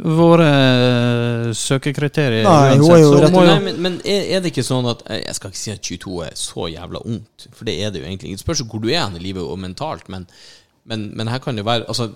våre 0.00 0.46
eh, 0.50 1.50
søkekriterier. 1.54 2.46
Nei, 2.46 2.76
jo, 2.78 2.88
uansett, 2.88 3.04
jo 3.04 3.20
rett- 3.22 3.36
Nei, 3.36 3.58
men, 3.66 3.78
men 3.84 3.98
er, 4.02 4.24
er 4.36 4.42
det 4.42 4.50
ikke 4.54 4.64
sånn 4.66 4.88
at 4.90 5.04
eh, 5.10 5.20
Jeg 5.26 5.36
skal 5.38 5.52
ikke 5.52 5.60
si 5.60 5.74
at 5.74 5.84
22 5.86 6.16
er 6.26 6.38
så 6.40 6.66
jævla 6.72 7.02
ungt, 7.10 7.46
for 7.54 7.68
det 7.68 7.76
er 7.84 7.92
det 7.94 8.02
jo 8.02 8.08
egentlig. 8.08 8.32
Det 8.38 8.42
spørs 8.42 8.64
hvor 8.64 8.82
du 8.82 8.88
er 8.90 9.14
i 9.14 9.22
livet 9.22 9.44
og 9.44 9.60
mentalt, 9.62 10.08
men, 10.12 10.26
men, 10.90 11.10
men 11.18 11.30
her 11.30 11.42
kan 11.44 11.54
det 11.58 11.62
jo 11.64 11.70
være 11.70 11.86
Altså, 11.90 12.10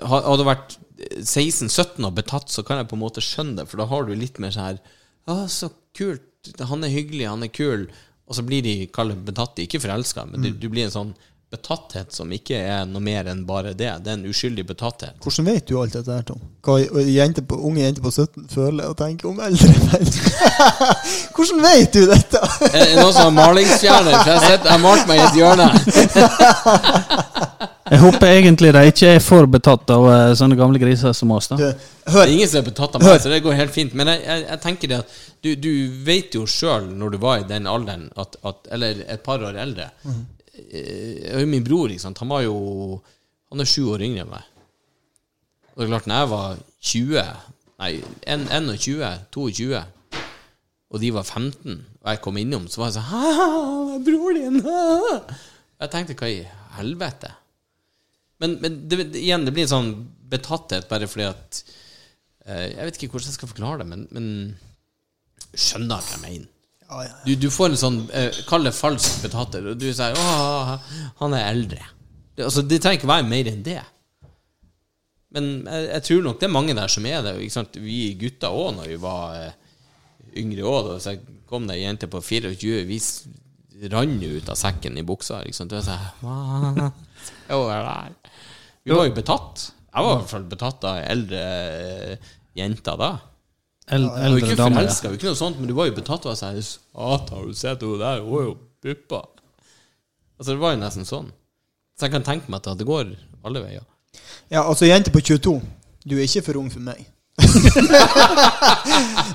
hadde 0.00 0.38
det 0.40 0.48
vært 0.48 0.78
16-17 1.20 2.06
og 2.06 2.14
betatt, 2.16 2.52
så 2.54 2.64
kan 2.66 2.80
jeg 2.80 2.88
på 2.88 2.96
en 2.96 3.02
måte 3.04 3.24
skjønne 3.24 3.58
det, 3.60 3.68
for 3.68 3.82
da 3.82 3.88
har 3.90 4.06
du 4.08 4.14
litt 4.16 4.40
mer 4.42 4.54
sånn 4.54 4.70
her 4.70 4.80
Å, 5.28 5.44
så 5.50 5.72
kult. 5.96 6.54
Han 6.68 6.84
er 6.84 6.92
hyggelig, 6.92 7.24
han 7.30 7.44
er 7.46 7.52
kul. 7.52 7.86
Og 8.28 8.36
så 8.36 8.42
blir 8.44 8.64
de 8.64 8.86
kall 8.92 9.12
det 9.12 9.20
betatte, 9.26 9.64
ikke 9.64 9.80
forelska, 9.84 10.24
men 10.30 10.44
du, 10.44 10.50
du 10.56 10.66
blir 10.72 10.86
en 10.86 10.92
sånn 10.94 11.10
betatthet 11.54 12.12
som 12.14 12.30
ikke 12.34 12.58
er 12.60 12.84
noe 12.90 13.02
mer 13.04 13.30
enn 13.32 13.44
bare 13.48 13.72
det. 13.78 13.90
Det 14.04 14.10
er 14.12 14.18
en 14.18 14.26
uskyldig 14.30 14.66
betatthet. 14.68 15.14
Hvordan 15.24 15.48
vet 15.52 15.66
du 15.70 15.76
alt 15.80 15.94
dette 15.96 16.12
her, 16.18 16.26
Tom? 16.28 16.42
Hva 16.64 16.78
jente 17.04 17.42
på, 17.46 17.58
unge 17.68 17.82
jenter 17.84 18.02
på 18.04 18.12
17 18.14 18.48
føler 18.52 18.90
og 18.90 18.96
tenker 19.00 19.30
om 19.30 19.40
eldre 19.44 19.70
menn? 19.88 20.10
Hvordan 21.36 21.64
vet 21.68 21.92
du 21.98 22.02
dette? 22.10 22.42
Er 22.70 22.78
det 22.90 22.98
noen 23.00 23.14
som 23.14 23.28
har 23.28 23.36
malingsfjerner? 23.40 24.18
For 24.24 24.48
jeg 24.50 24.62
har 24.68 24.82
malt 24.84 25.08
meg 25.10 25.20
i 25.20 25.26
et 25.28 25.40
hjørne. 25.42 25.68
Jeg 27.84 28.00
håper 28.00 28.26
egentlig 28.32 28.70
de 28.72 28.80
ikke 28.88 29.08
er 29.12 29.18
for 29.20 29.44
betatt 29.52 29.90
av 29.92 30.06
eh, 30.08 30.30
sånne 30.40 30.56
gamle 30.56 30.80
griser 30.80 31.12
som 31.14 31.34
oss. 31.36 31.50
da 31.50 31.58
hør, 32.14 32.30
ingen 32.32 32.48
som 32.48 32.62
er 32.62 32.64
betatt 32.70 32.96
av 32.96 33.04
meg, 33.04 33.18
så 33.20 33.28
det 33.28 33.42
går 33.44 33.58
helt 33.58 33.74
fint. 33.74 33.92
Men 33.98 34.08
jeg, 34.08 34.22
jeg, 34.24 34.44
jeg 34.48 34.60
tenker 34.62 34.90
det 34.94 34.98
at 35.02 35.18
du, 35.44 35.50
du 35.60 35.68
vet 36.06 36.32
jo 36.38 36.46
sjøl, 36.48 36.88
når 36.96 37.12
du 37.12 37.18
var 37.20 37.42
i 37.42 37.46
den 37.50 37.68
alderen, 37.68 38.06
at, 38.16 38.38
at, 38.40 38.64
eller 38.72 39.04
et 39.04 39.22
par 39.26 39.44
år 39.44 39.60
eldre 39.66 39.90
Mhm. 40.04 40.24
Eh, 40.54 41.44
min 41.46 41.64
bror. 41.66 41.92
Han 42.04 42.28
var 42.30 42.42
jo 42.46 43.02
Han 43.50 43.60
er 43.60 43.68
sju 43.70 43.84
år 43.92 44.02
yngre 44.02 44.24
enn 44.24 44.30
meg. 44.32 44.46
Og 45.74 45.82
det 45.82 45.84
er 45.86 45.92
klart, 45.92 46.06
når 46.10 46.20
jeg 46.22 46.30
var 46.30 46.56
20 46.80 47.26
Nei, 47.78 47.90
en- 48.30 48.48
21, 48.48 49.26
22, 49.34 49.80
og 50.90 51.00
de 51.02 51.08
var 51.12 51.24
15, 51.26 51.80
og 52.02 52.10
jeg 52.12 52.20
kom 52.22 52.36
innom, 52.38 52.68
så 52.70 52.80
var 52.80 52.86
jeg 52.90 52.94
sånn 52.94 53.08
«Haha, 53.10 53.98
Bror 54.06 54.36
din! 54.36 54.60
haha». 54.62 55.16
Jeg 55.82 55.90
tenkte 55.90 56.14
hva 56.20 56.28
i 56.30 56.44
helvete? 56.78 57.32
Men, 58.38 58.54
men 58.62 58.76
det, 58.88 59.08
igjen, 59.18 59.44
det 59.46 59.54
blir 59.56 59.66
en 59.66 59.72
sånn 59.72 59.90
betatthet 60.30 60.86
bare 60.90 61.08
fordi 61.10 61.26
at 61.28 61.58
eh, 62.46 62.70
Jeg 62.76 62.86
vet 62.86 62.96
ikke 62.98 63.10
hvordan 63.16 63.30
jeg 63.30 63.36
skal 63.40 63.50
forklare 63.50 63.82
det, 63.82 63.88
men, 63.90 64.06
men 64.14 64.28
skjønner 65.54 65.98
hva 65.98 66.14
jeg 66.14 66.22
mener. 66.22 66.53
Du, 67.24 67.32
du 67.40 67.48
får 67.50 67.72
en 67.72 67.80
sånn 67.80 67.98
eh, 68.12 68.36
Kall 68.48 68.66
det 68.68 68.74
falsk 68.76 69.22
betatter. 69.24 69.66
og 69.72 69.78
du 69.80 69.88
sier 69.92 70.14
'Å, 70.14 70.78
han 71.22 71.36
er 71.36 71.50
eldre'. 71.52 71.86
Det, 72.34 72.44
altså, 72.44 72.62
det 72.66 72.80
trenger 72.82 73.00
ikke 73.00 73.12
være 73.12 73.28
mer 73.28 73.50
enn 73.50 73.62
det. 73.66 73.80
Men 75.34 75.48
jeg, 75.66 75.86
jeg 75.90 76.02
tror 76.08 76.24
nok 76.28 76.40
det 76.40 76.48
er 76.48 76.54
mange 76.54 76.74
der 76.76 76.90
som 76.92 77.06
er 77.06 77.22
det. 77.26 77.34
Vi 77.82 78.00
gutter 78.20 78.54
òg, 78.54 78.74
når 78.76 78.90
vi 78.92 78.98
var 79.02 79.38
eh, 79.38 79.52
yngre 80.42 80.66
òg, 80.68 80.92
så 81.02 81.16
kom 81.50 81.66
det 81.68 81.78
ei 81.78 81.84
jente 81.86 82.10
på 82.10 82.20
24, 82.22 82.84
vi 82.88 83.00
rant 83.90 84.22
ut 84.22 84.50
av 84.50 84.58
sekken 84.58 84.98
i 84.98 85.06
buksa. 85.06 85.42
Ikke 85.44 85.58
sant? 85.58 85.74
Og 85.74 85.82
der. 87.88 88.14
Vi 88.84 88.92
var 88.94 89.08
jo 89.08 89.16
betatt. 89.16 89.70
Jeg 89.94 90.04
var 90.04 90.10
i 90.12 90.18
hvert 90.18 90.32
fall 90.32 90.46
betatt 90.50 90.86
av 90.90 91.00
eldre 91.06 91.42
eh, 91.78 92.32
jenter 92.58 92.98
da. 92.98 93.12
El, 93.92 94.02
jo 94.06 94.14
eldre 94.16 94.38
ikke 94.46 94.56
damer. 94.56 94.78
forelska, 94.80 95.10
ikke 95.12 95.28
noe 95.28 95.36
sånt, 95.36 95.58
men 95.60 95.68
du 95.68 95.74
var 95.76 95.86
jo 95.90 95.94
betatt 95.98 96.24
av 96.30 96.36
seg. 96.40 96.60
Satan, 96.64 97.36
har 97.36 97.44
du 97.50 97.54
sett 97.58 97.82
henne 97.84 97.98
der? 98.00 98.22
Hun 98.24 98.38
er 98.40 98.46
jo 98.48 98.54
puppa. 98.84 99.20
Altså, 100.38 100.50
det 100.54 100.60
var 100.62 100.72
jo 100.72 100.80
nesten 100.80 101.04
sånn. 101.08 101.28
Så 101.98 102.06
jeg 102.08 102.14
kan 102.16 102.24
tenke 102.26 102.50
meg 102.50 102.64
at 102.64 102.78
det 102.80 102.86
går 102.88 103.12
alle 103.44 103.60
veier. 103.62 103.84
ja, 104.50 104.62
altså 104.64 104.86
jente 104.88 105.10
på 105.14 105.20
22. 105.20 105.60
Du 106.04 106.16
er 106.16 106.24
ikke 106.24 106.42
for 106.46 106.56
ung 106.60 106.70
for 106.72 106.80
meg. 106.84 107.04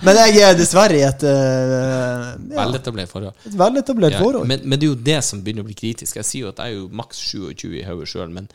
Men 0.05 0.15
jeg 0.15 0.39
er 0.43 0.53
dessverre 0.57 0.95
i 0.97 1.01
et, 1.03 1.23
uh, 1.27 1.29
ja, 2.47 2.63
Veletablert 2.63 3.09
forhold. 3.11 3.33
et 3.45 3.55
veletablert 3.59 4.15
Ja, 4.15 4.21
forhold. 4.23 4.47
men, 4.47 4.61
men 4.63 4.79
det 4.79 4.87
er 4.87 4.91
jo 4.93 4.99
det 5.09 5.17
som 5.27 5.41
begynner 5.43 5.65
å 5.65 5.67
bli 5.67 5.75
kritisk. 5.77 6.15
Jeg 6.19 6.27
sier 6.27 6.45
jo 6.47 6.51
at 6.53 6.61
jeg 6.63 6.73
er 6.73 6.77
jo 6.79 6.85
maks 6.95 7.19
27 7.33 7.73
i 7.81 7.83
hodet 7.87 8.07
sjøl, 8.11 8.29
men 8.33 8.47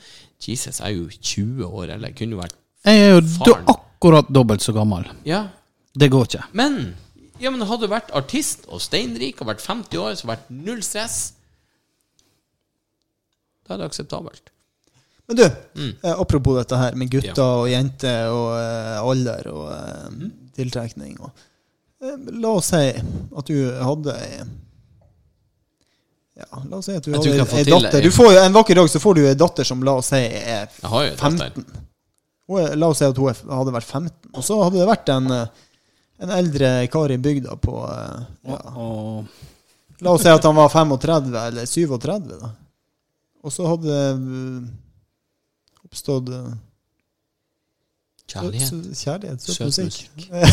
Jesus, 0.44 0.80
jeg 0.80 0.86
er 0.88 0.96
jo 0.96 1.08
20 1.10 1.68
år, 1.68 1.84
eller 1.96 2.08
jeg 2.10 2.16
kunne 2.22 2.36
jo 2.36 2.40
vært 2.40 2.56
Jeg 2.88 3.02
er 3.04 3.12
jo 3.14 3.20
do, 3.44 3.56
akkurat 3.74 4.32
dobbelt 4.32 4.64
så 4.64 4.72
gammel. 4.76 5.04
Ja, 5.28 5.42
Det 5.94 6.08
går 6.10 6.24
ikke. 6.26 6.44
men 6.52 6.94
ja, 7.40 7.50
men 7.50 7.60
hadde 7.66 7.86
du 7.86 7.92
vært 7.92 8.10
artist 8.14 8.64
og 8.68 8.80
steinrik 8.80 9.40
og 9.42 9.48
vært 9.48 9.60
50 9.62 9.98
år, 9.98 10.14
så 10.18 10.26
vært 10.30 10.48
null 10.50 10.82
stress 10.82 11.32
Da 13.66 13.74
er 13.74 13.78
det 13.80 13.86
akseptabelt. 13.90 14.50
Men 15.28 15.36
du, 15.38 15.44
Mm. 15.74 15.94
eh, 16.04 16.14
apropos 16.20 16.56
dette 16.58 16.76
her 16.76 16.94
med 16.94 17.10
gutter 17.10 17.32
Ja. 17.36 17.44
og 17.62 17.68
jenter 17.70 18.28
og 18.28 18.58
eh, 18.60 18.98
alder 19.00 19.48
og 19.48 19.72
eh, 19.72 20.10
Mm. 20.10 20.32
tiltrekning 20.56 21.18
og 21.20 21.30
eh, 22.02 22.16
La 22.40 22.48
oss 22.48 22.66
si 22.66 22.76
at 22.92 23.44
du 23.46 23.72
hadde 23.72 24.14
Ja, 26.36 26.60
la 26.68 26.76
oss 26.76 26.86
si 26.86 26.92
at 26.96 27.02
du 27.06 27.12
hadde 27.14 27.30
ei 27.54 27.64
datter. 27.64 28.02
Du 28.02 28.10
får 28.10 28.36
En 28.44 28.52
vakker 28.52 28.74
dag 28.74 28.88
så 28.90 28.98
får 29.00 29.14
du 29.14 29.26
ei 29.28 29.34
datter 29.34 29.64
som 29.64 29.82
la 29.82 29.92
oss 30.00 30.06
si 30.12 30.16
er 30.16 30.68
Jeg 30.82 30.90
har 30.90 31.04
jo 31.06 31.12
et 31.12 31.18
15. 31.20 31.64
Hun 32.48 32.60
er- 32.60 32.76
La 32.76 32.88
oss 32.88 32.98
si 32.98 33.04
at 33.06 33.16
hun 33.16 33.32
hadde 33.32 33.72
vært 33.72 33.84
15. 33.88 34.12
Og 34.34 34.42
så 34.44 34.62
hadde 34.62 34.78
det 34.78 34.88
vært 34.88 35.08
en, 35.16 35.30
eh, 35.32 35.46
en 36.22 36.30
eldre 36.30 36.86
kar 36.92 37.10
i 37.10 37.18
bygda 37.18 37.56
på 37.62 37.78
eh, 37.90 38.20
ja, 38.50 38.60
La 40.04 40.12
oss 40.12 40.22
si 40.22 40.28
at 40.28 40.44
han 40.44 40.56
var 40.56 40.68
35 40.68 41.34
eller 41.38 41.66
37, 41.66 42.38
da. 42.40 42.50
Og 43.44 43.52
så 43.52 43.66
hadde 43.68 43.88
det 43.88 44.06
eh, 44.12 44.70
oppstått 45.86 46.30
eh, 46.34 46.54
Kjærlighet. 48.24 48.96
Kjærlighet, 48.96 49.42
søt 49.44 49.66
musikk. 49.68 49.98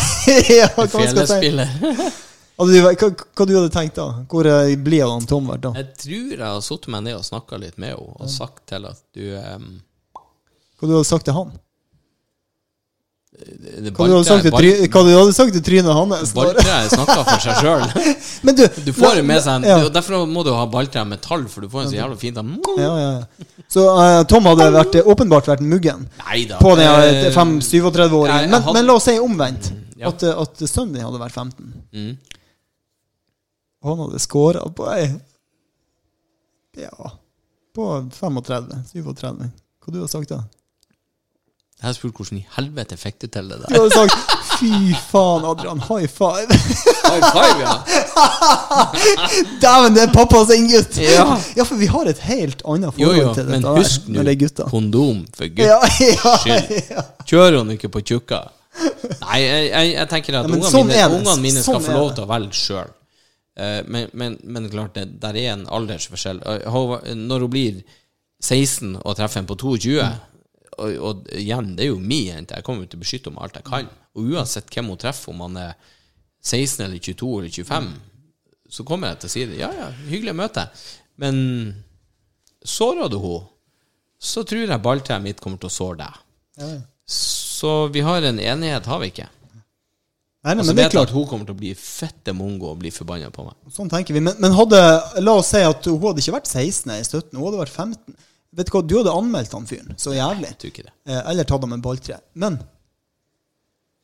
ja, 0.60 0.68
hva 0.76 0.84
skal 0.86 1.22
jeg 1.24 1.30
si? 1.30 2.12
Du, 2.62 2.76
hva, 2.78 2.92
hva 2.94 3.44
du 3.48 3.54
hadde 3.56 3.70
tenkt 3.74 3.96
da? 3.96 4.04
Hvor 4.30 4.46
hadde 4.46 4.98
han 5.08 5.24
Tom 5.26 5.48
vært 5.50 5.64
da? 5.64 5.72
Jeg 5.80 5.96
tror 5.98 6.34
jeg 6.36 6.44
har 6.44 6.60
satt 6.62 6.84
meg 6.94 7.00
ned 7.08 7.16
og 7.16 7.24
snakka 7.26 7.58
litt 7.58 7.80
med 7.80 7.94
henne 7.94 8.20
og 8.22 8.30
sagt 8.30 8.60
til 8.70 8.86
at 8.86 9.00
du 9.16 9.24
um, 9.34 9.64
Hva 10.78 10.90
du 10.90 10.92
hadde 10.92 11.08
sagt 11.08 11.26
til 11.26 11.34
han? 11.34 11.50
Hva 13.42 14.06
du 14.06 14.12
hadde 14.14 14.26
sagt 14.28 14.44
til, 14.46 14.52
try, 14.54 14.70
du 14.86 15.12
hadde 15.16 15.32
sagt 15.34 15.54
til 15.56 15.62
trynet 15.66 15.90
hans? 15.96 16.32
Balltreet 16.36 16.66
Balltre 16.66 16.90
snakker 16.92 17.24
for 17.28 17.42
seg 17.42 17.60
sjøl. 17.62 17.84
Du, 18.58 18.62
Du 18.86 18.90
får 18.96 19.18
jo 19.20 19.24
med 19.26 19.42
seg 19.42 19.60
en, 19.60 19.66
ja. 19.66 19.88
Derfor 19.94 20.26
må 20.30 20.42
du 20.46 20.50
ha 20.54 20.64
balltre 20.70 21.04
med 21.08 21.22
tall, 21.24 21.44
for 21.50 21.64
du 21.64 21.70
får 21.72 21.84
en 21.86 21.90
så 21.92 21.96
jævla 21.98 22.18
fint 22.20 22.38
sånn 22.38 22.52
ja, 22.78 22.90
ja. 22.98 23.10
ja. 23.16 23.46
Så 23.72 23.84
uh, 23.88 24.20
Tom 24.30 24.46
hadde 24.50 24.68
vært, 24.74 24.98
åpenbart 25.14 25.48
vært 25.50 25.62
muggen 25.64 26.04
Neida, 26.20 26.58
på 26.62 26.74
den 26.78 26.86
eh, 26.86 27.30
5-37-åringen. 27.34 28.44
jeg 28.46 28.50
Men, 28.52 28.60
hadde- 28.66 28.76
men 28.78 28.88
la 28.90 28.96
oss 28.98 29.06
si 29.08 29.16
omvendt. 29.22 29.70
At, 30.02 30.22
eh, 30.26 30.38
at 30.44 30.62
sønnen 30.66 30.96
din 30.98 31.06
hadde 31.06 31.20
vært 31.22 31.36
15. 31.38 31.72
Mm. 31.94 32.12
Han 33.86 34.02
hadde 34.04 34.20
scora 34.22 34.62
på 34.76 34.86
ei 34.94 35.06
Ja 36.78 37.12
På 37.74 37.88
35-37. 38.14 39.48
Hva 39.82 39.92
du 39.94 39.98
hadde 40.02 40.10
sagt 40.12 40.30
da? 40.30 40.42
Jeg 41.82 41.88
har 41.88 41.94
spurt 41.96 42.14
hvordan 42.14 42.38
i 42.38 42.44
helvete 42.54 42.94
fikk 42.96 43.16
du 43.18 43.26
til 43.26 43.48
det 43.50 43.56
Du 43.58 43.64
der. 43.66 43.80
hadde 43.80 43.90
sagt 43.90 44.38
Fy 44.60 44.92
faen, 45.10 45.42
Adrian. 45.48 45.80
High 45.82 46.06
five. 46.06 46.46
High 47.08 47.24
five, 47.34 47.58
ja. 47.58 47.72
Dæven, 49.64 49.94
det 49.96 50.02
er 50.04 50.12
pappa 50.14 50.44
sin 50.46 50.68
gutt! 50.70 50.96
Ja. 51.02 51.24
ja, 51.56 51.66
for 51.66 51.80
vi 51.80 51.88
har 51.90 52.06
et 52.12 52.20
helt 52.28 52.62
annet 52.68 52.94
forhold 52.94 53.18
jo, 53.18 53.34
til 53.34 53.50
men 53.50 53.66
husk 53.66 54.06
nå 54.14 54.22
kondom 54.70 55.24
for 55.34 55.50
gutt. 55.50 55.66
Ja, 55.66 55.78
ja, 56.06 56.34
Skyld. 56.44 56.74
ja. 56.94 57.04
Kjør 57.26 57.58
hun 57.58 57.74
ikke 57.74 57.90
på 57.92 58.04
tjukka. 58.12 58.44
Nei, 59.26 59.40
jeg, 59.42 59.66
jeg, 59.72 59.92
jeg 59.98 60.08
tenker 60.14 60.38
at 60.38 60.46
ungene 60.48 60.70
sånn 60.72 60.86
mine, 60.88 61.06
ungene 61.18 61.38
mine 61.42 61.60
skal 61.64 61.80
Sånn 61.80 61.88
få 61.90 61.96
lov 61.98 62.12
til 62.16 62.24
å 62.24 62.30
velge 62.30 62.56
sjøl. 62.56 62.92
men, 63.90 64.06
men, 64.16 64.38
men 64.44 64.70
klart, 64.72 64.94
det 64.94 65.18
der 65.20 65.36
er 65.36 65.52
en 65.56 65.66
aldersforskjell. 65.68 66.38
Eh, 66.46 67.14
Når 67.18 67.44
hun 67.48 67.50
blir 67.52 67.82
16 68.42 68.96
og 69.02 69.16
treffer 69.18 69.42
en 69.42 69.50
på 69.50 69.58
22 69.60 69.98
og, 70.78 70.94
og 70.96 71.26
igjen, 71.36 71.74
det 71.76 71.86
er 71.86 71.90
jo 71.92 72.00
min 72.00 72.28
jente. 72.30 72.56
Jeg 72.56 72.66
kommer 72.66 72.86
jo 72.86 72.92
til 72.92 73.00
å 73.00 73.04
beskytte 73.04 73.30
henne 73.30 73.44
alt 73.44 73.58
jeg 73.58 73.66
kan. 73.68 73.90
Og 74.16 74.32
uansett 74.32 74.70
hvem 74.72 74.92
hun 74.92 75.00
treffer, 75.00 75.34
om 75.34 75.44
han 75.46 75.58
er 75.60 75.74
16 76.42 76.86
eller 76.86 76.98
22 76.98 77.32
eller 77.38 77.54
25, 77.54 77.90
så 78.72 78.86
kommer 78.88 79.12
jeg 79.12 79.22
til 79.22 79.30
å 79.30 79.34
si 79.34 79.44
det. 79.50 79.58
Ja, 79.60 79.70
ja, 79.76 79.90
hyggelig 80.08 80.32
å 80.34 80.40
møte. 80.40 80.66
Men 81.20 81.36
sårer 82.64 83.12
du 83.12 83.18
henne, 83.20 83.44
så 84.22 84.44
tror 84.46 84.64
jeg 84.64 84.82
balltreet 84.84 85.22
mitt 85.24 85.40
kommer 85.42 85.58
til 85.58 85.68
å 85.68 85.74
såre 85.74 85.98
deg. 86.04 86.18
Ja, 86.62 86.72
ja. 86.78 86.80
Så 87.12 87.88
vi 87.92 88.00
har 88.06 88.24
en 88.24 88.38
enighet, 88.40 88.86
har 88.88 89.00
vi 89.02 89.10
ikke? 89.10 89.26
Nei, 90.42 90.56
nei, 90.56 90.62
altså, 90.64 90.72
men 90.72 90.78
det 90.78 90.84
er 90.88 90.94
klart. 90.96 91.12
hun 91.14 91.26
kommer 91.30 91.46
til 91.46 91.54
å 91.54 91.58
bli 91.60 91.70
fette 91.78 92.32
mongo 92.34 92.72
og 92.72 92.80
bli 92.80 92.90
forbanna 92.90 93.28
på 93.34 93.44
meg. 93.46 93.54
Sånn 93.70 93.90
tenker 93.90 94.16
vi. 94.16 94.22
Men, 94.26 94.34
men 94.42 94.54
hadde, 94.58 94.78
la 95.22 95.36
oss 95.38 95.52
si 95.54 95.60
at 95.62 95.86
hun 95.86 96.00
hadde 96.02 96.22
ikke 96.22 96.34
vært 96.34 96.50
16 96.50 96.90
eller 96.90 97.06
17, 97.06 97.36
hun 97.36 97.44
hadde 97.46 97.60
vært 97.60 97.76
15. 97.76 98.16
Vet 98.52 98.68
Du 98.68 98.72
hva, 98.76 98.82
du 98.84 98.94
hadde 98.98 99.12
anmeldt 99.16 99.52
han 99.56 99.64
fyren 99.66 99.94
så 99.96 100.12
jævlig. 100.12 100.48
Jeg 100.50 100.58
tror 100.60 100.70
ikke 100.74 100.84
det. 100.88 100.92
Eh, 101.08 101.22
eller 101.32 101.44
tatt 101.48 101.62
ham 101.64 101.72
en 101.72 101.80
balltre. 101.84 102.18
Men 102.34 102.58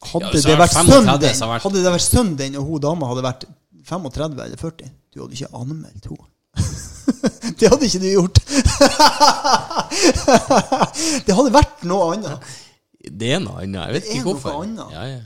hadde 0.08 0.24
Ja, 0.24 0.30
det 0.32 0.56
vært 0.60 0.72
er 0.72 0.78
35, 0.78 0.88
sønnen 0.88 1.20
din, 1.20 1.36
har 1.42 1.48
vært- 1.52 1.64
hadde 1.66 1.82
det 1.84 1.92
vært 1.92 2.06
sønnen 2.08 2.36
din, 2.38 2.56
og 2.56 2.64
hun 2.70 2.80
dama 2.80 3.06
hadde 3.10 3.22
vært 3.26 3.44
35 3.88 4.40
eller 4.44 4.56
40, 4.60 4.90
du 5.14 5.20
hadde 5.22 5.34
ikke 5.36 5.54
anmeldt 5.58 6.04
henne. 6.08 6.26
det 7.58 7.66
hadde 7.72 7.84
ikke 7.88 8.02
du 8.02 8.08
gjort. 8.12 8.38
det 11.26 11.34
hadde 11.36 11.52
vært 11.54 11.82
noe 11.88 12.04
annet. 12.14 12.38
Det 13.08 13.30
er 13.36 13.40
noe 13.42 13.62
annet. 13.64 13.82
Jeg 13.88 13.94
vet 13.96 14.04
Det 14.06 14.10
er 14.12 14.16
ikke 14.20 14.28
hvorfor. 14.32 14.50
noe 14.54 14.62
annet. 14.66 14.88
Ja, 14.94 15.02
ja. 15.16 15.20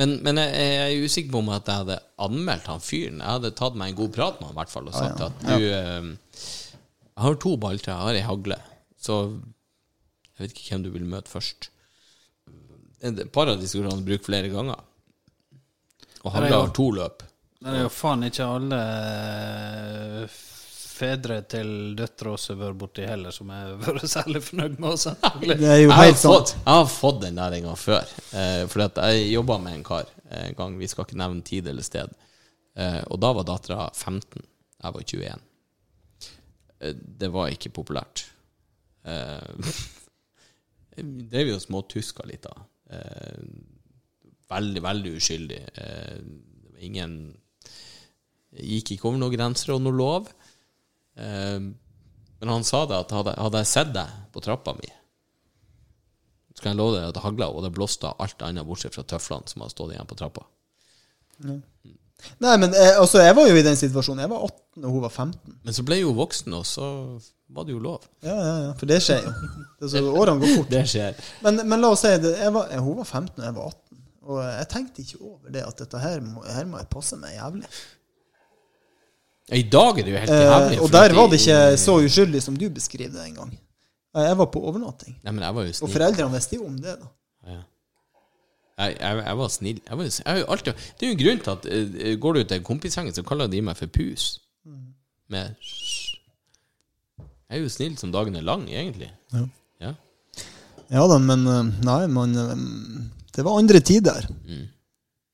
Men, 0.00 0.08
men 0.24 0.34
jeg, 0.40 0.48
jeg 0.56 0.96
er 0.96 1.02
usikker 1.04 1.30
på 1.34 1.40
om 1.42 1.50
at 1.52 1.66
jeg 1.68 1.76
hadde 1.82 1.96
anmeldt 2.24 2.66
han 2.70 2.80
fyren. 2.82 3.18
Jeg 3.20 3.28
hadde 3.36 3.50
tatt 3.58 3.74
meg 3.78 3.86
en 3.92 3.98
god 3.98 4.12
prat 4.14 4.34
med 4.40 4.46
han 4.48 4.56
i 4.56 4.58
hvert 4.62 4.72
fall 4.72 4.86
og 4.88 4.94
sagt 4.96 5.20
at 5.26 5.36
du 5.44 5.64
eh, 5.68 6.02
Jeg 7.22 7.28
har 7.28 7.36
to 7.38 7.50
balltre, 7.54 7.92
jeg 7.94 8.02
har 8.02 8.16
ei 8.18 8.22
hagle, 8.26 8.56
så 8.98 9.16
jeg 9.30 10.40
vet 10.40 10.54
ikke 10.56 10.72
hvem 10.72 10.80
du 10.82 10.88
vil 10.90 11.04
møte 11.06 11.30
først. 11.30 11.68
Et 12.98 13.20
par 13.30 13.46
av 13.46 13.60
disse 13.60 13.78
går 13.78 13.92
det 13.92 14.06
bruke 14.08 14.26
flere 14.26 14.50
ganger. 14.50 14.80
Og 16.24 16.34
hagla 16.34 16.56
har 16.64 16.72
to 16.74 16.88
løp. 16.96 17.22
Det 17.62 17.70
er 17.70 17.84
jo 17.84 17.92
faen 17.94 18.26
ikke 18.26 18.48
alle 18.56 18.80
eh, 18.80 20.34
fedre 20.96 21.36
til 21.54 21.70
døtre 22.00 22.32
har 22.34 22.58
vært 22.64 22.80
borti 22.80 23.06
heller, 23.06 23.30
som 23.38 23.54
har 23.54 23.76
vært 23.84 24.08
særlig 24.10 24.42
fornøyd 24.48 24.82
med 24.82 24.90
oss. 24.90 25.06
Det 25.46 25.54
er 25.60 25.78
jo 25.84 25.92
Jeg 25.92 25.94
har, 25.94 26.18
fått, 26.24 26.56
jeg 26.58 26.74
har 26.80 26.90
fått 26.90 27.22
den 27.28 27.38
der 27.38 27.58
en 27.60 27.70
gang 27.70 27.80
før. 27.84 28.12
Eh, 28.34 28.64
fordi 28.66 28.88
at 28.88 29.00
jeg 29.06 29.30
jobba 29.36 29.60
med 29.62 29.78
en 29.78 29.86
kar 29.92 30.10
en 30.42 30.58
gang. 30.58 30.74
Vi 30.82 30.90
skal 30.90 31.06
ikke 31.06 31.22
nevne 31.22 31.46
tid 31.46 31.70
eller 31.70 31.86
sted. 31.86 32.18
Eh, 32.74 33.00
og 33.06 33.22
da 33.22 33.30
var 33.38 33.46
dattera 33.46 33.88
15. 33.94 34.42
Jeg 34.82 34.98
var 34.98 35.10
21. 35.14 35.48
Eh, 36.82 36.94
det 36.94 37.30
var 37.34 37.52
ikke 37.52 37.72
populært. 37.78 38.26
Eh, 39.08 39.72
vi 40.96 41.28
drev 41.30 41.52
jo 41.52 41.58
og 41.60 41.64
småtuska 41.64 42.26
litt 42.28 42.46
da. 42.46 42.56
Eh, 42.92 43.44
veldig, 44.52 44.82
veldig 44.84 45.14
uskyldig. 45.20 45.62
Eh, 45.84 46.18
ingen 46.88 47.20
Gikk 48.52 48.90
ikke 48.92 49.06
over 49.08 49.16
noen 49.16 49.32
grenser 49.32 49.70
og 49.72 49.78
noen 49.80 49.96
lov. 49.96 50.26
Eh, 51.16 51.60
men 52.42 52.50
han 52.50 52.66
sa 52.68 52.82
det 52.90 52.98
at 52.98 53.14
hadde, 53.16 53.32
hadde 53.38 53.62
jeg 53.62 53.70
sett 53.70 53.94
deg 53.94 54.10
på 54.34 54.42
trappa 54.44 54.74
mi, 54.76 54.88
så 56.52 56.64
kan 56.64 56.72
jeg 56.72 56.80
love 56.80 56.96
deg 56.98 57.06
at 57.06 57.16
det 57.16 57.22
hagla, 57.24 57.48
og 57.48 57.64
det 57.64 57.72
blåste 57.72 58.10
alt 58.10 58.42
annet 58.44 58.66
bortsett 58.68 58.96
fra 58.96 59.04
tøflene 59.08 59.48
som 59.48 59.62
hadde 59.62 59.72
stått 59.76 59.94
igjen 59.94 60.10
på 60.10 60.18
trappa. 60.18 60.44
Nei, 62.42 62.56
men 62.62 62.74
eh, 62.74 62.98
altså, 63.00 63.20
jeg 63.24 63.36
var 63.36 63.48
jo 63.50 63.56
i 63.56 63.62
den 63.66 63.76
situasjonen. 63.76 64.20
Jeg 64.24 64.30
var 64.30 64.42
18 64.48 64.84
og 64.84 64.90
hun 64.96 65.02
var 65.04 65.10
15. 65.14 65.54
Men 65.64 65.74
så 65.76 65.84
ble 65.86 65.98
hun 66.02 66.16
voksen, 66.16 66.52
og 66.58 66.66
så 66.66 66.86
var 67.52 67.64
det 67.68 67.74
jo 67.74 67.80
lov. 67.84 68.04
Ja, 68.24 68.34
ja, 68.36 68.52
ja, 68.66 68.72
for 68.80 68.86
det 68.88 69.00
skjer 69.04 69.24
jo. 69.26 69.32
Er 69.88 70.10
årene 70.12 70.40
går 70.40 70.54
fort. 70.56 70.70
Det 70.76 70.84
skjer. 70.88 71.18
Men, 71.44 71.60
men 71.68 71.80
la 71.82 71.90
oss 71.92 72.04
si 72.06 72.12
det, 72.22 72.36
jeg 72.40 72.52
var, 72.54 72.68
eh, 72.72 72.80
hun 72.82 72.96
var 73.02 73.04
15 73.10 73.34
og 73.40 73.44
jeg 73.48 73.56
var 73.58 73.66
18. 73.72 73.98
Og 74.22 74.38
jeg 74.46 74.68
tenkte 74.70 75.02
ikke 75.02 75.18
over 75.26 75.50
det 75.56 75.64
at 75.66 75.82
dette 75.82 75.98
her 75.98 76.20
må, 76.22 76.44
her 76.46 76.64
må 76.70 76.78
jeg 76.78 76.88
passe 76.92 77.16
meg 77.18 77.34
jævlig. 77.34 77.66
I 79.52 79.62
dag 79.68 79.98
er 79.98 80.06
det 80.06 80.12
jo 80.14 80.18
helt 80.22 80.30
Eh, 80.30 80.44
jævlig. 80.46 80.78
og 80.80 80.92
der 80.94 81.14
var 81.18 81.26
det 81.32 81.40
ikke 81.42 81.58
så 81.82 81.96
uskyldig 82.06 82.42
som 82.42 82.56
du 82.56 82.68
beskriver 82.70 83.12
det 83.18 83.24
en 83.26 83.34
gang. 83.40 83.50
Eh, 84.16 84.22
Jeg 84.28 84.38
var 84.38 84.46
på 84.54 84.62
overnatting. 84.62 85.16
Nei, 85.24 85.32
men 85.32 85.42
jeg 85.44 85.54
var 85.58 85.62
jo 85.66 85.72
Og 85.82 85.90
foreldrene 85.90 86.32
visste 86.36 86.56
jo 86.56 86.66
om 86.70 86.78
det, 86.78 86.94
da. 87.00 87.10
Ja. 87.52 87.60
Jeg, 88.82 88.96
jeg, 88.98 89.22
jeg 89.22 89.38
var 89.38 89.50
snill. 89.54 89.80
Jeg, 89.88 89.98
var, 89.98 90.44
alltid, 90.54 90.86
det 90.98 91.06
er 91.06 91.10
jo 91.10 91.16
en 91.16 91.22
grunn 91.22 91.42
til 91.44 91.52
at 91.54 91.68
uh, 91.70 92.12
går 92.24 92.38
du 92.38 92.42
til 92.50 92.64
kompisgjengen, 92.66 93.14
så 93.14 93.24
kaller 93.26 93.50
de 93.52 93.62
meg 93.64 93.78
for 93.78 93.92
Pus. 93.92 94.28
Med 95.32 95.54
Jeg 97.48 97.58
er 97.58 97.62
jo 97.62 97.70
snill 97.72 97.96
som 98.00 98.12
dagen 98.12 98.36
er 98.36 98.44
lang, 98.44 98.66
egentlig. 98.68 99.10
Ja. 99.32 99.46
Ja. 99.80 99.94
Ja 100.92 101.06
da, 101.08 101.16
men 101.20 101.46
eh, 101.48 101.70
Nei, 101.86 102.02
man 102.12 102.34
Det 103.32 103.44
var 103.44 103.56
andre 103.56 103.80
tider. 103.80 104.26
Mm. 104.44 104.66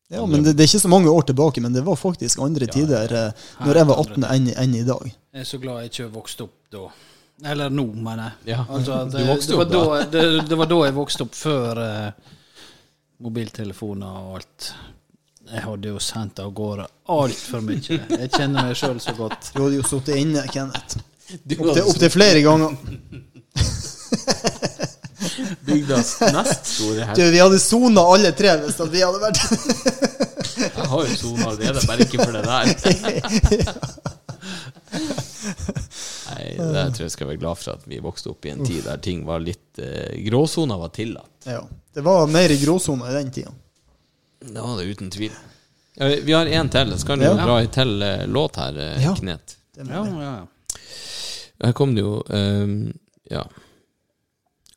Ja, 0.09 0.23
men 0.27 0.45
det, 0.45 0.55
det 0.57 0.65
er 0.65 0.71
ikke 0.71 0.81
så 0.81 0.89
mange 0.89 1.11
år 1.11 1.27
tilbake, 1.29 1.61
men 1.61 1.75
det 1.75 1.83
var 1.85 1.99
faktisk 2.01 2.41
andre 2.41 2.67
tider 2.71 3.13
ja. 3.13 3.25
når 3.61 3.81
jeg 3.81 3.89
var 3.91 3.99
18 4.07 4.25
enn, 4.25 4.47
enn 4.57 4.77
i 4.79 4.87
dag. 4.87 5.11
Jeg 5.35 5.45
er 5.45 5.49
så 5.51 5.61
glad 5.61 5.83
jeg 5.83 5.93
ikke 5.93 6.07
har 6.07 6.15
vokst 6.15 6.45
opp 6.47 6.55
da. 6.73 6.87
Eller 7.53 7.71
nå, 7.71 7.85
mener 7.93 8.31
jeg. 8.31 8.55
Ja, 8.55 8.65
Altså, 8.65 9.03
du 9.11 9.19
det, 9.19 9.27
vokste 9.29 9.53
det, 9.53 9.59
var 9.59 9.67
opp 9.67 9.75
da, 9.75 10.07
det, 10.15 10.49
det 10.49 10.59
var 10.59 10.71
da 10.71 10.79
jeg 10.87 10.97
vokste 10.97 11.27
opp, 11.27 11.37
før 11.37 11.83
eh, 11.85 12.33
mobiltelefoner 13.23 14.07
og 14.07 14.39
alt. 14.39 14.73
Jeg 15.49 15.63
hadde 15.65 15.93
jo 15.95 16.01
sendt 16.03 16.41
av 16.45 16.51
gårde 16.55 16.85
altfor 17.15 17.63
mye. 17.65 17.81
Jeg 17.97 18.31
kjenner 18.35 18.69
meg 18.69 18.77
sjøl 18.77 18.99
så 19.01 19.15
godt. 19.17 19.51
Du 19.55 19.63
hadde 19.65 19.79
jo 19.79 19.87
sittet 19.89 20.21
inne, 20.21 20.45
Kenneth. 20.53 21.01
Opptil 21.59 21.83
opp 21.89 22.13
flere 22.13 22.43
ganger. 22.45 22.77
bygdas 25.69 26.15
nest 26.33 26.67
store 26.67 27.07
Du, 27.17 27.23
vi 27.31 27.41
hadde 27.41 27.59
sona 27.61 28.01
alle 28.15 28.31
tre 28.37 28.55
hvis 28.63 28.79
at 28.81 28.93
vi 28.93 29.03
hadde 29.05 29.21
vært 29.21 29.41
Jeg 30.59 30.87
har 30.93 31.03
jo 31.05 31.17
sona 31.21 31.51
allerede, 31.53 31.83
bare 31.87 32.07
ikke 32.07 32.23
for 32.23 32.33
det 32.33 32.45
der. 32.49 32.65
Nei, 36.39 36.73
det 36.75 36.85
tror 36.97 37.05
jeg 37.07 37.15
skal 37.15 37.29
være 37.33 37.41
glad 37.43 37.59
for 37.61 37.73
at 37.75 37.85
vi 37.91 37.99
vokste 38.05 38.31
opp 38.33 38.47
i 38.47 38.53
en 38.55 38.65
tid 38.67 38.85
der 38.87 39.01
ting 39.05 39.25
var 39.27 39.41
litt 39.45 39.79
eh, 39.83 40.17
Gråsona 40.27 40.77
var 40.81 40.89
tillatt. 40.95 41.47
Ja. 41.47 41.63
Det 41.95 42.05
var 42.07 42.27
mer 42.31 42.51
i 42.55 42.59
gråsona 42.63 43.11
i 43.11 43.15
den 43.19 43.31
tida. 43.35 43.53
Det 44.41 44.61
var 44.63 44.77
det 44.79 44.85
uten 44.93 45.11
tvil. 45.11 45.33
Ja, 45.99 46.09
vi 46.23 46.33
har 46.37 46.47
én 46.47 46.69
til. 46.71 46.93
Skal 46.99 47.19
du 47.19 47.25
Ja. 47.27 47.35
dra 47.35 47.57
ei 47.61 47.67
til 47.75 48.03
eh, 48.03 48.27
låt 48.27 48.57
her, 48.57 48.77
eh, 48.79 49.03
Ja. 49.03 49.15
Knet? 49.19 49.57
Det 49.75 49.87
Ja, 49.89 50.03
vi. 50.03 50.21
ja. 50.23 50.47
Her 51.65 51.73
kom 51.73 51.95
det 51.97 52.03
jo 52.05 52.23
ehm, 52.31 52.93
Ja. 53.31 53.45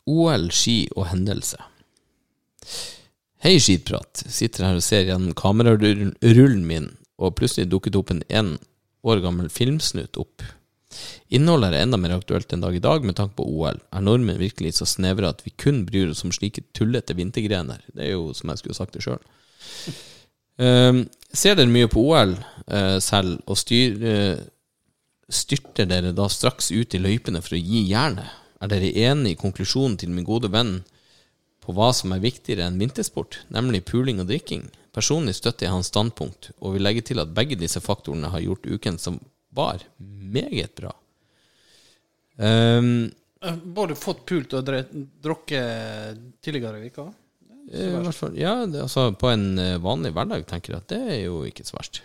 OL, 0.07 0.49
ski 0.51 0.87
og 0.97 1.05
hendelse. 1.11 1.57
Hei, 3.41 3.55
skitprat. 3.61 4.23
Sitter 4.29 4.65
her 4.67 4.75
og 4.77 4.83
ser 4.85 5.05
gjennom 5.07 5.33
kamerarullen 5.37 6.65
min, 6.65 6.89
og 7.21 7.35
plutselig 7.37 7.69
dukket 7.71 7.95
opp 7.97 8.11
en 8.13 8.23
én 8.29 8.51
år 9.05 9.21
gammel 9.23 9.49
filmsnutt 9.49 10.17
opp. 10.21 10.43
Innholdet 11.31 11.71
er 11.71 11.85
enda 11.85 11.99
mer 11.99 12.17
aktuelt 12.17 12.51
enn 12.53 12.63
dag 12.63 12.75
i 12.75 12.83
dag 12.83 13.05
med 13.07 13.15
tanke 13.17 13.37
på 13.39 13.47
OL. 13.47 13.79
Er 13.95 14.03
nordmenn 14.03 14.39
virkelig 14.41 14.75
så 14.77 14.87
snevre 14.89 15.31
at 15.31 15.43
vi 15.45 15.53
kun 15.55 15.85
bryr 15.87 16.11
oss 16.11 16.25
om 16.27 16.33
slike 16.35 16.65
tullete 16.77 17.15
vintergrener? 17.17 17.83
Det 17.93 18.07
er 18.07 18.13
jo 18.15 18.31
som 18.37 18.51
jeg 18.51 18.61
skulle 18.61 18.77
sagt 18.77 18.97
det 18.97 19.05
sjøl. 19.05 19.21
ser 21.33 21.55
dere 21.55 21.71
mye 21.71 21.89
på 21.89 22.03
OL 22.11 22.35
uh, 22.35 22.99
selv, 22.99 23.39
og 23.47 23.57
styr, 23.57 23.95
uh, 24.03 24.43
styrter 25.31 25.87
dere 25.89 26.11
da 26.13 26.27
straks 26.29 26.71
ut 26.71 26.93
i 26.93 27.01
løypene 27.01 27.41
for 27.41 27.55
å 27.55 27.63
gi 27.63 27.87
jernet? 27.89 28.37
Er 28.61 28.69
dere 28.69 28.91
enig 29.07 29.33
i 29.33 29.39
konklusjonen 29.39 29.97
til 29.97 30.11
min 30.13 30.27
gode 30.27 30.51
venn 30.53 30.81
på 31.63 31.73
hva 31.77 31.89
som 31.95 32.11
er 32.13 32.21
viktigere 32.21 32.67
enn 32.67 32.77
vintersport, 32.81 33.39
nemlig 33.49 33.85
puling 33.87 34.21
og 34.21 34.29
drikking? 34.29 34.67
Personlig 34.93 35.37
støtter 35.37 35.65
jeg 35.65 35.73
hans 35.73 35.87
standpunkt, 35.87 36.51
og 36.59 36.75
vil 36.75 36.83
legge 36.83 37.01
til 37.07 37.21
at 37.23 37.31
begge 37.33 37.55
disse 37.55 37.79
faktorene 37.79 38.29
har 38.33 38.43
gjort 38.43 38.67
uken 38.67 38.99
som 38.99 39.21
var, 39.57 39.83
meget 39.97 40.75
bra. 40.77 40.93
Um, 42.37 43.11
Eh, 43.41 43.55
Både 43.57 43.95
fått 43.97 44.19
pult 44.29 44.51
og 44.53 44.67
drukket 44.69 46.19
tidligere 46.45 46.77
i 46.77 46.83
veka. 46.83 47.07
eh, 47.73 48.09
ja, 48.37 48.51
det, 48.69 48.83
altså 48.83 49.07
på 49.17 49.31
en 49.31 49.57
eh, 49.57 49.79
vanlig 49.81 50.11
hverdag 50.13 50.45
tenker 50.45 50.75
jeg 50.75 50.83
at 50.83 50.91
det 50.93 50.99
er 51.15 51.19
jo 51.23 51.39
ikke 51.49 51.65
så 51.65 51.79
verst. 51.79 52.03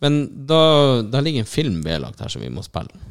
Men 0.00 0.46
da, 0.48 1.02
da 1.04 1.20
ligger 1.20 1.44
en 1.44 1.50
film 1.50 1.82
vedlagt 1.84 2.24
her 2.24 2.32
som 2.32 2.40
vi 2.40 2.48
må 2.48 2.64
spille. 2.64 3.04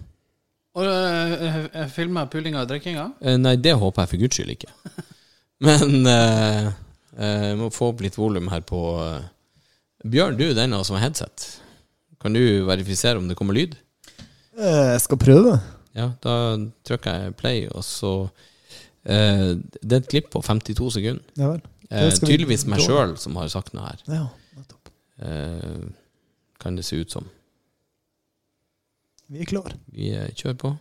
Og 0.80 0.90
uh, 0.90 1.86
filma 1.94 2.24
pulinga 2.26 2.64
og 2.64 2.72
drikkinga? 2.72 3.06
Uh, 3.22 3.38
nei, 3.38 3.54
det 3.62 3.76
håper 3.78 4.08
jeg 4.08 4.10
for 4.10 4.24
guds 4.24 4.40
skyld 4.40 4.56
ikke. 4.56 4.74
Men 5.70 6.10
uh, 6.10 6.74
Eh, 7.20 7.56
må 7.60 7.68
få 7.74 7.90
opp 7.92 8.04
litt 8.06 8.16
volum 8.16 8.48
her 8.48 8.62
på 8.64 8.80
eh, 9.04 9.26
Bjørn, 10.08 10.38
du 10.40 10.46
er 10.46 10.56
den 10.56 10.76
som 10.88 10.96
har 10.96 11.10
headset. 11.10 11.60
Kan 12.20 12.34
du 12.36 12.42
verifisere 12.68 13.18
om 13.22 13.28
det 13.30 13.38
kommer 13.40 13.56
lyd? 13.56 13.78
Eh, 14.58 14.94
Jeg 14.96 15.02
skal 15.06 15.18
prøve. 15.22 15.58
Ja, 15.96 16.12
da 16.24 16.34
trykker 16.86 17.24
jeg 17.24 17.36
play, 17.40 17.64
og 17.72 17.84
så 17.84 18.12
eh, 19.06 19.56
Det 19.82 19.92
er 19.96 20.02
et 20.04 20.10
klipp 20.12 20.30
på 20.36 20.42
52 20.46 20.92
sekunder. 21.00 21.24
Ja 21.40 21.54
vel. 21.56 21.62
Eh, 21.90 22.12
tydeligvis 22.22 22.68
meg 22.70 22.84
sjøl 22.86 23.16
som 23.18 23.36
har 23.40 23.48
sagt 23.50 23.74
noe 23.74 23.88
her. 23.88 24.04
Ja, 24.12 24.26
nettopp. 24.60 24.92
Eh, 25.26 25.88
kan 26.62 26.76
det 26.78 26.86
se 26.86 27.00
ut 27.02 27.12
som. 27.16 27.26
Vi 29.30 29.42
er 29.42 29.50
klar. 29.50 29.74
Vi 29.94 30.12
eh, 30.14 30.30
kjører 30.36 30.58
på. 30.62 30.74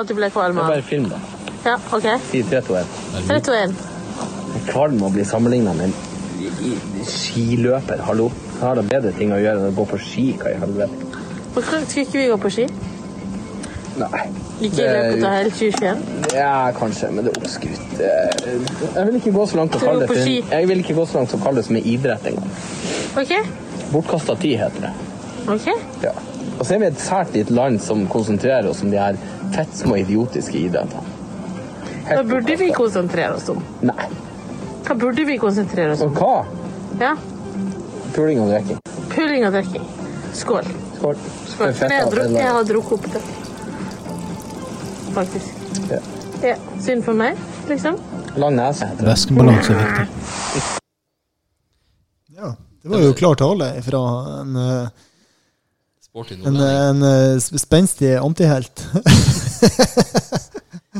At 0.00 0.08
du 0.08 0.14
ble 0.16 0.30
kvalm 0.32 0.58
av? 0.58 0.72
Bare 0.72 0.82
film, 0.86 1.08
da. 1.12 1.20
Ja, 1.66 1.76
ok. 1.92 2.06
Si 2.30 2.42
3, 2.48 2.62
2, 2.66 2.76
1. 2.80 2.86
3, 3.28 3.40
2, 3.46 3.56
1. 3.68 3.74
Kvalm 4.72 5.02
å 5.06 5.10
bli 5.14 5.24
sammenligna 5.28 5.74
med 5.76 5.90
en 5.90 7.04
skiløper, 7.06 8.00
hallo. 8.06 8.30
Jeg 8.60 8.66
har 8.68 8.76
da 8.76 8.82
bedre 8.84 9.10
ting 9.16 9.30
å 9.32 9.38
gjøre 9.40 9.56
enn 9.62 9.70
å 9.70 9.76
gå 9.76 9.84
på 9.88 9.98
ski, 10.04 10.24
hva 10.36 10.50
i 10.52 10.58
helvete. 10.60 11.06
Hvorfor 11.54 11.84
skulle 11.88 12.02
ikke 12.04 12.18
vi 12.18 12.24
gå 12.28 12.36
på 12.42 12.50
ski? 12.52 12.66
Nei. 14.00 14.20
Ikke 14.60 14.84
i 14.84 14.90
løpet 14.92 15.24
av 15.24 15.32
hele 15.38 15.52
2021? 15.54 16.02
Ja, 16.36 16.50
kanskje, 16.76 17.08
men 17.16 17.24
det 17.24 17.32
er 17.32 17.40
oppskrytt. 17.40 18.02
Jeg 18.02 19.06
vil 19.08 19.16
ikke 19.16 19.32
gå 19.38 19.46
så 19.48 19.60
langt 19.62 19.78
å 19.78 19.80
Skal 19.80 19.88
kalle 19.88 20.04
det 20.04 20.10
for 20.10 20.52
Jeg 20.58 20.68
vil 20.68 20.84
ikke 20.84 20.98
gå 21.00 21.06
så 21.08 21.18
langt 21.18 21.32
som 21.32 21.40
å 21.40 21.46
kalle 21.46 21.62
det 21.62 21.66
som 21.70 21.80
en 21.80 21.88
idrett 21.94 22.28
engang. 22.30 22.52
Ok, 23.22 23.32
Bortkasta 23.94 24.36
tid, 24.44 24.58
heter 24.60 24.86
det. 24.86 24.92
ok. 25.56 25.66
Ja. 26.04 26.12
Og 26.60 26.66
så 26.66 26.76
er 26.76 26.84
vi 26.84 26.88
et 26.90 27.00
sært 27.00 27.32
lite 27.34 27.56
land 27.56 27.80
som 27.82 28.04
konsentrerer 28.12 28.68
oss 28.68 28.84
om 28.84 28.92
de 28.92 29.00
her 29.00 29.16
fettsmå 29.56 29.96
idiotiske 30.04 30.60
idrettene. 30.60 31.16
Hva 32.10 32.22
burde 32.28 32.60
vi 32.60 32.68
konsentrere 32.76 33.40
oss 33.40 33.48
om? 33.48 33.64
Nei. 33.88 34.08
Hva 34.84 35.00
burde 35.00 35.24
vi 35.24 35.40
konsentrere 35.40 35.96
oss 35.96 36.04
om? 36.04 36.12
Og 36.12 36.20
hva? 36.20 36.44
Ja, 37.00 37.14
Puling 38.14 38.40
og 38.40 38.48
drikking. 38.50 38.78
puling 39.10 39.46
og 39.46 39.52
drikking. 39.52 39.84
Skål. 40.34 40.64
Skål. 40.96 41.16
Skål. 41.48 41.74
For 41.74 41.86
jeg, 41.86 42.02
har 42.02 42.10
drukket, 42.10 42.38
jeg 42.38 42.54
har 42.56 42.64
drukket 42.64 42.92
opp 42.92 43.06
det. 43.14 43.22
Faktisk. 45.14 45.46
Ja. 45.90 46.00
Ja, 46.40 46.56
synd 46.80 47.04
for 47.04 47.18
meg, 47.18 47.38
liksom. 47.68 47.98
Lang 48.40 48.56
nese. 48.56 48.88
Væskebalanse 49.04 49.74
er 49.74 49.80
viktig. 49.84 50.62
Ja, 52.38 52.54
det 52.82 52.92
var 52.94 53.04
jo 53.04 53.12
klar 53.18 53.36
tale 53.36 53.70
fra 53.84 54.02
en, 54.40 54.56
eh, 54.56 54.88
en, 56.14 56.14
nordlending. 56.14 56.62
en 56.62 57.02
eh, 57.10 57.58
spenstig 57.60 58.14
antihelt. 58.16 58.86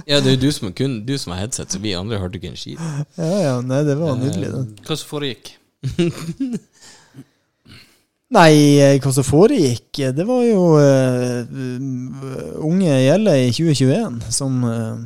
Ja, 0.07 0.21
det 0.23 0.31
er 0.31 0.37
jo 0.37 0.41
du 0.47 0.53
som, 0.55 0.73
kun, 0.73 1.01
du 1.07 1.17
som 1.19 1.33
har 1.35 1.41
headset, 1.43 1.73
så 1.73 1.79
vi 1.83 1.93
andre 1.99 2.19
hørte 2.19 2.39
ikke 2.39 2.53
en 2.53 2.59
skit. 2.59 2.79
Ja, 3.19 3.31
ja, 3.43 3.55
nei, 3.63 3.81
det 3.87 3.97
var 3.99 4.15
nydelig, 4.19 4.53
det. 4.55 4.63
Hva 4.87 4.97
som 4.97 5.11
foregikk? 5.11 5.51
Nei, 8.31 8.79
eh, 8.79 8.99
hva 9.03 9.11
som 9.13 9.25
foregikk, 9.27 9.99
eh, 10.05 10.13
det 10.15 10.23
var 10.29 10.45
jo 10.47 10.61
uh, 10.79 11.41
unge 12.63 12.93
Gjelle 13.03 13.33
i 13.43 13.49
2021 13.51 14.21
som 14.31 14.61
uh, 14.63 15.01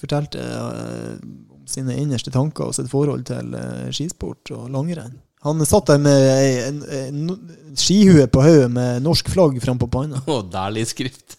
fortalte 0.00 0.42
om 0.58 1.62
sine 1.70 1.94
innerste 1.98 2.32
tanker 2.34 2.66
og 2.68 2.74
sitt 2.74 2.90
forhold 2.90 3.22
til 3.28 3.54
skisport 3.94 4.50
og 4.54 4.66
langrenn. 4.74 5.14
Han 5.46 5.62
satt 5.66 5.86
der 5.92 5.98
med 6.02 6.26
ei- 6.32 6.62
en, 6.66 6.78
en, 6.90 7.22
en 7.30 7.78
skihue 7.78 8.26
på 8.34 8.42
hodet 8.42 8.70
med 8.74 9.02
norsk 9.04 9.28
flagg 9.30 9.58
frampå 9.62 9.86
panna. 9.90 10.18
Å, 10.26 10.40
Dæhlie-skrift. 10.50 11.36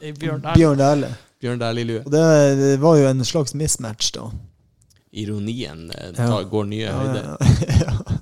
Bjørn 0.00 0.44
Bjørn 0.56 0.80
Dæhlie. 0.80 1.10
Bjørn 1.44 1.60
Dæhlie-lue. 1.60 2.02
Og 2.06 2.12
det, 2.14 2.22
det 2.60 2.72
var 2.82 2.96
jo 3.00 3.08
en 3.10 3.24
slags 3.28 3.52
mismatch, 3.56 4.10
da. 4.16 4.30
Ironien 5.12 5.90
eh, 5.92 6.08
Ja. 6.14 6.24
tar, 6.28 6.48
går 6.50 6.68
nye 6.72 6.86
Ja, 6.88 6.96
høyder. 6.96 7.28
ja, 7.28 7.36
ja. 7.84 8.18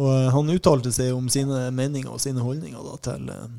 Og 0.00 0.08
eh, 0.08 0.30
han 0.32 0.52
uttalte 0.54 0.92
seg 0.94 1.12
om 1.16 1.26
sine 1.32 1.66
meninger 1.76 2.12
og 2.14 2.20
sine 2.22 2.40
holdninger 2.44 2.80
da, 2.86 2.94
til 3.04 3.28
eh, 3.34 3.50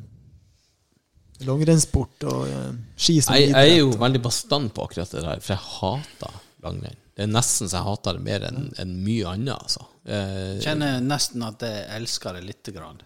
langrennssport 1.47 2.26
og 2.30 2.47
eh, 2.47 2.72
ski 2.97 3.19
som 3.22 3.35
Jeg, 3.38 3.51
jeg 3.51 3.76
er 3.76 3.80
jo 3.81 3.91
veldig 3.99 4.22
bastant 4.23 4.73
på 4.73 4.85
akkurat 4.88 5.11
det 5.14 5.23
der, 5.26 5.41
for 5.43 5.55
jeg 5.55 5.64
hater 5.77 6.38
langrenn. 6.64 6.99
Det 7.14 7.27
er 7.27 7.30
nesten 7.30 7.69
så 7.69 7.77
jeg 7.77 7.85
hater 7.85 8.18
det 8.18 8.26
mer 8.26 8.45
enn 8.47 8.72
enn 8.81 8.93
mye 9.05 9.34
annet, 9.35 9.53
altså. 9.57 9.84
Eh, 10.10 10.55
Kjenner 10.64 11.03
nesten 11.05 11.43
at 11.45 11.61
jeg 11.65 11.84
elsker 11.99 12.39
det 12.39 12.45
lite 12.47 12.73
grann. 12.73 12.97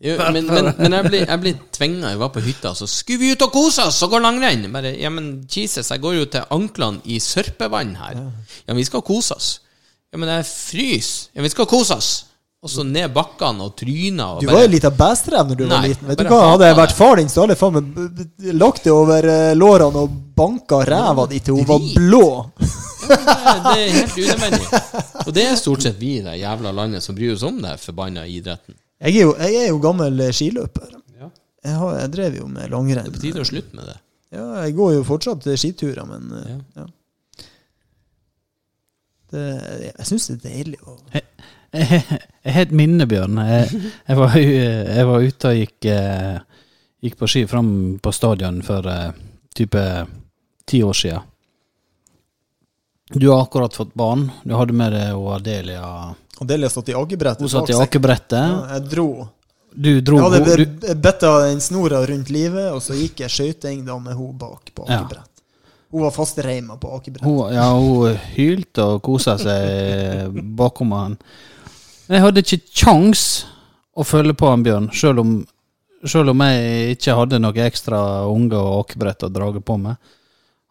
jo, 0.00 0.14
men, 0.32 0.46
men, 0.48 0.70
men 0.78 0.96
jeg 0.96 1.08
blir, 1.10 1.26
jeg 1.26 1.42
blir 1.42 1.58
tvinga. 1.76 2.14
Jeg 2.14 2.20
var 2.22 2.30
på 2.32 2.40
hytta, 2.46 2.72
så 2.78 2.88
skulle 2.88 3.20
vi 3.20 3.34
ut 3.34 3.44
og 3.44 3.52
kose 3.52 3.84
oss 3.90 4.00
og 4.06 4.14
gå 4.14 4.22
langrenn. 4.24 4.64
Bare, 4.72 4.94
ja, 4.96 5.10
men 5.12 5.42
Jesus, 5.44 5.90
jeg 5.92 6.00
går 6.00 6.16
jo 6.16 6.30
til 6.32 6.46
anklene 6.56 7.02
i 7.04 7.18
sørpevann 7.20 7.92
her. 8.00 8.22
Ja, 8.22 8.70
men 8.72 8.80
vi 8.80 8.88
skal 8.88 9.04
kose 9.04 9.36
oss. 9.36 9.50
Ja, 10.08 10.16
men 10.22 10.32
jeg 10.32 10.48
fryser. 10.48 11.28
Ja, 11.36 11.44
vi 11.44 11.52
skal 11.52 11.68
kose 11.68 12.00
oss. 12.00 12.10
Og 12.60 12.68
så 12.68 12.82
ned 12.84 13.08
bakkene 13.16 13.64
og 13.64 13.72
tryna 13.80 14.24
og 14.34 14.42
Du 14.44 14.50
var 14.50 14.66
jo 14.66 14.70
litt 14.74 14.84
av 14.84 14.92
bæstrev 14.98 15.46
når 15.48 15.56
du 15.56 15.62
var 15.70 15.80
liten. 15.86 16.08
Vet 16.10 16.20
du 16.20 16.26
hva, 16.28 16.40
Hadde 16.50 16.66
jeg 16.68 16.76
vært 16.76 16.92
far 16.98 17.16
din, 17.16 17.30
så 17.32 17.40
hadde 17.44 17.54
jeg 17.56 17.60
faen 17.62 17.76
meg 17.78 18.52
lagt 18.60 18.84
det 18.84 18.92
over 18.92 19.28
eh, 19.32 19.52
lårene 19.56 20.02
og 20.04 20.18
banka 20.36 20.82
ræva 20.84 21.24
di 21.30 21.40
til 21.46 21.56
hun 21.56 21.68
var 21.70 21.86
blå. 21.94 22.20
blå. 22.60 22.68
Det 23.10 23.16
det 23.64 23.78
er 23.80 23.94
helt 23.96 24.18
unødvendig. 24.20 24.82
Og 25.24 25.32
det 25.34 25.46
er 25.48 25.56
stort 25.58 25.86
sett 25.86 25.96
vi 25.98 26.12
i 26.18 26.20
det 26.26 26.36
jævla 26.42 26.74
landet 26.76 27.02
som 27.02 27.16
bryr 27.16 27.32
oss 27.32 27.46
om 27.48 27.56
det 27.64 27.72
forbanna 27.80 28.26
idretten. 28.28 28.76
Jeg 29.00 29.16
er 29.16 29.24
jo, 29.24 29.32
jeg 29.40 29.56
er 29.64 29.68
jo 29.72 29.80
gammel 29.82 30.20
eh, 30.20 30.34
skiløper. 30.36 30.92
Jeg, 31.64 31.74
har, 31.80 31.96
jeg 32.02 32.12
drev 32.12 32.36
jo 32.42 32.46
med 32.52 32.70
langrenn. 32.72 33.08
Det 33.08 33.16
er 33.16 33.16
på 33.16 33.24
tide 33.24 33.40
å 33.42 33.48
slutte 33.48 33.76
med 33.80 33.88
det. 33.88 33.96
Ja, 34.36 34.44
jeg 34.66 34.76
går 34.76 34.94
jo 34.98 35.02
fortsatt 35.08 35.48
eh, 35.48 35.56
skiturer, 35.60 36.04
men 36.12 36.28
Ja. 36.44 36.60
ja. 36.82 36.86
Det, 39.30 39.42
jeg 39.96 40.06
syns 40.08 40.24
det 40.28 40.36
er 40.38 40.46
deilig 40.50 40.80
å 40.84 40.96
Jeg 42.42 42.52
har 42.54 42.62
et 42.66 42.72
minne, 42.74 43.06
Bjørn. 43.06 43.36
Jeg, 43.46 43.80
jeg, 44.08 44.16
var, 44.18 44.36
jeg 44.36 45.06
var 45.06 45.26
ute 45.26 45.50
og 45.50 45.58
gikk, 45.60 45.88
eh, 45.92 46.38
gikk 47.04 47.18
på 47.20 47.28
ski 47.30 47.42
fram 47.50 47.68
på 48.02 48.12
stadion 48.16 48.62
for 48.66 48.86
eh, 48.90 49.10
type 49.54 49.82
ti 50.70 50.80
år 50.86 50.96
siden. 50.96 51.26
Du 53.10 53.28
har 53.30 53.42
akkurat 53.42 53.74
fått 53.74 53.94
barn. 53.94 54.28
Du 54.46 54.54
hadde 54.54 54.74
med 54.76 54.92
deg 54.94 55.14
og 55.18 55.32
Adelia. 55.40 56.14
Adelia 56.40 56.70
satt 56.70 56.88
i 56.88 56.94
akebrettet. 56.94 57.42
Hun 57.42 57.50
satt 57.52 57.72
i 57.72 57.76
akebrettet. 57.78 58.38
Ja, 58.38 58.60
jeg 58.78 58.86
dro. 58.92 59.08
Du 59.70 59.90
dro 60.02 60.18
Jeg 60.18 60.24
hadde 60.26 60.56
du, 60.58 60.94
be- 60.98 61.32
en 61.50 61.60
snora 61.62 62.00
rundt 62.06 62.30
livet, 62.30 62.72
og 62.74 62.82
så 62.82 62.94
gikk 62.98 63.20
jeg 63.22 63.30
skøyting 63.30 63.84
med 63.84 64.14
hun 64.18 64.38
bak 64.38 64.72
på 64.74 64.86
Ja. 64.88 65.02
akebrett. 65.04 65.26
Hun 65.90 66.02
var 66.02 66.10
fastreima 66.14 66.76
på 66.78 66.90
akebrett. 66.96 67.24
hun, 67.24 67.52
ja, 67.54 67.66
hun 67.74 68.16
hylte 68.36 68.82
og 68.82 69.02
kosa 69.02 69.36
seg 69.38 70.30
bakom 70.56 70.92
han. 70.92 71.16
Jeg 72.10 72.24
hadde 72.24 72.42
ikke 72.42 72.64
kjangs 72.74 73.24
å 73.94 74.02
følge 74.02 74.34
på 74.34 74.48
han 74.50 74.64
Bjørn, 74.66 74.88
selv 74.96 75.22
om, 75.22 75.34
om 76.02 76.40
jeg 76.42 76.96
ikke 76.96 77.14
hadde 77.14 77.38
noe 77.38 77.66
ekstra 77.66 78.00
unge 78.26 78.58
og 78.58 78.80
akebrett 78.80 79.28
å 79.28 79.30
drage 79.30 79.62
på 79.62 79.76
meg. 79.78 80.00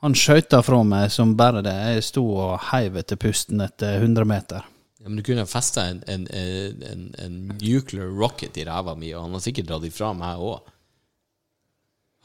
Han 0.03 0.15
skøyta 0.15 0.59
fra 0.63 0.81
meg 0.87 1.07
som 1.11 1.37
bare 1.39 1.63
det. 1.63 1.75
Jeg 1.93 2.03
sto 2.09 2.25
og 2.39 2.57
heiv 2.69 2.99
etter 2.99 3.19
pusten 3.19 3.63
etter 3.63 4.01
100 4.01 4.27
meter. 4.27 4.67
Ja, 4.99 5.07
men 5.07 5.19
du 5.19 5.23
kunne 5.23 5.47
festa 5.47 5.85
en, 5.87 6.01
en, 6.11 6.25
en, 6.27 6.83
en, 6.91 7.07
en 7.23 7.39
nuclear 7.53 8.11
rocket 8.19 8.59
i 8.59 8.67
ræva 8.67 8.97
mi, 8.99 9.13
og 9.15 9.23
han 9.23 9.37
har 9.37 9.43
sikkert 9.43 9.71
dratt 9.71 9.87
ifra 9.87 10.11
meg 10.15 10.43
òg. 10.43 10.67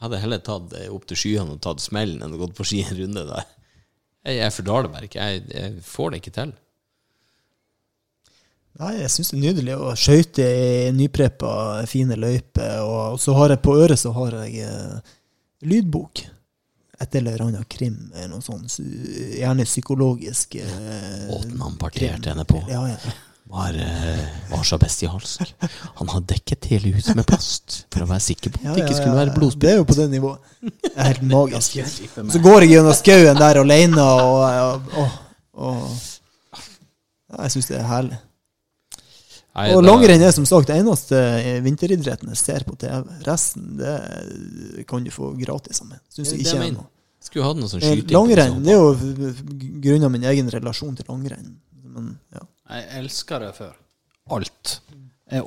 Hadde 0.03 0.19
heller 0.19 0.43
tatt 0.43 0.75
opp 0.91 1.07
til 1.07 1.19
skyene 1.19 1.55
og 1.55 1.63
tatt 1.63 1.83
smellen 1.83 2.19
enn 2.23 2.35
å 2.35 2.41
gått 2.41 2.55
på 2.57 2.67
ski 2.67 2.83
en 2.83 2.99
runde 2.99 3.23
der. 3.31 3.47
Jeg, 4.27 4.41
jeg 4.41 4.55
fordrar 4.57 4.91
det 4.91 5.07
ikke. 5.07 5.31
Jeg, 5.31 5.47
jeg 5.55 5.83
får 5.87 6.11
det 6.11 6.23
ikke 6.23 6.37
til. 6.41 6.55
Nei, 8.75 8.93
jeg 8.99 9.11
syns 9.13 9.29
det 9.31 9.37
er 9.37 9.43
nydelig 9.45 9.75
å 9.79 9.91
skøyte 9.95 10.45
i 10.45 10.71
nypreppa, 10.95 11.51
fine 11.87 12.17
løyper. 12.19 12.81
Og 12.83 13.19
så 13.23 13.35
har 13.37 13.53
jeg 13.53 13.61
på 13.63 13.75
øret 13.79 14.01
så 14.01 14.11
har 14.17 14.35
jeg 14.43 14.65
eh, 14.67 15.13
lydbok. 15.63 16.25
Et 17.03 17.15
eller 17.19 17.41
annet 17.43 17.67
krim, 17.71 17.95
eller 18.13 18.33
noe 18.33 18.43
sånt. 18.43 18.75
Gjerne 18.79 19.63
psykologisk. 19.67 20.57
Eh, 20.59 21.23
Måten 21.29 21.63
han 21.63 21.79
parterte 21.79 22.33
henne 22.33 22.43
på. 22.47 22.59
Ja, 22.71 22.83
ja. 22.91 23.15
Var, 23.55 23.77
eh, 23.79 24.21
var 24.49 24.63
så 24.67 24.79
bestialsk. 24.81 25.53
Han 26.01 26.11
har 26.11 26.23
dekket 26.27 26.65
hele 26.71 26.91
huset 26.95 27.15
med 27.15 27.27
plast 27.29 27.83
for 27.93 28.03
å 28.03 28.09
være 28.09 28.23
sikker 28.25 28.55
på 28.55 28.63
Ja, 28.63 28.71
at 28.73 28.79
det 28.79 28.87
ikke 28.87 28.97
skulle 29.03 29.19
være 29.19 29.31
ja. 29.31 29.35
blodspytt. 29.37 29.61
Det 29.67 29.71
er 29.71 29.79
jo 29.79 29.87
på 29.87 29.97
det 29.99 30.07
nivået. 30.11 30.53
Det 30.65 30.91
er 30.95 31.09
helt 31.13 31.25
magisk. 31.35 31.77
Så 32.33 32.41
går 32.43 32.65
jeg 32.65 32.73
gjennom 32.75 32.97
skauen 32.97 33.39
der 33.39 33.61
alene, 33.61 34.01
og, 34.01 34.85
og, 34.97 35.11
og, 35.63 35.99
og 37.29 37.43
Jeg 37.45 37.55
syns 37.55 37.69
det 37.71 37.77
er 37.79 37.87
herlig. 37.91 38.19
Nei, 39.55 39.69
Og 39.75 39.83
langrenn 39.85 40.21
er 40.21 40.33
som 40.35 40.45
sagt 40.47 40.67
det 40.67 40.75
eneste 40.81 41.19
vinteridretten 41.63 42.31
jeg 42.33 42.39
ser 42.41 42.65
på 42.67 42.75
TV. 42.79 43.05
Resten 43.23 43.77
det 43.79 44.83
kan 44.89 45.05
du 45.05 45.11
få 45.15 45.31
gratis 45.39 45.79
av 45.81 45.93
meg. 45.93 46.01
Syns 46.11 46.33
jeg 46.33 46.43
ikke 46.43 46.57
er 46.59 46.73
noe. 46.75 46.89
Skulle 47.23 47.47
hatt 47.47 47.57
noe 47.57 47.71
sånn 47.71 47.81
Eh, 47.81 47.95
skyting. 47.95 48.11
Langrenn 48.13 48.57
sånn. 48.57 48.65
det 48.65 48.73
er 48.73 48.81
jo 48.81 49.77
grunnet 49.85 50.11
min 50.11 50.27
egen 50.29 50.51
relasjon 50.51 50.97
til 50.99 51.07
langrenn. 51.09 51.55
Men, 51.95 52.17
ja. 52.35 52.43
Jeg 52.75 52.89
elsker 52.99 53.39
det 53.39 53.53
før. 53.55 53.71
Alt. 54.35 54.79
Jeg, 55.31 55.43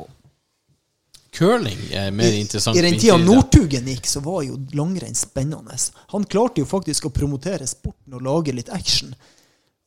Curling 1.38 1.78
er 1.94 2.10
mer 2.10 2.32
interessant. 2.34 2.76
I 2.78 2.82
den 2.82 2.96
tida. 2.98 3.16
Northugen 3.20 3.86
gikk, 3.92 4.08
så 4.10 4.22
var 4.24 4.42
jo 4.46 4.56
langrenn 4.74 5.14
spennende. 5.14 5.76
Han 6.14 6.24
klarte 6.24 6.62
jo 6.64 6.66
faktisk 6.66 7.06
å 7.06 7.12
promotere 7.14 7.68
sporten 7.68 8.16
og 8.16 8.24
lage 8.26 8.54
litt 8.56 8.72
action. 8.74 9.12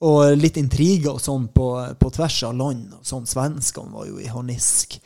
Og 0.01 0.33
litt 0.37 0.57
intriger 0.57 1.13
og 1.13 1.21
sånn 1.21 1.47
på, 1.53 1.67
på 1.99 2.09
tvers 2.15 2.39
av 2.47 2.55
land. 2.57 2.87
og 2.97 3.05
sånn. 3.05 3.27
Svenskene 3.29 3.93
var 3.93 4.07
jo 4.09 4.17
i 4.21 4.29
harnisk. 4.31 4.97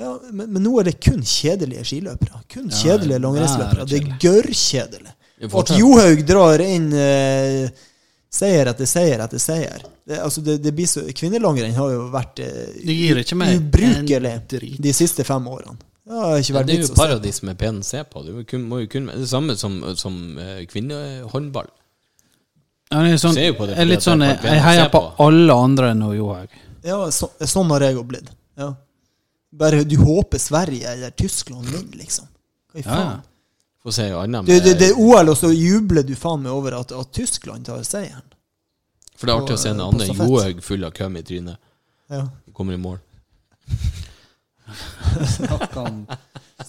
Ja, 0.00 0.16
men, 0.32 0.48
men 0.54 0.64
nå 0.64 0.72
er 0.80 0.88
det 0.90 0.96
kun 1.04 1.22
kjedelige 1.22 1.84
skiløpere. 1.86 2.42
Kun 2.50 2.70
Ja, 2.72 2.80
kjedelige 2.80 3.18
det 3.18 3.24
langrennsløpere. 3.26 3.84
er 3.84 3.92
Det 3.92 4.00
er 4.00 4.18
gørrkjedelig. 4.24 5.14
At 5.60 5.70
Johaug 5.76 6.24
drar 6.28 6.62
inn 6.64 6.90
eh, 6.92 7.70
seier 8.30 8.68
etter 8.70 8.88
seier 8.88 9.22
etter 9.24 9.40
seier 9.40 9.86
det, 10.04 10.18
altså 10.20 10.42
det, 10.44 10.58
det 10.64 10.72
blir 10.76 10.88
så, 10.90 11.02
Kvinnelangrenn 11.16 11.72
har 11.76 11.92
jo 11.94 12.08
vært 12.12 12.42
eh, 12.44 12.74
ubrukelig 13.56 14.76
de 14.82 14.92
siste 14.96 15.24
fem 15.24 15.46
årene. 15.48 15.78
Ikke 16.10 16.56
Ja, 16.56 16.62
det 16.66 16.74
er 16.74 16.82
jo 16.82 16.94
paradis 16.98 17.42
med 17.46 17.58
pen 17.60 17.78
å 17.80 17.86
se 17.86 18.02
på. 18.08 18.24
Det 18.26 18.44
kun, 18.50 18.64
må 18.66 18.82
jo 18.82 18.90
kun, 18.90 19.06
det 19.14 19.28
samme 19.30 19.54
som, 19.60 19.78
som 19.96 20.16
eh, 20.42 20.64
kvinnehåndball. 20.70 21.70
Ja, 22.90 23.00
det 23.06 23.14
er 23.14 23.20
sånn, 23.22 23.36
jeg 23.38 23.54
er 23.54 23.86
litt 23.86 24.02
sånn, 24.02 24.24
jeg, 24.26 24.38
jeg 24.42 24.62
heier 24.64 24.88
på 24.90 25.00
alle 25.22 25.54
andre 25.54 25.92
enn 25.94 26.00
Johaug. 26.16 26.54
Ja, 26.82 26.98
så, 27.14 27.28
sånn 27.46 27.70
har 27.70 27.84
jeg 27.86 27.98
òg 28.00 28.08
blitt. 28.10 28.30
Ja. 28.58 28.72
Bare 29.60 29.84
du 29.86 29.96
håper 30.00 30.42
Sverige 30.42 30.90
eller 30.90 31.10
Tyskland 31.14 31.68
vinner, 31.70 32.00
liksom. 32.00 32.26
Hva 32.72 32.80
i 32.80 32.86
faen? 32.86 33.12
ja. 33.18 33.26
Se 33.90 34.08
Det, 34.10 34.26
med 34.28 34.44
det, 34.44 34.74
det 34.76 34.88
er 34.90 34.98
OL, 35.00 35.30
og 35.32 35.36
så 35.38 35.48
jubler 35.54 36.04
du 36.04 36.12
faen 36.18 36.42
meg 36.44 36.52
over 36.52 36.76
at, 36.76 36.92
at 36.92 37.12
Tyskland 37.16 37.64
tar 37.64 37.80
seieren. 37.86 38.26
For 39.16 39.26
det 39.28 39.32
er 39.32 39.40
artig 39.40 39.54
å 39.56 39.60
se 39.62 39.70
en 39.70 39.80
annen 39.80 40.02
andre. 40.04 40.26
Johaug 40.26 40.60
full 40.64 40.84
av 40.84 40.92
køm 40.96 41.16
i 41.16 41.22
trynet. 41.24 41.60
Ja. 42.12 42.26
Kommer 42.56 42.76
i 42.76 42.80
mål. 42.80 42.98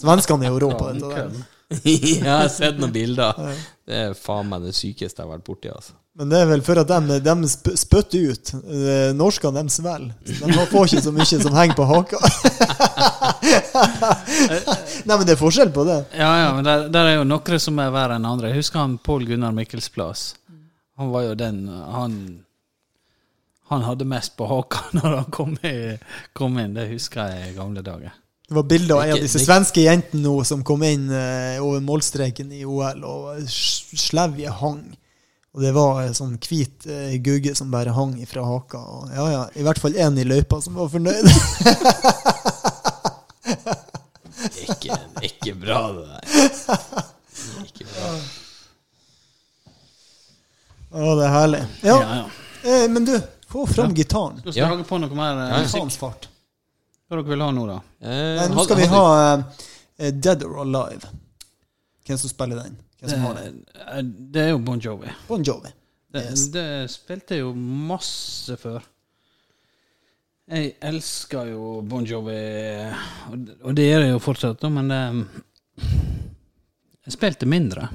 Svenskene 0.00 0.46
i 0.46 0.50
Europa. 0.50 0.92
køm. 0.94 1.42
jeg 1.84 2.24
har 2.24 2.48
sett 2.52 2.80
noen 2.80 2.92
bilder. 2.94 3.38
Det 3.84 4.00
er 4.06 4.16
faen 4.16 4.48
meg 4.48 4.64
det 4.66 4.74
sykeste 4.76 5.20
jeg 5.20 5.28
har 5.28 5.34
vært 5.34 5.46
borti. 5.46 5.72
Altså. 5.72 5.98
Men 6.20 6.28
det 6.28 6.42
er 6.42 6.48
vel 6.50 6.60
for 6.64 6.76
at 6.76 6.90
de, 6.90 7.16
de 7.24 7.48
spytter 7.80 8.32
ut. 8.34 8.50
Eh, 8.60 9.12
Norskene, 9.16 9.62
de 9.64 9.72
svelger. 9.72 10.12
De 10.28 10.66
får 10.68 10.90
ikke 10.90 11.04
så 11.06 11.12
mye 11.16 11.38
som 11.40 11.56
henger 11.56 11.78
på 11.78 11.86
haka. 11.88 12.20
Nei, 15.06 15.16
men 15.16 15.24
det 15.24 15.34
er 15.34 15.40
forskjell 15.40 15.72
på 15.72 15.86
det. 15.88 15.98
Ja, 16.18 16.30
ja, 16.42 16.52
men 16.56 16.68
der, 16.68 16.84
der 16.92 17.08
er 17.08 17.16
jo 17.16 17.24
noen 17.28 17.64
som 17.64 17.80
er 17.80 17.94
verre 17.94 18.20
enn 18.20 18.28
andre. 18.28 18.52
Jeg 18.52 18.60
husker 18.60 18.82
han 18.82 18.98
Pål 19.00 19.24
Gunnar 19.30 19.56
Mikkelsplass. 19.56 20.34
Han 21.00 21.08
var 21.14 21.24
jo 21.30 21.34
den 21.34 21.64
Han 21.68 22.14
Han 23.72 23.82
hadde 23.86 24.04
mest 24.04 24.36
på 24.36 24.44
haka 24.46 24.82
når 24.98 25.14
han 25.16 25.30
kom, 25.32 25.56
i, 25.64 25.96
kom 26.36 26.58
inn. 26.60 26.76
Det 26.76 26.90
husker 26.92 27.32
jeg 27.32 27.54
i 27.54 27.56
gamle 27.56 27.80
dager. 27.80 28.12
Det 28.44 28.58
var 28.58 28.66
bilder 28.68 28.98
av 28.98 29.02
en 29.06 29.14
av 29.14 29.22
disse 29.24 29.40
svenske 29.40 29.80
jentene 29.86 30.26
nå 30.26 30.34
som 30.44 30.60
kom 30.60 30.82
inn 30.84 31.06
eh, 31.08 31.56
over 31.64 31.80
målstreken 31.80 32.52
i 32.52 32.66
OL, 32.68 33.00
og 33.00 33.46
slevje 33.48 34.52
hang. 34.60 34.82
Og 35.52 35.60
det 35.60 35.72
var 35.76 35.98
en 36.00 36.14
sånn 36.16 36.38
hvit 36.40 36.86
eh, 36.88 37.18
gugge 37.20 37.52
som 37.58 37.70
bare 37.72 37.92
hang 37.92 38.14
ifra 38.24 38.44
haka. 38.46 38.78
Og 38.80 39.10
ja, 39.12 39.26
ja, 39.34 39.42
i 39.60 39.64
hvert 39.66 39.80
fall 39.82 39.98
én 40.00 40.16
i 40.20 40.24
løypa 40.24 40.62
som 40.64 40.78
var 40.80 40.88
fornøyd. 40.92 41.28
Ikke, 44.62 44.96
ikke 45.22 45.52
bra, 45.54 45.80
det 45.92 46.02
der. 46.08 46.22
Ikke 47.62 47.84
bra. 47.86 48.08
Å, 50.92 51.12
det 51.18 51.26
er 51.26 51.32
herlig. 51.32 51.60
Ja, 51.86 51.96
Ja, 51.96 52.16
ja. 52.16 52.24
Eh, 52.62 52.86
men 52.90 53.06
du, 53.06 53.14
få 53.50 53.66
fram 53.66 53.94
gitaren. 53.94 54.40
Skal 54.42 54.56
Ja. 54.56 54.70
på 54.88 54.98
noe 54.98 55.14
mer 55.18 55.40
eh, 55.62 55.88
fart. 55.98 56.28
Hva 57.08 57.18
dere 57.18 57.28
vil 57.28 57.44
ha 57.44 57.50
nå, 57.52 57.66
da? 57.68 57.78
Eh, 58.00 58.34
Nei, 58.40 58.48
nå 58.54 58.64
skal 58.64 58.78
vi 58.80 58.86
ha 58.92 59.04
eh, 59.98 60.12
Dead 60.12 60.44
or 60.48 60.62
Alive. 60.64 61.10
Hvem 62.06 62.18
som 62.18 62.30
spiller 62.30 62.62
den? 62.64 62.76
Hvem 63.02 63.10
som 63.10 63.24
har? 63.26 63.34
Det, 63.42 63.52
eh, 63.82 64.02
det 64.32 64.42
er 64.46 64.50
jo 64.54 64.58
Bon 64.62 64.80
Jovi. 64.80 65.10
Bon 65.28 65.42
Jovi. 65.42 65.74
Det, 66.12 66.22
Yes. 66.30 66.48
det 66.52 66.90
spilte 66.92 67.34
jeg 67.34 67.40
jo 67.42 67.52
masse 67.56 68.54
før. 68.60 68.82
Jeg 70.52 70.74
elsker 70.84 71.48
jo 71.54 71.80
Bon 71.88 72.04
Jovi, 72.04 72.36
og, 73.64 73.74
det 73.74 73.86
gjør 73.88 74.04
jeg 74.04 74.12
jo 74.12 74.18
fortsatt, 74.20 74.66
men 74.74 74.90
det, 74.92 75.00
jeg 77.06 77.14
spilte 77.14 77.48
mindre. 77.48 77.88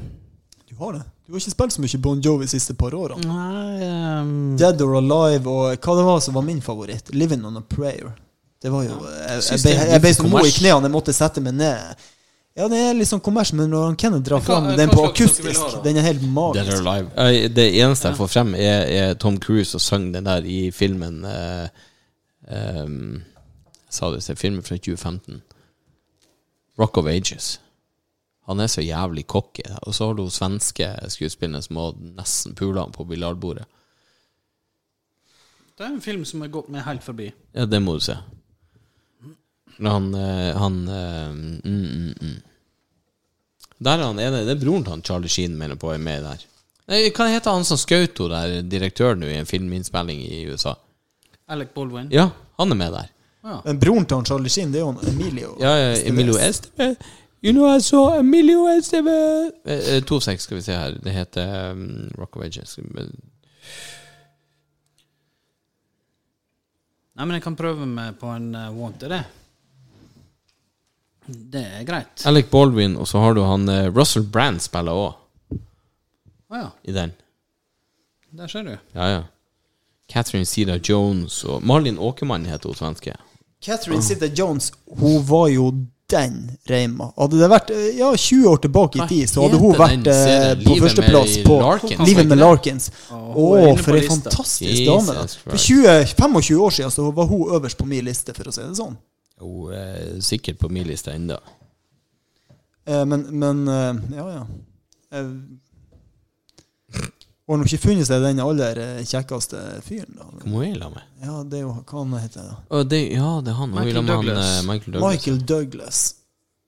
Du 0.68 0.76
har 0.80 0.98
det. 0.98 1.04
Du 1.28 1.34
har 1.36 1.42
ikke 1.44 1.54
spilt 1.54 1.76
så 1.76 1.84
mye 1.84 2.00
Bon 2.02 2.22
Jovi 2.24 2.48
de 2.48 2.52
siste 2.56 2.74
par 2.80 2.96
årene. 2.96 3.24
Nei 3.28 3.84
ehm, 3.86 4.56
Dead 4.60 4.82
or 4.82 4.98
Alive 5.00 5.52
og 5.52 5.76
hva 5.76 5.96
det 6.00 6.06
var 6.08 6.22
som 6.24 6.36
var 6.40 6.46
min 6.48 6.62
favoritt? 6.64 7.14
Living 7.16 7.46
on 7.46 7.60
a 7.60 7.62
Prayer. 7.62 8.14
Det 8.64 8.72
var 8.74 8.84
jo 8.88 8.96
Jeg, 9.06 9.42
jeg, 9.44 9.60
jeg, 9.62 9.78
er 9.78 9.92
jeg 9.94 10.02
ble 10.02 10.14
så 10.18 10.26
mo 10.28 10.42
i 10.42 10.54
knærne, 10.56 10.88
jeg 10.88 10.96
måtte 10.96 11.14
sette 11.14 11.44
meg 11.44 11.54
ned. 11.60 12.08
Ja, 12.58 12.66
det 12.72 12.78
er 12.82 12.96
litt 12.98 13.06
sånn 13.10 13.22
kommers, 13.22 13.52
men 13.54 13.70
når 13.70 13.84
han 13.92 13.96
Kenneth 14.02 14.26
drar 14.26 14.42
fram 14.42 14.72
den 14.80 14.90
på 14.90 15.04
akustisk, 15.12 15.60
ha 15.62 15.82
den 15.84 16.00
er 16.02 16.08
helt 16.08 16.24
magisk. 16.26 16.72
or 16.74 16.80
Alive. 16.82 17.12
Eh, 17.22 17.50
Det 17.54 17.68
eneste 17.84 18.10
jeg 18.10 18.18
får 18.18 18.32
frem, 18.34 18.56
er, 18.58 18.88
er 18.90 19.14
Tom 19.22 19.38
Cruise 19.40 19.78
og 19.78 19.82
sang 19.84 20.08
den 20.14 20.26
der 20.26 20.42
i 20.46 20.72
filmen 20.74 21.20
eh, 21.26 21.68
um, 22.82 23.22
Jeg 23.86 23.94
sa 24.00 24.10
det, 24.12 24.24
det 24.26 24.34
er 24.34 24.40
filmen 24.42 24.64
fra 24.66 24.76
2015. 24.78 25.42
Rock 26.80 26.98
of 26.98 27.06
Ages. 27.06 27.60
Han 28.48 28.60
er 28.60 28.68
så 28.68 28.82
jævlig 28.82 29.26
cocky. 29.28 29.62
Og 29.84 29.94
så 29.94 30.08
har 30.10 30.18
du 30.18 30.26
svenske 30.32 30.90
skuespillere 31.14 31.62
som 31.62 31.76
har 31.82 31.94
nesten 32.18 32.56
pula 32.56 32.82
han 32.88 32.92
på 32.96 33.04
biljardbordet. 33.06 33.66
det 35.78 35.86
er 35.86 35.92
en 35.94 36.02
film 36.02 36.26
som 36.26 36.42
har 36.42 36.50
gått 36.50 36.70
meg 36.74 36.82
helt 36.88 37.04
forbi. 37.06 37.32
Ja, 37.54 37.66
det 37.66 37.82
må 37.84 37.94
du 37.94 38.00
se. 38.02 38.16
Når 39.78 39.92
han, 39.92 40.08
eh, 40.16 40.58
han 40.58 40.78
eh, 40.88 41.30
mm, 41.32 41.62
mm, 41.66 42.14
mm. 42.22 42.38
Der 43.78 44.00
er 44.00 44.08
han 44.08 44.20
ene 44.20 44.40
Det 44.48 44.56
er 44.56 44.62
broren 44.62 44.86
til 44.86 44.96
han 44.96 45.04
Charlie 45.06 45.30
Sheen 45.30 45.58
mener 45.58 45.78
på 45.78 45.92
er 45.94 46.02
med 46.02 46.26
der. 46.26 46.46
Nei, 46.88 47.04
Hva 47.12 47.28
heter 47.30 47.54
han 47.54 47.68
som 47.68 47.78
skjøt 47.78 48.18
henne 48.18 48.40
direktøren 48.40 48.72
direktør 48.72 49.20
nå 49.20 49.30
i 49.30 49.38
en 49.38 49.50
filminnspilling 49.50 50.24
i 50.24 50.46
USA? 50.50 50.74
Alec 51.48 51.70
Baldwin. 51.76 52.10
Ja, 52.12 52.30
han 52.58 52.72
er 52.72 52.80
med 52.80 52.92
der. 52.96 53.14
Ja. 53.44 53.62
Men 53.66 53.80
broren 53.80 54.06
til 54.08 54.18
han 54.18 54.28
Charlie 54.28 54.52
Sheen, 54.52 54.72
det 54.74 54.82
er 54.82 54.88
jo 54.88 54.92
han 54.92 55.14
Emilio. 55.14 55.54
Ja, 55.62 55.76
ja 55.78 55.96
Emilio 56.08 56.40
Esteve. 56.42 56.96
You 57.46 57.54
know 57.54 57.68
I 57.70 57.82
saw 57.82 58.18
Emilio 58.18 58.66
Esteve 58.72 59.14
eh, 59.64 59.96
eh, 59.96 60.04
To 60.04 60.20
sek, 60.20 60.42
skal 60.42 60.58
vi 60.58 60.64
se 60.66 60.74
her. 60.74 60.98
Det 61.04 61.14
heter 61.14 61.72
um, 61.72 62.10
Rock 62.18 62.36
of 62.36 62.44
Ages. 62.44 62.80
Nei, 67.18 67.26
men 67.26 67.38
jeg 67.38 67.44
kan 67.46 67.56
prøve 67.58 67.86
meg 67.90 68.18
på 68.20 68.30
en 68.34 68.50
uh, 68.56 68.72
Wanted, 68.78 69.10
det. 69.14 69.24
Det 71.28 71.64
er 71.80 71.84
greit. 71.88 72.26
Alec 72.30 72.50
Baldwin, 72.52 72.96
og 72.98 73.08
så 73.08 73.20
har 73.20 73.36
du 73.36 73.44
han 73.44 73.68
eh, 73.70 73.88
Russell 73.92 74.24
Brand 74.24 74.62
spiller 74.64 74.96
òg 74.96 75.16
ja, 76.48 76.70
i 76.88 76.94
den. 76.96 77.12
der 78.32 78.48
ser 78.48 78.64
du. 78.64 78.78
Ja, 78.96 79.10
ja. 79.12 79.24
Catherine 80.08 80.46
Sida 80.48 80.80
Jones 80.80 81.44
og 81.44 81.64
Malin 81.64 82.00
Åkermann 82.00 82.46
heter 82.48 82.72
hun 82.72 82.78
svenske. 82.80 83.16
Catherine 83.64 84.02
Sida 84.02 84.30
Jones, 84.32 84.72
hun 84.88 85.24
var 85.28 85.50
jo 85.52 85.72
den 86.08 86.52
Reima. 86.70 87.10
Hadde 87.18 87.40
det 87.42 87.50
vært 87.52 87.72
eh, 87.76 87.88
ja, 88.00 88.14
20 88.16 88.48
år 88.48 88.62
tilbake 88.64 89.02
i 89.02 89.08
tid, 89.10 89.28
så 89.28 89.44
hadde 89.44 89.60
hun 89.60 89.76
vært 89.76 90.06
den 90.06 90.30
eh, 90.32 90.54
på 90.64 90.78
førsteplass 90.80 91.36
på 91.44 91.58
Larkins, 91.60 92.04
Livet 92.08 92.32
med? 92.32 92.40
Larkins. 92.40 92.88
Å, 93.12 93.20
oh, 93.36 93.74
for 93.82 94.00
ei 94.00 94.06
fantastisk 94.08 94.72
Jesus 94.72 94.88
dame. 94.88 95.18
da. 95.18 95.28
For 95.52 95.60
20, 95.60 96.16
25 96.16 96.64
år 96.64 96.78
siden 96.80 96.96
så 96.96 97.10
var 97.12 97.28
hun 97.28 97.52
øverst 97.60 97.80
på 97.82 97.90
min 97.90 98.08
liste, 98.08 98.36
for 98.38 98.48
å 98.48 98.56
si 98.56 98.64
det 98.64 98.80
sånn. 98.80 98.96
Hun 99.40 99.74
er 99.78 100.20
sikkert 100.26 100.58
på 100.60 100.70
min 100.74 100.88
liste 100.88 101.12
ennå. 101.14 101.38
Eh, 102.88 103.04
men, 103.06 103.26
men 103.38 103.68
eh, 103.68 104.18
ja, 104.18 104.28
ja. 104.40 104.44
Eh, 105.12 105.32
Hun 107.48 107.54
har 107.56 107.60
nok 107.62 107.70
ikke 107.72 107.80
funnet 107.86 108.08
seg 108.10 108.24
den 108.26 108.40
aller 108.44 108.80
eh, 108.84 109.04
kjekkeste 109.08 109.60
fyren, 109.86 110.18
da. 110.20 110.26
Hva 110.42 110.50
må 110.52 110.64
jeg 110.66 110.76
la 110.82 110.90
med? 110.92 111.04
Ja, 111.24 111.38
det 111.48 111.62
er 111.62 111.64
jo 111.64 111.74
Hva 111.80 112.02
han 112.02 112.16
heter 112.20 112.48
da? 112.50 112.56
Å, 112.76 112.82
det, 112.92 113.00
ja, 113.14 113.30
det 113.46 113.54
er 113.54 113.60
han. 113.62 113.72
Hun 113.72 113.78
Michael 113.80 114.02
med 114.04 114.12
han, 114.16 114.26
Douglas. 114.26 114.50
eh, 114.58 114.66
Michael 114.68 114.92
Douglas. 114.98 115.08
Michael 115.14 115.40
Douglas. 115.54 116.02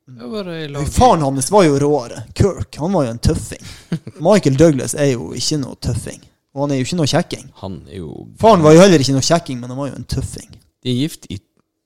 Det 0.10 0.30
var 0.32 0.48
i 0.56 0.62
lag- 0.72 0.88
Faren 0.90 1.22
hans 1.22 1.52
var 1.54 1.66
jo 1.68 1.76
råere. 1.84 2.24
Kirk. 2.40 2.80
Han 2.82 2.96
var 2.96 3.06
jo 3.10 3.12
en 3.18 3.20
tøffing. 3.28 3.66
Michael 4.30 4.56
Douglas 4.62 4.96
er 4.96 5.12
jo 5.18 5.34
ikke 5.38 5.60
noe 5.66 5.76
tøffing. 5.84 6.24
Og 6.56 6.64
han 6.64 6.72
er 6.74 6.80
jo 6.80 6.88
ikke 6.88 6.98
noe 7.02 7.12
kjekking. 7.12 7.44
Han 7.62 7.76
er 7.91 8.00
jo 8.00 8.14
Faren 8.41 8.64
var 8.66 8.74
jo 8.74 8.82
heller 8.86 9.04
ikke 9.04 9.14
noe 9.20 9.28
kjekking, 9.28 9.60
men 9.62 9.70
han 9.74 9.78
var 9.84 9.91
jo 9.91 10.00
en 10.00 10.08
tøffing. 10.16 10.50
De 10.80 10.94
er 10.94 10.98
gift 11.04 11.28
i, 11.30 11.38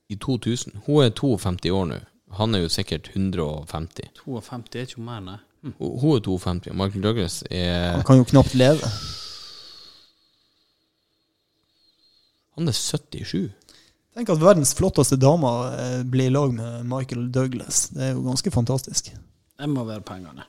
i 0.10 0.16
2000. 0.16 0.82
Hun 0.86 1.04
er 1.04 1.10
52 1.10 1.72
år 1.72 1.86
nå. 1.86 2.00
Han 2.40 2.56
er 2.56 2.64
jo 2.66 2.70
sikkert 2.74 3.12
150. 3.14 4.10
52 4.26 4.76
er 4.76 4.88
ikke 4.88 5.02
mer, 5.06 5.20
nei. 5.22 5.38
Mm. 5.64 5.74
Hun 5.80 6.16
er 6.18 6.24
52, 6.26 6.68
og 6.72 6.76
Michael 6.76 7.04
Douglas 7.04 7.44
er 7.50 7.92
Han 7.96 8.04
kan 8.08 8.18
jo 8.20 8.24
knapt 8.24 8.56
leve. 8.60 8.90
Han 12.58 12.68
er 12.68 12.76
77. 12.78 13.52
Tenk 14.14 14.30
at 14.30 14.42
verdens 14.42 14.76
flotteste 14.78 15.18
dame 15.18 15.50
eh, 15.74 16.02
blir 16.06 16.30
i 16.30 16.34
lag 16.34 16.52
med 16.54 16.84
Michael 16.86 17.32
Douglas. 17.34 17.88
Det 17.96 18.04
er 18.10 18.12
jo 18.14 18.26
ganske 18.28 18.52
fantastisk. 18.54 19.10
Det 19.58 19.70
må 19.70 19.86
være 19.88 20.02
pengene. 20.06 20.46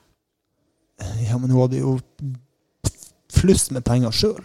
Ja, 1.25 1.37
men 1.37 1.49
hun 1.49 1.61
hadde 1.63 1.81
jo 1.81 1.95
flust 3.33 3.71
med 3.75 3.83
penger 3.87 4.13
sjøl. 4.15 4.43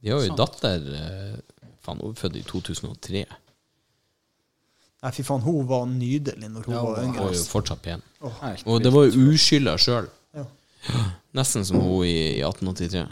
De 0.00 0.08
har 0.10 0.22
jo 0.24 0.30
Sant. 0.32 0.40
datter 0.40 0.88
eh, 0.96 1.36
Faen, 1.84 2.00
hun 2.00 2.14
er 2.14 2.18
født 2.18 2.40
i 2.40 2.42
2003. 2.48 3.24
Nei, 5.00 5.10
fy 5.16 5.22
faen, 5.24 5.40
hun 5.46 5.64
var 5.68 5.86
nydelig 5.88 6.50
når 6.52 6.66
hun 6.68 6.74
Ja, 6.74 6.80
var 6.84 6.98
yngre. 7.04 7.22
Hun 7.24 7.32
er 7.32 7.38
jo 7.38 7.44
fortsatt 7.48 7.80
pen. 7.82 8.02
Oh, 8.20 8.42
Og 8.68 8.82
det 8.84 8.92
var 8.92 9.06
jo 9.08 9.30
uskylda 9.32 9.78
sjøl. 9.80 10.10
Ja. 10.36 10.44
Nesten 11.36 11.64
som 11.64 11.80
hun 11.80 12.04
i, 12.04 12.12
i 12.36 12.42
1883. 12.44 13.06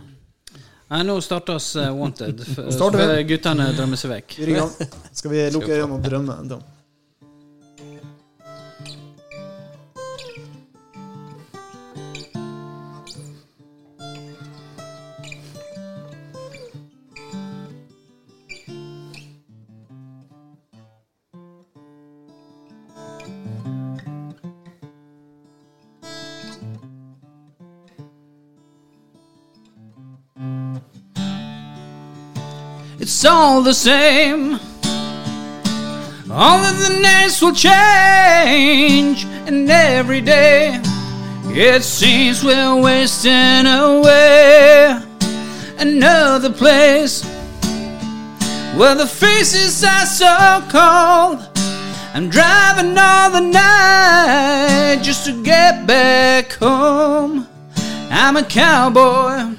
Nei, 0.88 1.02
nå 1.04 1.18
starter 1.24 1.56
oss 1.58 1.74
eh, 1.76 1.88
Wanted. 1.92 2.40
starter 2.72 3.22
Guttene 3.28 3.70
drømmer 3.76 4.00
seg 4.00 4.12
vekk. 4.14 4.36
Skal 5.12 5.32
vi 5.32 5.42
lukke 5.52 5.74
øynene 5.76 5.96
og 5.98 6.04
drømme? 6.04 6.36
Da? 6.48 6.60
All 33.48 33.62
the 33.62 33.72
same. 33.72 34.60
All 36.30 36.60
of 36.70 36.76
the 36.86 37.00
names 37.00 37.40
will 37.40 37.54
change, 37.54 39.24
and 39.46 39.70
every 39.70 40.20
day 40.20 40.78
it 41.46 41.82
seems 41.82 42.44
we're 42.44 42.78
wasting 42.78 43.64
away. 43.66 45.00
Another 45.78 46.52
place 46.52 47.24
where 48.76 48.94
the 48.94 49.10
faces 49.24 49.82
are 49.82 50.06
so 50.22 50.36
cold. 50.76 51.38
I'm 52.14 52.28
driving 52.28 52.98
all 52.98 53.30
the 53.30 53.46
night 53.62 55.00
just 55.02 55.24
to 55.24 55.42
get 55.42 55.86
back 55.86 56.52
home. 56.52 57.48
I'm 58.10 58.36
a 58.36 58.44
cowboy 58.44 59.57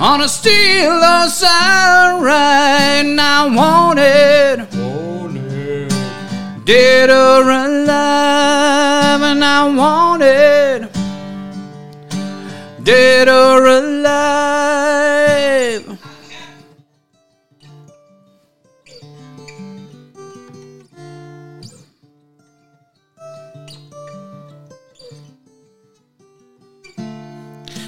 on 0.00 0.22
a 0.22 0.28
steel 0.28 0.92
outside 0.92 2.22
right 2.22 3.02
now 3.04 3.54
wanted. 3.54 4.66
dead 6.64 7.10
or 7.10 7.50
alive 7.50 9.20
and 9.22 9.44
I 9.44 9.68
wanted 9.68 10.88
dead 12.84 13.28
or 13.28 13.66
alive. 13.66 13.98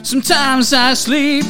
Sometimes 0.03 0.73
I 0.75 0.95
sleep 0.95 1.45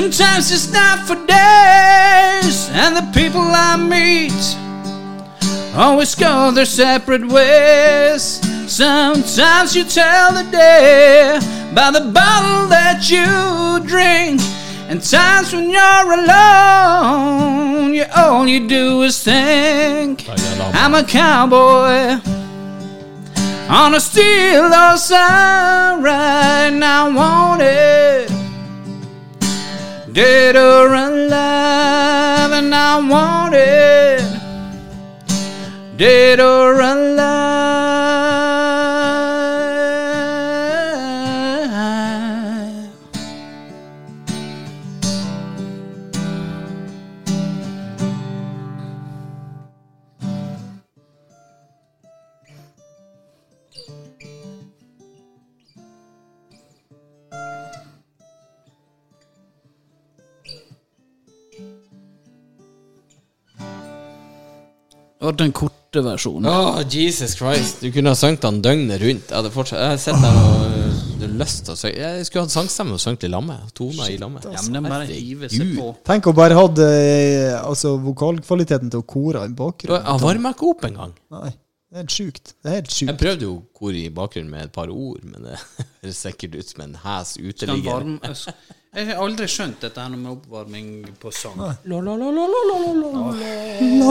Sometimes 0.00 0.52
it's 0.52 0.72
not 0.72 1.00
for 1.08 1.16
days, 1.26 2.70
and 2.70 2.94
the 2.94 3.10
people 3.12 3.40
I 3.42 3.76
meet 3.76 4.56
always 5.76 6.14
go 6.14 6.52
their 6.52 6.66
separate 6.66 7.26
ways. 7.26 8.22
Sometimes 8.72 9.74
you 9.74 9.82
tell 9.82 10.32
the 10.32 10.48
day 10.52 11.40
by 11.74 11.90
the 11.90 12.12
bottle 12.12 12.68
that 12.68 13.10
you 13.10 13.84
drink, 13.88 14.40
and 14.88 15.02
times 15.02 15.52
when 15.52 15.68
you're 15.68 16.12
alone, 16.12 17.92
you 17.92 18.04
all 18.14 18.46
you 18.46 18.68
do 18.68 19.02
is 19.02 19.20
think. 19.20 20.28
I'm 20.74 20.94
a 20.94 21.02
cowboy 21.02 22.20
on 23.68 23.96
a 23.96 24.00
steel 24.00 24.72
outside 24.72 26.00
right 26.00 26.70
now, 26.70 27.12
wanted 27.12 28.37
dead 30.18 30.56
or 30.56 30.92
alive, 30.94 32.50
and 32.50 32.74
I 32.74 32.98
want 32.98 33.54
it, 33.54 34.20
dead 35.96 36.40
or 36.40 36.80
alive. 36.80 37.87
Og 65.18 65.34
den 65.34 65.50
korte 65.50 66.02
versjonen. 66.04 66.46
Åh, 66.46 66.82
Jesus 66.86 67.34
Christ. 67.38 67.80
Du 67.82 67.90
kunne 67.94 68.12
ha 68.12 68.18
sunget 68.18 68.44
den 68.44 68.60
døgnet 68.62 69.02
rundt. 69.02 69.30
Jeg 69.32 69.36
hadde 69.40 69.50
fortsatt 69.50 69.80
Jeg 69.82 69.94
har 69.96 70.02
sett 70.02 70.20
der 70.22 70.36
og 70.38 70.68
du 71.18 71.24
har 71.26 71.32
lyst 71.40 71.64
til 71.66 71.74
å 71.74 71.78
synge 71.80 71.98
Jeg 71.98 72.26
skulle 72.28 72.44
hatt 72.44 72.54
sangstemme 72.54 72.94
og 72.94 73.02
sunget 73.02 73.26
i 73.26 73.30
lammet. 73.32 73.72
Toner 73.74 74.12
i 74.12 74.18
lammet. 74.20 74.46
Ja, 74.46 74.60
men 74.62 74.78
den 74.78 74.86
bare 74.86 75.08
hiver 75.10 75.50
seg 75.50 75.72
på. 75.74 75.88
Tenk 76.06 76.28
å 76.30 76.34
bare 76.38 76.58
hatt 76.58 76.82
eh, 76.84 77.56
altså, 77.58 77.96
vokalkvaliteten 78.04 78.92
til 78.94 79.02
å 79.02 79.08
kore 79.08 79.42
i 79.48 79.56
bakgrunnen. 79.58 80.04
Jeg 80.06 80.22
varmer 80.22 80.54
ikke 80.54 80.70
opp 80.70 80.86
engang. 80.86 81.16
Nei, 81.34 81.50
det 81.88 81.96
er 81.96 82.02
helt 82.02 82.12
sjukt. 82.12 82.50
Det 82.62 82.68
er 82.70 82.74
helt 82.82 82.96
Jeg 83.00 83.16
prøvde 83.20 83.46
jo 83.46 83.52
kor 83.78 83.96
i 83.96 84.08
bakgrunnen 84.12 84.50
med 84.52 84.66
et 84.66 84.72
par 84.74 84.90
ord, 84.92 85.22
men 85.24 85.46
det 85.48 85.54
høres 86.02 86.18
sikkert 86.20 86.58
ut 86.60 86.68
som 86.74 86.82
en 86.84 86.98
hes 87.04 87.30
uteligger. 87.40 88.04
Jeg 88.98 89.06
har 89.10 89.18
aldri 89.22 89.46
skjønt 89.52 89.82
dette 89.84 90.00
her 90.00 90.12
med 90.16 90.30
oppvarming 90.32 90.88
på 91.20 91.30
sang. 91.32 91.58
La, 91.60 91.74
la, 91.84 92.00
la, 92.00 92.28
la, 92.32 92.44
la, 92.52 92.76
Jeg 93.80 93.98
la. 94.02 94.08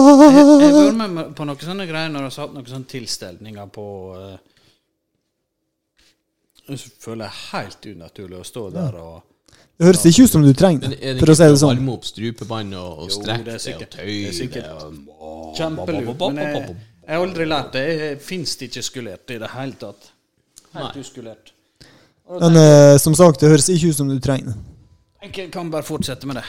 har 0.00 0.76
vært 0.76 0.98
med 1.00 1.34
på 1.36 1.46
noen 1.48 1.64
sånne 1.64 1.86
greier 1.88 2.12
når 2.12 2.20
jeg 2.26 2.30
har 2.30 2.36
satt 2.36 2.54
noen 2.56 2.68
sånne 2.72 2.90
tilstelninger 2.92 3.66
på 3.74 3.86
eh, 4.20 4.36
Så 6.70 6.92
føler 7.02 7.26
jeg 7.26 7.40
helt 7.50 7.90
unaturlig 7.96 8.38
å 8.40 8.46
stå 8.46 8.64
der 8.76 9.00
og 9.00 9.16
Det 9.80 9.86
høres 9.88 10.02
ikke 10.10 10.26
ut 10.26 10.32
som 10.34 10.42
du 10.44 10.50
trenger 10.52 10.92
det, 10.92 11.14
for 11.16 11.32
å 11.32 11.34
si 11.38 11.46
det 11.48 11.56
sånn. 11.56 11.70
varme 11.72 11.92
opp 11.94 12.02
strupebånd 12.04 12.74
og, 12.76 12.98
og 13.00 13.12
strekke 13.14 13.46
det 13.46 13.54
det 13.64 13.72
og 13.72 13.86
tøye 13.94 14.04
det 14.04 14.26
er 14.28 14.34
sikkert 14.36 14.66
det 14.68 14.90
Kjempelurt. 15.56 16.24
Men 16.26 16.40
jeg, 16.42 16.74
jeg 17.06 17.14
har 17.14 17.24
aldri 17.24 17.46
lært 17.48 17.70
det. 17.78 17.84
Fins 18.20 18.52
det 18.60 18.68
ikke 18.68 18.82
skulert 18.84 19.32
i 19.32 19.38
det 19.40 19.48
hele 19.54 19.78
tatt. 19.80 20.10
Helt 20.76 20.98
uskulert. 21.00 21.54
Men 22.28 22.60
eh, 22.60 22.98
som 23.00 23.16
sagt, 23.16 23.40
det 23.40 23.48
høres 23.54 23.70
ikke 23.72 23.94
ut 23.94 24.02
som 24.02 24.12
du 24.12 24.20
trenger 24.20 24.52
det. 24.52 24.58
Jeg 25.30 25.48
kan 25.56 25.72
bare 25.72 25.88
fortsette 25.88 26.28
med 26.28 26.42
det. 26.42 26.44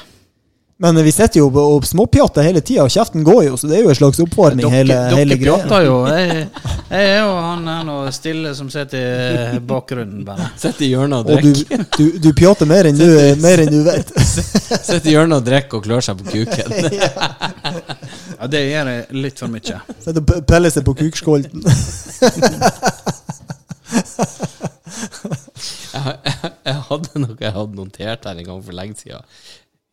Men 0.81 0.97
eh, 0.97 1.03
vi 1.05 1.11
sitter 1.13 1.39
jo 1.43 1.47
og 1.61 1.85
småpjatter 1.85 2.45
hele 2.47 2.61
tida, 2.65 2.87
og 2.87 2.93
kjeften 2.93 3.21
går 3.27 3.43
jo, 3.45 3.57
så 3.59 3.69
det 3.69 3.77
er 3.77 3.83
jo 3.85 3.91
en 3.93 3.97
slags 3.99 4.19
oppvarming, 4.23 4.65
hele, 4.73 4.97
hele 5.13 5.35
dere 5.35 5.41
greia. 5.43 5.57
pjatter 5.61 5.85
jo. 5.85 5.97
Jeg, 6.09 6.47
jeg 6.89 7.11
er 7.11 7.19
jo 7.21 7.35
han 7.37 7.67
her 7.69 7.83
nå 7.85 7.97
stille 8.15 8.53
som 8.57 8.71
sitter 8.73 9.57
i 9.57 9.61
bakgrunnen, 9.71 10.23
bare. 10.25 10.49
Sitter 10.61 10.87
i 10.87 10.91
hjørnet 10.95 11.21
og 11.21 11.29
drikker. 11.29 11.85
du, 11.97 12.01
du, 12.01 12.17
du 12.25 12.29
pjater 12.41 12.69
mer 12.71 12.89
enn 12.89 12.97
du, 12.97 13.05
mer 13.43 13.61
enn 13.65 13.71
du 13.75 13.81
vet. 13.85 14.09
Sitter 14.89 15.11
i 15.11 15.15
hjørnet 15.15 15.37
og 15.37 15.45
drikker 15.51 15.81
og 15.81 15.85
klør 15.85 16.07
seg 16.09 16.21
på 16.23 16.33
kuken. 16.33 16.69
Ja, 18.41 18.47
det 18.49 18.59
gjør 18.65 18.87
jeg 18.89 19.19
litt 19.21 19.37
for 19.37 19.53
mye. 19.53 19.75
Sitter 20.01 20.17
og 20.17 20.45
peller 20.49 20.71
seg 20.73 20.81
på 20.87 20.95
kukskolten. 20.97 21.61
Jeg, 25.91 26.13
jeg, 26.25 26.49
jeg 26.65 26.77
hadde 26.87 27.19
noe 27.19 27.35
jeg 27.35 27.51
hadde 27.53 27.75
notert 27.77 28.23
her 28.25 28.37
en 28.39 28.47
gang 28.47 28.61
for 28.63 28.75
lenge 28.75 28.95
siden. 28.97 29.25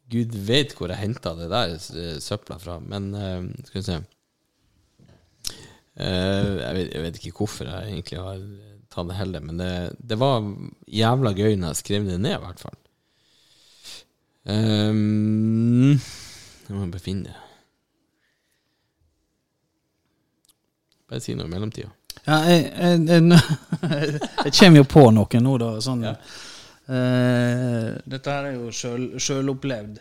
Gud 0.09 0.36
vet 0.48 0.72
hvor 0.76 0.89
jeg 0.93 1.02
henta 1.02 1.35
det 1.36 1.51
der 1.52 1.74
eh, 1.76 2.16
søpla 2.24 2.56
fra, 2.62 2.78
men 2.80 3.10
uh, 3.12 3.44
skal 3.66 3.78
vi 3.78 3.85
se 3.85 3.97
uh, 6.01 6.55
jeg, 6.62 6.72
vet, 6.78 6.93
jeg 6.94 7.05
vet 7.05 7.18
ikke 7.20 7.36
hvorfor 7.43 7.68
jeg 7.68 7.93
egentlig 7.93 8.22
har 8.22 8.40
tatt 8.89 9.10
det 9.10 9.18
heller, 9.18 9.44
men 9.44 9.60
det, 9.60 9.72
det 10.01 10.16
var 10.20 10.47
jævla 10.89 11.35
gøy 11.36 11.59
når 11.59 11.74
jeg 11.74 11.82
skrev 11.82 12.09
det 12.09 12.20
ned, 12.22 12.39
i 12.39 12.44
hvert 12.47 12.62
fall. 12.62 12.78
Um, 14.48 15.93
jeg 15.93 16.72
må 16.72 16.86
bare 16.89 17.05
finne 17.05 17.28
det. 17.28 17.36
Bare 21.09 21.20
si 21.24 21.36
noe 21.36 21.48
i 21.48 21.52
mellomtida. 21.52 21.93
Ja, 22.26 22.43
jeg, 22.48 22.64
jeg, 22.76 23.05
jeg, 23.09 23.22
jeg 24.44 24.55
kommer 24.59 24.80
jo 24.80 24.86
på 24.89 25.05
noe 25.16 25.43
nå, 25.44 25.59
da. 25.60 25.74
Sånn, 25.85 26.06
Ja. 26.09 26.16
Eh, 26.89 27.98
dette 28.09 28.31
her 28.32 28.44
er 28.51 28.55
jo 28.56 28.70
sjøl- 28.73 29.19
sjølopplevd. 29.20 29.98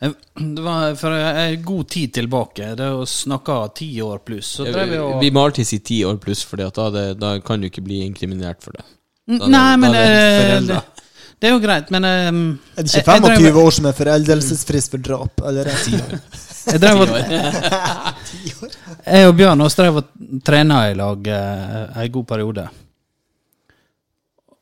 Eh, 0.00 0.10
Det 0.36 0.60
var 0.62 0.94
for 1.00 1.10
en 1.16 1.62
god 1.64 1.88
tid 1.88 2.12
tilbake, 2.12 2.74
det 2.76 2.84
å 2.92 3.06
snakke 3.08 3.74
ti 3.74 3.88
år 4.04 4.18
pluss, 4.26 4.50
så 4.58 4.66
drev 4.68 4.90
vi 4.90 4.98
og 5.00 5.20
Vi 5.22 5.30
må 5.32 5.46
alltid 5.46 5.66
si 5.66 5.78
ti 5.78 6.02
år 6.04 6.18
pluss, 6.20 6.42
for 6.44 6.56
da, 6.60 6.90
det- 6.90 7.18
da 7.18 7.38
kan 7.40 7.60
du 7.60 7.68
ikke 7.70 7.82
bli 7.84 8.02
inkriminert 8.04 8.60
for 8.62 8.72
det. 8.76 8.84
Da 9.38 9.46
Nei, 9.48 9.76
men 9.76 9.92
da 9.92 9.98
er 9.98 10.12
det 10.12 10.52
eh, 10.52 10.60
det, 10.68 10.82
det 11.40 11.48
er 11.48 11.52
jo 11.54 11.60
greit, 11.60 11.90
men 11.90 12.04
um, 12.04 12.58
Er 12.76 12.82
det 12.82 12.90
ikke 12.92 13.00
ikke 13.00 13.12
jeg 13.14 13.22
drev- 13.22 13.36
25 13.40 13.56
år 13.64 13.70
som 13.72 13.86
er 13.86 13.92
foreldelsesfrist 13.92 14.90
for 14.90 14.98
drap? 14.98 15.40
Eller 15.48 15.66
er 15.66 15.74
det 15.74 16.20
Jeg 16.72 16.80
drev 16.80 17.00
og 17.00 17.08
Jeg 19.06 19.28
og 19.28 19.36
Bjørn 19.38 19.60
oss 19.66 19.76
drev 19.78 19.96
og 20.00 20.04
trena 20.44 20.90
i 20.90 20.94
lag 20.98 21.28
uh, 21.28 22.02
en 22.02 22.12
god 22.12 22.26
periode. 22.26 22.68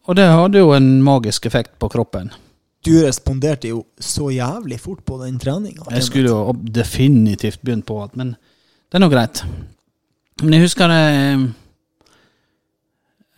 Og 0.05 0.17
det 0.19 0.27
hadde 0.29 0.61
jo 0.61 0.75
en 0.77 0.89
magisk 1.05 1.47
effekt 1.49 1.79
på 1.81 1.89
kroppen. 1.93 2.31
Du 2.85 2.93
responderte 3.01 3.71
jo 3.71 3.85
så 3.97 4.29
jævlig 4.35 4.77
fort 4.81 5.05
på 5.09 5.17
den 5.23 5.39
treninga. 5.41 5.87
Jeg 5.91 6.05
skulle 6.05 6.29
jo 6.29 6.53
definitivt 6.53 7.63
begynt 7.65 7.87
på 7.89 8.03
alt, 8.03 8.17
men 8.21 8.35
det 8.35 8.99
er 8.99 9.05
nå 9.05 9.09
greit. 9.13 9.41
Men 10.43 10.57
jeg 10.57 10.67
husker 10.67 10.91
det 10.91 11.05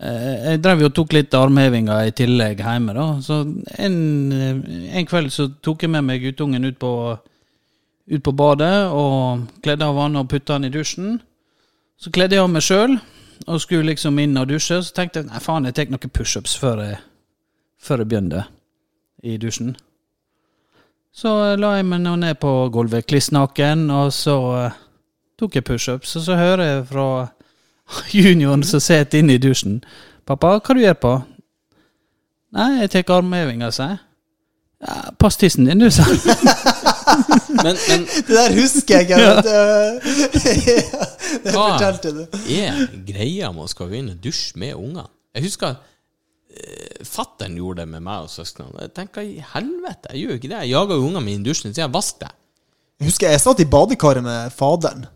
eh, 0.00 0.24
Jeg 0.50 0.62
drev 0.64 0.82
jo 0.82 0.90
og 0.90 0.96
tok 0.96 1.14
litt 1.14 1.34
armhevinger 1.38 2.08
i 2.08 2.14
tillegg 2.16 2.64
hjemme, 2.64 2.96
da. 2.96 3.06
Så 3.22 3.44
en, 3.78 3.98
eh, 4.32 4.58
en 4.98 5.06
kveld 5.06 5.30
så 5.30 5.46
tok 5.62 5.86
jeg 5.86 5.94
med 5.94 6.08
meg 6.08 6.24
guttungen 6.24 6.66
ut 6.66 6.78
på, 6.82 6.92
ut 8.10 8.22
på 8.26 8.34
badet 8.34 8.90
og 8.90 9.46
kledde 9.62 9.86
av 9.86 10.02
han 10.02 10.18
og 10.18 10.28
putta 10.32 10.58
han 10.58 10.66
i 10.66 10.74
dusjen. 10.74 11.20
Så 11.96 12.10
kledde 12.10 12.34
jeg 12.34 12.42
av 12.42 12.50
meg 12.50 12.66
sjøl 12.66 12.98
og 13.46 13.60
skulle 13.60 13.90
liksom 13.90 14.18
inn 14.18 14.36
og 14.36 14.48
dusje. 14.48 14.80
Så 14.82 14.94
tenkte 14.94 15.22
jeg 15.22 15.30
nei 15.30 15.42
faen, 15.42 15.68
jeg 15.68 15.76
tar 15.76 15.92
noen 15.92 16.12
pushups 16.12 16.56
før 16.58 16.82
før 17.82 18.02
jeg 18.02 18.08
begynner 18.08 18.48
i 19.22 19.36
dusjen. 19.38 19.76
Så 21.16 21.30
la 21.56 21.76
jeg 21.78 21.86
meg 21.88 22.02
nå 22.04 22.16
ned 22.20 22.36
på 22.42 22.50
gulvet 22.72 23.06
kliss 23.08 23.30
naken, 23.32 23.86
og 23.90 24.10
så 24.12 24.36
eh, 24.58 24.74
tok 25.40 25.56
jeg 25.56 25.64
pushups. 25.64 26.16
Og 26.18 26.26
så 26.26 26.36
hører 26.36 26.64
jeg 26.64 26.82
fra 26.90 27.06
junioren 28.18 28.64
som 28.66 28.82
sitter 28.84 29.22
inne 29.22 29.38
i 29.38 29.40
dusjen. 29.40 29.80
'Pappa, 30.26 30.58
hva 30.58 30.74
du 30.74 30.82
gjør 30.82 30.98
på?' 31.00 31.16
'Nei, 32.52 32.80
jeg 32.80 32.90
tar 32.90 33.16
armhevinga', 33.16 33.70
sier 33.70 33.94
jeg. 33.94 33.98
Ja, 34.80 35.10
'Pass 35.18 35.36
tissen 35.40 35.64
din, 35.64 35.80
du', 35.80 35.90
sa 35.90 36.02
han. 36.02 36.16
Men, 37.48 37.76
men 37.88 38.02
Det 38.04 38.34
der 38.34 38.52
husker 38.52 39.00
jeg. 39.00 39.10
Ja. 39.10 39.18
Ja. 39.18 39.34
Det, 39.40 39.52
det 41.44 41.52
Hva? 41.54 41.70
fortalte 41.72 42.12
du. 42.12 42.22
er 42.52 42.80
greia 43.08 43.52
med 43.54 43.64
å 43.64 43.68
skal 43.70 43.88
gå 43.88 44.00
inn 44.00 44.10
og 44.12 44.18
dusje 44.22 44.58
med 44.60 44.74
ungene? 44.76 45.06
Jeg 45.36 45.46
husker 45.46 45.76
uh, 45.78 47.04
fattern 47.08 47.56
gjorde 47.56 47.84
det 47.84 47.88
med 47.94 48.04
meg 48.04 48.26
og 48.26 48.32
søsknene. 48.32 48.84
Jeg 48.88 48.92
tenker 48.98 49.24
i 49.24 49.38
helvete, 49.54 50.12
jeg 50.12 50.26
gjør 50.26 50.40
ikke 50.40 50.50
det. 50.52 50.60
Jeg 50.66 50.72
jager 50.74 50.98
jo 51.00 51.06
ungene 51.08 51.24
mine 51.24 51.40
i 51.40 51.48
dusjen, 51.48 51.72
så 51.72 51.86
jeg 51.86 51.94
vasker 51.94 52.26
deg. 52.26 52.34
Jeg 53.00 53.10
husker 53.10 53.32
jeg 53.32 53.44
satt 53.44 53.62
i 53.62 53.68
badekaret 53.76 54.24
med 54.24 54.52
faderen. 54.56 55.06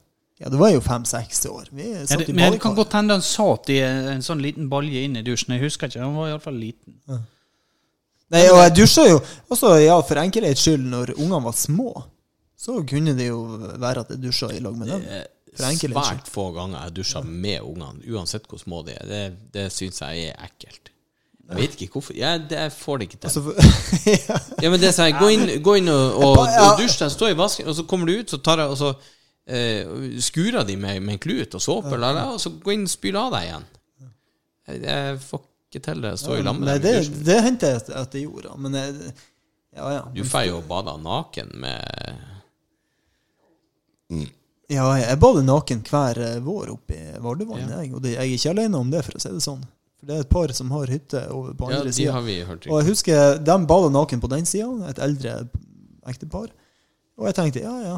Ja, 0.40 0.48
det 0.48 0.56
var 0.60 0.70
jo 0.72 0.80
fem-seks 0.80 1.42
år. 1.50 1.68
Vi 1.76 1.90
Ja, 1.90 2.06
satt 2.08 2.22
det, 2.24 2.30
i 2.32 2.36
men 2.36 2.54
det 2.54 2.62
kan 2.62 2.74
godt 2.78 2.94
hende 2.96 3.18
han 3.18 3.24
satt 3.24 3.68
i 3.72 3.80
en, 3.84 4.06
en 4.14 4.24
sånn 4.24 4.40
liten 4.40 4.70
balje 4.72 5.02
inn 5.04 5.18
i 5.20 5.24
dusjen. 5.26 5.52
Jeg 5.58 5.66
husker 5.66 5.90
ikke, 5.90 6.00
han 6.00 6.16
var 6.16 6.30
iallfall 6.32 6.56
liten. 6.56 6.96
Nei, 8.30 8.44
og 8.52 8.60
jeg 8.62 8.76
dusja 8.78 9.08
jo 9.08 9.18
også, 9.50 9.74
ja, 9.82 9.96
for 10.06 10.22
enkelhets 10.22 10.62
skyld, 10.62 10.86
når 10.92 11.14
ungene 11.16 11.42
var 11.48 11.56
små. 11.58 11.90
Så 12.60 12.76
kunne 12.86 13.16
det 13.16 13.30
jo 13.30 13.40
være 13.80 14.04
at 14.04 14.12
jeg 14.14 14.22
dusja 14.22 14.50
i 14.54 14.60
lag 14.62 14.76
med 14.78 14.92
dem. 14.92 15.04
Svært 15.58 16.28
få 16.30 16.50
ganger 16.54 16.84
jeg 16.84 16.96
dusja 17.00 17.24
med 17.26 17.64
ungene, 17.66 18.04
uansett 18.12 18.46
hvor 18.46 18.60
små 18.60 18.84
de 18.86 18.94
er. 18.94 19.06
Det, 19.08 19.22
det 19.54 19.66
syns 19.74 20.02
jeg 20.04 20.30
er 20.30 20.44
ekkelt. 20.46 20.92
Jeg 21.50 21.58
vet 21.58 21.80
ikke 21.82 21.96
hvorfor. 21.98 22.14
Jeg, 22.14 22.44
det, 22.50 22.58
jeg 22.60 22.72
får 22.72 23.00
det 23.00 23.08
ikke 23.08 23.16
til. 23.16 23.26
Altså, 23.26 23.40
ja. 24.62 24.70
Men 24.70 24.78
det 24.78 24.90
er 24.92 24.94
sånn, 24.94 25.16
Gå 25.18 25.30
inn, 25.34 25.54
gå 25.66 25.74
inn 25.80 25.90
og, 25.90 26.20
og, 26.22 26.42
og 26.46 26.78
dusj 26.78 27.00
deg, 27.00 27.10
stå 27.16 27.32
i 27.32 27.38
vasken, 27.38 27.70
og 27.72 27.74
så 27.80 27.86
kommer 27.90 28.06
du 28.06 28.20
ut, 28.20 28.30
så 28.30 28.38
tar 28.38 28.62
jeg, 28.62 28.70
og 28.70 28.78
så 28.78 28.92
eh, 29.50 29.90
skurer 30.22 30.62
de 30.68 30.78
med, 30.78 31.00
med 31.02 31.16
en 31.16 31.22
klut 31.26 31.58
og 31.58 31.64
såpe, 31.64 31.98
og 31.98 32.38
så 32.38 32.54
gå 32.62 32.76
inn 32.76 32.86
og 32.86 32.92
spyl 32.92 33.18
av 33.18 33.34
deg 33.34 33.48
igjen. 33.48 33.66
Jeg, 34.70 34.82
jeg 34.84 35.18
får 35.26 35.42
ikke 35.70 35.82
til 35.86 36.00
det. 36.02 36.12
Stå 36.18 36.34
i 36.36 36.42
lag 36.42 36.58
med 36.58 36.82
dem 36.82 36.82
det, 36.82 37.24
det 37.24 37.38
hendte 37.46 37.66
jeg 37.70 37.76
at- 37.82 37.90
at 38.02 38.14
jeg 38.14 38.26
gjorde, 38.26 38.56
men 38.58 38.74
jeg, 38.74 39.12
ja, 39.76 39.90
ja. 39.94 40.02
Du 40.14 40.22
får 40.24 40.46
jo 40.48 40.60
bade 40.66 40.96
naken 41.02 41.50
med 41.54 42.16
Ja, 44.70 44.84
jeg 44.98 45.18
bader 45.18 45.42
naken 45.42 45.80
hver 45.86 46.18
eh, 46.22 46.36
vår 46.46 46.70
oppe 46.76 46.94
i 46.94 47.18
Vardevann, 47.22 47.70
jeg. 47.74 47.92
Og 47.94 48.04
jeg 48.06 48.18
er 48.22 48.34
ikke 48.36 48.52
alene 48.52 48.78
om 48.78 48.90
det, 48.92 49.00
for 49.06 49.18
å 49.18 49.22
si 49.22 49.30
det 49.34 49.42
sånn. 49.42 49.62
For 49.98 50.06
det 50.08 50.14
er 50.16 50.20
et 50.24 50.30
par 50.30 50.52
som 50.56 50.70
har 50.70 50.86
hytte 50.90 51.24
over 51.34 51.56
på 51.58 51.66
andre 51.66 51.88
de 51.90 51.94
sida. 51.96 52.12
har 52.14 52.22
Og 52.70 52.78
jeg 52.80 52.88
husker 52.92 53.38
de 53.44 53.56
bada 53.66 53.90
naken 53.90 54.22
på 54.22 54.30
den 54.30 54.46
sida, 54.46 54.68
et 54.88 54.98
eldre 55.02 55.34
ektepar. 56.06 56.52
Og 57.18 57.26
jeg 57.28 57.36
tenkte 57.40 57.64
ja, 57.66 57.74
ja. 57.82 57.96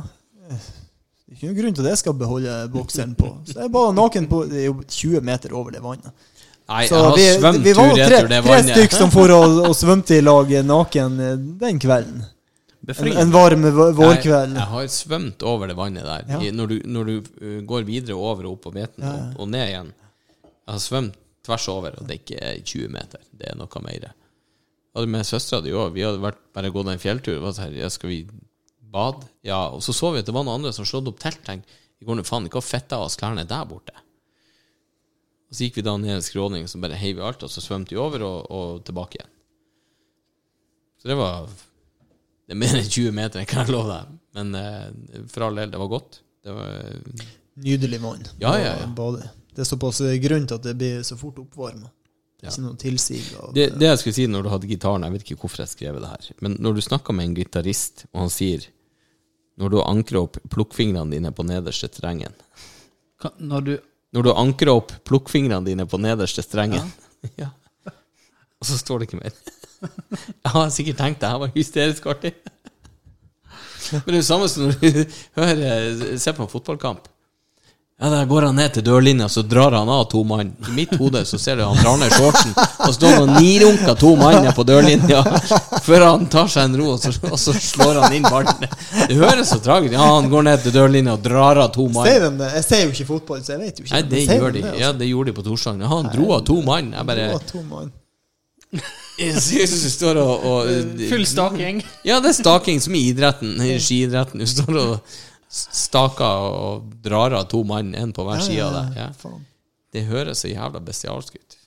Det 0.48 0.56
er 0.56 1.36
ikke 1.36 1.50
noen 1.50 1.58
grunn 1.60 1.76
til 1.76 1.84
at 1.86 1.92
jeg 1.92 2.00
skal 2.02 2.16
beholde 2.24 2.56
bokseren 2.72 3.12
på. 3.20 3.28
Så 3.48 3.60
jeg 3.60 3.72
bada 3.72 3.92
naken 3.96 4.26
på 4.28 4.42
Det 4.50 4.58
er 4.64 4.66
jo 4.70 4.80
20 4.82 5.20
meter 5.28 5.54
over 5.56 5.70
det 5.76 5.80
vannet. 5.84 6.12
Nei, 6.72 6.82
Så 6.88 6.98
jeg 6.98 7.04
har 7.04 7.16
vi, 7.16 7.24
svømt 7.36 7.64
vi 7.66 7.72
var 7.76 7.90
tre, 7.98 8.20
tre 8.46 8.60
stykk 8.66 8.94
som 8.96 9.10
for 9.12 9.32
og, 9.34 9.56
og 9.68 9.74
svømte 9.76 10.16
i 10.16 10.22
lag 10.24 10.52
naken 10.64 11.18
eh, 11.20 11.34
den 11.62 11.80
kvelden. 11.82 12.22
En, 12.82 13.10
en 13.22 13.30
varm 13.30 13.66
vå- 13.68 13.92
vårkveld. 13.94 14.56
Jeg, 14.56 14.58
jeg 14.58 14.68
har 14.72 14.86
svømt 14.90 15.44
over 15.46 15.70
det 15.70 15.76
vannet 15.78 16.06
der. 16.06 16.24
Ja. 16.32 16.40
I, 16.42 16.50
når 16.56 16.72
du, 16.72 16.78
når 16.90 17.10
du 17.10 17.12
uh, 17.20 17.58
går 17.68 17.84
videre 17.86 18.16
over 18.18 18.48
og 18.48 18.56
opp 18.56 18.64
på 18.66 18.72
beten 18.74 19.04
Ja, 19.06 19.12
ja. 19.12 19.26
og, 19.36 19.44
og 19.44 19.52
ned 19.52 19.68
igjen. 19.68 19.92
Jeg 20.42 20.72
har 20.74 20.82
svømt 20.82 21.20
tvers 21.46 21.68
over, 21.70 21.94
og 21.98 22.08
det 22.08 22.16
er 22.16 22.22
ikke 22.22 22.72
20 22.72 22.90
meter. 22.96 23.22
Det 23.38 23.52
er 23.52 23.58
noe 23.58 23.84
mer. 23.86 24.08
Og 24.98 25.06
med 25.08 25.26
søstera 25.28 25.62
di 25.62 25.70
òg. 25.74 25.92
Vi 25.94 26.02
hadde 26.06 26.22
vært, 26.22 26.40
bare 26.54 26.72
gått 26.74 26.90
en 26.90 27.02
fjelltur. 27.02 27.38
Og 27.38 27.54
sånn, 27.54 27.76
ja, 27.78 27.90
skal 27.92 28.10
vi 28.10 28.18
bade? 28.92 29.28
Ja. 29.46 29.68
Og 29.70 29.82
så 29.86 29.94
så 29.94 30.10
vi 30.14 30.22
at 30.22 30.28
det 30.28 30.34
var 30.34 30.46
noen 30.46 30.60
andre 30.60 30.74
som 30.74 30.88
slått 30.88 31.10
opp 31.12 31.22
telt. 31.22 31.42
Tenkte 31.46 31.78
vi 32.02 32.08
går 32.08 32.18
nå 32.18 32.24
faen 32.26 32.48
ikke 32.48 32.58
og 32.58 32.66
fitta 32.66 32.98
av 32.98 33.06
oss 33.06 33.14
klærne 33.20 33.44
der 33.46 33.66
borte. 33.70 33.94
Og 35.52 35.56
så 35.58 35.66
gikk 35.66 35.82
vi 35.82 35.84
da 35.84 35.92
ned 36.00 36.14
en 36.16 36.24
skråning, 36.24 36.64
så 36.64 36.80
bare 36.80 36.96
heiv 36.96 37.18
vi 37.18 37.24
alt, 37.28 37.42
og 37.44 37.50
så 37.52 37.60
svømte 37.60 37.92
vi 37.92 38.00
over 38.00 38.22
og, 38.24 38.38
og 38.48 38.78
tilbake 38.88 39.18
igjen. 39.18 39.28
Så 41.02 41.10
det 41.10 41.18
var 41.18 41.44
Det 42.46 42.54
er 42.56 42.60
mer 42.62 42.78
enn 42.78 42.88
20 42.88 43.12
meter, 43.12 43.42
jeg 43.42 43.50
kan 43.50 43.68
love 43.68 43.92
deg. 43.92 44.14
Men 44.38 44.54
eh, 44.56 45.26
for 45.28 45.44
all 45.44 45.60
del, 45.60 45.74
det 45.74 45.80
var 45.82 45.90
godt. 45.92 46.22
Det 46.42 46.54
var, 46.56 46.72
Nydelig 47.60 48.00
vann. 48.00 48.24
Ja, 48.40 48.54
ja, 48.56 48.72
ja. 48.80 48.88
bade. 48.96 49.28
Det 49.52 49.60
er 49.66 49.68
såpass 49.68 50.00
grunn 50.24 50.48
til 50.48 50.56
at 50.56 50.64
det 50.64 50.74
blir 50.80 51.04
så 51.04 51.20
fort 51.20 51.42
oppvarma. 51.44 51.92
Ja. 52.40 52.48
Ikke 52.48 52.64
noe 52.64 52.80
tilsig 52.80 53.20
av 53.38 53.52
det, 53.54 53.68
det 53.78 53.86
jeg 53.86 53.98
skulle 54.00 54.16
si 54.16 54.24
når 54.26 54.42
du 54.42 54.48
hadde 54.50 54.66
gitaren, 54.66 55.04
jeg 55.06 55.14
vet 55.14 55.28
ikke 55.28 55.44
hvorfor 55.44 55.62
jeg 55.62 55.70
skrev 55.76 56.00
det 56.02 56.08
her, 56.10 56.30
men 56.42 56.56
når 56.58 56.74
du 56.74 56.80
snakker 56.82 57.14
med 57.14 57.28
en 57.28 57.36
gitarist, 57.36 58.06
og 58.10 58.24
han 58.24 58.32
sier 58.34 58.64
Når 59.60 59.68
du 59.70 59.76
ankrer 59.84 60.24
opp 60.24 60.38
plukkfingrene 60.50 61.12
dine 61.12 61.30
på 61.30 61.44
nederste 61.46 61.86
terrengen 61.92 62.34
Når 63.38 63.66
du 63.68 63.72
Når 64.12 64.26
du 64.26 64.32
ankrer 64.34 64.74
opp 64.74 64.92
plukkfingrene 65.08 65.64
dine 65.66 65.86
på 65.88 66.00
nederste 66.00 66.44
strengen 66.44 66.90
ja. 67.40 67.52
Og 68.60 68.68
så 68.68 68.76
står 68.78 69.00
det 69.00 69.08
ikke 69.08 69.22
mer. 69.22 69.36
Jeg 70.44 70.52
har 70.54 70.74
sikkert 70.74 71.00
tenkt 71.00 71.22
det 71.22 71.30
her 71.32 71.40
var 71.42 71.54
hysterisk 71.54 72.06
artig. 72.12 72.34
Men 73.92 74.06
det 74.06 74.18
er 74.18 74.20
jo 74.20 74.28
samme 74.28 74.50
som 74.50 74.68
når 74.68 74.76
du 74.78 75.16
hører 75.36 76.18
ser 76.22 76.36
på 76.36 76.44
en 76.44 76.52
fotballkamp. 76.52 77.08
Ja, 78.02 78.08
Der 78.10 78.24
går 78.26 78.42
han 78.48 78.56
ned 78.58 78.72
til 78.74 78.82
dørlinja, 78.82 79.28
så 79.30 79.44
drar 79.46 79.76
han 79.78 79.88
av 79.88 80.08
to 80.10 80.24
mann. 80.26 80.48
I 80.66 80.72
mitt 80.74 80.90
hode 80.98 81.20
så 81.28 81.38
ser 81.38 81.60
du 81.60 81.62
han 81.62 81.76
drar 81.78 82.00
ned 82.00 82.10
shortsen, 82.16 82.50
og 82.82 82.94
står 82.96 83.20
og 83.20 83.28
nirunker 83.36 83.94
to 84.00 84.10
mann 84.18 84.48
på 84.56 84.64
dørlinja 84.66 85.20
før 85.86 86.06
han 86.08 86.26
tar 86.32 86.50
seg 86.50 86.66
en 86.66 86.74
ro, 86.80 86.88
og 86.96 86.98
så, 87.04 87.12
og 87.30 87.38
så 87.38 87.54
slår 87.54 88.00
han 88.02 88.16
inn 88.18 88.26
ballen. 88.26 88.66
Det 89.06 89.20
høres 89.20 89.52
så 89.54 89.60
tragisk 89.62 89.94
Ja, 89.94 90.08
han 90.16 90.26
går 90.32 90.48
ned 90.50 90.64
til 90.66 90.74
dørlinja 90.74 91.14
og 91.14 91.22
drar 91.22 91.62
av 91.62 91.70
to 91.78 91.86
mann. 91.94 92.08
Sier 92.10 92.26
de 92.26 92.32
det? 92.42 92.50
Jeg 92.58 92.66
ser 92.72 92.82
jo 92.88 92.92
ikke 92.96 93.08
fotball, 93.14 93.44
så 93.46 93.54
jeg 93.54 93.62
vet 93.68 93.78
jo 93.78 93.86
ikke. 93.86 93.94
Nei, 93.94 94.02
det 94.10 94.24
sier 94.26 94.42
gjør 94.42 94.56
de. 94.58 94.64
det, 94.66 94.72
Ja, 94.74 94.88
altså? 94.90 94.98
det 95.04 95.10
gjorde 95.12 95.30
de 95.30 95.36
på 95.38 95.46
Torsdag. 95.46 95.80
Ja, 95.86 95.92
han 95.94 96.10
dro 96.16 96.28
av 96.40 96.44
to 96.50 96.58
mann. 96.66 96.90
Jeg 96.98 97.10
bare 97.12 97.30
to 97.54 97.62
mann. 97.70 97.92
Jeg 99.22 99.36
synes 99.44 99.72
du 99.84 99.90
står 99.92 100.16
og, 100.18 100.44
og 100.48 101.00
Full 101.10 101.26
staking. 101.28 101.82
Ja, 102.08 102.16
det 102.24 102.30
er 102.32 102.38
staking 102.38 102.80
som 102.82 102.94
i 102.96 103.02
idretten, 103.10 103.58
i 103.60 103.76
skiidretten. 103.78 104.40
Du 104.40 104.48
står 104.48 104.78
og 104.80 105.18
staker 105.52 106.46
og 106.48 106.92
drar 107.04 107.34
av 107.36 107.48
to 107.52 107.62
mann, 107.68 107.94
en 107.94 108.12
på 108.16 108.24
hver 108.26 108.40
side 108.44 108.64
av 108.64 108.94
deg. 108.96 109.34
Det 109.92 110.06
høres 110.08 110.44
så 110.44 110.50
jævla 110.52 110.80
bestialsk 110.80 111.36
ut. 111.36 111.58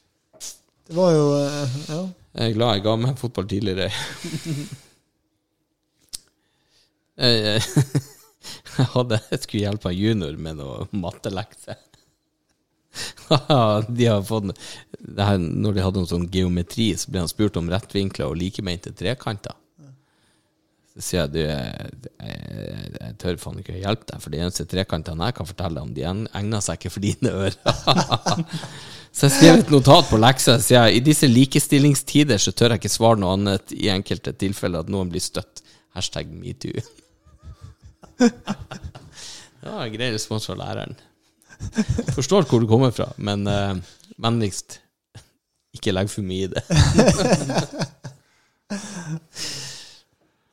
Det 0.86 0.98
var 0.98 1.14
jo 1.14 1.26
eh, 1.40 1.82
Ja. 1.90 2.04
Jeg 2.36 2.52
er 2.52 2.56
glad 2.58 2.74
jeg 2.76 2.84
ga 2.84 2.94
meg 3.00 3.16
fotball 3.16 3.46
tidligere. 3.48 3.86
Jeg, 7.16 7.62
hadde, 8.96 9.22
jeg 9.32 9.40
skulle 9.40 9.62
hjelpe 9.62 9.88
en 9.94 9.96
junior 9.96 10.36
med 10.36 10.60
noe 10.60 10.88
mattelekse. 10.92 11.78
de 13.98 14.10
har 14.10 14.26
fått 14.28 14.52
det 15.00 15.24
her, 15.28 15.40
Når 15.40 15.78
de 15.78 15.84
hadde 15.86 16.04
noe 16.04 16.10
sånn 16.12 16.28
geometri, 16.32 16.90
så 17.00 17.12
ble 17.12 17.24
han 17.24 17.32
spurt 17.32 17.56
om 17.60 17.72
rettvinkler 17.72 18.28
og 18.28 18.40
likemente 18.40 18.92
trekanter. 18.96 19.56
Så 20.96 21.04
sier 21.04 21.26
jeg 21.26 21.32
du, 21.34 21.40
jeg, 21.44 21.90
jeg, 22.24 22.92
jeg 22.96 23.16
tør 23.20 23.40
faen 23.42 23.58
ikke 23.60 23.74
å 23.76 23.82
hjelpe 23.82 24.08
deg, 24.08 24.22
for 24.24 24.32
de 24.32 24.40
eneste 24.40 24.64
trekantene 24.72 25.28
jeg 25.28 25.36
kan 25.36 25.50
fortelle 25.50 25.82
om, 25.84 25.90
de 25.92 26.06
egner 26.08 26.62
seg 26.64 26.80
ikke 26.80 26.94
for 26.94 27.04
dine 27.04 27.34
ører. 27.36 27.58
så 29.16 29.28
jeg 29.28 29.34
skrev 29.36 29.60
et 29.60 29.74
notat 29.76 30.08
på 30.08 30.20
leksa. 30.22 30.56
Jeg, 30.72 30.96
I 30.96 31.02
disse 31.04 31.28
likestillingstider 31.28 32.40
så 32.40 32.56
tør 32.56 32.74
jeg 32.74 32.86
ikke 32.86 32.94
svare 32.94 33.20
noe 33.20 33.34
annet 33.36 33.76
i 33.76 33.92
enkelte 33.92 34.32
tilfeller 34.40 34.86
at 34.86 34.94
noen 34.96 35.12
blir 35.12 35.24
støtt. 35.24 35.66
Hashtag 36.00 36.32
metoo. 36.32 36.80
Det 39.66 39.74
var 39.74 39.84
en 39.84 39.94
grei 39.98 40.12
respons 40.14 40.48
fra 40.48 40.56
læreren. 40.60 40.96
Forstår 42.16 42.48
hvor 42.48 42.64
du 42.64 42.68
kommer 42.70 42.92
fra, 42.96 43.10
men 43.18 43.48
uh, 43.50 43.76
vennligst 44.22 44.80
ikke 45.76 45.92
legg 45.92 46.08
for 46.12 46.24
mye 46.24 46.48
i 46.48 46.52
det. 46.56 46.64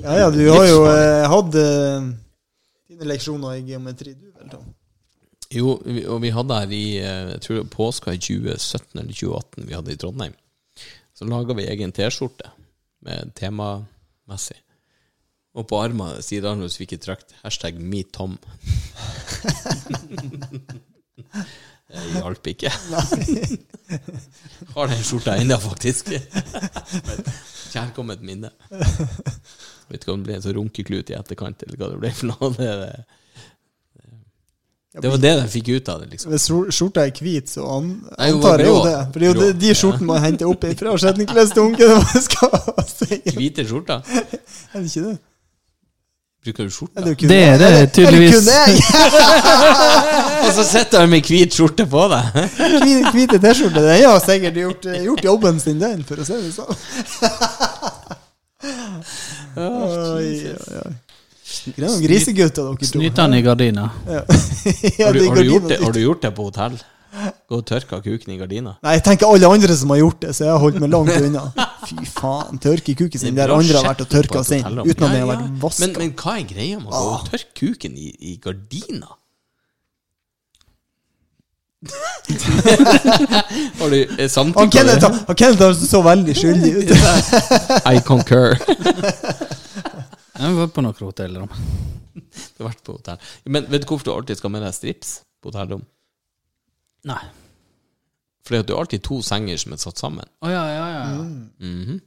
ja, 0.02 0.18
ja, 0.18 0.30
du 0.34 0.42
har 0.50 0.66
jo 0.68 0.78
eh, 0.90 1.26
hatt 1.32 1.54
eh, 1.60 2.06
dine 2.92 3.08
leksjoner 3.10 3.58
i 3.58 3.64
geometri, 3.70 4.14
du 4.14 4.30
vel, 4.32 4.48
Tom? 4.52 4.66
Jo, 5.52 5.74
vi- 5.84 6.06
og 6.08 6.20
vi 6.24 6.30
hadde 6.32 6.58
her 6.62 6.70
i 6.72 6.82
eh, 6.98 7.30
jeg 7.34 7.40
tror 7.44 7.54
det 7.58 7.62
var 7.66 7.72
påska 7.76 8.14
i 8.16 8.20
2017 8.22 9.00
eller 9.02 9.12
2018 9.12 9.66
vi 9.68 9.74
hadde 9.76 9.92
i 9.92 10.00
Trondheim. 10.00 10.34
Så 11.14 11.28
laga 11.28 11.54
vi 11.54 11.66
egen 11.68 11.92
T-skjorte 11.92 12.50
med 13.04 13.34
temamessig. 13.38 14.56
Og 15.52 15.66
på 15.68 15.76
armene 15.84 16.22
sidearmen 16.24 16.70
så 16.72 16.80
fikk 16.80 16.94
jeg 16.96 17.02
trykt 17.04 17.34
hashtag 17.42 17.76
MeTom. 17.76 18.38
Det 21.92 22.00
hjalp 22.16 22.46
ikke. 22.48 22.70
Har 24.72 24.88
den 24.88 25.02
skjorta 25.04 25.34
ennå, 25.36 25.58
faktisk. 25.60 26.08
Kjærkomment 27.74 28.22
minne. 28.24 28.48
Vet 29.92 30.06
ikke 30.06 30.14
om 30.14 30.22
det 30.22 30.30
ble 30.30 30.36
en 30.38 30.44
sånn 30.44 30.54
runkeklut 30.56 31.10
i 31.12 31.16
etterkant, 31.18 31.64
eller 31.66 31.76
hva 31.76 31.90
det 31.92 31.98
ble 32.00 32.12
for 32.16 32.30
noe. 32.30 32.48
Det, 32.56 32.68
det, 34.92 35.02
det 35.02 35.10
var 35.12 35.20
det 35.20 35.32
de 35.40 35.48
fikk 35.52 35.68
ut 35.72 35.90
av 35.92 36.00
det, 36.00 36.06
liksom. 36.14 36.32
Hvis 36.32 36.46
skjorta 36.76 37.04
er 37.04 37.12
hvit, 37.16 37.50
så 37.52 37.66
an, 37.78 37.90
Nei, 38.14 38.30
antar 38.32 38.64
jeg 38.64 38.70
jo 38.70 38.78
det. 38.86 38.94
For 39.12 39.18
det 39.18 39.28
er 39.28 39.34
jo 39.34 39.42
de, 39.42 39.50
de 39.66 39.74
skjortene 39.76 40.08
man 40.08 40.24
henter 40.24 40.48
opp 40.48 40.64
fra 40.80 40.94
skjetningsklesdunken. 41.04 41.92
hva 42.00 42.24
skal. 42.24 42.56
Hvite 43.36 43.68
skjorter. 43.68 44.00
Er 44.08 44.80
det 44.80 44.88
ikke 44.88 45.04
det? 45.10 45.18
Bruker 46.42 46.66
du 46.66 46.88
Er 46.98 47.04
det, 47.04 47.18
kun 47.18 47.28
Det 47.28 47.36
er 47.38 47.58
det 47.58 47.66
er 47.66 47.76
det 47.76 47.92
tydeligvis. 47.94 48.34
kun 48.34 48.48
jeg? 48.50 48.80
Og 50.46 50.50
så 50.56 50.64
sitter 50.66 51.04
han 51.04 51.12
med 51.12 51.22
hvit 51.28 51.54
skjorte 51.54 51.86
på 51.86 52.08
deg! 52.10 52.40
Hvite 53.14 53.38
T-skjorte. 53.38 53.84
Den 53.84 54.02
har 54.08 54.18
sikkert 54.24 54.58
gjort, 54.58 54.88
gjort 55.04 55.24
jobben 55.24 55.60
sin, 55.62 55.78
den, 55.78 56.02
for 56.08 56.18
å 56.18 56.26
si 56.26 56.40
det 56.42 56.50
sånn. 56.56 56.74
Oi, 58.62 60.52
oi, 60.52 60.54
oi. 60.82 60.92
Det 61.62 61.82
er 61.82 61.84
noen 61.84 62.00
grisegutter, 62.04 62.64
dere 62.70 62.78
to. 62.80 62.88
Snytende 62.94 63.38
i 63.38 63.44
gardina. 63.44 63.90
Ja. 64.16 64.22
Har 64.26 65.12
du, 65.16 65.20
har, 65.26 65.36
du 65.36 65.42
gjort 65.50 65.68
det, 65.68 65.78
har 65.82 65.92
du 65.94 66.00
gjort 66.00 66.22
det 66.24 66.30
på 66.36 66.46
hotell? 66.48 66.76
Gå 67.50 67.58
og 67.58 67.64
tørka 67.68 67.98
kuken 68.00 68.32
i 68.32 68.38
gardina? 68.40 68.76
Nei, 68.84 68.94
jeg 68.96 69.04
tenker 69.04 69.28
alle 69.28 69.50
andre 69.52 69.74
som 69.76 69.90
har 69.92 69.98
gjort 70.00 70.22
det, 70.24 70.30
så 70.36 70.46
jeg 70.46 70.52
har 70.54 70.62
holdt 70.62 70.78
meg 70.80 70.92
langt 70.94 71.12
unna. 71.18 71.42
Fy 71.90 72.06
faen, 72.08 72.60
tørke 72.62 72.94
kuken 72.96 73.20
sin 73.20 73.34
er 73.34 73.42
der 73.42 73.52
andre 73.58 73.80
har 73.80 73.90
vært 73.90 74.04
og 74.06 74.08
tørka 74.14 74.44
sin, 74.48 74.62
uten 74.64 74.86
at 74.88 75.02
den 75.02 75.18
har 75.18 75.28
vært 75.28 75.42
Men, 75.44 75.58
vaska. 75.60 75.90
men 75.98 76.14
hva 76.22 76.36
er 76.38 76.46
greia 76.48 76.78
med 76.80 76.88
å 76.88 77.02
gå 77.02 77.10
og 77.18 77.26
tørke 77.28 77.52
kuken 77.58 77.98
i, 78.00 78.12
i 78.32 78.36
gardina? 78.40 79.10
har 83.78 83.90
du 83.90 84.28
samtykke? 84.28 84.60
Han 84.60 84.70
Kenneth, 84.70 85.62
har 85.62 85.72
så 85.74 86.02
veldig 86.02 86.34
skyldig 86.38 86.72
ut. 86.76 86.92
I 87.90 87.98
concur. 88.06 88.54
Jeg 90.42 90.54
var 90.56 90.70
på 90.74 90.82
noen 90.84 91.02
hotellrom. 91.02 91.50
Du 92.22 92.62
har 92.62 92.70
vært 92.70 92.84
på 92.86 92.94
hotell. 92.96 93.18
Men 93.44 93.66
vet 93.70 93.82
du 93.84 93.88
hvorfor 93.90 94.06
du 94.08 94.12
alltid 94.14 94.38
skal 94.40 94.52
med 94.54 94.64
deg 94.64 94.74
strips 94.76 95.10
på 95.42 95.50
hotellrom? 95.50 95.82
Nei. 97.10 97.20
Fordi 98.46 98.62
at 98.62 98.68
du 98.68 98.72
har 98.74 98.82
alltid 98.84 99.02
to 99.06 99.20
senger 99.26 99.60
som 99.60 99.74
er 99.74 99.82
satt 99.82 99.98
sammen. 100.02 100.26
Å 100.42 100.50
ja, 100.50 100.62
ja, 100.70 100.86
ja. 100.96 101.04
Mhm. 101.62 102.00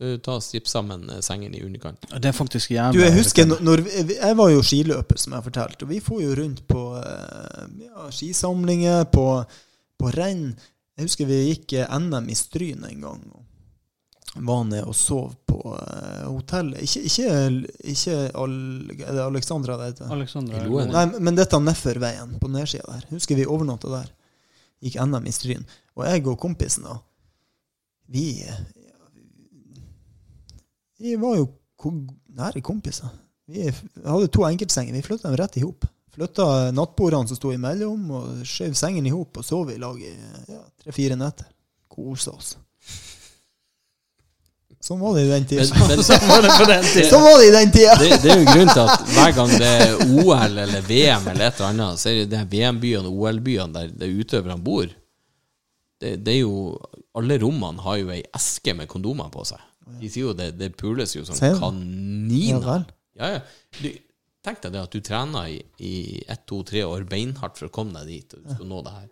Så 0.00 0.14
ta 0.24 0.32
og 0.38 0.42
stripp 0.42 0.64
sammen 0.70 1.02
eh, 1.12 1.18
sengen 1.20 1.52
i 1.54 1.60
underkant. 1.60 2.06
Det 2.08 2.30
er 2.30 2.32
faktisk 2.32 2.70
Du, 2.94 3.00
jeg 3.04 3.12
husker 3.18 3.44
når, 3.60 3.82
vi- 3.84 4.16
Jeg 4.16 4.36
var 4.38 4.48
jo 4.50 4.62
skiløper, 4.64 5.18
som 5.20 5.34
jeg 5.36 5.44
fortalte, 5.44 5.82
og 5.84 5.90
vi 5.92 5.98
for 6.00 6.22
jo 6.24 6.32
rundt 6.38 6.62
på 6.66 6.84
eh, 6.96 7.66
ja, 7.84 8.06
skisamlinger, 8.10 9.04
på, 9.12 9.26
på 10.00 10.12
renn. 10.16 10.54
Jeg 10.96 11.04
husker 11.04 11.28
vi 11.28 11.42
gikk 11.50 11.74
eh, 11.82 11.98
NM 11.98 12.30
i 12.32 12.34
Stryn 12.38 12.84
en 12.88 13.00
gang. 13.04 13.20
og 13.34 14.40
Var 14.46 14.64
nede 14.70 14.86
og 14.88 14.94
sov 14.96 15.34
på 15.50 15.60
hotellet. 16.30 16.80
Ikke, 16.86 17.00
ikke, 17.04 17.28
ikke 17.92 18.16
Al 18.38 18.52
Er 19.04 19.12
det 19.18 19.24
Alexandra 19.26 19.76
det 19.76 19.88
heter? 19.92 20.12
Alexandra. 20.16 20.64
Nei, 20.94 21.20
men 21.20 21.36
dette 21.36 21.58
Nefferveien, 21.60 22.38
på 22.40 22.48
nedsida 22.48 22.86
der. 22.94 23.04
Husker 23.12 23.36
vi 23.36 23.44
overnatta 23.44 23.90
der. 23.92 24.08
Gikk 24.80 24.96
NM 25.04 25.26
i 25.28 25.32
Stryn. 25.34 25.66
Og 25.98 26.06
jeg 26.08 26.24
og 26.30 26.38
kompisen, 26.40 26.86
da, 26.88 26.96
vi 28.08 28.28
Vi 31.00 31.16
var 31.16 31.38
jo 31.40 31.48
nære 32.36 32.60
kompiser. 32.60 33.08
Vi 33.50 33.66
hadde 33.66 34.28
to 34.30 34.44
enkeltsenger. 34.46 34.94
Vi 34.94 35.02
flytta 35.02 35.28
dem 35.28 35.38
rett 35.40 35.56
i 35.56 35.64
hop. 35.64 35.86
Flytta 36.14 36.70
nattbordene 36.74 37.30
som 37.30 37.38
sto 37.38 37.52
imellom, 37.54 38.10
og 38.18 38.42
skjøv 38.46 38.74
sengene 38.78 39.08
i 39.08 39.14
hop 39.14 39.40
og 39.40 39.46
sov 39.46 39.70
i 39.72 39.78
lag 39.80 39.96
i 40.02 40.10
ja, 40.10 40.60
tre-fire 40.82 41.16
netter. 41.18 41.48
Kosa 41.90 42.34
oss. 42.34 42.56
Sånn 44.80 45.00
var 45.02 45.16
det 45.16 45.26
i 45.26 45.30
den 45.30 45.44
tida. 45.48 45.64
men 45.76 46.00
Var 46.00 46.44
det 46.44 46.66
den 46.70 46.86
tiden? 46.88 47.08
Sånn 47.12 47.24
var 47.24 47.36
det 47.38 47.48
i 47.48 47.54
den 47.54 47.72
tida! 47.74 47.96
det, 48.00 48.20
det 48.22 48.30
er 48.32 48.40
jo 48.40 48.46
grunnen 48.48 48.72
til 48.72 48.86
at 48.86 49.10
hver 49.12 49.34
gang 49.36 49.50
det 49.60 49.72
er 49.84 49.96
OL 50.06 50.62
eller 50.64 50.86
VM 50.86 51.28
eller 51.32 51.46
et 51.50 51.60
eller 51.60 51.68
annet, 51.68 52.00
så 52.00 52.10
er 52.10 52.22
det 52.30 52.40
VM-byene 52.54 53.10
og 53.10 53.24
OL-byene 53.26 53.76
der, 53.76 53.90
der 54.00 54.14
utøverne 54.22 54.56
bor. 54.64 54.88
Det, 56.00 56.14
det 56.24 56.32
er 56.32 56.40
jo 56.40 56.78
Alle 57.20 57.36
rommene 57.42 57.84
har 57.84 57.98
jo 58.00 58.12
ei 58.14 58.22
eske 58.36 58.72
med 58.78 58.88
kondomer 58.88 59.28
på 59.34 59.44
seg. 59.44 59.60
De 60.00 60.10
sier 60.10 60.28
jo 60.28 60.34
det, 60.36 60.52
det 60.60 60.72
pules 60.78 61.16
jo 61.16 61.24
som 61.26 61.38
kaniner. 61.38 62.84
Ja, 63.18 63.36
ja. 63.36 63.40
Du, 63.80 63.88
tenk 64.44 64.60
deg 64.64 64.74
det 64.74 64.82
at 64.82 64.94
du 64.94 65.00
trener 65.04 65.48
i, 65.50 65.60
i 65.82 65.94
ett, 66.26 66.44
to, 66.48 66.62
tre 66.66 66.84
år 66.86 67.06
beinhardt 67.08 67.58
for 67.60 67.68
å 67.68 67.74
komme 67.74 67.96
deg 68.00 68.12
dit, 68.12 68.36
og 68.36 68.44
du 68.44 68.54
skal 68.54 68.70
nå 68.70 68.82
det 68.86 68.94
her. 68.98 69.08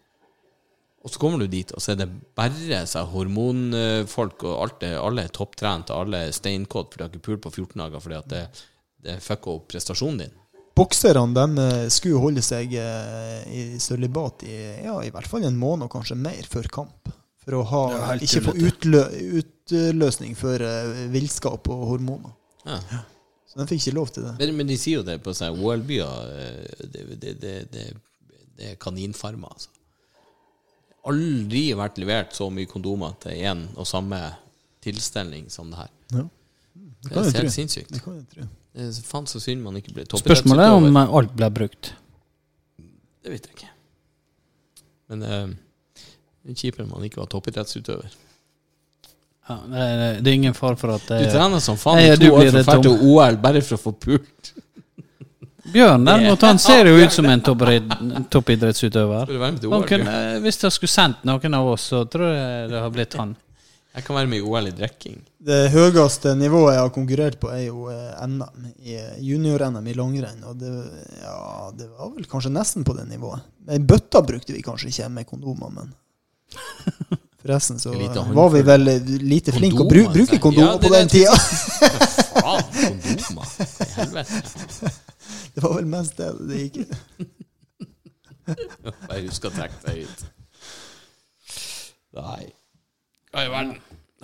Og 1.07 1.13
så 1.15 1.21
kommer 1.23 1.41
du 1.41 1.47
dit, 1.51 1.71
og 1.73 1.83
så 1.83 1.95
er 1.95 2.01
det 2.01 2.09
bare 2.37 2.83
seg 2.91 3.13
hormonfolk, 3.13 4.43
og 4.45 4.65
alt 4.65 4.83
er, 4.85 4.99
alle 4.99 5.25
er 5.29 5.41
og 5.41 5.95
alle 5.95 6.25
er 6.27 6.35
steinkåte, 6.35 6.93
for 6.93 6.99
de 6.99 7.07
har 7.07 7.13
ikke 7.13 7.27
pult 7.29 7.45
på 7.47 7.55
14 7.55 7.85
dager 7.85 8.03
fordi 8.03 8.19
at 8.19 8.29
det, 8.33 8.43
det 9.07 9.19
fucker 9.25 9.61
opp 9.61 9.69
prestasjonen 9.71 10.25
din. 10.25 10.37
Bokserne 10.79 11.35
de 11.35 11.63
eh, 11.63 11.87
skulle 11.91 12.21
holde 12.23 12.43
seg 12.45 12.75
eh, 12.79 13.47
i 13.51 13.63
sølibat 13.83 14.45
i, 14.47 14.59
ja, 14.85 14.99
i 15.03 15.11
hvert 15.15 15.27
fall 15.31 15.47
en 15.49 15.59
måned, 15.59 15.89
og 15.89 15.95
kanskje 15.97 16.19
mer, 16.19 16.45
før 16.51 16.69
kamp. 16.71 17.11
For 17.49 17.57
å 17.57 17.63
ha, 17.65 17.85
ikke 18.21 18.43
få 18.45 18.53
utlø, 18.69 18.99
utløsning 19.41 20.35
for 20.37 20.61
uh, 20.61 20.99
villskap 21.09 21.71
og 21.73 21.87
hormoner. 21.95 22.35
Ja. 22.69 22.77
Så 23.49 23.57
den 23.57 23.71
fikk 23.71 23.87
ikke 23.87 23.97
lov 23.97 24.11
til 24.13 24.27
det. 24.27 24.35
Men, 24.43 24.51
men 24.59 24.69
de 24.69 24.77
sier 24.77 25.01
jo 25.01 25.07
det 25.07 25.15
på 25.25 25.33
sånne 25.33 25.57
OL-byer, 25.57 26.35
eh, 26.35 26.83
det, 26.93 27.05
det, 27.23 27.33
det, 27.41 27.55
det, 27.73 27.85
det 28.59 28.75
er 28.75 28.77
kaninfarmer, 28.83 29.49
altså. 29.49 29.73
Aldri 31.09 31.63
vært 31.79 31.97
levert 32.03 32.37
så 32.37 32.51
mye 32.53 32.69
kondomer 32.69 33.15
til 33.23 33.41
én 33.49 33.63
og 33.81 33.89
samme 33.89 34.19
tilstelning 34.85 35.47
som 35.49 35.71
det 35.73 35.79
her. 35.81 35.95
Ja. 36.19 36.27
Det 37.07 37.15
kan 37.15 37.31
er 37.31 37.39
helt 37.47 37.55
sinnssykt. 37.55 37.95
Det 37.95 38.03
kan 38.05 38.19
jeg 38.19 38.27
tro. 38.35 38.49
Faen 39.09 39.31
så 39.31 39.41
synd 39.41 39.65
man 39.65 39.79
ikke 39.81 39.95
ble 39.97 40.05
Spørsmålet 40.21 40.69
er 40.69 40.77
om 40.77 41.01
alt 41.01 41.33
ble 41.39 41.49
brukt. 41.55 41.95
Det 43.25 43.33
vet 43.33 43.49
jeg 43.49 43.57
ikke. 43.57 43.73
Men 45.09 45.25
eh, 45.25 45.57
det 46.49 46.57
kjipere 46.57 46.87
om 46.87 46.97
man 46.97 47.05
ikke 47.07 47.21
var 47.21 47.29
toppidrettsutøver. 47.33 48.17
Ja, 49.49 49.57
det, 49.65 49.83
er, 49.83 50.21
det 50.21 50.31
er 50.31 50.35
ingen 50.37 50.57
far 50.57 50.77
for 50.77 50.93
at 50.93 51.07
Du 51.09 51.25
trener 51.33 51.61
som 51.65 51.79
faen 51.81 52.03
i 52.05 52.17
to 52.21 52.33
år 52.35 52.51
for 52.51 52.61
å 52.61 52.65
dra 52.65 52.79
til. 52.85 52.97
OL 53.13 53.39
bare 53.41 53.63
for 53.65 53.79
å 53.79 53.83
få 53.87 53.93
pult. 53.97 54.53
Bjørn 55.73 56.05
derimot, 56.09 56.45
han 56.45 56.61
ser 56.61 56.89
jo 56.91 56.99
ut 57.01 57.13
som 57.13 57.29
en 57.29 57.45
toppidrettsutøver. 57.45 59.33
Bjørn? 59.33 60.09
hvis 60.45 60.63
jeg 60.65 60.77
skulle 60.77 60.93
sendt 60.93 61.25
noen 61.29 61.57
av 61.57 61.69
oss, 61.75 61.89
så 61.93 62.05
tror 62.09 62.33
jeg 62.33 62.73
det 62.73 62.83
har 62.85 62.93
blitt 62.93 63.17
han. 63.21 63.37
Jeg 63.99 64.05
kan 64.07 64.19
være 64.19 64.31
med 64.31 64.39
i 64.39 64.47
OL 64.47 64.69
i 64.69 64.75
drikking. 64.77 65.17
Det 65.49 65.71
høyeste 65.73 66.35
nivået 66.39 66.77
jeg 66.77 66.83
har 66.85 66.93
konkurrert 66.95 67.39
på, 67.41 67.49
er 67.51 67.65
jo 67.65 67.89
eh, 67.91 68.27
NM. 68.29 68.67
i 68.85 68.99
Junior-NM 69.25 69.89
i 69.89 69.95
langrenn. 69.97 70.45
Og 70.47 70.59
det, 70.61 70.73
ja, 71.23 71.71
det 71.75 71.89
var 71.97 72.13
vel 72.13 72.29
kanskje 72.31 72.53
nesten 72.55 72.85
på 72.87 72.95
det 72.95 73.09
nivået. 73.09 73.49
Bøtta 73.81 74.23
brukte 74.23 74.55
vi 74.55 74.63
kanskje 74.63 74.93
ikke 74.93 75.09
med 75.17 75.27
kondomer, 75.31 75.73
men 75.73 75.91
Forresten 77.39 77.79
så 77.81 77.93
var 78.35 78.49
vi 78.51 78.63
vel 78.67 78.89
lite 79.23 79.53
flinke 79.55 79.85
å 79.85 79.89
bru 79.89 80.03
Kondomer, 80.05 80.15
bruke 80.17 80.37
altså. 80.37 80.43
kondomer 80.43 80.73
Ja, 80.73 80.79
på 80.83 80.89
den 80.95 81.09
tida. 81.13 81.35
Faen, 82.39 82.65
kondomer. 82.83 83.47
I 83.85 83.91
helvete. 83.95 84.93
Det 85.55 85.63
var 85.65 85.75
vel 85.79 85.89
mest 85.91 86.19
det 86.19 86.29
det 86.49 86.59
gikk. 86.65 86.77
Jeg 88.49 89.25
husker 89.29 89.51
å 89.51 89.55
trekke 89.55 89.79
deg 89.87 89.97
ut. 90.09 90.27
Nei. 92.19 92.45
Hva 93.33 93.45
i 93.45 93.51
verden? 93.53 93.75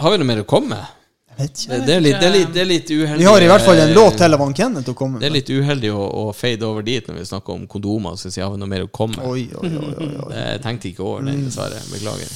Har 0.01 0.11
vi 0.15 0.21
noe 0.21 0.29
mer 0.33 0.43
å 0.43 0.47
komme 0.49 0.75
med? 0.75 1.04
Jeg 1.37 1.49
vet 1.49 1.55
Det, 1.55 1.65
ikke. 1.65 1.87
det, 1.87 1.95
er, 1.95 2.01
litt, 2.05 2.15
det, 2.21 2.27
er, 2.29 2.33
litt, 2.35 2.51
det 2.55 2.61
er 2.63 2.69
litt 2.69 2.91
uheldig 2.95 3.19
Vi 3.19 3.27
har 3.27 3.43
i 3.43 3.47
hvert 3.51 3.65
fall 3.67 3.81
en 3.83 3.89
eh, 3.89 3.95
låt 3.97 4.17
til 4.21 4.35
av 4.37 4.43
Kenneth 4.55 4.91
å 4.91 4.95
komme 4.95 5.19
Det 5.19 5.27
er 5.27 5.35
litt 5.35 5.51
uheldig 5.51 5.91
å, 5.91 6.03
å 6.21 6.25
fade 6.37 6.67
over 6.69 6.83
dit 6.87 7.09
når 7.11 7.19
vi 7.19 7.25
snakker 7.27 7.57
om 7.57 7.65
kondomer, 7.71 8.17
så 8.21 8.31
har 8.39 8.53
vi 8.55 8.61
noe 8.63 8.71
mer 8.71 8.85
å 8.87 8.91
komme 8.95 9.17
med. 9.19 9.27
Oi, 9.27 9.49
oi, 9.59 9.71
oi. 9.71 9.95
oi, 9.99 10.11
oi. 10.27 10.29
Jeg 10.37 10.63
tenkte 10.63 10.91
ikke 10.93 11.03
over 11.09 11.27
det, 11.27 11.35
dessverre. 11.47 11.81
Beklager. 11.91 12.35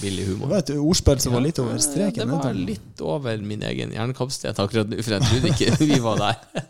Det 0.00 0.12
humor. 0.26 0.46
Det 0.46 0.52
var 0.54 0.62
et 0.64 0.72
ordspill 0.80 1.20
som 1.20 1.34
var 1.36 1.44
litt 1.44 1.58
over 1.62 1.76
Ja, 1.76 1.82
streken. 1.84 2.22
det 2.32 2.38
var 2.46 2.54
litt 2.56 3.02
over 3.04 3.42
min 3.44 3.62
egen 3.62 3.92
hjernekapasitet 3.92 4.58
akkurat 4.64 4.88
nå, 4.88 5.02
for 5.04 5.18
jeg 5.18 5.28
trodde 5.28 5.52
ikke 5.52 5.76
vi 5.92 5.98
var 6.00 6.22
der. 6.24 6.64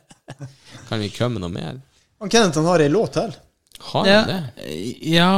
Kan 0.88 0.98
vi 1.04 1.12
komme 1.14 1.38
noe 1.42 1.52
mer? 1.54 1.78
Han 2.20 2.28
Kenneth 2.32 2.58
han 2.58 2.66
har 2.66 2.82
ei 2.82 2.90
låt 2.90 3.14
til. 3.14 3.30
Har 3.92 4.06
Ja, 4.10 4.18
han 4.20 4.28
det? 4.28 4.66
ja 5.08 5.30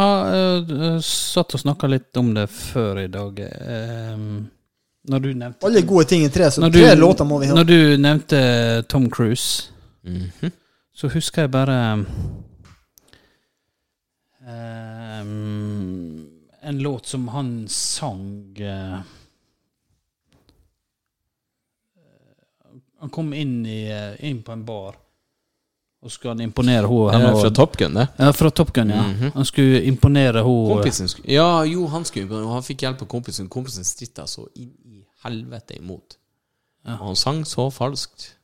jeg 0.66 1.02
satt 1.06 1.54
og 1.54 1.60
snakka 1.62 1.86
litt 1.92 2.16
om 2.18 2.32
det 2.34 2.48
før 2.50 3.04
i 3.04 3.06
dag. 3.12 3.38
ehm, 3.38 4.48
når 5.02 5.18
du 5.18 5.32
nevnte 5.34 5.66
Alle 5.66 5.82
gode 5.82 6.04
ting 6.04 6.24
i 6.24 6.30
tre, 6.30 6.50
så 6.50 6.68
du, 6.68 6.78
tre 6.78 6.94
låter 6.94 7.26
må 7.26 7.40
vi 7.42 7.48
høre. 7.50 7.58
Når 7.58 7.64
du 7.66 8.02
nevnte 8.02 8.82
Tom 8.88 9.10
Cruise, 9.10 9.72
mm 10.04 10.30
-hmm. 10.40 10.50
så 10.94 11.08
husker 11.08 11.42
jeg 11.42 11.50
bare 11.50 12.04
um, 14.46 16.28
En 16.62 16.78
låt 16.78 17.06
som 17.06 17.28
han 17.28 17.68
sang 17.68 18.56
uh, 18.60 19.00
Han 23.00 23.10
kom 23.10 23.32
inn, 23.34 23.66
i, 23.66 23.90
eh, 23.90 24.30
inn 24.30 24.42
på 24.42 24.52
en 24.52 24.64
bar, 24.64 24.94
og 26.02 26.10
skulle 26.10 26.34
han 26.34 26.40
imponere 26.42 26.88
henne. 26.88 27.30
Eh, 27.30 27.40
Fra 27.40 27.50
Top 27.54 27.76
Gun, 27.78 27.94
det. 27.94 28.08
Ja, 28.18 28.30
fra 28.34 28.50
Top 28.50 28.72
Gun, 28.74 28.90
ja. 28.90 29.02
Mhm. 29.02 29.30
Han 29.34 29.44
skulle 29.44 29.82
imponere 29.86 30.42
henne. 30.42 31.08
Ja, 31.24 31.62
jo, 31.64 31.86
han 31.86 32.04
skulle 32.04 32.42
og 32.42 32.52
Han 32.52 32.62
fikk 32.62 32.82
hjelp 32.82 33.02
av 33.02 33.08
kompisen. 33.08 33.48
Kompisen 33.48 33.84
stritta 33.84 34.26
så 34.26 34.48
inn 34.56 34.72
i 34.84 35.04
helvete 35.24 35.78
imot. 35.78 36.18
Ja. 36.84 36.98
Og 36.98 37.06
han 37.12 37.16
sang 37.16 37.44
så 37.46 37.70
falskt. 37.70 38.34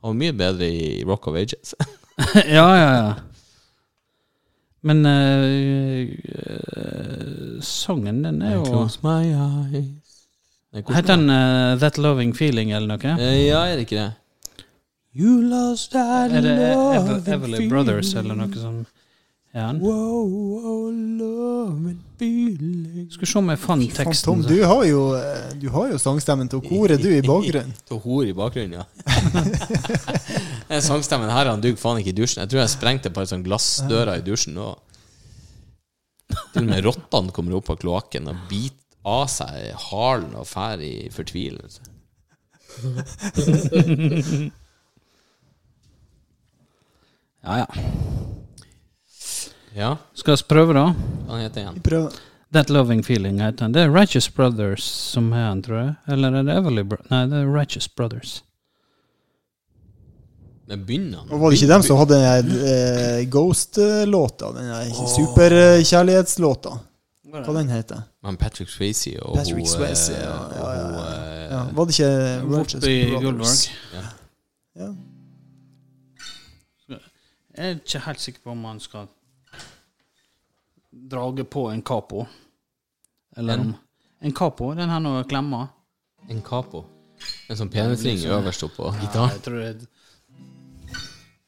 Han 0.00 0.14
var 0.14 0.18
mye 0.22 0.32
bedre 0.32 0.68
i 0.68 1.04
Rock 1.04 1.28
of 1.28 1.36
Ages. 1.36 1.74
ja, 2.34 2.66
ja, 2.78 2.90
ja. 2.96 3.14
Men 4.84 5.06
eh, 5.06 6.08
eh, 6.08 7.60
sangen, 7.60 8.22
den 8.22 8.42
er 8.44 8.58
jo 8.58 8.64
Close 8.64 9.00
my 9.02 9.32
eyes 9.32 9.92
Heter 10.74 11.14
den 11.14 11.30
uh, 11.30 11.78
That 11.78 11.98
Loving 11.98 12.34
Feeling 12.34 12.72
eller 12.74 12.96
noe? 12.96 13.14
Ja, 13.22 13.62
er 13.64 13.78
det 13.78 13.86
ikke 13.86 14.00
det? 14.00 14.12
You 15.14 15.40
lost 15.46 15.92
that 15.92 16.32
Er 16.32 16.42
det 16.42 16.58
Ever, 16.58 17.22
Everly. 17.36 17.68
Brothers 17.70 18.14
eller 18.18 18.34
noe 18.34 18.50
sånt? 18.58 18.88
Ja. 19.54 19.68
Wow, 19.78 20.26
wow, 20.26 21.76
feeling 22.18 23.06
Skal 23.14 23.28
se 23.30 23.38
om 23.38 23.52
jeg 23.52 23.60
fant 23.62 23.84
teksten. 23.94 24.26
Tom, 24.26 24.40
du 24.42 24.56
har 24.66 24.82
jo, 24.88 25.02
eh, 25.14 25.52
du 25.62 25.68
har 25.70 25.92
jo 25.92 26.00
sangstemmen 26.02 26.50
til 26.50 26.58
koret, 26.64 26.98
du, 26.98 27.06
i 27.14 27.22
bakgrunnen. 27.22 27.70
Til 27.88 28.00
hor 28.02 28.26
i 28.26 28.32
bakgrunnen, 28.34 28.80
ja. 28.80 28.84
Den 30.72 30.82
Sangstemmen 30.82 31.30
her 31.30 31.52
han 31.52 31.62
duger 31.62 31.78
faen 31.78 32.02
ikke 32.02 32.10
i 32.10 32.18
dusjen. 32.18 32.42
Jeg 32.42 32.50
tror 32.50 32.64
jeg 32.64 32.72
sprengte 32.74 33.12
et 33.12 33.14
par 33.14 33.30
sånn 33.30 33.46
glassdører 33.46 34.18
i 34.18 34.26
dusjen 34.26 34.58
nå. 34.58 34.72
Til 36.50 36.64
og 36.64 36.70
med 36.72 36.82
rottene 36.88 37.30
kommer 37.36 37.60
opp 37.60 37.70
av 37.70 37.78
kloakken 37.84 38.26
og 38.32 38.42
biter 38.50 38.80
av 39.06 39.28
seg 39.30 39.70
halen 39.92 40.34
og 40.40 40.50
fær 40.50 40.82
i 40.82 41.06
fortvilelse. 41.14 41.86
Ja, 47.44 47.58
ja. 47.58 47.66
Ja, 49.74 49.96
Skal 50.14 50.36
vi 50.36 50.42
prøve, 50.48 50.74
da? 50.76 50.84
hva 51.26 51.40
heter 51.42 51.54
den 51.60 51.64
igjen? 51.66 51.82
Prøv. 51.82 52.08
That 52.54 52.70
Loving 52.70 53.02
Feeling 53.02 53.40
heter 53.42 53.64
den. 53.64 53.72
Det 53.74 53.82
er 53.82 53.90
Righteous 53.90 54.28
Brothers 54.30 54.84
som 54.86 55.32
er 55.34 55.48
den, 55.48 55.62
tror 55.66 55.78
jeg. 55.80 55.94
Eller 56.14 56.36
er 56.38 56.44
det 56.46 56.54
Everly 56.60 56.84
Brothers? 56.86 57.10
Nei, 57.10 57.22
det 57.32 57.40
er 57.42 57.48
Righteous 57.50 57.88
Brothers. 57.88 58.34
Men 60.70 60.84
begynner 60.88 61.18
han 61.20 61.32
Og 61.34 61.40
var 61.42 61.50
det 61.52 61.58
ikke 61.58 61.72
dem 61.74 61.82
som 61.84 61.98
hadde 62.00 62.18
den 62.22 62.52
eh, 62.70 63.24
Ghost-låta? 63.28 64.52
Den 64.56 64.70
der 64.70 64.92
superkjærlighetslåta? 65.16 66.76
Hva 67.34 67.56
den 67.58 67.72
heter 67.74 68.04
den? 68.22 68.36
Patrick 68.38 68.70
Swayze 68.70 69.16
og 69.20 69.34
Patrick 69.40 69.58
hun, 69.58 69.66
Swayze, 69.66 70.14
eh, 70.14 70.22
ja, 70.22 70.36
ja, 70.54 70.70
ja, 70.70 70.86
ja. 70.86 71.02
eh, 71.10 71.50
Ja, 71.50 71.64
var 71.74 71.84
det 71.90 71.98
ikke 71.98 72.12
Righteous 72.54 72.86
Brothers? 73.10 73.64
Ja. 74.78 74.86
Jeg 77.54 77.70
er 77.70 77.78
ikke 77.78 78.00
helt 78.08 78.20
sikker 78.20 78.42
på 78.44 78.50
om 78.50 78.64
han 78.66 78.80
skal 78.82 79.08
drage 80.90 81.44
på 81.44 81.68
en 81.70 81.82
capo. 81.82 82.26
Eller 83.36 83.54
En? 83.54 83.60
om 83.60 83.74
En 84.24 84.32
capo, 84.32 84.74
den 84.74 84.88
her 84.88 85.00
nå 85.00 85.22
klemma. 85.28 85.68
En 86.28 86.40
capo. 86.42 86.84
En 87.48 87.56
sånn 87.58 87.68
penisring 87.70 88.22
øverst 88.24 88.62
oppå 88.64 88.88
gitaren. 89.00 89.30
jeg 89.34 89.42
tror 89.44 89.58
jeg, 89.60 89.74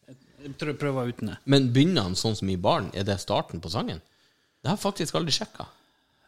jeg, 0.09 0.17
jeg 0.45 0.57
tror 0.59 0.71
jeg 0.73 0.79
prøver 0.79 1.09
uten 1.09 1.31
det. 1.33 1.37
Men 1.45 1.71
begynner 1.73 2.03
han 2.03 2.15
sånn 2.19 2.37
som 2.37 2.51
i 2.53 2.57
baren? 2.57 2.91
Er 2.95 3.07
det 3.09 3.17
starten 3.23 3.61
på 3.65 3.73
sangen? 3.73 4.03
Det 4.61 4.69
har 4.71 4.77
jeg 4.77 4.83
faktisk 4.83 5.15
aldri 5.15 5.33
sjekka. 5.33 5.67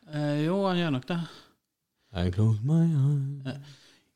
Eh, 0.09 0.47
jo, 0.47 0.63
han 0.67 0.79
gjør 0.81 0.95
nok 0.97 1.07
det. 1.11 1.21
I 2.17 2.31
close 2.33 2.65
my 2.65 2.87
eyes 2.89 3.61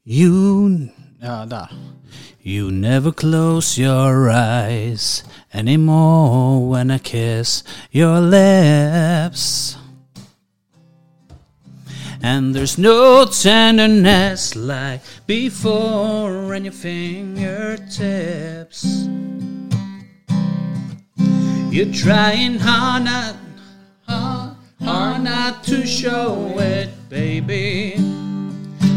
You 0.09 0.89
Ja. 1.23 1.69
You 2.41 2.73
never 2.73 3.13
close 3.13 3.79
your 3.79 4.29
eyes 4.29 5.23
anymore 5.55 6.69
when 6.69 6.91
I 6.91 6.99
kiss 6.99 7.63
your 7.93 8.19
lips. 8.21 9.77
And 12.21 12.53
there's 12.55 12.77
no 12.77 13.25
tenderness 13.25 14.57
like 14.57 15.03
before 15.27 16.55
in 16.55 16.65
your 16.65 16.73
fingertips. 16.73 17.47
You're 21.71 21.93
trying 21.93 22.59
hard 22.59 23.05
not, 23.05 23.37
hard, 24.09 24.57
hard 24.81 25.23
not 25.23 25.63
to 25.65 25.87
show 25.87 26.59
it, 26.59 26.91
baby. 27.09 27.95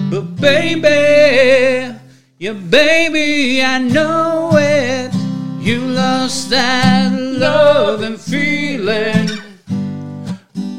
But 0.09 0.35
baby, 0.37 1.95
yeah, 2.37 2.53
baby, 2.53 3.63
I 3.63 3.79
know 3.79 4.51
it. 4.53 5.13
You 5.59 5.79
lost 5.79 6.49
that 6.49 7.11
love 7.13 8.01
and 8.01 8.19
feeling. 8.19 9.29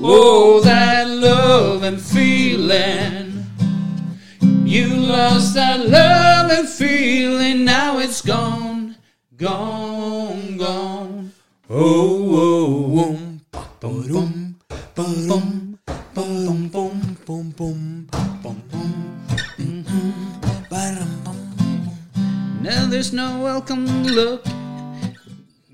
Oh, 0.02 0.60
that 0.62 1.08
love 1.08 1.82
and 1.82 2.00
feeling. 2.00 3.44
You 4.64 4.88
lost 4.94 5.54
that 5.54 5.80
love 5.88 6.50
and 6.50 6.68
feeling. 6.68 7.64
Now 7.64 7.98
it's 7.98 8.20
gone, 8.20 8.96
gone, 9.36 10.58
gone. 10.58 11.32
Oh, 11.70 12.36
oh, 12.36 12.98
oh. 12.98 13.36
Boom, 13.80 14.56
boom, 14.94 15.78
boom, 16.14 16.68
boom, 16.68 17.16
boom, 17.26 17.50
boom, 17.50 18.35
Now 22.66 22.88
there's 22.90 23.12
no 23.12 23.44
welcome 23.44 23.86
look. 24.10 24.46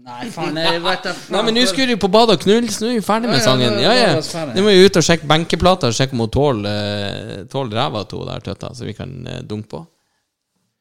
Nei, 0.03 0.27
faen, 0.35 0.59
jeg 0.61 0.81
vet 0.85 1.07
da 1.07 1.15
faen. 1.17 1.33
Nei, 1.33 1.41
men 1.47 1.55
nå 1.57 1.63
skulle 1.71 1.95
du 1.95 2.01
på 2.03 2.11
badet 2.13 2.35
og 2.37 2.43
knulles. 2.43 2.77
Nå 2.83 2.91
er 2.91 2.99
vi 2.99 3.05
ferdig 3.07 3.31
med 3.31 3.41
sangen. 3.41 3.79
Ja, 3.81 3.95
ja. 3.97 4.11
Nå 4.53 4.65
må 4.67 4.75
vi 4.75 4.83
ut 4.85 4.99
og 5.01 5.07
sjekke 5.07 5.31
benkeplata 5.31 5.89
og 5.89 5.97
sjekke 5.97 6.13
om 6.13 6.27
hun 6.27 6.33
tåler 6.35 7.47
tål 7.55 7.73
ræva 7.73 8.03
til 8.11 8.21
hun 8.21 8.29
der 8.29 8.45
tøtta, 8.45 8.75
så 8.77 8.85
vi 8.85 8.93
kan 8.99 9.15
eh, 9.25 9.41
dunke 9.49 9.71
på. 9.73 9.81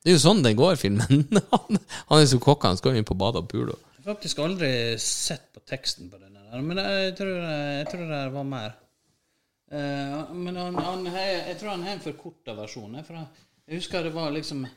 Det 0.04 0.12
er 0.12 0.18
jo 0.18 0.24
sånn 0.26 0.44
det 0.44 0.52
går, 0.60 0.76
filmen. 0.82 1.24
han, 1.54 1.80
er 2.18 2.28
så 2.34 2.42
kokk, 2.44 2.68
han 2.68 2.82
skal 2.82 3.00
inn 3.00 3.08
på 3.08 3.16
badet 3.24 3.46
og 3.46 3.48
pule. 3.54 3.80
Jeg 3.96 4.04
har 4.04 4.12
faktisk 4.12 4.44
aldri 4.44 4.74
sett 5.00 5.48
på 5.56 5.64
teksten 5.64 6.12
på 6.12 6.20
den 6.20 6.36
der, 6.36 6.60
men 6.60 6.84
jeg 6.84 7.16
tror, 7.22 7.34
jeg 7.78 7.88
tror 7.94 8.06
det 8.12 8.22
var 8.36 8.52
mer. 8.52 8.76
Eh, 9.72 10.20
men 10.36 10.60
han, 10.60 10.76
han, 10.76 11.08
jeg, 11.08 11.42
jeg 11.54 11.62
tror 11.64 11.78
han 11.78 11.88
har 11.88 11.96
en 11.96 12.06
forkorta 12.10 12.60
versjon. 12.60 13.00
jeg 13.00 13.80
husker 13.80 14.04
det 14.04 14.16
var 14.20 14.36
liksom 14.36 14.68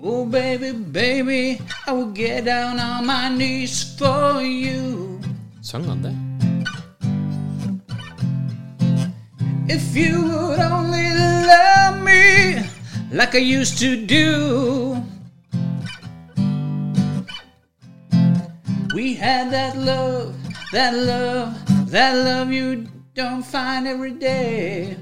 Oh 0.00 0.24
baby, 0.24 0.70
baby, 0.70 1.60
I 1.86 1.92
will 1.92 2.12
get 2.12 2.44
down 2.44 2.78
on 2.78 3.04
my 3.04 3.28
knees 3.30 3.96
for 3.98 4.40
you. 4.40 5.18
Sang 5.60 5.82
han 5.84 6.02
det? 6.02 6.14
If 9.66 9.96
you 9.96 10.22
would 10.22 10.60
only 10.60 11.10
love 11.44 12.00
me 12.02 12.62
like 13.10 13.34
I 13.34 13.42
used 13.42 13.78
to 13.80 13.96
do. 14.06 15.02
We 18.94 19.14
had 19.14 19.50
that 19.50 19.76
love, 19.76 20.34
that 20.70 20.94
love, 20.94 21.54
that 21.90 22.14
love 22.14 22.52
you 22.52 22.86
don't 23.14 23.42
find 23.42 23.88
every 23.88 24.12
day. 24.12 24.96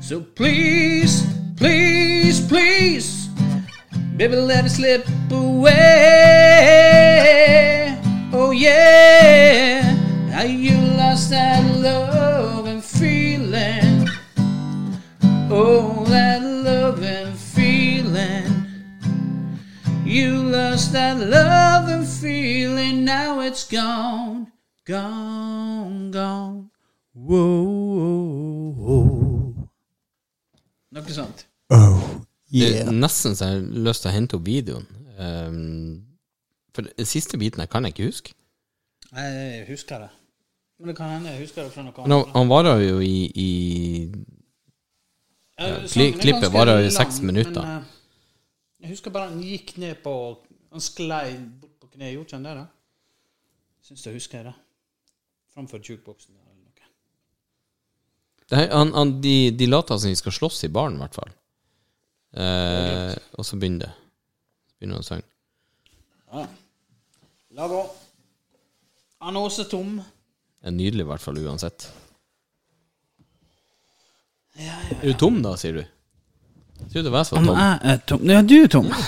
So 0.00 0.20
please, 0.20 1.24
please, 1.62 2.40
please, 2.48 3.28
baby, 4.16 4.34
let 4.34 4.66
it 4.66 4.70
slip 4.70 5.06
away. 5.30 5.78
Oh 8.32 8.50
yeah, 8.50 9.94
how 10.32 10.42
you 10.42 10.76
lost 10.98 11.30
that 11.30 11.62
love 11.76 12.66
and 12.66 12.82
feeling. 12.82 14.08
Oh, 15.50 16.04
that 16.08 16.42
love 16.42 17.00
and 17.04 17.38
feeling. 17.38 18.66
You 20.04 20.42
lost 20.42 20.92
that 20.94 21.16
love 21.18 21.88
and 21.88 22.08
feeling. 22.08 23.04
Now 23.04 23.38
it's 23.38 23.68
gone, 23.68 24.50
gone, 24.84 26.10
gone. 26.10 26.70
Whoa, 27.14 28.74
whoa. 28.76 29.54
Noe 30.92 31.08
sånt. 31.08 31.51
Oh, 31.72 32.00
Det 32.52 32.68
er 32.82 32.90
nesten 32.92 33.36
så 33.36 33.48
jeg 33.48 33.60
har 33.60 33.84
lyst 33.86 34.04
til 34.04 34.10
å 34.10 34.14
hente 34.14 34.36
opp 34.38 34.44
videoen. 34.46 34.86
Um, 35.16 36.02
for 36.74 36.88
den 36.88 37.08
siste 37.08 37.38
biten 37.40 37.62
her 37.62 37.70
kan 37.70 37.86
jeg 37.86 37.94
ikke 37.94 38.10
huske. 38.10 38.34
Nei, 39.12 39.24
Jeg 39.28 39.66
husker 39.70 40.04
det. 40.04 40.10
Men 40.78 40.90
det 40.90 40.96
kan 40.98 41.10
hende 41.12 41.30
jeg 41.30 41.44
husker 41.44 41.62
det 41.62 41.72
fra 41.72 41.82
noe 41.86 42.04
Men 42.04 42.12
han, 42.16 42.28
annet. 42.34 42.50
varer 42.50 42.80
jo 42.82 43.00
i, 43.04 43.16
i 43.38 43.50
Ja, 45.58 45.76
er 45.84 46.16
klippet 46.18 46.52
varer 46.52 46.82
i 46.82 46.90
seks 46.90 47.20
minutter. 47.22 47.62
Men, 47.62 47.82
eh, 47.82 47.82
jeg 48.82 48.96
husker 48.96 49.14
bare 49.14 49.30
han 49.30 49.42
gikk 49.44 49.76
ned 49.78 50.00
på 50.02 50.14
Han 50.72 50.80
sklei 50.80 51.36
bort 51.60 51.76
på 51.80 51.90
kneet. 51.92 52.14
Gjorde 52.16 52.38
han 52.38 52.46
det? 52.48 52.54
da? 52.56 52.66
Syns 53.84 54.06
jeg 54.06 54.16
husker 54.16 54.48
det. 54.48 54.54
Framfor 55.54 55.78
jukeboksen. 55.84 56.34
han, 58.52 58.92
han, 58.92 59.20
de, 59.22 59.50
de 59.50 59.66
later 59.66 59.98
som 59.98 60.10
de 60.10 60.16
skal 60.16 60.32
slåss 60.32 60.64
i 60.64 60.68
baren, 60.72 60.98
i 60.98 61.02
hvert 61.02 61.16
fall. 61.16 61.30
Eh, 62.32 63.12
og 63.36 63.44
så 63.46 63.58
begynner 63.60 63.86
det. 63.86 63.92
Så 64.68 64.78
begynner 64.78 64.98
han 64.98 65.04
å 65.04 65.08
synge. 65.08 65.28
La 67.52 67.68
gå. 67.68 67.82
Han 69.22 69.36
er 69.36 69.48
også 69.48 69.66
tom. 69.70 69.98
Det 70.00 70.70
er 70.70 70.74
nydelig, 70.74 71.04
i 71.04 71.10
hvert 71.10 71.22
fall, 71.22 71.38
uansett. 71.44 71.90
Er 74.56 75.04
du 75.04 75.12
tom, 75.18 75.40
da, 75.44 75.54
sier 75.60 75.76
du? 75.76 75.82
Jeg 75.82 76.88
trodde 76.92 77.08
jeg 77.08 77.14
var 77.14 77.28
tom. 77.28 77.48
Han 77.52 77.88
er 77.92 78.00
tom. 78.08 78.24
Ja, 78.30 78.42
du 78.42 78.56
er 78.62 78.70
tom. 78.72 78.88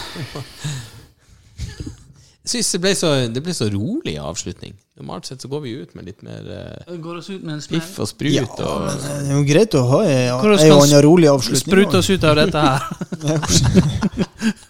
Jeg 2.44 2.50
syns 2.58 2.74
det 2.74 2.80
ble, 2.84 2.90
så, 2.92 3.10
det 3.32 3.40
ble 3.40 3.54
så 3.56 3.70
rolig 3.72 4.18
avslutning. 4.20 4.74
Normalt 4.94 5.26
sett 5.26 5.42
så 5.42 5.48
går 5.50 5.60
vi 5.64 5.70
ut 5.82 5.94
med 5.98 6.04
litt 6.06 6.20
mer 6.22 6.44
eh, 6.54 6.94
Går 7.02 7.16
oss 7.18 7.30
ut 7.30 7.42
med 7.42 7.56
en 7.56 7.62
smell. 7.64 7.80
piff 7.80 7.96
og 7.98 8.06
sprut. 8.06 8.30
Ja, 8.30 8.44
og, 8.62 8.84
men 8.86 9.00
det 9.02 9.14
er 9.16 9.32
jo 9.34 9.40
greit 9.48 9.74
å 9.74 9.82
ha 9.88 9.98
ei 10.06 10.28
og 10.30 10.44
annen 10.54 11.00
rolig 11.02 11.26
avslutning. 11.32 11.64
Sprute 11.64 11.98
oss 11.98 12.10
ut 12.14 12.22
av 12.30 12.38
dette 12.38 12.62
her. 12.62 12.80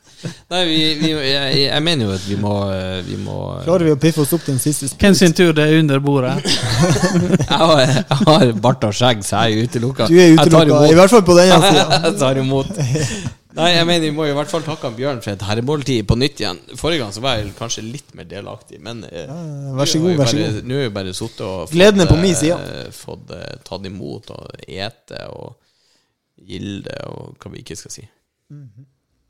Nei, 0.48 0.60
vi, 0.64 0.76
vi, 1.02 1.10
jeg, 1.12 1.58
jeg 1.66 1.82
mener 1.84 2.08
jo 2.08 2.14
at 2.14 2.24
vi 2.24 2.36
må, 2.40 2.54
eh, 2.72 3.02
vi 3.04 3.18
må 3.20 3.34
Klarer 3.66 3.84
vi 3.90 3.92
å 3.92 3.98
piffe 4.00 4.22
oss 4.24 4.32
opp 4.32 4.46
til 4.46 4.54
den 4.54 4.62
siste 4.62 4.88
sprut? 4.88 5.02
Hvem 5.04 5.16
sin 5.18 5.34
tur 5.36 5.52
det 5.56 5.66
er 5.68 5.76
under 5.82 6.00
bordet? 6.00 6.38
Jeg 7.44 7.60
har, 7.60 7.80
jeg 7.84 8.24
har 8.24 8.52
bart 8.64 8.84
og 8.88 8.94
skjegg, 8.96 9.20
så 9.24 9.44
jeg 9.44 9.60
er 9.60 9.68
utelukka. 9.68 10.06
Du 10.08 10.16
er 10.18 10.32
utelukka, 10.38 10.80
i 10.88 10.96
hvert 10.96 11.12
fall 11.12 11.22
på 11.26 11.36
denne 11.36 11.58
sida. 11.62 11.84
jeg 12.06 12.16
tar 12.20 12.40
imot. 12.40 12.70
Nei, 13.54 13.68
jeg 13.70 13.86
mener 13.86 14.02
vi 14.08 14.14
må 14.16 14.24
i 14.26 14.32
hvert 14.34 14.50
fall 14.50 14.64
takke 14.66 14.88
Bjørn 14.96 15.20
for 15.22 15.30
et 15.36 15.42
herremåltid 15.46 16.06
på 16.10 16.16
nytt 16.18 16.40
igjen. 16.42 16.58
Forrige 16.78 17.04
gang 17.04 17.12
så 17.14 17.20
var 17.22 17.36
jeg 17.38 17.52
kanskje 17.54 17.84
litt 17.86 18.08
mer 18.18 18.26
delaktig, 18.26 18.80
men 18.82 19.04
eh, 19.06 19.28
Vær 19.78 19.86
så 19.90 20.00
god, 20.02 20.16
vær 20.18 20.30
så 20.32 20.40
god. 20.40 20.56
Nå 20.66 20.78
har 20.80 20.88
vi 20.88 20.94
bare 20.96 21.12
sittet 21.14 21.42
og 21.46 21.60
fått, 21.68 21.74
Gleden 21.76 22.02
er 22.02 22.08
på 22.10 22.16
min 22.18 22.32
eh, 22.32 22.40
side. 22.40 22.56
Fått 22.96 23.30
eh, 23.36 23.52
tatt 23.68 23.86
imot 23.86 24.32
og 24.34 24.64
ete 24.66 25.20
og 25.30 25.54
gilde 26.44 26.96
og 27.12 27.36
hva 27.38 27.52
vi 27.52 27.62
ikke 27.62 27.76
skal 27.78 27.94
si. 27.94 28.02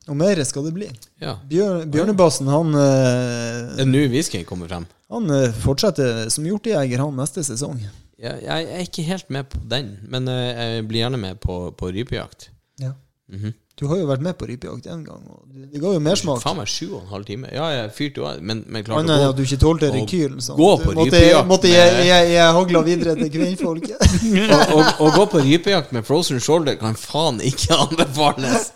Og 0.08 0.16
mer 0.20 0.40
skal 0.48 0.64
det 0.70 0.72
bli. 0.76 0.88
Ja. 1.20 1.34
Bjør, 1.50 1.84
Bjørnebassen, 1.92 2.48
han, 2.52 2.72
eh, 2.80 3.82
er 3.84 3.90
nå 3.90 4.06
whiskyen 4.12 4.46
kommer 4.48 4.72
frem. 4.72 4.86
han 5.12 5.28
eh, 5.36 5.50
fortsetter 5.66 6.30
som 6.32 6.48
hjortejeger, 6.48 7.02
han, 7.04 7.12
neste 7.20 7.44
sesong. 7.44 7.76
Jeg, 8.24 8.40
jeg 8.46 8.72
er 8.72 8.86
ikke 8.88 9.04
helt 9.04 9.28
med 9.36 9.52
på 9.52 9.60
den, 9.68 9.98
men 10.08 10.32
jeg 10.32 10.86
blir 10.88 11.02
gjerne 11.02 11.20
med 11.20 11.42
på, 11.44 11.58
på 11.76 11.92
rypejakt. 11.92 12.48
Ja. 12.80 12.94
Mhm. 13.28 13.52
Du 13.74 13.88
har 13.90 13.98
jo 13.98 14.04
vært 14.06 14.22
med 14.22 14.36
på 14.38 14.46
rypejakt 14.46 14.84
én 14.86 15.00
gang, 15.02 15.22
og 15.26 15.40
det, 15.50 15.80
ga 15.82 15.90
jo 15.96 16.00
mersmak. 16.02 16.38
Faen 16.44 16.60
meg 16.60 16.68
sju 16.70 16.92
og 16.92 17.00
en 17.00 17.08
halv 17.10 17.26
time. 17.26 17.48
Ja, 17.50 17.64
jeg 17.74 17.88
fyrte 17.96 18.22
jo 18.22 18.28
men, 18.38 18.60
men 18.70 18.84
klarte 18.86 19.02
Annet 19.02 19.16
enn 19.16 19.32
at 19.32 19.38
du 19.40 19.42
ikke 19.42 19.58
tålte 19.64 19.88
rekylen. 19.90 20.38
sånn. 20.44 20.60
gå 20.60 20.68
på 20.78 20.92
måtte, 20.94 21.18
rypejakt 21.18 21.48
måtte 21.50 21.72
jeg, 21.72 21.88
jeg, 21.96 22.06
jeg, 22.06 22.28
jeg 22.36 22.52
hagla 22.58 22.82
videre 22.86 23.16
til 23.18 23.32
kvinnfolket. 23.34 24.04
Å 25.02 25.08
gå 25.16 25.24
på 25.32 25.42
rypejakt 25.48 25.90
med 25.96 26.06
frozen 26.06 26.38
shoulder 26.38 26.78
kan 26.78 26.94
faen 26.98 27.42
ikke 27.42 27.74
anbefales. 27.88 28.70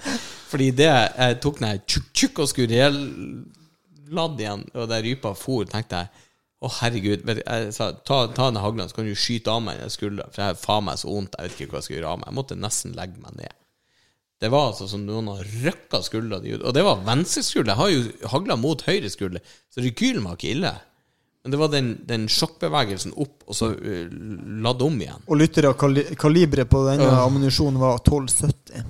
Fordi 0.51 0.73
det 0.75 0.91
jeg 0.91 1.39
tok 1.45 1.63
når 1.63 1.77
jeg 1.77 1.85
tjukk 1.95 2.11
tjukk 2.23 2.43
og 2.43 2.51
skulle 2.51 2.83
reladde 2.83 4.43
igjen, 4.43 4.67
og 4.75 4.91
der 4.91 5.07
rypa 5.07 5.35
for, 5.39 5.69
tenkte 5.71 6.03
jeg 6.03 6.27
å 6.59 6.73
herregud, 6.81 7.23
jeg 7.39 7.71
sa 7.77 7.93
ta, 8.03 8.25
ta 8.35 8.49
den 8.51 8.59
hagla, 8.59 8.89
så 8.91 8.99
kan 8.99 9.07
du 9.07 9.15
skyte 9.15 9.53
av 9.55 9.63
meg 9.63 9.79
den 9.79 9.95
skuldra, 9.95 10.27
for 10.33 10.43
jeg 10.43 10.57
har 10.57 10.59
faen 10.59 10.89
meg 10.89 10.99
så 10.99 11.13
vondt, 11.13 11.39
jeg 11.39 11.53
vet 11.53 11.61
ikke 11.63 11.77
hva 11.77 11.83
jeg 11.85 11.87
skal 11.87 11.99
gjøre 12.01 12.13
av 12.17 12.19
meg. 12.19 12.31
Jeg 12.33 12.39
måtte 12.41 12.59
nesten 12.59 12.99
legge 12.99 13.23
meg 13.23 13.39
ned. 13.45 13.55
Det 14.39 14.51
var 14.53 14.69
altså 14.71 14.87
som 14.87 15.03
noen 15.07 15.31
har 15.33 15.47
røkka 15.65 15.99
skuldra 16.07 16.39
di 16.43 16.53
ut. 16.55 16.63
Og 16.63 16.75
det 16.75 16.85
var 16.87 17.01
venstre 17.07 17.43
skulder. 17.43 17.73
Jeg 17.73 17.81
har 17.81 17.91
jo 17.91 18.29
hagla 18.35 18.57
mot 18.61 18.85
høyre 18.87 19.11
skulder, 19.11 19.57
så 19.75 19.83
rekylen 19.83 20.29
var 20.29 20.39
ikke 20.39 20.53
ille. 20.53 20.73
Men 21.43 21.55
det 21.55 21.59
var 21.59 21.73
den, 21.73 21.91
den 22.07 22.29
sjokkbevegelsen 22.31 23.15
opp, 23.19 23.43
og 23.49 23.57
så 23.57 23.73
uh, 23.73 24.07
ladd 24.63 24.83
om 24.85 24.99
igjen. 25.03 25.27
Og 25.27 25.41
lyttere, 25.41 25.73
kali 25.79 26.05
kaliberet 26.19 26.71
på 26.71 26.85
denne 26.87 27.11
uh. 27.11 27.25
ammunisjonen 27.25 27.81
var 27.83 27.99
1270. 28.03 28.87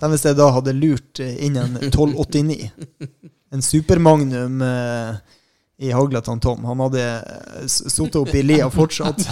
Den 0.00 0.12
hvis 0.12 0.24
jeg 0.28 0.36
da 0.36 0.48
hadde 0.56 0.76
lurt 0.76 1.20
inn 1.20 1.58
en 1.60 1.76
1289. 1.80 2.70
En 3.50 3.64
supermagnum 3.64 4.60
eh, 4.62 5.16
i 5.80 5.90
hagla 5.96 6.20
til 6.20 6.40
Tom. 6.44 6.64
Han 6.68 6.80
hadde 6.84 7.02
eh, 7.02 7.66
sittet 7.70 8.18
oppi 8.20 8.42
lia 8.44 8.68
fortsatt. 8.72 9.22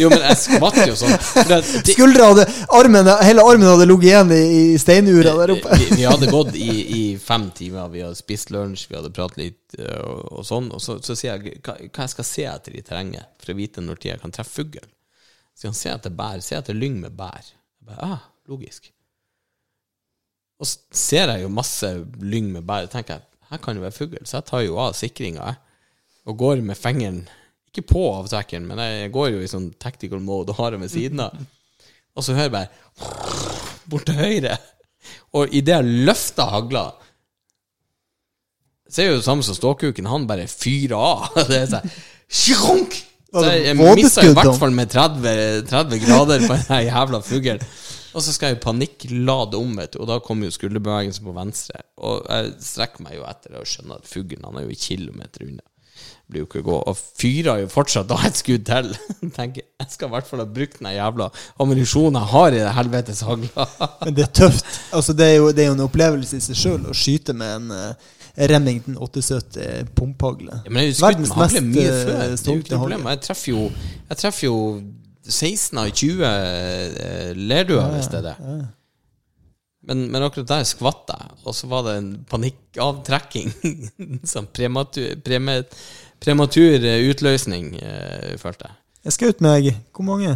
Jo, 0.00 0.06
men 0.08 0.22
jeg 0.22 0.36
skvatt 0.38 0.76
jo 0.86 0.94
sånn. 0.96 1.16
Skuldra 1.84 2.28
hadde 2.30 2.44
armen, 2.78 3.08
Hele 3.26 3.42
armen 3.44 3.66
hadde 3.66 3.88
ligget 3.90 4.06
igjen 4.06 4.30
i, 4.32 4.44
i 4.60 4.78
steinura 4.80 5.34
der 5.40 5.52
oppe. 5.56 5.76
vi, 5.76 5.88
vi 5.98 6.06
hadde 6.06 6.30
gått 6.30 6.54
i, 6.56 6.68
i 6.70 7.02
fem 7.20 7.48
timer, 7.56 7.90
vi 7.92 8.04
hadde 8.04 8.16
spist 8.16 8.52
lunsj, 8.54 8.86
vi 8.88 8.96
hadde 8.96 9.10
pratet 9.12 9.42
litt 9.42 9.76
øh, 9.80 9.98
og, 10.06 10.22
og 10.38 10.46
sånn. 10.46 10.70
Og 10.76 10.80
så, 10.84 10.96
så 11.04 11.18
sier 11.18 11.34
jeg 11.34 11.58
hva, 11.58 11.74
hva 11.82 12.06
jeg 12.06 12.14
skal 12.14 12.28
se 12.30 12.46
etter 12.52 12.78
i 12.78 12.84
terrenget 12.86 13.28
for 13.42 13.52
å 13.52 13.58
vite 13.58 13.84
når 13.84 14.00
tid 14.00 14.12
jeg 14.14 14.22
kan 14.22 14.36
treffe 14.38 14.62
fuglen. 14.62 14.88
Så 15.58 15.68
han 15.68 15.76
ser 15.76 15.98
etter 15.98 16.14
bær, 16.16 16.40
ser 16.46 16.62
etter 16.62 16.78
lyng 16.78 17.02
med 17.02 17.18
bær. 17.18 17.42
Jeg 17.50 17.90
bare, 17.90 18.14
ah, 18.14 18.24
logisk. 18.48 18.88
Og 20.60 20.70
så 20.70 20.78
ser 20.96 21.34
jeg 21.34 21.44
jo 21.44 21.52
masse 21.52 21.90
lyng 22.22 22.48
med 22.54 22.64
bær, 22.68 22.88
tenker 22.92 23.18
jeg, 23.18 23.29
her 23.50 23.60
kan 23.62 23.76
det 23.76 23.82
være 23.82 23.96
fugl, 23.96 24.18
så 24.24 24.38
jeg 24.38 24.48
tar 24.50 24.64
jo 24.64 24.78
av 24.78 24.96
sikringa. 24.98 25.54
Og 26.28 26.36
går 26.38 26.60
med 26.62 26.78
fingeren, 26.78 27.24
ikke 27.70 27.86
på 27.90 28.02
avtrekkeren, 28.12 28.66
men 28.68 28.82
jeg 28.82 29.10
går 29.14 29.32
jo 29.34 29.42
i 29.42 29.50
sånn 29.50 29.70
tactical 29.82 30.22
mode 30.22 30.52
og 30.52 30.60
har 30.60 30.74
den 30.74 30.84
ved 30.84 30.92
siden 30.92 31.22
av. 31.24 31.38
Og 32.14 32.26
så 32.26 32.36
hører 32.36 32.48
jeg 32.48 32.54
bare 32.54 33.80
bort 33.90 34.06
til 34.06 34.18
høyre. 34.18 34.56
Og 35.38 35.54
idet 35.56 35.76
jeg 35.78 36.06
løfter 36.08 36.50
hagla, 36.52 36.88
er 38.90 38.96
det 38.96 39.06
jo 39.06 39.18
det 39.20 39.26
samme 39.26 39.46
som 39.46 39.54
ståkuken. 39.54 40.08
Han 40.10 40.26
bare 40.26 40.48
fyrer 40.50 40.96
av. 40.98 41.28
Det 41.50 41.60
er 41.60 41.70
sånn 41.70 41.92
Sjunk! 42.30 42.96
Så 43.30 43.44
jeg, 43.46 43.62
jeg 43.68 44.26
i 44.26 44.32
hvert 44.34 44.58
fall 44.58 44.72
med 44.74 44.90
30, 44.90 45.66
30 45.70 46.00
grader 46.02 46.42
på 46.50 46.56
den 46.58 46.80
jævla 46.88 47.20
fuglen. 47.22 47.62
Og 48.10 48.24
så 48.24 48.34
skal 48.34 48.52
jeg 48.52 48.58
i 48.58 48.62
panikk 48.64 49.08
lade 49.12 49.58
om, 49.60 49.74
vet 49.78 49.94
du, 49.94 50.00
og 50.02 50.08
da 50.10 50.18
kommer 50.24 50.48
jo 50.48 50.54
skulderbevegelsen 50.56 51.26
på 51.26 51.34
venstre. 51.36 51.82
Og 52.02 52.24
jeg 52.26 52.54
strekker 52.66 53.06
meg 53.06 53.18
jo 53.18 53.26
etter 53.28 53.54
det 53.54 53.62
og 53.62 53.68
skjønner 53.70 54.00
at 54.00 54.10
fuglen 54.10 54.46
han 54.48 54.58
er 54.58 54.66
jo 54.66 54.74
i 54.74 54.80
kilometer 54.80 55.46
unna. 55.46 55.66
Blir 56.30 56.44
jo 56.44 56.48
ikke 56.48 56.62
å 56.62 56.66
gå. 56.66 56.76
Og 56.90 56.98
fyrer 56.98 57.64
jo 57.64 57.70
fortsatt 57.70 58.08
da 58.10 58.18
et 58.26 58.38
skudd 58.38 58.64
til. 58.68 58.92
Tenker 59.38 59.64
jeg 59.64 59.92
skal 59.92 60.10
i 60.10 60.14
hvert 60.14 60.28
fall 60.28 60.42
ha 60.42 60.46
brukt 60.46 60.78
den 60.78 60.92
jævla 60.94 61.28
ammunisjonen 61.62 62.20
jeg 62.20 62.32
har 62.34 62.54
i 62.54 62.62
det 62.62 62.76
helvetes 62.76 63.24
hagla. 63.26 63.66
Men 64.04 64.16
det 64.16 64.26
er 64.26 64.32
tøft. 64.42 64.70
Altså, 64.96 65.14
det, 65.16 65.26
er 65.26 65.36
jo, 65.38 65.50
det 65.54 65.64
er 65.64 65.70
jo 65.72 65.76
en 65.78 65.86
opplevelse 65.86 66.38
i 66.38 66.44
seg 66.44 66.58
sjøl 66.58 66.88
å 66.90 66.96
skyte 66.96 67.34
med 67.36 67.56
en 67.58 67.74
uh, 67.74 68.16
Remington 68.50 68.96
870 68.96 69.90
pumphagle. 69.98 70.62
Ja, 70.64 70.70
men 70.70 70.86
jeg 70.86 70.94
har 70.94 71.12
skutt 71.12 71.22
med 71.24 71.34
hagle 71.34 71.62
mye 71.66 71.86
eh, 71.90 71.98
før. 71.98 72.10
Det 72.12 72.22
er 72.22 72.30
jo 72.30 72.40
stolte 72.40 72.60
ikke 72.60 72.72
noe 72.72 72.82
problem. 72.84 73.02
hagle. 73.04 73.16
Jeg 73.16 73.24
treffer 73.26 73.52
jo, 73.52 73.64
jeg 74.06 74.20
treffer 74.22 74.46
jo 74.46 74.56
16 75.28 75.78
av 75.78 75.90
20 75.90 76.22
eh, 76.26 77.32
lerduer, 77.36 77.90
hvis 77.96 78.08
det 78.12 78.20
er 78.22 78.28
det. 78.30 78.36
Men, 79.90 80.06
men 80.12 80.22
akkurat 80.26 80.48
der 80.48 80.64
skvatt 80.68 81.08
jeg, 81.12 81.30
og 81.48 81.54
så 81.56 81.68
var 81.70 81.86
det 81.88 81.94
en 81.98 82.10
panikkavtrekking. 82.28 83.52
sånn 84.32 84.48
prematur, 84.54 85.14
prematur 86.20 86.84
eh, 86.84 87.04
utløsning, 87.10 87.72
eh, 87.80 88.34
følte 88.40 88.68
jeg. 88.68 88.76
Jeg 89.08 89.16
skjøt 89.16 89.44
meg 89.44 89.70
hvor 89.96 90.04
mange? 90.04 90.34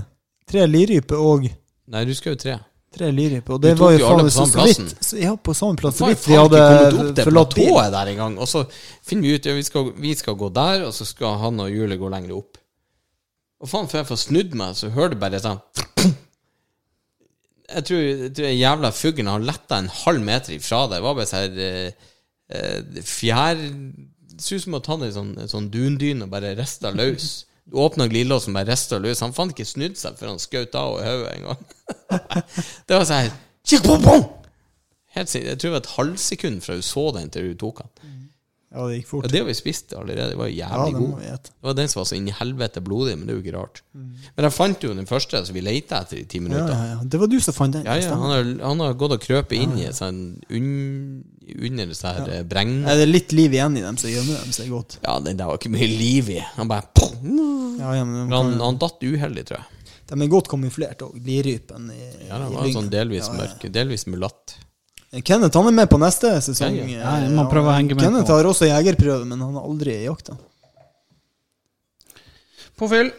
Tre 0.49 0.65
liryper 0.69 1.21
og 1.21 1.51
Nei, 1.93 2.05
du 2.09 2.15
skal 2.17 2.33
jo 2.33 2.39
tre. 2.41 2.55
tre 2.97 3.11
liryper. 3.13 3.57
Og 3.57 3.61
Du 3.61 3.67
det 3.69 3.75
tok 3.77 3.83
var 3.85 3.93
jo 3.93 3.99
jo 4.01 4.07
alle 4.09 4.25
faen 4.25 4.29
på 4.29 4.33
så 4.33 4.39
samme 4.39 4.53
så 4.53 4.65
vidt 4.65 4.79
plassen. 4.81 5.05
så, 5.09 5.17
Ja, 5.21 5.35
på 5.37 5.55
samme 5.55 5.77
plass. 5.81 5.99
Så 5.99 6.05
Faen, 6.05 6.15
vidt 6.15 6.25
vi 6.25 6.33
faen, 6.33 6.47
ikke 6.47 6.61
kommet 6.65 6.81
hadde 6.81 7.09
opp 7.11 7.17
det 7.19 7.27
forlatt 7.29 7.55
platået 7.59 7.93
der 7.97 8.11
engang. 8.15 8.39
Og 8.41 8.49
så 8.49 8.63
finner 9.05 9.29
vi 9.29 9.35
ut 9.37 9.49
ja, 9.51 9.55
vi 9.59 9.65
skal, 9.69 9.91
vi 10.01 10.15
skal 10.17 10.39
gå 10.41 10.49
der, 10.57 10.87
og 10.89 10.95
så 10.97 11.05
skal 11.09 11.37
han 11.43 11.61
og 11.61 11.69
Julie 11.73 12.01
gå 12.01 12.09
lenger 12.17 12.37
opp. 12.39 12.57
Og 13.63 13.71
faen, 13.71 13.89
før 13.89 14.03
jeg 14.03 14.11
får 14.11 14.21
snudd 14.25 14.57
meg, 14.59 14.75
så 14.77 14.91
hører 14.95 15.15
du 15.15 15.21
bare 15.23 15.41
sånn 15.43 15.61
Jeg 17.75 17.87
tror, 17.89 18.01
jeg 18.03 18.33
tror 18.35 18.45
den 18.45 18.59
jævla 18.59 18.91
fuglen 18.93 19.31
har 19.31 19.47
letta 19.47 19.79
en 19.81 19.89
halv 20.03 20.25
meter 20.25 20.57
ifra 20.57 20.85
deg. 20.89 20.99
Det 20.99 21.07
var 21.07 21.17
bare 21.17 21.31
sånn 21.31 23.03
fjær 23.09 23.57
Det 23.57 24.43
ser 24.45 24.61
ut 24.61 24.67
som 24.67 24.77
å 24.77 24.83
ta 24.85 24.99
ned 24.99 25.09
ei 25.09 25.17
sånn, 25.17 25.33
sånn 25.51 25.71
dundyne 25.73 26.27
og 26.27 26.33
bare 26.35 26.53
rista 26.59 26.93
løs. 26.93 27.47
Du 27.65 27.79
åpna 27.81 28.09
glidelåsen 28.11 28.53
og 28.53 28.59
bare 28.59 28.75
rista 28.75 28.99
løs. 29.01 29.23
Han 29.25 29.33
fant 29.37 29.55
ikke 29.55 29.67
snudd 29.69 29.97
seg 29.97 30.19
før 30.19 30.35
han 30.35 30.43
skjøt 30.43 30.77
av 30.77 30.99
i 30.99 31.07
hodet 31.07 31.33
en 31.39 31.47
gang. 31.49 31.63
det 32.91 32.99
var 32.99 33.07
sånn! 33.09 33.31
Helt 35.15 35.31
sikkert. 35.31 35.49
Jeg 35.55 35.61
tror 35.63 35.71
det 35.71 35.77
var 35.77 35.85
et 35.85 35.95
halvsekund 35.95 36.61
fra 36.67 36.77
du 36.77 36.85
så 36.85 37.07
den 37.17 37.31
til 37.33 37.53
du 37.53 37.59
tok 37.63 37.85
den. 37.85 38.24
Ja, 38.75 38.85
det 38.91 38.97
gikk 38.97 39.07
fort. 39.07 39.27
Ja, 39.29 39.31
det 39.31 39.41
har 39.41 39.47
vi 39.47 39.55
spist 39.55 39.93
allerede. 39.95 40.33
Det 40.33 40.39
var 40.41 40.49
jo 40.51 40.55
Ja, 40.57 40.69
jævlig 40.75 40.95
god. 40.99 41.21
Det 41.47 41.69
var 41.69 41.77
den 41.79 41.91
som 41.93 42.01
var 42.01 42.07
så 42.11 42.17
inn 42.17 42.27
i 42.27 42.35
helvete 42.35 42.81
blodig, 42.83 43.13
men 43.19 43.29
det 43.29 43.35
er 43.35 43.37
jo 43.39 43.43
ikke 43.45 43.55
rart. 43.55 43.83
Men 43.95 44.47
jeg 44.49 44.55
fant 44.57 44.87
jo 44.87 44.91
den 44.99 45.07
første 45.07 45.43
som 45.47 45.55
vi 45.55 45.63
leita 45.63 46.01
etter 46.03 46.19
i 46.19 46.25
ti 46.27 46.41
minutter. 46.43 46.75
ja, 46.75 46.89
ja. 46.97 46.99
Det 47.05 47.21
var 47.23 47.31
du 47.31 47.37
som 47.45 47.55
fant 47.55 47.77
den. 47.77 47.87
Ja, 47.87 47.95
ja, 48.03 48.17
han 48.19 48.33
har, 48.35 48.51
han 48.67 48.83
har 48.83 48.97
gått 48.99 49.15
og 49.15 49.23
krøpet 49.23 49.55
inn 49.61 49.77
i 49.79 49.87
et 49.87 49.95
sånn 49.95 50.19
un, 50.51 50.67
under 51.55 51.95
så 51.95 52.17
her 52.17 52.33
ja. 52.33 52.43
breng... 52.51 52.75
Er 52.91 52.99
det 52.99 53.07
litt 53.13 53.37
liv 53.37 53.55
igjen 53.55 53.79
i 53.79 53.85
dem, 53.85 54.01
så 54.01 54.11
gjemmer 54.11 54.43
de 54.43 54.57
seg 54.59 54.75
godt. 54.75 54.99
Ja, 55.05 55.21
den 55.23 55.39
der 55.39 55.53
var 55.53 55.63
ikke 55.63 55.73
mye 55.77 55.91
liv 55.91 56.35
i. 56.35 56.41
Han 56.59 56.71
bare 56.73 56.91
Ja, 57.79 57.95
ja, 58.01 58.05
men 58.05 58.27
de, 58.27 58.35
Han, 58.35 58.55
han 58.59 58.83
datt 58.83 59.03
uheldig, 59.07 59.47
tror 59.53 59.63
jeg. 59.63 59.97
de 60.11 60.21
er 60.21 60.35
godt 60.35 60.51
kamuflert 60.51 61.07
òg, 61.07 61.15
lirypen 61.23 61.91
i, 61.95 62.03
Ja, 62.27 62.43
den 62.43 62.51
var 62.59 62.67
i 62.67 62.75
sånn 62.75 62.91
delvis 62.91 63.29
Ja, 63.29 63.33
ja. 63.33 63.41
mørk, 63.45 63.69
delvis 63.79 64.09
mulatt. 64.11 64.59
Kenneth 65.23 65.57
han 65.57 65.69
er 65.71 65.77
med 65.77 65.91
på 65.91 65.99
neste 66.03 66.31
sesong. 66.43 66.75
Ja, 66.81 66.87
ja. 66.91 67.13
Ja, 67.23 67.31
man 67.31 67.47
prøver 67.53 67.71
å 67.71 67.77
henge 67.77 67.95
med 67.95 68.03
Kenneth 68.03 68.27
på. 68.27 68.39
har 68.39 68.49
også 68.51 68.67
jegerprøve, 68.67 69.25
men 69.29 69.41
han 69.45 69.55
har 69.55 69.67
aldri 69.69 69.95
jakta. 70.05 70.35
Påfyll. 72.81 73.13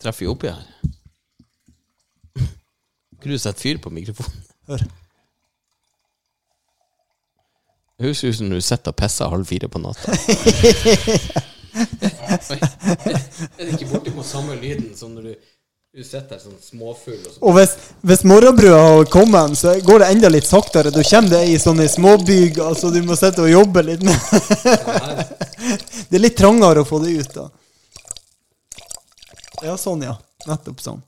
Treffer 0.00 0.24
jo 0.24 0.32
oppi 0.34 0.48
her? 0.50 0.64
Kunne 3.20 3.36
du 3.36 3.38
sette 3.38 3.60
fyr 3.60 3.78
på 3.84 3.92
mikrofonen? 3.92 4.42
Hør. 4.70 4.82
Det 8.00 8.06
høres 8.08 8.24
ut 8.24 8.36
som 8.38 8.48
du 8.48 8.56
sitter 8.64 8.94
og 8.94 8.96
pisser 8.96 9.28
halv 9.28 9.44
fire 9.44 9.68
på 9.68 9.78
natta. 9.82 10.14
Er 11.70 13.60
det 13.60 13.74
ikke 13.76 13.90
bortimot 13.92 14.26
samme 14.26 14.56
lyden 14.58 14.94
som 14.96 15.12
når 15.14 15.22
du, 15.28 15.49
du 15.90 16.04
sitter 16.06 16.36
der 16.36 16.38
sånn 16.38 16.54
småfull 16.62 17.18
og 17.18 17.32
så 17.34 17.40
Og 17.42 17.56
hvis, 17.56 17.72
hvis 18.06 18.20
morgenbrua 18.28 18.76
har 18.78 19.08
kommet, 19.10 19.58
så 19.58 19.72
går 19.82 19.98
det 20.04 20.10
enda 20.14 20.28
litt 20.30 20.46
saktere. 20.46 20.92
Du 20.94 21.02
kommer 21.02 21.30
deg 21.32 21.50
i 21.50 21.58
sånne 21.58 21.88
småbyg, 21.90 22.60
altså 22.62 22.92
du 22.94 23.02
må 23.02 23.16
sitte 23.18 23.42
og 23.42 23.50
jobbe 23.50 23.82
litt. 23.88 24.04
det 26.10 26.14
er 26.14 26.22
litt 26.22 26.38
trangere 26.38 26.80
å 26.84 26.86
få 26.86 27.02
det 27.02 27.10
ut, 27.18 27.34
da. 27.34 27.50
Ja, 29.66 29.74
sånn, 29.76 30.02
ja. 30.06 30.14
Nettopp 30.46 30.80
sånn. 30.80 31.02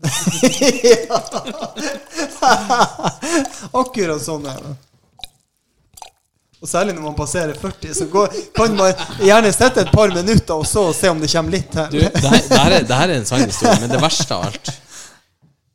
Akkurat 3.82 4.22
sånn 4.22 4.46
er 4.48 4.56
det. 4.68 4.74
Og 6.60 6.68
særlig 6.68 6.92
når 6.96 7.06
man 7.06 7.16
passerer 7.16 7.56
40, 7.56 7.94
så 7.96 8.06
går, 8.12 8.34
kan 8.56 8.74
man 8.76 8.92
gjerne 9.22 9.52
sitte 9.56 9.80
et 9.80 9.92
par 9.94 10.12
minutter 10.12 10.60
og 10.60 10.66
så 10.68 10.90
se 10.96 11.08
om 11.08 11.20
det 11.22 11.30
kommer 11.32 11.56
litt 11.56 11.78
her, 11.78 11.88
det, 11.94 12.58
her 12.60 12.74
er, 12.76 13.14
en 13.14 13.28
sann 13.28 13.46
historie, 13.46 13.78
men 13.80 13.92
det 13.92 14.00
verste 14.02 14.36
av 14.36 14.50
alt 14.50 14.68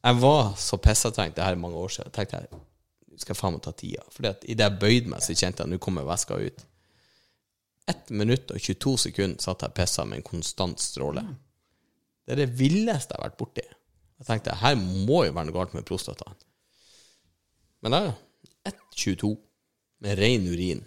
Jeg 0.06 0.20
var 0.22 0.54
så 0.62 0.78
pissetrengt 0.78 1.34
det 1.38 1.42
her 1.42 1.58
er 1.58 1.62
mange 1.62 1.82
år 1.82 1.90
siden. 1.96 2.14
Tenkte 2.14 2.44
jeg 2.44 2.62
skal 3.22 3.34
jeg 3.34 3.40
faen 3.40 3.56
meg 3.56 3.64
ta 3.66 3.72
tida. 3.74 4.04
For 4.14 4.28
idet 4.28 4.66
jeg 4.66 4.80
bøyde 4.82 5.12
meg, 5.12 5.24
så 5.24 5.34
kjente 5.34 5.64
jeg 5.64 5.66
at 5.66 5.72
nå 5.72 5.80
kommer 5.82 6.06
veska 6.06 6.38
ut. 6.38 6.66
1 7.90 8.12
minutt 8.18 8.52
og 8.54 8.62
22 8.62 8.96
sekunder 9.08 9.42
satt 9.42 9.64
jeg 9.64 9.74
og 9.74 9.78
pissa 9.78 10.06
med 10.06 10.20
en 10.20 10.26
konstant 10.26 10.82
stråle. 10.82 11.24
Det 12.26 12.36
er 12.36 12.42
det 12.44 12.54
villeste 12.60 13.14
jeg 13.14 13.22
har 13.22 13.30
vært 13.30 13.40
borti. 13.40 13.66
Jeg 14.20 14.28
tenkte 14.30 14.58
her 14.62 14.78
må 14.80 15.24
jo 15.26 15.36
være 15.36 15.50
noe 15.50 15.58
galt 15.58 15.76
med 15.78 15.86
prostataen. 15.88 16.38
Men 17.86 17.94
da, 17.94 18.02
1,22 18.70 19.34
med 20.02 20.18
ren 20.20 20.48
urin. 20.52 20.82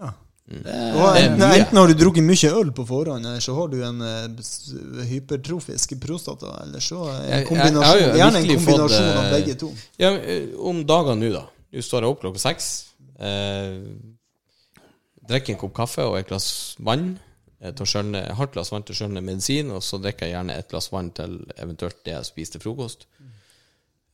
Ja. 0.00 0.12
Mm. 0.48 0.62
Og 0.64 0.64
Det 0.64 0.72
er 0.72 1.26
enten, 1.28 1.42
enten 1.60 1.76
har 1.76 1.86
du 1.90 1.94
drukket 2.00 2.24
mye 2.24 2.50
øl 2.56 2.70
på 2.72 2.84
forhånd, 2.88 3.26
eller 3.26 3.40
så 3.44 3.52
har 3.58 3.68
du 3.68 3.82
en 3.84 3.98
uh, 4.00 5.04
hypertrofisk 5.10 5.92
prostata. 6.00 6.54
Eller 6.64 6.80
så 6.80 7.02
en 7.04 7.20
Jeg- 7.20 7.28
jeg- 7.28 7.38
jeg 7.38 7.46
kombinasjon. 7.50 8.00
jo 8.00 8.14
Gjerne 8.16 8.36
en 8.38 8.46
kombinasjon 8.46 8.64
fått, 8.64 8.78
kombinasjon 8.78 9.18
av 9.18 9.24
eh, 9.24 9.30
begge 9.36 9.54
to. 9.60 9.72
Ja, 9.98 10.10
eh, 10.16 10.48
om 10.58 10.84
dagene 10.86 11.20
nå, 11.26 11.32
da. 11.34 11.44
Nå 11.72 11.82
står 11.84 12.00
jeg 12.00 12.10
opp 12.10 12.20
klokka 12.22 12.38
seks. 12.38 12.68
Eh, 13.20 13.80
drikker 15.28 15.50
en 15.52 15.58
kopp 15.60 15.74
kaffe 15.74 15.98
og 16.08 16.16
et 16.18 16.26
glass 16.28 16.76
vann. 16.80 17.18
Jeg 17.60 17.74
tar 17.74 18.14
et 18.14 18.36
halvt 18.38 18.52
glass 18.54 18.70
vann 18.72 18.82
til 18.84 18.94
skjølne 18.94 19.20
medisin, 19.20 19.70
og 19.70 19.82
så 19.82 19.98
drikker 20.00 20.26
jeg 20.28 20.32
gjerne 20.32 20.56
et 20.56 20.68
glass 20.70 20.90
vann 20.92 21.10
til 21.10 21.44
eventuelt 21.58 22.04
det 22.04 22.14
jeg 22.14 22.24
spiser 22.24 22.52
til 22.52 22.60
frokost. 22.60 23.06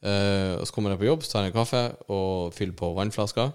Eh, 0.05 0.55
og 0.59 0.67
så 0.69 0.75
kommer 0.77 0.93
jeg 0.93 1.01
på 1.01 1.09
jobb, 1.09 1.25
så 1.25 1.33
tar 1.33 1.47
jeg 1.47 1.55
en 1.55 1.59
kaffe 1.59 1.83
og 2.13 2.53
fyller 2.57 2.77
på 2.77 2.91
vannflaska. 2.97 3.49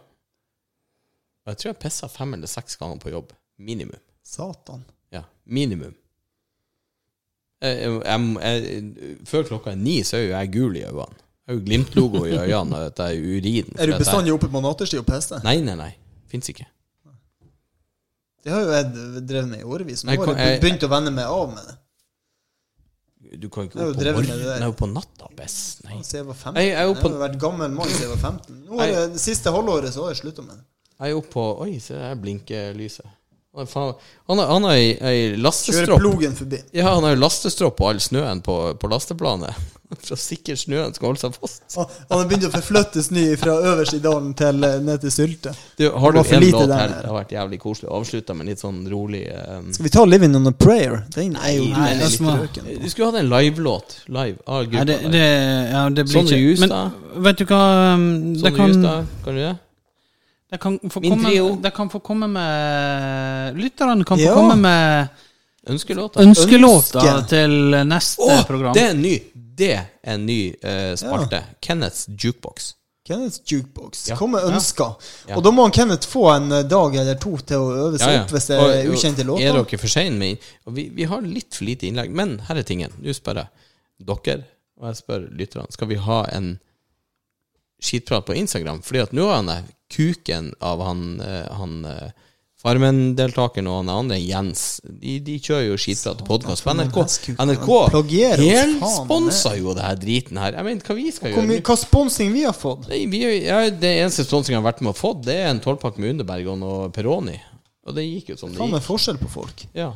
Og 1.45 1.51
jeg 1.53 1.61
tror 1.61 1.71
jeg 1.71 1.81
pissa 1.83 2.09
fem 2.11 2.33
eller 2.37 2.49
seks 2.49 2.79
ganger 2.79 3.01
på 3.03 3.13
jobb. 3.13 3.33
Minimum. 3.61 4.01
Satan. 4.25 4.83
Ja, 5.13 5.23
minimum. 5.45 5.93
Jeg, 7.59 7.79
jeg, 7.83 8.19
jeg, 8.39 9.17
før 9.27 9.45
klokka 9.49 9.73
er 9.73 9.79
ni, 9.79 9.99
så 10.07 10.17
er 10.17 10.25
jo 10.25 10.31
jeg 10.31 10.51
gul 10.53 10.77
i 10.79 10.85
øynene. 10.87 11.25
Jeg 11.49 11.53
har 11.53 11.57
jo 11.57 11.63
Glimt-logo 11.65 12.23
i 12.25 12.35
øynene, 12.37 12.81
at 12.91 12.99
jeg 13.01 13.17
er 13.17 13.37
urin. 13.37 13.71
Er 13.75 13.89
du 13.89 13.97
bestandig 13.97 14.33
oppe 14.33 14.49
på 14.53 14.61
nattestid 14.63 15.01
og 15.01 15.07
pisser? 15.09 15.41
Nei, 15.43 15.57
nei, 15.65 15.75
nei. 15.79 15.91
Fins 16.29 16.49
ikke. 16.53 16.67
Det 18.45 18.53
har 18.53 18.61
jo 18.63 18.71
jeg 18.71 19.23
drevet 19.27 19.49
med 19.49 19.63
i 19.63 19.67
årevis. 19.67 20.05
Nå 20.05 20.15
har 20.15 20.37
jeg 20.39 20.61
begynt 20.63 20.85
å 20.85 20.89
venne 20.91 21.11
meg 21.13 21.27
av 21.27 21.49
med 21.51 21.65
det. 21.67 21.75
Du 23.37 23.49
kan 23.49 23.63
ikke 23.67 23.77
gå 23.77 23.93
på 23.93 24.01
morgenen. 24.01 24.39
Jeg 24.39 24.61
er 24.61 24.65
jo 24.65 24.73
på 24.79 24.87
natta 24.89 25.27
best. 25.37 25.83
Nei. 25.85 25.99
Jeg 26.01 26.25
var 26.25 26.33
15. 26.33 26.55
Jeg- 26.55 26.65
Jeg, 26.65 26.73
jeg 26.73 26.81
er 26.81 26.87
jo 26.87 26.93
på- 26.95 27.11
har 27.13 27.29
vært 27.29 27.39
gammel 27.39 27.69
mann 27.71 27.87
siden 27.89 28.01
jeg 28.01 28.09
var 28.09 28.31
15. 28.31 28.63
Nå 28.65 28.79
er 28.79 28.85
Jeg- 28.85 28.95
jeg, 28.95 29.11
det 29.13 29.21
siste 29.21 29.51
halvåret 29.51 29.93
så 29.93 30.01
har 30.03 30.13
jeg 30.13 30.17
slutta 30.23 30.41
med 30.41 30.55
det. 30.57 30.63
Jeg 30.99 31.11
er 31.11 31.15
oppe 31.15 31.29
på 31.31 31.61
Oi, 31.61 31.79
se 31.79 31.93
der 31.93 32.15
blinker 32.15 32.73
lyset. 32.73 33.05
Han, 33.55 33.67
har, 33.73 33.95
han 34.27 34.63
har 34.63 34.71
ei, 34.71 34.97
ei 35.01 35.35
Kjører 35.35 35.97
plogen 35.99 36.35
forbi. 36.35 36.61
Ja, 36.73 36.93
han 36.93 37.03
har 37.03 37.15
lastestropp 37.15 37.77
på 37.77 37.89
all 37.89 37.99
snøen 37.99 38.41
på, 38.43 38.77
på 38.79 38.87
lasteplanet. 38.89 39.53
For 39.97 40.13
å 40.13 40.17
sikre 40.21 40.53
snøen 40.59 40.93
skal 40.93 41.09
holde 41.09 41.21
seg 41.23 41.37
fast. 41.39 41.63
Og, 41.73 41.93
og 42.09 42.11
har 42.13 42.27
begynte 42.29 42.49
å 42.51 42.53
forflytte 42.53 43.01
snø 43.01 43.23
fra 43.41 43.55
øverst 43.71 43.95
i 43.97 44.01
dalen 44.03 44.35
til 44.37 44.65
eh, 44.67 44.75
ned 44.85 45.01
til 45.01 45.13
Sylte. 45.13 45.53
Du, 45.79 45.87
har 45.89 46.13
du 46.13 46.19
en 46.21 46.45
låt 46.45 46.73
her? 46.75 46.91
Det 46.93 47.09
har 47.09 47.15
vært 47.15 47.33
jævlig 47.33 47.59
koselig. 47.63 47.89
Avslutta 47.97 48.35
med 48.37 48.51
litt 48.51 48.61
sånn 48.61 48.83
rolig 48.91 49.23
um... 49.33 49.71
Skal 49.73 49.87
vi 49.87 49.93
ta 49.95 50.03
'Living 50.05 50.35
on 50.37 50.51
a 50.51 50.53
Prayer'? 50.53 51.01
Den 51.15 51.33
er 51.41 51.55
jo 51.55 51.63
Nei, 51.65 51.73
du 51.73 51.79
nei, 51.79 51.87
er 51.95 52.43
litt 52.45 52.83
Du 52.83 52.89
skulle 52.91 53.09
hatt 53.09 53.17
en 53.23 53.31
livelåt. 53.33 53.95
Live. 54.05 54.37
Nei, 54.45 54.59
gruppa 54.69 54.85
det, 54.91 54.99
det, 55.15 55.25
ja, 55.73 55.81
det 55.89 56.05
blir 56.05 56.19
Sonny 56.19 56.37
ikke 56.37 56.43
Justad. 56.43 57.01
Men 57.09 57.25
vet 57.25 57.41
du 57.41 57.47
hva 57.49 57.63
um, 57.95 58.05
det 58.35 58.43
Sånn 58.43 58.59
kan, 58.59 58.75
Justad, 58.75 59.09
kan 59.25 59.39
du 59.39 59.41
det? 59.41 59.55
det 60.49 60.57
kan 60.57 60.77
få 60.89 61.01
komme, 61.01 61.33
det 61.61 61.73
kan 61.73 61.89
få 61.89 61.99
komme 62.01 62.29
med 62.29 63.57
Lytterne 63.57 64.05
kan 64.05 64.17
få 64.17 64.29
Ja. 64.29 64.37
komme 64.37 64.55
med 64.55 65.25
Ønskelåta? 65.69 66.21
ønskelåter 66.23 66.99
Ønske. 67.01 67.27
til 67.29 67.75
neste 67.85 68.21
Å, 68.23 68.45
program. 68.47 68.73
det 68.73 68.81
er 68.81 68.89
en 68.95 69.01
ny 69.01 69.17
Det 69.59 69.71
er 69.75 69.87
en 70.15 70.25
ny 70.27 70.41
eh, 70.63 70.93
spalte. 70.99 71.41
Kenneths 71.65 72.05
jukebox. 72.09 72.73
Kenneths 73.09 73.39
jukebox. 73.49 74.03
Ja. 74.11 74.15
Kom 74.19 74.35
med 74.35 74.45
ønsker. 74.45 74.95
Ja. 75.27 75.35
Og 75.39 75.43
da 75.43 75.51
må 75.55 75.65
han 75.65 75.73
Kenneth 75.75 76.07
få 76.07 76.27
en 76.35 76.51
eh, 76.55 76.63
dag 76.69 76.95
eller 77.01 77.17
to 77.19 77.33
til 77.41 77.63
å 77.65 77.71
øve 77.87 77.99
seg 78.01 78.21
opp 78.21 78.33
hvis 78.35 78.47
det 78.51 78.59
Og- 78.61 78.71
er 78.75 78.91
ukjente 78.93 79.25
låter. 79.27 79.47
Er 79.49 79.57
dere 79.57 79.81
for 79.81 79.91
sein 79.91 80.19
med 80.21 80.37
vi, 80.69 80.87
vi 80.93 81.07
har 81.09 81.25
litt 81.25 81.57
for 81.57 81.65
lite 81.67 81.89
innlegg. 81.89 82.13
Men 82.15 82.37
her 82.47 82.61
er 82.61 82.67
tingen. 82.69 82.93
Nå 83.01 83.15
spør 83.17 83.41
jeg 83.43 83.49
dere, 84.07 84.43
og 84.79 84.87
jeg 84.91 85.01
spør 85.01 85.25
lytterne, 85.41 85.71
skal 85.75 85.89
vi 85.91 85.97
ha 86.05 86.21
en 86.37 86.53
skitprat 87.81 88.25
på 88.29 88.35
Instagram? 88.37 88.81
Fordi 88.85 89.01
at 89.03 89.11
nå 89.15 89.25
har 89.27 89.41
han 89.43 89.67
kuken 89.89 90.53
av 90.61 90.81
han, 90.85 91.03
eh, 91.25 91.47
han 91.57 91.85
eh, 91.89 92.11
Farmen-deltakeren 92.59 93.69
og 93.71 93.77
han 93.79 93.89
andre, 93.93 94.17
Jens, 94.19 94.63
de, 94.83 95.13
de 95.23 95.37
kjører 95.39 95.69
jo 95.69 95.77
skitprat 95.79 96.19
og 96.19 96.27
podkast 96.27 96.65
på 96.65 96.73
NRK. 96.75 96.97
hestkuk. 96.97 97.37
NRK 97.39 97.69
Plagierer 97.93 98.41
helsponsa 98.43 99.53
jo 99.55 99.71
det 99.77 99.85
her 99.85 100.01
driten 100.01 100.39
her. 100.41 100.57
Jeg 100.57 100.67
mener, 100.67 100.83
hva 100.83 100.97
vi 100.97 101.05
skal 101.15 101.31
gjøre. 101.31 101.61
hva 101.69 101.77
sponsing 101.79 102.33
vi 102.35 102.43
har 102.43 102.57
fått? 102.57 102.89
Nei, 102.91 103.05
vi, 103.07 103.21
ja, 103.45 103.61
det 103.71 103.93
eneste 104.01 104.25
sponsingen 104.27 104.57
jeg 104.57 104.63
har 104.63 104.67
vært 104.73 104.83
med 104.83 104.91
og 104.91 104.99
fått, 104.99 105.23
det 105.29 105.37
er 105.39 105.47
en 105.53 105.61
tolvpakke 105.63 106.03
med 106.03 106.17
Underberg 106.17 106.51
og 106.51 106.59
noe 106.59 106.89
Peroni. 106.95 107.37
Og 107.87 107.95
det 107.95 108.03
gikk 108.09 108.33
jo 108.33 108.37
som 108.41 108.51
det 108.51 108.59
Faen 108.59 108.73
meg 108.75 108.81
gikk. 108.83 108.89
forskjell 108.89 109.21
på 109.23 109.31
folk. 109.37 109.63
Ja. 109.79 109.93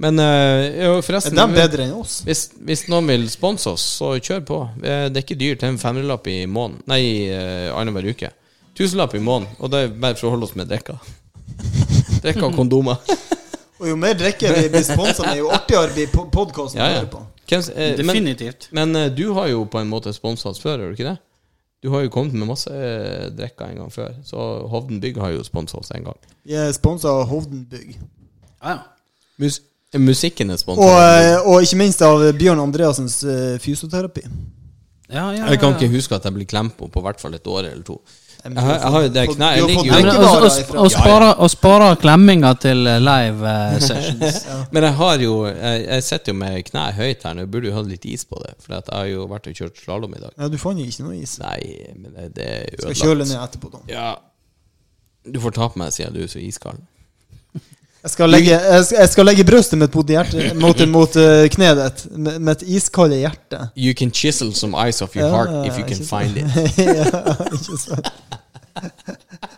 Men 0.00 0.18
eh, 0.18 0.82
jo, 0.88 0.98
Er 0.98 1.30
de 1.36 1.46
bedre 1.54 1.86
enn 1.86 1.94
oss? 2.00 2.18
hvis, 2.26 2.48
hvis 2.66 2.86
noen 2.90 3.06
vil 3.14 3.28
sponse 3.30 3.70
oss, 3.70 3.86
så 4.00 4.16
kjør 4.18 4.42
på. 4.48 4.60
Eh, 4.82 5.06
Det 5.06 5.22
er 5.22 5.26
ikke 5.28 5.38
dyrt. 5.38 5.62
Det 5.62 5.68
er 5.70 5.74
en 5.76 5.80
femmerlapp 5.86 6.26
i 6.34 6.40
måneden. 6.50 6.82
Nei, 6.90 7.02
uh, 7.30 7.70
annenhver 7.78 8.10
uke. 8.10 8.32
Tusenlapp 8.74 9.14
i 9.14 9.22
måneden. 9.22 9.54
Og 9.60 9.70
det 9.70 9.84
er 9.84 9.94
bare 10.02 10.18
for 10.18 10.32
å 10.32 10.34
holde 10.34 10.48
oss 10.50 10.56
med 10.58 10.66
drikka. 10.72 10.98
Drikka 12.22 12.46
og 12.50 12.56
kondomer. 12.56 13.00
Og 13.80 13.88
jo 13.88 13.96
mer 13.96 14.12
drikke 14.12 14.50
vi 14.52 14.66
blir 14.68 14.82
sponsa 14.84 15.24
med, 15.24 15.38
jo 15.38 15.46
artigere 15.56 15.88
blir 15.94 16.10
podkasten 16.12 16.76
Ja, 16.76 16.90
ja. 16.90 16.98
høre 16.98 17.08
på. 17.14 17.22
Hvem 17.48 17.62
eh, 17.72 17.94
Definitivt. 17.96 18.68
men 18.76 18.92
men, 18.92 19.14
du 19.16 19.30
har 19.32 19.48
jo 19.48 19.64
på 19.64 19.80
en 19.80 19.88
måte 19.88 20.12
sponsa 20.12 20.50
oss 20.50 20.60
før, 20.60 20.82
har 20.82 20.90
du 20.92 20.98
ikke 20.98 21.08
det? 21.08 21.16
Du 21.80 21.88
har 21.94 22.04
jo 22.04 22.10
kommet 22.12 22.36
med 22.36 22.50
masse 22.50 22.68
eh, 22.68 23.30
drikker 23.32 23.72
en 23.72 23.80
gang 23.80 23.92
før. 23.92 24.12
Så 24.24 24.36
Hovden 24.68 25.00
Bygg 25.00 25.16
har 25.16 25.32
jo 25.32 25.44
sponsa 25.44 25.80
oss 25.80 25.90
en 25.96 26.04
gang. 26.10 26.18
Vi 26.44 26.54
er 26.60 26.68
sponsa 26.76 27.08
av 27.08 27.24
Hovden 27.32 27.64
Bygg. 27.70 27.96
Ja, 28.60 28.74
ja. 28.74 28.78
Mus 29.40 29.62
musikken 29.98 30.50
er 30.50 30.56
sponsa. 30.60 30.82
Og, 30.82 30.96
eh, 31.00 31.48
og 31.48 31.64
ikke 31.64 31.80
minst 31.80 32.02
av 32.02 32.20
Bjørn 32.38 32.60
Andreassens 32.62 33.22
eh, 33.24 33.56
fysioterapi. 33.58 34.22
Ja, 35.12 35.30
ja, 35.34 35.46
Jeg 35.50 35.60
kan 35.60 35.74
ikke 35.74 35.88
huske 35.94 36.14
at 36.14 36.24
jeg 36.24 36.34
blir 36.34 36.46
klemt 36.46 36.76
på 36.78 36.88
på 36.92 37.02
hvert 37.02 37.20
fall 37.20 37.34
et 37.34 37.46
år 37.46 37.64
eller 37.70 37.82
to. 37.86 38.00
Jeg 38.40 38.54
har, 38.56 38.70
jeg 38.80 38.90
har 38.94 39.02
jo 39.04 39.08
det 39.12 39.22
kneet 39.28 39.56
Jeg 39.58 39.64
ligger 39.68 39.84
jo 39.84 39.90
å- 39.92 39.96
drikkevarer 40.00 40.44
å- 40.46 40.84
ifra- 41.36 41.48
spare- 41.52 41.96
klemminga 42.00 42.52
til 42.58 42.86
eh, 42.88 42.98
live 43.04 43.44
eh, 43.50 43.78
sessions. 43.88 44.38
Men 44.72 44.82
jeg 44.86 44.94
har 44.94 45.18
jo 45.18 45.34
Jeg, 45.50 45.82
jeg 45.86 46.02
sitter 46.06 46.32
jo 46.32 46.38
med 46.38 46.64
kneet 46.70 46.94
høyt 46.96 47.22
her 47.28 47.34
nå. 47.34 47.44
Jeg 47.44 47.50
burde 47.50 47.68
jo 47.68 47.74
hatt 47.76 47.90
litt 47.90 48.06
is 48.06 48.24
på 48.24 48.40
det. 48.46 48.54
For 48.64 48.72
jeg 48.78 48.82
har 48.96 49.04
jo 49.10 49.26
vært 49.28 49.50
og 49.50 49.54
kjørt 49.60 49.76
slalåm 49.84 50.14
i 50.16 50.20
dag. 50.22 50.32
Ja, 50.38 50.48
du 50.48 50.56
fant 50.62 50.78
jo 50.80 50.86
ikke 50.88 51.04
noe 51.04 51.18
is. 51.20 51.36
Nei, 51.42 51.60
men 51.98 52.14
det, 52.16 52.30
det 52.38 52.48
er 52.62 52.80
Skal 52.80 52.94
kjøle 53.02 53.26
ned 53.28 53.36
etterpå, 53.44 53.72
da. 53.76 53.82
Ja. 53.92 54.08
Du 55.28 55.36
får 55.44 55.52
ta 55.58 55.68
på 55.68 55.76
meg 55.82 55.92
siden 55.92 56.14
du 56.16 56.22
er 56.24 56.32
så 56.32 56.40
iskald. 56.40 56.80
Jeg 58.00 58.10
skal 58.14 58.30
legge, 58.32 58.54
jeg 58.56 58.84
skal, 58.84 58.98
jeg 59.02 59.08
skal 59.12 59.26
legge 59.28 59.44
brøstet 59.44 59.78
mitt 59.80 59.94
mot, 59.94 60.08
hjerte, 60.08 60.52
mot, 60.56 60.78
mot 60.96 61.16
uh, 61.20 61.44
kneet 61.52 61.76
ditt, 61.82 62.04
med, 62.16 62.38
med 62.40 62.52
et 62.56 62.62
iskaldt 62.78 63.18
hjerte. 63.18 63.66
You 63.76 63.92
can 63.96 64.12
chisel 64.12 64.54
some 64.56 64.72
ice 64.88 65.04
off 65.04 65.16
your 65.16 65.28
Ja, 65.28 65.34
heart 65.36 65.68
if 65.68 65.76
you 65.76 65.84
can 65.84 66.00
find 66.00 66.40
it. 66.40 66.48
ja, 66.80 67.36
ikke 67.52 67.76
sant. 67.76 68.08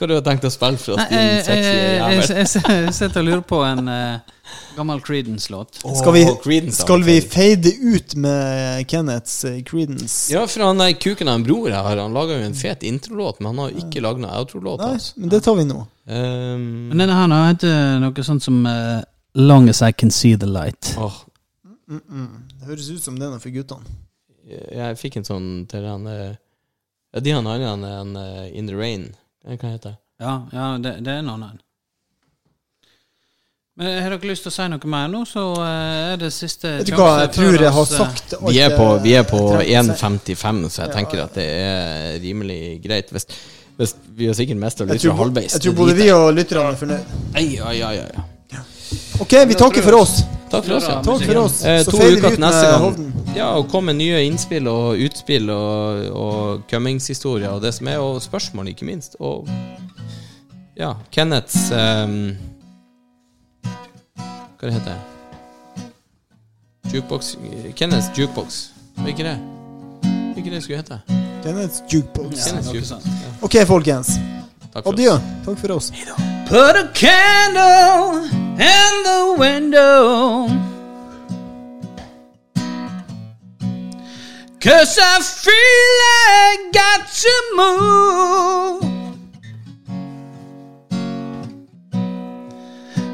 Hva 0.00 0.06
har 0.06 0.10
du 0.16 0.24
tenkt 0.24 0.44
å 0.48 0.50
spille 0.50 0.80
for 0.80 0.96
oss, 0.96 1.08
din 1.10 1.18
jeg, 1.18 1.40
sexy 1.44 1.66
jeg, 1.66 1.74
jeg, 1.76 1.96
jævel? 2.00 2.30
jeg, 2.38 2.46
jeg 2.86 2.94
sitter 2.96 3.20
og 3.20 3.26
lurer 3.26 3.42
på 3.50 3.58
en 3.66 3.90
uh, 3.90 4.54
gammel 4.78 5.02
Creedence-låt. 5.04 5.82
Skal 5.98 6.14
vi, 6.16 6.22
Creedence, 6.40 6.80
skal 6.86 7.04
vi 7.04 7.18
fade 7.20 7.74
ut 7.74 8.14
med 8.24 8.86
Kenneths 8.88 9.34
uh, 9.44 9.58
Creedence? 9.66 10.32
Ja, 10.32 10.46
for 10.48 10.64
han 10.64 10.80
der 10.80 10.94
kuken 10.96 11.28
av 11.28 11.42
en 11.42 11.44
bror 11.44 11.68
her, 11.68 12.00
han 12.00 12.16
lager 12.16 12.40
jo 12.40 12.48
en 12.48 12.56
fet 12.56 12.86
introlåt, 12.88 13.42
men 13.42 13.52
han 13.52 13.64
har 13.66 13.74
jo 13.74 13.84
ikke 13.84 14.02
lagd 14.06 14.24
noen 14.24 14.32
outro-låt. 14.32 14.86
Altså. 14.88 15.20
men 15.20 15.34
det 15.34 15.42
tar 15.44 15.58
vi 15.60 15.68
nå. 15.68 15.84
Um, 16.10 16.88
Men 16.90 17.04
denne 17.04 17.14
her 17.14 17.28
nå 17.30 17.36
heter 17.46 18.00
noe 18.02 18.24
sånt 18.26 18.42
som 18.42 18.56
uh, 18.66 18.98
Long 19.38 19.68
as 19.70 19.78
I 19.86 19.92
can 19.92 20.10
see 20.10 20.34
the 20.34 20.48
light. 20.50 20.94
åh, 20.98 21.20
Det 21.86 22.66
høres 22.66 22.88
ut 22.90 23.02
som 23.04 23.18
den 23.18 23.36
er 23.36 23.38
for 23.42 23.54
guttene. 23.54 23.86
Jeg 24.50 24.98
fikk 24.98 25.20
en 25.20 25.26
sånn 25.28 25.48
til 25.70 25.84
han 25.86 26.06
eh, 26.10 26.32
Ja, 27.14 27.20
de 27.22 27.34
han 27.36 27.46
andre, 27.46 27.68
han, 27.68 27.84
han 27.86 28.16
eh, 28.18 28.48
In 28.58 28.66
The 28.66 28.74
Rain. 28.74 29.04
Eh, 29.46 29.54
Hva 29.54 29.70
heter 29.76 29.92
det? 29.92 29.98
Ja, 30.20 30.32
ja 30.50 30.64
det, 30.82 30.96
det 31.06 31.12
er 31.12 31.22
en 31.22 31.30
annen. 31.30 31.60
Men 33.78 34.02
Har 34.02 34.12
dere 34.12 34.28
lyst 34.28 34.42
til 34.44 34.50
å 34.50 34.54
si 34.56 34.66
noe 34.72 34.90
mer 34.92 35.06
nå, 35.12 35.22
så 35.28 35.44
eh, 35.62 36.00
er 36.16 36.18
det 36.20 36.32
siste 36.34 36.74
Vet 36.80 36.90
du 36.90 36.96
hva, 36.98 37.12
jeg 37.22 37.32
tror 37.38 37.54
jeg 37.54 37.70
har 37.70 37.80
oss, 37.84 37.94
eh, 37.94 38.02
sagt 38.02 38.34
alt 38.40 38.50
Vi 38.50 38.58
er 38.64 38.74
på, 38.74 38.88
vi 39.04 39.14
er 39.16 39.24
på 39.28 39.38
jeg 39.62 39.86
trenger 39.86 39.94
å 39.94 40.00
si. 40.02 40.34
1,55, 40.34 40.60
så 40.74 40.82
jeg 40.84 40.94
tenker 40.98 41.22
at 41.28 41.38
det 41.38 41.46
er 41.54 42.18
rimelig 42.26 42.60
greit. 42.84 43.14
Hvis, 43.14 43.30
hvis 43.80 43.94
vi 44.16 44.26
har 44.28 44.36
sikkert 44.36 44.60
mest 44.60 44.80
å 44.82 44.86
Jeg 44.86 44.92
lytte 44.98 45.06
tror, 45.08 45.16
halvveis. 45.22 45.54
jeg 45.56 45.64
tror 45.64 45.78
både 45.78 45.94
vi 45.96 46.10
og 46.12 46.26
lytterne 46.36 46.72
er 46.74 46.76
fornøyd. 46.76 47.14
Ja, 47.40 47.72
ja, 47.72 47.90
ja, 47.96 48.04
ja. 48.14 48.26
Ok, 49.20 49.32
vi 49.48 49.54
takker 49.56 49.84
for 49.84 50.00
oss. 50.00 50.22
Takk 50.50 50.64
for 50.66 50.74
oss, 50.76 50.86
ja. 50.88 50.96
Takk 51.06 51.22
for 51.24 51.38
oss. 51.44 51.60
Eh, 51.64 51.82
Så 51.84 51.92
to 51.94 51.98
uker 52.00 52.10
vi 52.10 52.20
til 52.20 52.32
ut 52.34 52.42
neste 52.42 52.66
gang. 52.66 52.82
Hovden. 52.82 53.12
Ja, 53.36 53.48
og 53.56 53.68
kom 53.70 53.84
med 53.86 53.96
nye 54.00 54.24
innspill 54.26 54.66
og 54.68 54.98
utspill 54.98 55.50
og, 55.54 56.08
og 56.10 56.64
commingshistorier 56.70 57.52
og 57.54 57.62
det 57.62 57.72
som 57.76 57.86
er, 57.92 58.00
og 58.02 58.18
spørsmål, 58.24 58.72
ikke 58.72 58.88
minst. 58.88 59.14
Og 59.20 59.46
ja, 60.76 60.94
Kenneths 61.14 61.70
um, 61.70 62.36
Hva 64.58 64.66
det 64.68 64.74
heter 64.74 64.90
det? 64.90 64.98
Jukebox 66.90 67.36
Kenneths 67.78 68.10
jukebox. 68.18 68.62
Var 68.98 69.14
ikke 69.14 69.28
det? 69.30 69.38
Ikke 70.36 70.50
det 70.50 70.58
det 70.58 70.62
skulle 70.66 70.82
hete? 70.82 71.29
Kenneths 71.42 71.82
jukebox. 71.88 72.36
Ja, 72.36 72.44
Kenneths 72.44 72.66
noe 72.66 72.74
jukebox. 72.74 72.88
sånt. 72.88 73.04
Ja, 73.04 73.28
Ok, 73.40 73.54
folkens. 73.66 74.08
takk 74.72 74.84
for 74.84 74.92
Adjø. 74.92 75.10
oss. 75.14 75.20
Takk 75.44 75.58
for 75.58 75.70
oss. 75.70 75.90
Put 76.48 76.76
a 76.76 76.88
candle 76.94 78.24
in 78.58 79.02
the 79.04 79.34
window. 79.38 80.48
Cause 84.60 84.98
I 84.98 85.22
feel 85.22 86.00
I 86.36 86.70
got 86.72 87.08
to 87.22 87.34
move. 87.56 88.90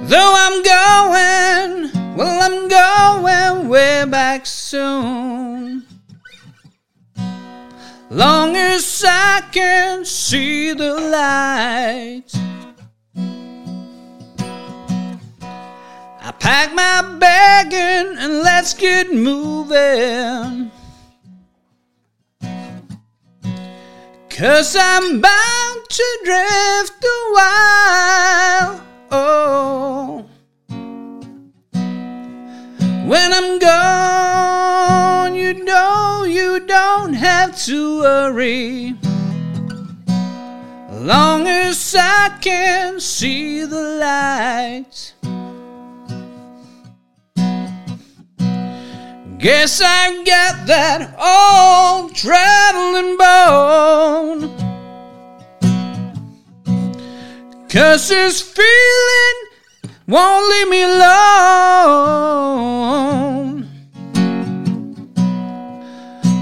Though 0.09 0.35
I'm 0.35 0.63
going, 0.63 1.91
well, 2.17 2.43
I'm 2.43 2.69
going 2.69 3.69
way 3.69 4.05
back 4.09 4.45
soon. 4.47 5.86
Long 8.11 8.55
as 8.55 9.05
I 9.05 9.43
can 9.51 10.05
see 10.05 10.73
the 10.73 10.95
light. 10.95 12.33
I 16.21 16.31
pack 16.39 16.73
my 16.73 17.17
bag 17.19 17.73
in 17.73 18.17
and 18.19 18.43
let's 18.43 18.75
get 18.75 19.13
moving. 19.13 20.71
Cause 24.31 24.77
I'm 24.79 25.21
bound 25.21 25.81
to 25.89 26.19
drift 26.25 27.05
a 27.05 27.33
while. 27.33 28.87
Oh. 29.11 30.27
When 33.07 33.33
I'm 33.33 33.59
gone, 33.59 35.16
you 35.47 35.55
know 35.63 36.25
you 36.27 36.59
don't 36.67 37.13
have 37.13 37.57
to 37.57 38.01
worry. 38.01 38.97
Long 40.91 41.47
as 41.47 41.95
I 41.97 42.37
can 42.41 42.99
see 42.99 43.65
the 43.65 43.81
light. 44.01 45.15
Guess 49.39 49.81
I 49.85 50.25
got 50.25 50.67
that 50.67 51.15
old 51.17 52.13
traveling 52.17 53.17
bone. 53.17 54.51
Cause 57.69 58.09
this 58.09 58.41
feeling 58.43 59.37
won't 60.09 60.49
leave 60.51 60.69
me 60.71 60.83
alone. 60.83 62.17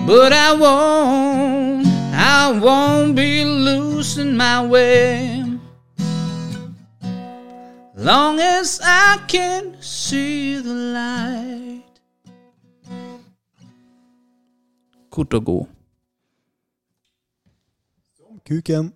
But 0.06 0.32
I 0.32 0.52
won't, 0.52 1.86
I 2.12 2.58
won't 2.60 3.16
be 3.16 3.44
losing 3.44 4.36
my 4.36 4.64
way. 4.66 5.42
Long 7.96 8.38
as 8.38 8.80
I 8.84 9.18
can 9.28 9.76
see 9.80 10.60
the 10.60 10.74
light. 10.74 12.00
Kort 15.10 15.34
og 15.34 15.44
god. 15.44 15.66
Kuken. 18.44 18.92